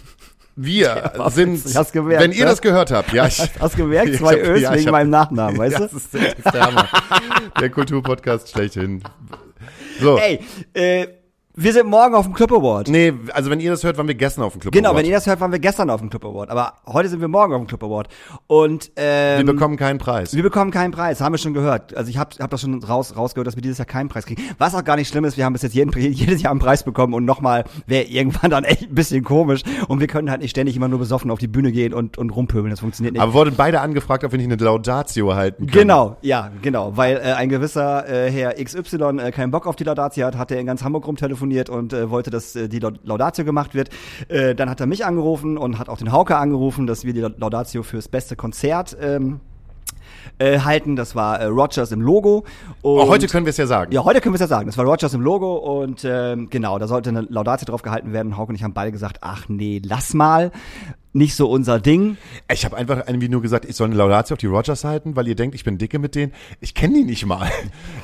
wir 0.57 1.13
was 1.17 1.35
sind, 1.37 1.65
jetzt? 1.65 1.93
Gemerkt, 1.93 2.23
wenn 2.25 2.33
ihr 2.33 2.45
ne? 2.45 2.51
das 2.51 2.61
gehört 2.61 2.91
habt, 2.91 3.13
ja, 3.13 3.27
ich, 3.27 3.39
Hast 3.61 3.75
du 3.75 3.83
gemerkt? 3.83 4.15
Zwei 4.17 4.37
Ös 4.41 4.63
ja, 4.63 4.75
wegen 4.75 4.87
hab- 4.87 4.93
meinem 4.93 5.11
Nachnamen, 5.11 5.59
weißt 5.59 5.73
ja, 5.79 5.79
du? 5.81 5.85
das 5.85 5.93
ist, 5.95 6.15
das 6.15 6.23
ist 6.23 6.45
der 6.55 6.61
Hammer. 6.67 6.89
der 7.61 7.71
Kulturpodcast 7.71 8.51
schlechthin. 8.51 9.03
So, 10.01 10.19
Ey, 10.19 10.41
äh, 10.75 11.07
Wir 11.59 11.73
sind 11.73 11.87
morgen 11.89 12.15
auf 12.15 12.27
dem 12.27 12.35
Club 12.35 12.53
Award. 12.53 12.89
Nee, 12.89 13.15
also 13.33 13.49
wenn 13.49 13.61
ihr 13.61 13.71
das 13.71 13.83
hört, 13.83 13.97
waren 13.97 14.07
wir 14.07 14.15
gestern 14.15 14.45
auf 14.45 14.53
dem 14.53 14.61
Club 14.61 14.75
Genau, 14.75 14.91
Award. 14.91 14.99
wenn 15.05 15.11
ihr 15.11 15.17
das 15.17 15.27
hört, 15.27 15.41
waren 15.41 15.53
wir 15.53 15.59
gestern 15.59 15.89
auf 15.89 16.01
dem 16.03 16.11
Club 16.11 16.27
Award. 16.27 16.51
Aber 16.51 16.75
heute 16.87 17.09
sind 17.09 17.23
wir 17.23 17.29
morgen 17.29 17.55
auf 17.55 17.63
dem 17.63 17.67
Club 17.67 17.83
Award. 17.83 18.09
Und 18.47 18.91
ähm, 18.97 19.39
Wir 19.39 19.55
bekommen 19.55 19.79
keinen 19.79 19.97
Preis. 19.99 20.35
wir 20.37 20.43
bekommen 20.43 20.71
keinen 20.71 20.91
Preis, 20.91 21.23
haben 21.23 21.33
wir 21.33 21.39
schon 21.39 21.55
gehört. 21.55 21.97
Also 21.97 22.11
ich 22.11 22.19
habe 22.19 22.37
hab 22.41 22.51
das 22.51 22.61
schon 22.61 22.85
raus, 22.85 23.17
rausgehört, 23.17 23.47
dass 23.47 23.57
wir 23.57 23.63
dieses 23.63 23.79
Jahr 23.79 23.87
keinen 23.87 24.11
Preis 24.11 24.27
kriegen. 24.27 24.43
Was 24.59 24.75
auch 24.75 24.85
gar 24.85 24.97
nicht 24.97 25.09
schlimm 25.09 25.25
ist, 25.25 25.39
wir 25.39 25.47
haben 25.47 25.55
bis 25.55 25.63
jetzt 25.63 25.75
jeden, 25.75 25.91
jedes 26.13 26.43
Jahr 26.43 26.51
einen 26.51 26.61
Preis 26.61 26.83
bekommen 26.83 27.15
und 27.15 27.25
nochmal 27.25 27.65
wäre 27.87 28.05
irgendwann 28.05 28.51
dann 28.51 28.65
echt 28.65 28.83
ein 28.91 28.95
bisschen 28.95 29.25
komisch. 29.25 29.63
Und 29.89 30.01
wir 30.01 30.09
können 30.09 30.31
halt 30.31 30.43
nicht 30.43 30.51
ständig 30.51 30.77
immer 30.77 30.89
nur 30.89 30.99
besoffen 30.99 31.31
auf 31.31 31.39
die 31.39 31.49
Bühne 31.49 31.73
gehen 31.73 31.95
und, 31.95 32.19
und 32.19 32.29
rumpöbeln. 32.37 32.69
Das 32.69 32.81
funktioniert 32.81 33.15
nicht. 33.15 33.23
Aber 33.23 33.33
wurden 33.33 33.55
beide 33.57 33.81
angefragt, 33.81 34.25
ob 34.25 34.33
wir 34.33 34.37
nicht 34.39 34.53
eine 34.53 34.63
Laudatio 34.63 35.35
halten 35.35 35.69
können. 35.69 35.73
Genau, 35.89 36.19
ja, 36.21 36.51
genau, 36.61 36.99
weil 36.99 37.17
äh, 37.17 37.33
ein 37.33 37.49
gewisser 37.49 38.07
äh, 38.07 38.31
Herr 38.31 38.63
XY 38.63 39.21
äh, 39.21 39.31
keinen 39.31 39.51
Bock 39.53 39.67
auf 39.67 39.77
die 39.77 39.85
Laudatio 39.85 40.27
hat, 40.27 40.37
hat 40.37 40.51
er 40.51 40.61
in 40.61 40.67
ganz 40.67 40.85
Hamburg 40.85 41.07
rumtelefoniert 41.07 41.46
und 41.71 41.93
äh, 41.93 42.11
wollte, 42.11 42.31
dass 42.31 42.55
äh, 42.57 42.69
die 42.69 42.79
Lau- 42.79 42.93
Laudatio 43.05 43.45
gemacht 43.45 43.75
wird. 43.75 43.91
Äh, 44.29 44.55
dann 44.55 44.69
hat 44.71 44.81
er 44.81 44.87
mich 44.87 45.05
angerufen 45.05 45.59
und 45.59 45.79
hat 45.79 45.89
auch 45.89 45.99
den 45.99 46.13
Hauke 46.13 46.37
angerufen, 46.37 46.87
dass 46.87 47.05
wir 47.05 47.13
die 47.13 47.21
Laudatio 47.21 47.83
fürs 47.83 48.09
beste 48.09 48.37
Konzert 48.37 48.97
ähm, 49.01 49.41
äh, 50.39 50.61
halten. 50.61 50.97
Das 50.97 51.15
war 51.15 51.39
äh, 51.41 51.47
Rogers 51.47 51.93
im 51.93 52.01
Logo. 52.01 52.39
Und 52.83 52.99
Oh, 53.01 53.09
heute 53.09 53.27
können 53.27 53.47
wir 53.47 53.51
es 53.51 53.57
ja 53.57 53.67
sagen. 53.67 53.93
ja, 53.93 54.05
heute 54.05 54.21
können 54.21 54.33
wir 54.35 54.37
es 54.37 54.41
ja 54.41 54.47
sagen. 54.49 54.67
Das 54.67 54.77
war 54.77 54.85
Rogers 54.85 55.15
im 55.15 55.21
Logo 55.21 55.57
und 55.83 56.05
ähm, 56.05 56.49
genau, 56.51 56.79
da 56.79 56.87
sollte 56.89 57.11
eine 57.11 57.23
Laudatio 57.23 57.67
drauf 57.67 57.83
gehalten 57.83 58.13
werden. 58.13 58.37
Hauke 58.37 58.51
und 58.51 58.57
ich 58.57 58.63
haben 58.63 58.75
beide 58.75 58.93
gesagt, 58.93 59.19
ach 59.23 59.49
nee, 59.49 59.81
lass 59.85 60.15
mal. 60.15 60.51
Nicht 61.17 61.35
so 61.35 61.49
unser 61.49 61.81
Ding. 61.81 62.19
Ich 62.53 62.67
habe 62.67 62.77
einfach 62.77 63.05
irgendwie 63.07 63.31
nur 63.31 63.41
gesagt, 63.41 63.65
ich 63.65 63.75
soll 63.75 63.87
eine 63.87 63.97
Laudatio 63.97 64.35
auf 64.35 64.39
die 64.39 64.47
Rogers 64.47 64.85
halten, 64.85 65.17
weil 65.17 65.27
ihr 65.27 65.35
denkt, 65.35 65.55
ich 65.55 65.65
bin 65.65 65.79
dicke 65.79 65.99
mit 65.99 66.15
denen. 66.15 66.33
Ich 66.61 66.75
kenne 66.75 66.95
die 66.99 67.05
nicht 67.05 67.25
mal. 67.25 67.51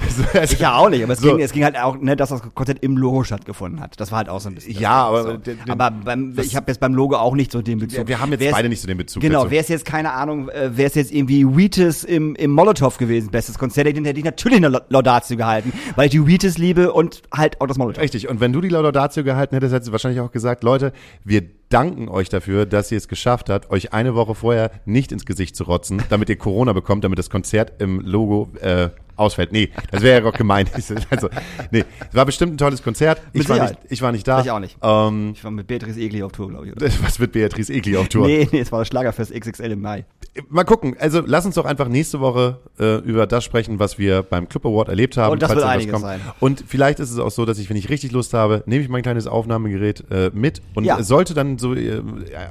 So, 0.08 0.24
also- 0.38 0.54
Ich 0.54 0.60
ja 0.60 0.76
auch 0.76 0.88
nicht, 0.90 1.02
aber 1.04 1.12
es, 1.14 1.20
So. 1.20 1.28
ging, 1.36 1.40
es 1.44 1.52
ging 1.52 1.64
halt 1.64 1.78
auch, 1.78 1.98
ne, 1.98 2.16
dass 2.16 2.30
das 2.30 2.42
Konzert 2.54 2.78
im 2.82 2.96
Logo 2.96 3.22
stattgefunden 3.24 3.80
hat. 3.80 3.98
Das 4.00 4.10
war 4.12 4.18
halt 4.18 4.28
auch 4.28 4.40
so 4.40 4.48
ein 4.50 4.54
bisschen. 4.54 4.78
Ja, 4.78 5.04
aber 5.06 5.22
So. 5.22 5.36
den- 5.38 5.58
aber 5.68 5.90
beim, 5.90 6.34
ich 6.38 6.54
habe 6.56 6.70
jetzt 6.70 6.80
beim 6.80 6.94
Logo 6.94 7.16
auch 7.16 7.34
nicht 7.34 7.52
so 7.52 7.62
den 7.62 7.78
Bezug. 7.78 7.98
Ja, 8.00 8.08
wir 8.08 8.20
haben 8.20 8.30
jetzt 8.32 8.40
Wär's- 8.40 8.52
beide 8.54 8.68
nicht 8.68 8.80
so 8.80 8.86
den 8.88 8.98
Bezug 8.98 9.22
Genau, 9.22 9.50
wäre 9.50 9.62
es 9.62 9.68
jetzt, 9.68 9.84
keine 9.84 10.12
Ahnung, 10.12 10.48
äh, 10.48 10.76
wäre 10.76 10.88
es 10.88 10.94
jetzt 10.94 11.12
irgendwie 11.12 11.46
Wheatus 11.46 12.04
im, 12.04 12.34
im 12.34 12.50
Molotow 12.50 12.96
gewesen, 12.98 13.30
bestes 13.30 13.58
Konzert, 13.58 13.86
den 13.86 14.04
hätte 14.04 14.18
ich 14.18 14.24
natürlich 14.24 14.56
eine 14.58 14.68
La- 14.68 14.82
Laudatio 14.88 15.36
gehalten, 15.36 15.72
weil 15.96 16.06
ich 16.06 16.10
die 16.12 16.26
Wheatus 16.26 16.56
liebe 16.58 16.92
und 16.92 17.22
halt 17.32 17.60
auch 17.60 17.66
das 17.66 17.78
Molotow. 17.78 18.02
Richtig. 18.02 18.28
Und 18.28 18.40
wenn 18.40 18.52
du 18.52 18.60
die 18.60 18.68
Laudatio 18.70 19.22
gehalten 19.24 19.54
hättest, 19.54 19.72
hättest 19.74 19.88
du 19.88 19.92
wahrscheinlich 19.92 20.20
auch 20.20 20.32
gesagt, 20.32 20.62
Leute, 20.64 20.92
wir 21.24 21.42
danken 21.70 22.08
euch 22.10 22.28
dafür, 22.28 22.66
dass 22.66 22.92
ihr 22.92 22.98
es 23.02 23.08
geschafft 23.08 23.50
habt, 23.50 23.70
euch 23.70 23.92
eine 23.92 24.14
Woche 24.14 24.34
vorher 24.34 24.70
nicht 24.84 25.12
ins 25.12 25.26
Gesicht 25.26 25.56
zu 25.56 25.64
rotzen, 25.64 26.02
damit 26.08 26.28
ihr 26.28 26.36
Corona 26.36 26.72
bekommt, 26.72 27.04
damit 27.04 27.18
das 27.18 27.30
Konzert 27.30 27.80
im 27.80 28.00
Logo 28.00 28.50
äh, 28.60 28.90
ausfällt. 29.16 29.52
Nee, 29.52 29.70
das 29.90 30.02
wäre 30.02 30.22
ja 30.22 30.28
auch 30.28 30.32
gemein. 30.34 30.66
Also, 31.10 31.28
nee, 31.70 31.84
es 32.08 32.14
war 32.14 32.24
bestimmt 32.26 32.54
ein 32.54 32.58
tolles 32.58 32.82
Konzert. 32.82 33.20
Ich 33.32 33.40
Mit 33.40 33.48
war, 33.48 33.62
nicht, 33.62 33.78
ich 33.88 34.02
war 34.02 34.12
nicht 34.12 34.26
da. 34.26 34.40
Ich 34.40 34.50
auch 34.50 34.58
nicht. 34.58 34.76
Ähm, 34.82 35.32
Ich 35.34 35.44
war 35.44 35.50
mit 35.50 35.66
Beatrice 35.66 35.98
Egli 36.00 36.22
auf 36.22 36.32
Tour, 36.32 36.48
glaube 36.48 36.66
ich. 36.66 36.72
Oder? 36.72 36.86
was 37.02 37.20
wird 37.20 37.32
Beatrice 37.32 37.72
Egli 37.72 37.96
auf 37.96 38.08
Tour? 38.08 38.26
Nee, 38.26 38.48
nee, 38.50 38.60
es 38.60 38.72
war 38.72 38.78
das 38.80 38.88
Schlagerfest 38.88 39.32
XXL 39.32 39.72
im 39.72 39.80
Mai. 39.80 40.04
Mal 40.48 40.64
gucken. 40.64 40.96
Also 40.98 41.22
lass 41.24 41.44
uns 41.44 41.54
doch 41.56 41.64
einfach 41.66 41.88
nächste 41.88 42.20
Woche 42.20 42.58
äh, 42.78 42.96
über 43.00 43.26
das 43.26 43.44
sprechen, 43.44 43.78
was 43.78 43.98
wir 43.98 44.22
beim 44.22 44.48
Club 44.48 44.64
Award 44.66 44.88
erlebt 44.88 45.16
haben. 45.16 45.32
Und 45.32 45.42
das 45.42 45.48
falls 45.50 45.60
wird 45.60 45.70
einiges 45.70 45.92
kommt. 45.92 46.04
sein. 46.04 46.20
Und 46.40 46.64
vielleicht 46.66 47.00
ist 47.00 47.10
es 47.10 47.18
auch 47.18 47.30
so, 47.30 47.44
dass 47.44 47.58
ich, 47.58 47.68
wenn 47.68 47.76
ich 47.76 47.88
richtig 47.90 48.12
Lust 48.12 48.32
habe, 48.32 48.62
nehme 48.66 48.82
ich 48.82 48.88
mein 48.88 49.02
kleines 49.02 49.26
Aufnahmegerät 49.26 50.04
äh, 50.10 50.30
mit 50.32 50.62
und 50.74 50.84
Ja. 50.84 51.02
sollte 51.02 51.34
dann 51.34 51.58
so, 51.58 51.74
äh, 51.74 52.02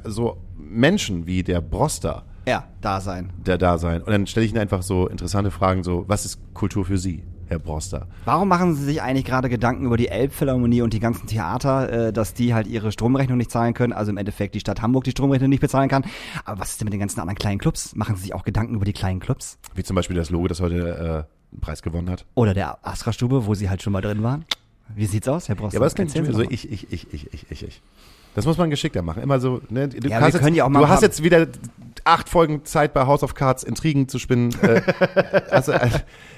so 0.04 0.36
Menschen 0.56 1.26
wie 1.26 1.42
der 1.42 1.60
Broster 1.60 2.24
Ja, 2.46 2.64
da 2.80 3.00
sein. 3.00 3.32
der 3.46 3.58
da 3.58 3.78
sein. 3.78 4.02
Und 4.02 4.10
dann 4.10 4.26
stelle 4.26 4.46
ich 4.46 4.52
ihnen 4.52 4.60
einfach 4.60 4.82
so 4.82 5.06
interessante 5.06 5.50
Fragen, 5.50 5.84
so, 5.84 6.04
was 6.08 6.24
ist 6.24 6.40
Kultur 6.54 6.84
für 6.84 6.98
Sie, 6.98 7.22
Herr 7.46 7.60
Broster? 7.60 8.08
Warum 8.24 8.48
machen 8.48 8.74
Sie 8.74 8.84
sich 8.84 9.00
eigentlich 9.00 9.24
gerade 9.24 9.48
Gedanken 9.48 9.86
über 9.86 9.96
die 9.96 10.08
Elbphilharmonie 10.08 10.82
und 10.82 10.92
die 10.92 10.98
ganzen 10.98 11.26
Theater, 11.28 12.08
äh, 12.08 12.12
dass 12.12 12.34
die 12.34 12.52
halt 12.52 12.66
ihre 12.66 12.90
Stromrechnung 12.90 13.38
nicht 13.38 13.50
zahlen 13.50 13.74
können, 13.74 13.92
also 13.92 14.10
im 14.10 14.16
Endeffekt 14.16 14.54
die 14.56 14.60
Stadt 14.60 14.82
Hamburg 14.82 15.04
die 15.04 15.12
Stromrechnung 15.12 15.50
nicht 15.50 15.60
bezahlen 15.60 15.88
kann? 15.88 16.04
Aber 16.44 16.60
was 16.60 16.70
ist 16.70 16.80
denn 16.80 16.86
mit 16.86 16.92
den 16.92 17.00
ganzen 17.00 17.20
anderen 17.20 17.38
kleinen 17.38 17.58
Clubs? 17.58 17.94
Machen 17.94 18.16
Sie 18.16 18.22
sich 18.22 18.34
auch 18.34 18.44
Gedanken 18.44 18.74
über 18.74 18.84
die 18.84 18.92
kleinen 18.92 19.20
Clubs? 19.20 19.58
Wie 19.74 19.84
zum 19.84 19.94
Beispiel 19.94 20.16
das 20.16 20.30
Logo, 20.30 20.48
das 20.48 20.60
heute 20.60 21.26
äh, 21.28 21.52
einen 21.52 21.60
Preis 21.60 21.82
gewonnen 21.82 22.10
hat. 22.10 22.24
Oder 22.34 22.54
der 22.54 22.78
Astra-Stube, 22.84 23.46
wo 23.46 23.54
Sie 23.54 23.70
halt 23.70 23.82
schon 23.82 23.92
mal 23.92 24.00
drin 24.00 24.22
waren? 24.22 24.44
Wie 24.94 25.06
sieht's 25.06 25.28
aus, 25.28 25.48
Herr 25.48 25.54
Broster? 25.54 25.74
Ja, 25.74 25.78
aber 25.78 25.86
das 25.86 25.94
klingt 25.94 26.10
so 26.10 26.20
mal. 26.20 26.46
ich, 26.50 26.70
ich, 26.70 26.92
ich, 26.92 27.12
ich, 27.12 27.32
ich, 27.32 27.50
ich, 27.50 27.62
ich. 27.62 27.82
Das 28.34 28.46
muss 28.46 28.56
man 28.56 28.70
geschickter 28.70 29.02
machen. 29.02 29.22
Immer 29.22 29.40
so, 29.40 29.60
ne? 29.68 29.88
Du, 29.88 30.08
Ja, 30.08 30.20
hast 30.20 30.32
wir 30.32 30.40
können 30.40 30.48
jetzt, 30.54 30.58
ja 30.58 30.64
auch 30.64 30.68
mal 30.70 30.80
du 30.80 30.88
hast 30.88 31.02
jetzt 31.02 31.22
wieder 31.22 31.46
acht 32.04 32.28
Folgen 32.28 32.64
Zeit 32.64 32.94
bei 32.94 33.06
House 33.06 33.22
of 33.22 33.34
Cards 33.34 33.62
Intrigen 33.62 34.08
zu 34.08 34.18
spinnen. 34.18 34.54
Äh, 34.62 34.80
also, 35.50 35.72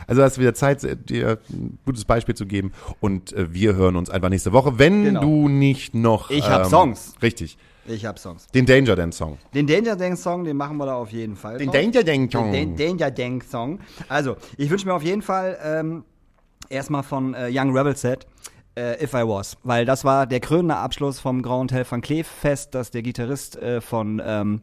also 0.07 0.23
hast 0.23 0.37
du 0.37 0.41
wieder 0.41 0.55
Zeit, 0.55 0.83
dir 1.09 1.39
ein 1.51 1.79
gutes 1.87 2.05
Beispiel 2.05 2.35
zu 2.35 2.47
geben. 2.47 2.73
Und 3.01 3.33
äh, 3.33 3.53
wir 3.53 3.75
hören 3.77 3.97
uns 3.97 4.11
einfach 4.11 4.29
nächste 4.29 4.53
Woche, 4.53 4.79
wenn 4.79 5.05
Genau. 5.05 5.21
du 5.21 5.49
nicht 5.49 5.95
noch. 5.95 6.31
ähm, 6.31 6.39
Ich 6.39 6.49
hab 6.49 6.67
Songs. 6.67 7.15
Richtig. 7.23 7.57
Ich 7.87 8.07
hab 8.07 8.19
Songs. 8.19 8.47
Den 8.49 8.65
Danger 8.67 8.97
Dance 8.97 9.19
Song. 9.19 9.37
Den 9.55 9.67
Danger 9.67 9.95
Dance 9.95 10.23
Song, 10.23 10.45
den 10.45 10.57
machen 10.57 10.79
wir 10.79 10.87
da 10.87 10.95
auf 10.95 11.13
jeden 11.13 11.37
Fall. 11.37 11.59
Den 11.59 11.67
drauf. 11.67 11.77
Danger 11.77 12.03
Dance 12.03 12.33
Song. 12.33 12.51
Den, 12.51 12.77
den 12.77 12.97
Danger 12.99 13.11
Dance 13.11 13.49
Song. 13.51 13.79
Also, 14.09 14.37
ich 14.57 14.71
wünsche 14.71 14.87
mir 14.87 14.95
auf 14.95 15.03
jeden 15.03 15.21
Fall 15.23 15.59
ähm, 15.63 16.05
erstmal 16.71 17.03
von 17.03 17.35
äh, 17.35 17.51
Young 17.53 17.77
Rebel 17.77 17.95
Set 17.95 18.27
äh, 18.77 19.03
If 19.03 19.15
I 19.15 19.23
Was, 19.27 19.57
weil 19.63 19.85
das 19.85 20.05
war 20.05 20.27
der 20.27 20.41
krönende 20.41 20.77
Abschluss 20.77 21.21
vom 21.21 21.43
Grand 21.43 21.73
Hotel 21.73 21.87
van 21.89 22.01
Cleef 22.01 22.27
Fest, 22.27 22.75
dass 22.75 22.91
der 22.91 23.03
Gitarrist 23.03 23.57
äh, 23.57 23.81
von 23.81 24.21
ähm, 24.25 24.63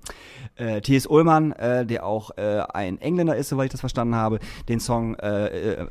äh, 0.55 0.81
T.S. 0.81 1.07
Ullmann, 1.07 1.51
äh, 1.53 1.85
der 1.85 2.05
auch 2.05 2.31
äh, 2.37 2.61
ein 2.73 2.99
Engländer 2.99 3.35
ist, 3.35 3.49
soweit 3.49 3.65
ich 3.67 3.71
das 3.71 3.79
verstanden 3.79 4.15
habe, 4.15 4.39
den 4.67 4.79
Song 4.79 5.15
äh, 5.15 5.85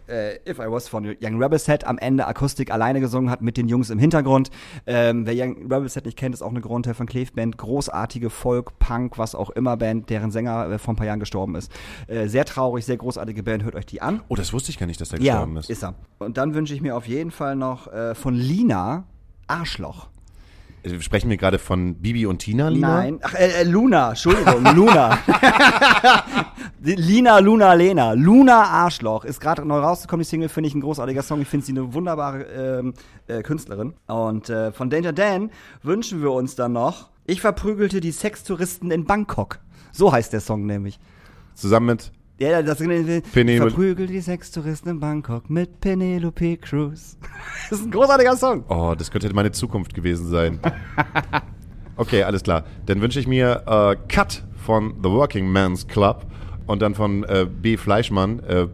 If 0.47 0.59
I 0.59 0.71
Was 0.71 0.89
von 0.89 1.05
Young 1.21 1.43
Rebel 1.43 1.59
Set 1.59 1.85
am 1.87 1.99
Ende 1.99 2.27
Akustik 2.27 2.71
alleine 2.71 3.01
gesungen 3.01 3.31
hat 3.31 3.43
mit 3.43 3.57
den 3.57 3.69
Jungs 3.69 3.91
im 3.91 3.99
Hintergrund. 3.99 4.51
Ähm, 4.87 5.27
wer 5.27 5.35
Young 5.37 5.63
Rebel 5.73 5.89
Set 5.89 6.05
nicht 6.05 6.17
kennt, 6.19 6.35
ist 6.35 6.43
auch 6.43 6.51
eine 6.51 6.61
Grand 6.61 6.87
Hotel 6.87 6.99
van 6.99 7.07
Cleef 7.07 7.33
Band, 7.33 7.57
großartige 7.59 8.31
Folk, 8.31 8.79
Punk, 8.79 9.19
was 9.19 9.35
auch 9.35 9.51
immer 9.51 9.77
Band, 9.77 10.11
deren 10.11 10.31
Sänger 10.31 10.79
vor 10.79 10.95
ein 10.95 10.97
paar 10.97 11.07
Jahren 11.07 11.21
gestorben 11.21 11.55
ist. 11.55 11.71
Sehr 12.09 12.45
traurig, 12.45 12.85
sehr 12.85 12.97
großartige 12.97 13.43
Band, 13.43 13.65
hört 13.65 13.75
euch 13.75 13.87
die 13.87 14.03
an. 14.03 14.23
Oh, 14.29 14.35
das 14.37 14.53
wusste 14.53 14.71
ich 14.71 14.79
gar 14.79 14.87
nicht, 14.87 15.01
dass 15.01 15.09
der 15.11 15.21
Ja, 15.21 15.35
gestorben 15.35 15.57
ist. 15.57 15.71
ist 15.71 15.83
er. 15.85 15.95
Und 16.19 16.37
dann 16.37 16.55
wünsche 16.55 16.75
ich 16.75 16.81
mir 16.81 16.97
auf 16.97 17.07
jeden 17.07 17.31
Fall 17.31 17.57
noch 17.57 17.89
äh, 18.11 18.15
von 18.15 18.35
Lina 18.35 19.05
Arschloch. 19.47 20.09
Äh, 20.83 21.01
Sprechen 21.01 21.31
wir 21.31 21.37
gerade 21.37 21.59
von 21.59 21.97
Bibi 21.97 22.27
und 22.27 22.39
Tina, 22.39 22.69
Lina? 22.69 22.97
Nein, 22.97 23.21
ach, 23.23 23.35
äh, 23.35 23.61
äh, 23.61 23.65
Luna, 23.65 24.11
Entschuldigung, 24.11 24.65
Luna. 24.75 25.19
Lina, 26.83 27.39
Luna, 27.39 27.75
Lena. 27.75 28.13
Luna 28.13 28.65
Arschloch 28.65 29.25
ist 29.25 29.41
gerade 29.41 29.65
neu 29.65 29.79
rausgekommen, 29.79 30.23
die 30.23 30.29
Single, 30.29 30.49
finde 30.49 30.69
ich 30.69 30.75
ein 30.75 30.81
großartiger 30.81 31.23
Song. 31.23 31.43
Ich 31.43 31.49
finde 31.49 31.67
sie 31.67 31.73
eine 31.73 31.93
wunderbare 31.93 32.43
ähm, 32.45 32.95
äh, 33.27 33.43
Künstlerin. 33.43 33.95
Und 34.07 34.49
äh, 34.49 34.73
von 34.73 34.89
Danger 34.89 35.13
Dan 35.13 35.51
wünschen 35.83 36.23
wir 36.23 36.33
uns 36.33 36.55
dann 36.55 36.73
noch, 36.73 37.11
ich 37.27 37.41
verprügelte 37.41 38.01
die 38.01 38.13
Sextouristen 38.13 38.91
in 38.91 39.05
Bangkok. 39.05 39.59
So 39.93 40.13
heißt 40.13 40.33
der 40.33 40.41
Song 40.41 40.67
nämlich. 40.67 40.99
Zusammen 41.55 41.87
mit 41.87 42.13
Ja, 42.41 42.63
das 42.63 42.79
Verprügelt 42.79 44.09
die 44.09 44.21
Sextouristen 44.21 44.93
in 44.93 45.01
Bangkok 45.01 45.51
mit 45.51 45.79
Penelope 45.81 46.57
Cruz. 46.57 47.19
das 47.69 47.81
ist 47.81 47.87
ein 47.87 47.91
großartiger 47.91 48.35
Song. 48.35 48.65
Oh, 48.69 48.95
das 48.97 49.11
könnte 49.11 49.33
meine 49.35 49.53
Zukunft 49.53 49.95
gewesen 49.95 50.29
sein. 50.29 50.59
Okay, 51.97 52.23
alles 52.23 52.43
klar. 52.43 52.65
Dann 52.87 53.03
wünsche 53.03 53.21
ich 53.21 53.27
mir 53.27 53.63
äh, 53.67 53.95
Cut 54.09 54.43
von 54.57 54.95
The 55.03 55.11
Working 55.11 55.53
Man's 55.53 55.87
Club 55.87 56.25
und 56.67 56.81
dann 56.81 56.95
von 56.95 57.25
äh, 57.25 57.45
B. 57.45 57.77
Fleischmann, 57.77 58.41
äh, 58.41 58.69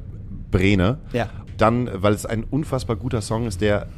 Brene. 0.53 0.99
Ja. 1.13 1.29
Dann, 1.57 1.91
weil 1.93 2.15
es 2.15 2.25
ein 2.25 2.45
unfassbar 2.45 2.95
guter 2.95 3.21
Song 3.23 3.49
ist, 3.49 3.61
der 3.61 3.89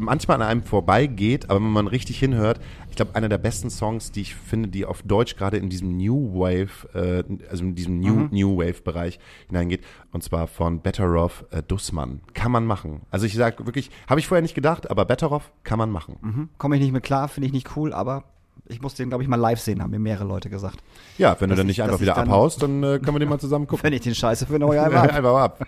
manchmal 0.00 0.42
an 0.42 0.48
einem 0.48 0.62
vorbeigeht, 0.64 1.48
aber 1.48 1.60
wenn 1.60 1.70
man 1.70 1.86
richtig 1.86 2.18
hinhört, 2.18 2.58
ich 2.90 2.96
glaube, 2.96 3.14
einer 3.14 3.28
der 3.28 3.38
besten 3.38 3.70
Songs, 3.70 4.12
die 4.12 4.20
ich 4.22 4.34
finde, 4.34 4.68
die 4.68 4.84
auf 4.84 5.02
Deutsch 5.02 5.36
gerade 5.36 5.56
in 5.56 5.70
diesem 5.70 5.96
New 5.96 6.34
Wave, 6.34 6.88
äh, 6.94 7.22
also 7.48 7.64
in 7.64 7.74
diesem 7.74 8.00
New, 8.00 8.28
New 8.30 8.58
Wave-Bereich 8.58 9.18
hineingeht, 9.48 9.82
und 10.12 10.22
zwar 10.22 10.46
von 10.48 10.80
Better 10.80 11.10
Off 11.14 11.44
äh, 11.50 11.62
Dussmann. 11.62 12.20
Kann 12.34 12.52
man 12.52 12.66
machen. 12.66 13.02
Also 13.10 13.26
ich 13.26 13.34
sage 13.34 13.64
wirklich, 13.64 13.90
habe 14.08 14.20
ich 14.20 14.26
vorher 14.26 14.42
nicht 14.42 14.54
gedacht, 14.54 14.90
aber 14.90 15.04
Better 15.04 15.32
Off 15.32 15.50
kann 15.64 15.78
man 15.78 15.90
machen. 15.90 16.48
Komme 16.58 16.76
ich 16.76 16.82
nicht 16.82 16.92
mit 16.92 17.02
klar, 17.02 17.28
finde 17.28 17.46
ich 17.46 17.52
nicht 17.52 17.76
cool, 17.76 17.92
aber 17.92 18.24
ich 18.66 18.80
muss 18.82 18.94
den, 18.94 19.08
glaube 19.08 19.22
ich, 19.24 19.28
mal 19.28 19.36
live 19.36 19.58
sehen, 19.60 19.82
haben 19.82 19.90
mir 19.90 19.98
mehrere 19.98 20.24
Leute 20.28 20.48
gesagt. 20.50 20.78
Ja, 21.18 21.34
wenn 21.40 21.48
du 21.48 21.54
Dass 21.54 21.58
dann 21.60 21.66
ich- 21.66 21.78
nicht 21.78 21.82
einfach 21.82 21.96
ich 21.96 22.02
wieder 22.02 22.14
dann- 22.14 22.28
abhaust, 22.28 22.62
dann 22.62 22.82
äh, 22.82 22.98
können 22.98 23.14
wir 23.14 23.18
den 23.20 23.28
mal 23.30 23.40
zusammen 23.40 23.66
gucken. 23.66 23.82
Wenn 23.84 23.92
ich 23.92 24.02
den 24.02 24.14
Scheiße 24.14 24.46
finde, 24.46 24.66
hau 24.66 24.72
ich 24.72 24.78
einfach 24.80 25.02
ab. 25.04 25.12
einfach 25.14 25.34
ab. 25.36 25.66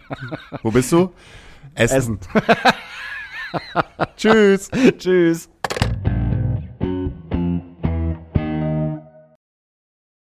Wo 0.62 0.70
bist 0.70 0.92
du? 0.92 1.10
Essen. 1.74 1.96
Essen. 1.96 2.18
Tschüss. 4.16 4.70
Tschüss. 4.98 5.48